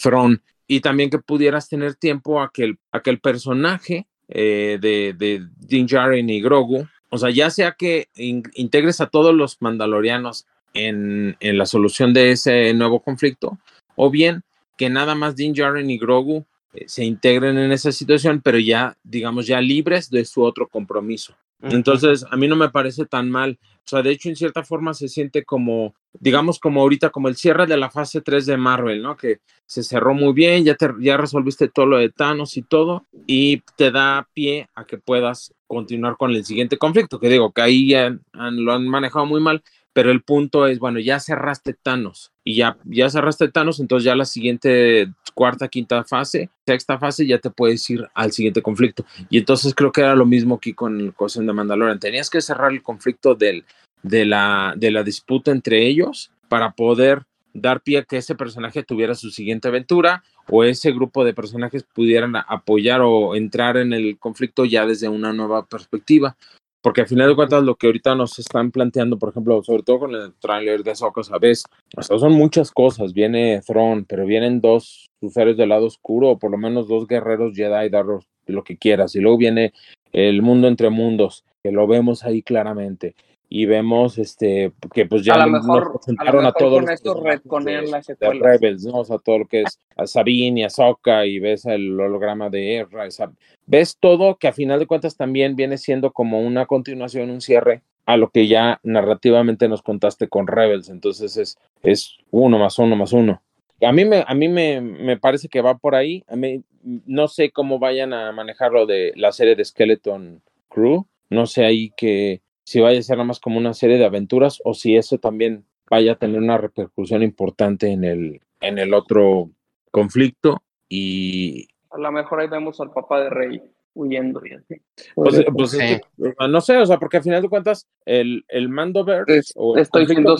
Throne, 0.00 0.38
y 0.66 0.80
también 0.80 1.10
que 1.10 1.18
pudieras 1.18 1.68
tener 1.68 1.96
tiempo 1.96 2.40
a 2.40 2.50
que 2.52 2.64
el, 2.64 2.78
a 2.92 3.00
que 3.00 3.10
el 3.10 3.18
personaje 3.18 4.06
eh, 4.28 4.78
de, 4.80 5.14
de 5.18 5.48
Din 5.58 5.88
y 6.30 6.40
Grogu, 6.40 6.86
o 7.08 7.18
sea, 7.18 7.30
ya 7.30 7.50
sea 7.50 7.72
que 7.72 8.08
in, 8.14 8.44
integres 8.54 9.00
a 9.00 9.08
todos 9.08 9.34
los 9.34 9.60
mandalorianos 9.60 10.46
en, 10.74 11.36
en 11.40 11.58
la 11.58 11.66
solución 11.66 12.12
de 12.14 12.32
ese 12.32 12.72
nuevo 12.74 13.00
conflicto, 13.00 13.58
o 13.96 14.10
bien 14.10 14.42
que 14.76 14.88
nada 14.88 15.14
más 15.14 15.36
Din 15.36 15.52
Djarin 15.52 15.90
y 15.90 15.98
Grogu 15.98 16.46
eh, 16.72 16.84
se 16.86 17.04
integren 17.04 17.58
en 17.58 17.72
esa 17.72 17.92
situación, 17.92 18.40
pero 18.42 18.58
ya, 18.58 18.96
digamos, 19.02 19.46
ya 19.46 19.60
libres 19.60 20.08
de 20.10 20.24
su 20.24 20.42
otro 20.42 20.68
compromiso. 20.68 21.34
Entonces, 21.62 22.24
a 22.30 22.36
mí 22.38 22.48
no 22.48 22.56
me 22.56 22.70
parece 22.70 23.04
tan 23.04 23.30
mal. 23.30 23.58
O 23.84 23.88
sea, 23.90 24.00
de 24.00 24.12
hecho, 24.12 24.30
en 24.30 24.36
cierta 24.36 24.62
forma 24.62 24.94
se 24.94 25.08
siente 25.08 25.44
como, 25.44 25.94
digamos, 26.18 26.58
como 26.58 26.80
ahorita, 26.80 27.10
como 27.10 27.28
el 27.28 27.36
cierre 27.36 27.66
de 27.66 27.76
la 27.76 27.90
fase 27.90 28.22
3 28.22 28.46
de 28.46 28.56
Marvel, 28.56 29.02
¿no? 29.02 29.14
Que 29.14 29.40
se 29.66 29.82
cerró 29.82 30.14
muy 30.14 30.32
bien, 30.32 30.64
ya, 30.64 30.74
te, 30.74 30.88
ya 31.00 31.18
resolviste 31.18 31.68
todo 31.68 31.84
lo 31.84 31.98
de 31.98 32.08
Thanos 32.08 32.56
y 32.56 32.62
todo, 32.62 33.04
y 33.26 33.62
te 33.76 33.90
da 33.90 34.26
pie 34.32 34.70
a 34.74 34.86
que 34.86 34.96
puedas 34.96 35.52
continuar 35.66 36.16
con 36.16 36.30
el 36.30 36.46
siguiente 36.46 36.78
conflicto, 36.78 37.20
que 37.20 37.28
digo, 37.28 37.52
que 37.52 37.60
ahí 37.60 37.88
ya 37.90 38.06
han- 38.32 38.64
lo 38.64 38.72
han 38.72 38.88
manejado 38.88 39.26
muy 39.26 39.42
mal, 39.42 39.62
pero 39.92 40.10
el 40.10 40.22
punto 40.22 40.66
es, 40.66 40.78
bueno, 40.78 41.00
ya 41.00 41.18
cerraste 41.18 41.74
Thanos 41.74 42.32
y 42.44 42.56
ya, 42.56 42.78
ya 42.84 43.10
cerraste 43.10 43.48
Thanos, 43.48 43.80
entonces 43.80 44.04
ya 44.04 44.14
la 44.14 44.24
siguiente 44.24 45.12
cuarta, 45.34 45.68
quinta 45.68 46.04
fase, 46.04 46.50
sexta 46.66 46.98
fase, 46.98 47.26
ya 47.26 47.38
te 47.38 47.50
puedes 47.50 47.88
ir 47.90 48.08
al 48.14 48.32
siguiente 48.32 48.62
conflicto. 48.62 49.04
Y 49.28 49.38
entonces 49.38 49.74
creo 49.74 49.92
que 49.92 50.02
era 50.02 50.14
lo 50.14 50.26
mismo 50.26 50.56
aquí 50.56 50.74
con 50.74 51.00
el 51.00 51.14
Cosa 51.14 51.40
de 51.42 51.52
Mandalorian. 51.52 51.98
Tenías 51.98 52.30
que 52.30 52.40
cerrar 52.40 52.72
el 52.72 52.82
conflicto 52.82 53.34
de, 53.34 53.64
la, 54.02 54.74
de 54.76 54.90
la 54.90 55.02
disputa 55.02 55.50
entre 55.50 55.86
ellos 55.86 56.30
para 56.48 56.72
poder 56.72 57.24
dar 57.52 57.80
pie 57.80 57.98
a 57.98 58.04
que 58.04 58.18
ese 58.18 58.34
personaje 58.34 58.82
tuviera 58.82 59.14
su 59.14 59.30
siguiente 59.30 59.68
aventura 59.68 60.22
o 60.48 60.64
ese 60.64 60.92
grupo 60.92 61.24
de 61.24 61.34
personajes 61.34 61.82
pudieran 61.82 62.34
apoyar 62.36 63.00
o 63.02 63.34
entrar 63.34 63.76
en 63.76 63.92
el 63.92 64.18
conflicto 64.18 64.64
ya 64.64 64.86
desde 64.86 65.08
una 65.08 65.32
nueva 65.32 65.66
perspectiva. 65.66 66.36
Porque 66.82 67.02
al 67.02 67.08
final 67.08 67.28
de 67.28 67.36
cuentas 67.36 67.62
lo 67.62 67.74
que 67.76 67.86
ahorita 67.86 68.14
nos 68.14 68.38
están 68.38 68.70
planteando, 68.70 69.18
por 69.18 69.28
ejemplo, 69.28 69.62
sobre 69.62 69.82
todo 69.82 70.00
con 70.00 70.14
el 70.14 70.32
tráiler 70.34 70.82
de 70.82 70.92
Ahsoka, 70.92 71.22
¿sabes? 71.22 71.64
O 71.96 72.02
son 72.02 72.32
muchas 72.32 72.70
cosas. 72.70 73.12
Viene 73.12 73.60
Thrawn, 73.66 74.06
pero 74.06 74.24
vienen 74.24 74.60
dos 74.60 75.10
usuarios 75.20 75.56
del 75.56 75.68
lado 75.68 75.86
oscuro, 75.86 76.30
o 76.30 76.38
por 76.38 76.50
lo 76.50 76.56
menos 76.56 76.88
dos 76.88 77.06
guerreros 77.06 77.54
Jedi, 77.54 77.90
dar 77.90 78.06
lo 78.46 78.64
que 78.64 78.78
quieras. 78.78 79.14
Y 79.14 79.20
luego 79.20 79.36
viene 79.36 79.72
el 80.12 80.42
mundo 80.42 80.68
entre 80.68 80.88
mundos, 80.90 81.44
que 81.62 81.70
lo 81.70 81.86
vemos 81.86 82.24
ahí 82.24 82.42
claramente. 82.42 83.14
Y 83.52 83.66
vemos 83.66 84.16
este 84.16 84.72
que 84.94 85.06
pues 85.06 85.24
ya 85.24 85.34
A 85.34 85.44
lo 85.44 85.50
nos 85.52 85.66
mejor- 85.66 85.82
a 85.82 85.84
lo 85.86 85.92
presentaron 85.94 86.40
a, 86.40 86.48
mejor 86.48 86.54
todos 86.58 86.80
con 86.84 86.90
esto 86.90 87.20
retconean 87.20 87.90
las 87.90 88.06
de. 88.06 88.16
Rebels, 88.20 88.84
¿no? 88.84 88.98
O 89.00 89.04
sea, 89.04 89.18
todo 89.18 89.40
lo 89.40 89.46
que 89.46 89.62
es 89.62 89.78
a 89.96 90.06
Sabine 90.06 90.60
y 90.60 90.62
Ahsoka 90.62 91.26
y 91.26 91.40
ves 91.40 91.66
el 91.66 91.98
holograma 92.00 92.48
de 92.48 92.86
Sab- 93.08 93.34
ves 93.66 93.96
todo 93.98 94.36
que 94.36 94.46
a 94.46 94.52
final 94.52 94.78
de 94.78 94.86
cuentas 94.86 95.16
también 95.16 95.56
viene 95.56 95.78
siendo 95.78 96.12
como 96.12 96.40
una 96.40 96.66
continuación, 96.66 97.28
un 97.28 97.40
cierre 97.40 97.82
a 98.06 98.16
lo 98.16 98.30
que 98.30 98.46
ya 98.46 98.78
narrativamente 98.84 99.68
nos 99.68 99.82
contaste 99.82 100.28
con 100.28 100.46
Rebels, 100.46 100.88
entonces 100.88 101.36
es, 101.36 101.58
es 101.82 102.16
uno 102.30 102.56
más 102.58 102.78
uno 102.78 102.94
más 102.94 103.12
uno. 103.12 103.42
A 103.82 103.92
mí, 103.92 104.04
me, 104.04 104.24
a 104.26 104.34
mí 104.34 104.46
me, 104.48 104.80
me 104.80 105.16
parece 105.16 105.48
que 105.48 105.60
va 105.62 105.76
por 105.78 105.94
ahí. 105.94 106.22
A 106.28 106.36
mí, 106.36 106.62
no 106.84 107.28
sé 107.28 107.50
cómo 107.50 107.78
vayan 107.78 108.12
a 108.12 108.30
manejar 108.30 108.72
lo 108.72 108.84
de 108.86 109.12
la 109.16 109.32
serie 109.32 109.56
de 109.56 109.64
Skeleton 109.64 110.40
Crew. 110.68 111.06
No 111.30 111.46
sé 111.46 111.64
ahí 111.64 111.90
que 111.96 112.42
si 112.70 112.78
vaya 112.78 113.00
a 113.00 113.02
ser 113.02 113.16
nada 113.16 113.26
más 113.26 113.40
como 113.40 113.58
una 113.58 113.74
serie 113.74 113.98
de 113.98 114.04
aventuras 114.04 114.60
o 114.64 114.74
si 114.74 114.96
eso 114.96 115.18
también 115.18 115.64
vaya 115.90 116.12
a 116.12 116.14
tener 116.14 116.38
una 116.38 116.56
repercusión 116.56 117.20
importante 117.20 117.88
en 117.90 118.04
el, 118.04 118.40
en 118.60 118.78
el 118.78 118.94
otro 118.94 119.50
conflicto. 119.90 120.62
Y 120.88 121.66
A 121.90 121.98
lo 121.98 122.12
mejor 122.12 122.38
ahí 122.40 122.46
vemos 122.46 122.80
al 122.80 122.92
papá 122.92 123.24
de 123.24 123.30
Rey 123.30 123.60
huyendo 123.92 124.40
y 124.46 124.52
así. 124.52 124.76
pues, 125.16 125.34
Podría 125.34 125.50
pues 125.50 125.74
es 125.74 126.00
que, 126.16 126.32
no 126.48 126.60
sé, 126.60 126.76
o 126.76 126.86
sea, 126.86 127.00
porque 127.00 127.16
al 127.16 127.24
final 127.24 127.42
de 127.42 127.48
cuentas, 127.48 127.88
el, 128.04 128.44
el 128.46 128.68
Mandoverse 128.68 129.38
Es- 129.38 129.52
o 129.56 129.74
el 129.74 129.82
estoy 129.82 130.06
siendo 130.06 130.36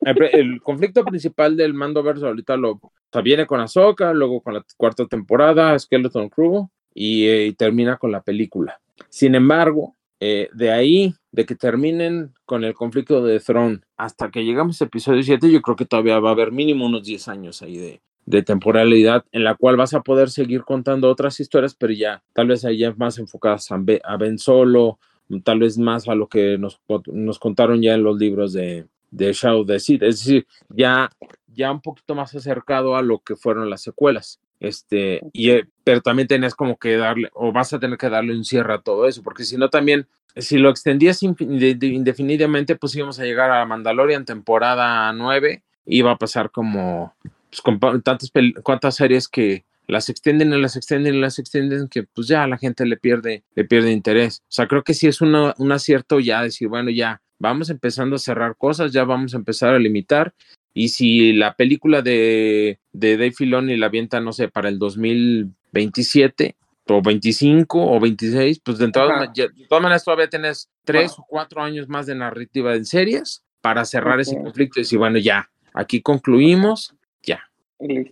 el, 0.00 0.14
pre- 0.14 0.30
el 0.40 0.62
conflicto 0.62 1.04
principal 1.04 1.58
del 1.58 1.74
Mandoverse 1.74 2.24
ahorita 2.26 2.56
lo 2.56 2.70
o 2.70 2.92
sea, 3.12 3.20
viene 3.20 3.46
con 3.46 3.60
Ahsoka, 3.60 4.14
luego 4.14 4.40
con 4.40 4.54
la 4.54 4.64
cuarta 4.78 5.06
temporada, 5.06 5.78
Skeleton 5.78 6.30
Crew, 6.30 6.70
y, 6.94 7.26
eh, 7.26 7.46
y 7.48 7.52
termina 7.52 7.98
con 7.98 8.10
la 8.12 8.22
película. 8.22 8.80
Sin 9.10 9.34
embargo, 9.34 9.94
eh, 10.20 10.48
de 10.54 10.70
ahí, 10.72 11.14
de 11.34 11.46
que 11.46 11.56
terminen 11.56 12.32
con 12.46 12.62
el 12.62 12.74
conflicto 12.74 13.24
de 13.24 13.40
Throne 13.40 13.80
hasta 13.96 14.30
que 14.30 14.44
llegamos 14.44 14.80
a 14.80 14.84
episodio 14.84 15.20
7, 15.20 15.50
yo 15.50 15.62
creo 15.62 15.74
que 15.74 15.84
todavía 15.84 16.20
va 16.20 16.28
a 16.28 16.32
haber 16.32 16.52
mínimo 16.52 16.86
unos 16.86 17.02
10 17.02 17.26
años 17.26 17.60
ahí 17.60 17.76
de, 17.76 18.00
de 18.24 18.42
temporalidad 18.44 19.24
en 19.32 19.42
la 19.42 19.56
cual 19.56 19.76
vas 19.76 19.94
a 19.94 20.02
poder 20.02 20.30
seguir 20.30 20.62
contando 20.62 21.10
otras 21.10 21.40
historias, 21.40 21.74
pero 21.74 21.92
ya 21.92 22.22
tal 22.34 22.46
vez 22.46 22.64
ahí 22.64 22.78
ya 22.78 22.94
más 22.96 23.18
enfocadas 23.18 23.68
a 23.72 23.78
Ben, 24.16 24.38
Solo, 24.38 25.00
tal 25.42 25.58
vez 25.58 25.76
más 25.76 26.06
a 26.06 26.14
lo 26.14 26.28
que 26.28 26.56
nos, 26.56 26.80
nos 27.06 27.40
contaron 27.40 27.82
ya 27.82 27.94
en 27.94 28.04
los 28.04 28.16
libros 28.16 28.52
de, 28.52 28.86
de 29.10 29.32
Shadow 29.32 29.66
the 29.66 29.80
Sith, 29.80 30.04
es 30.04 30.20
decir, 30.20 30.46
ya, 30.68 31.10
ya 31.48 31.72
un 31.72 31.80
poquito 31.80 32.14
más 32.14 32.32
acercado 32.32 32.94
a 32.94 33.02
lo 33.02 33.18
que 33.18 33.34
fueron 33.34 33.68
las 33.68 33.82
secuelas. 33.82 34.40
Este, 34.66 35.20
y, 35.32 35.50
eh, 35.50 35.64
pero 35.84 36.00
también 36.00 36.28
tenés 36.28 36.54
como 36.54 36.76
que 36.78 36.96
darle, 36.96 37.28
o 37.34 37.52
vas 37.52 37.72
a 37.72 37.78
tener 37.80 37.98
que 37.98 38.08
darle 38.08 38.34
un 38.36 38.44
cierre 38.44 38.74
a 38.74 38.78
todo 38.80 39.06
eso, 39.08 39.22
porque 39.22 39.44
si 39.44 39.56
no 39.56 39.68
también, 39.70 40.06
si 40.36 40.58
lo 40.58 40.70
extendías 40.70 41.22
indefinidamente, 41.22 42.76
pues 42.76 42.94
íbamos 42.96 43.18
a 43.20 43.24
llegar 43.24 43.50
a 43.50 43.64
Mandalorian 43.66 44.24
temporada 44.24 45.12
9, 45.12 45.62
iba 45.86 46.12
a 46.12 46.16
pasar 46.18 46.50
como, 46.50 47.14
pues, 47.50 47.60
con 47.62 47.78
tantas, 48.02 48.30
cuantas 48.62 48.96
series 48.96 49.28
que 49.28 49.64
las 49.86 50.08
extienden 50.08 50.52
y 50.52 50.60
las 50.60 50.76
extienden 50.76 51.14
y 51.16 51.20
las 51.20 51.38
extienden, 51.38 51.88
que 51.88 52.04
pues 52.04 52.26
ya 52.26 52.46
la 52.46 52.56
gente 52.56 52.86
le 52.86 52.96
pierde, 52.96 53.44
le 53.54 53.64
pierde 53.64 53.92
interés. 53.92 54.40
O 54.44 54.52
sea, 54.52 54.66
creo 54.66 54.82
que 54.82 54.94
sí 54.94 55.06
es 55.08 55.20
una- 55.20 55.54
un 55.58 55.72
acierto 55.72 56.20
ya 56.20 56.42
decir, 56.42 56.68
bueno, 56.68 56.90
ya 56.90 57.20
vamos 57.38 57.68
empezando 57.68 58.16
a 58.16 58.18
cerrar 58.18 58.56
cosas, 58.56 58.92
ya 58.92 59.04
vamos 59.04 59.34
a 59.34 59.36
empezar 59.36 59.74
a 59.74 59.78
limitar. 59.78 60.32
Y 60.74 60.88
si 60.88 61.32
la 61.32 61.54
película 61.54 62.02
de, 62.02 62.80
de 62.92 63.12
Dave 63.16 63.32
Filoni 63.32 63.76
la 63.76 63.86
avienta, 63.86 64.20
no 64.20 64.32
sé, 64.32 64.48
para 64.48 64.68
el 64.68 64.78
2027 64.78 66.56
o 66.88 67.00
25 67.00 67.80
o 67.92 68.00
26, 68.00 68.60
pues 68.60 68.78
de 68.78 68.88
ma- 68.88 69.32
ya- 69.34 69.48
de 69.48 69.66
todas 69.68 69.82
maneras 69.82 70.04
todavía 70.04 70.28
tienes 70.28 70.68
tres 70.84 71.12
o 71.18 71.24
cuatro 71.28 71.62
años 71.62 71.88
más 71.88 72.06
de 72.06 72.14
narrativa 72.14 72.74
en 72.74 72.84
series 72.84 73.44
para 73.60 73.84
cerrar 73.84 74.20
ese 74.20 74.36
Ok. 74.36 74.42
conflicto 74.42 74.80
y 74.80 74.82
decir, 74.82 74.98
bueno, 74.98 75.18
ya, 75.18 75.48
aquí 75.72 76.02
concluimos, 76.02 76.94
ya. 77.22 77.40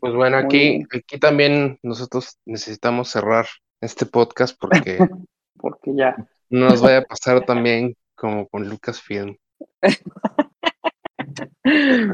Pues 0.01 0.15
bueno, 0.15 0.37
aquí, 0.39 0.83
aquí 0.95 1.19
también 1.19 1.79
nosotros 1.83 2.39
necesitamos 2.47 3.09
cerrar 3.11 3.47
este 3.81 4.07
podcast 4.07 4.57
porque 4.59 4.99
Porque 5.57 5.93
ya. 5.95 6.17
no 6.51 6.67
nos 6.67 6.81
vaya 6.81 6.99
a 6.99 7.03
pasar 7.03 7.45
también 7.45 7.95
como 8.15 8.49
con 8.49 8.69
Lucasfilm. 8.69 9.37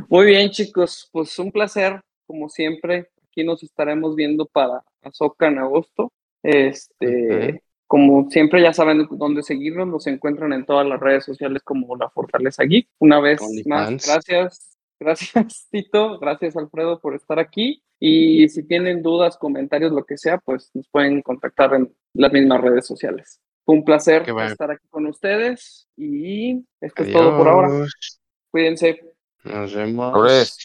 Muy 0.08 0.26
bien, 0.26 0.50
chicos. 0.50 1.08
Pues 1.12 1.38
un 1.38 1.50
placer, 1.52 2.00
como 2.26 2.48
siempre. 2.48 3.10
Aquí 3.24 3.44
nos 3.44 3.62
estaremos 3.62 4.14
viendo 4.16 4.46
para 4.46 4.82
Azoka 5.02 5.46
en 5.48 5.58
agosto. 5.58 6.12
Este, 6.42 7.50
Ujú. 7.50 7.58
como 7.86 8.30
siempre, 8.30 8.62
ya 8.62 8.72
saben 8.72 9.06
dónde 9.10 9.42
seguirnos. 9.42 9.86
Nos 9.88 10.06
encuentran 10.06 10.52
en 10.52 10.64
todas 10.66 10.86
las 10.86 10.98
redes 11.00 11.24
sociales 11.24 11.62
como 11.62 11.96
La 11.96 12.10
Fortaleza 12.10 12.64
Geek. 12.64 12.88
Una 12.98 13.20
vez 13.20 13.40
más, 13.40 13.48
OnlyFans. 13.50 14.06
gracias. 14.06 14.78
Gracias, 15.00 15.68
Tito. 15.70 16.18
Gracias, 16.18 16.56
Alfredo, 16.56 17.00
por 17.00 17.14
estar 17.14 17.38
aquí. 17.38 17.82
Y 18.00 18.48
si 18.48 18.62
tienen 18.66 19.02
dudas, 19.02 19.36
comentarios, 19.36 19.92
lo 19.92 20.04
que 20.04 20.16
sea, 20.18 20.38
pues 20.38 20.70
nos 20.74 20.88
pueden 20.88 21.20
contactar 21.22 21.74
en 21.74 21.92
las 22.14 22.32
mismas 22.32 22.60
redes 22.60 22.86
sociales. 22.86 23.40
Fue 23.64 23.74
un 23.74 23.84
placer 23.84 24.22
estar 24.46 24.70
aquí 24.70 24.86
con 24.88 25.06
ustedes. 25.06 25.88
Y 25.96 26.64
esto 26.80 27.02
es 27.02 27.12
todo 27.12 27.36
por 27.36 27.48
ahora. 27.48 27.68
Adiós. 27.68 28.20
Cuídense. 28.50 29.00
Nos 29.44 29.74
vemos. 29.74 30.58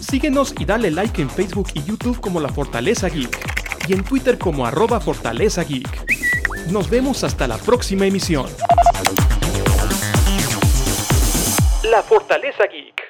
Síguenos 0.00 0.54
y 0.58 0.64
dale 0.64 0.90
like 0.90 1.20
en 1.20 1.28
Facebook 1.28 1.68
y 1.74 1.82
YouTube 1.82 2.20
como 2.20 2.40
La 2.40 2.48
Fortaleza 2.48 3.08
Geek 3.08 3.38
y 3.88 3.92
en 3.92 4.04
Twitter 4.04 4.38
como 4.38 4.66
arroba 4.66 5.00
Fortaleza 5.00 5.64
Geek. 5.64 6.06
Nos 6.70 6.88
vemos 6.88 7.24
hasta 7.24 7.46
la 7.46 7.58
próxima 7.58 8.06
emisión. 8.06 8.46
La 11.90 12.02
Fortaleza 12.02 12.66
Geek. 12.66 13.06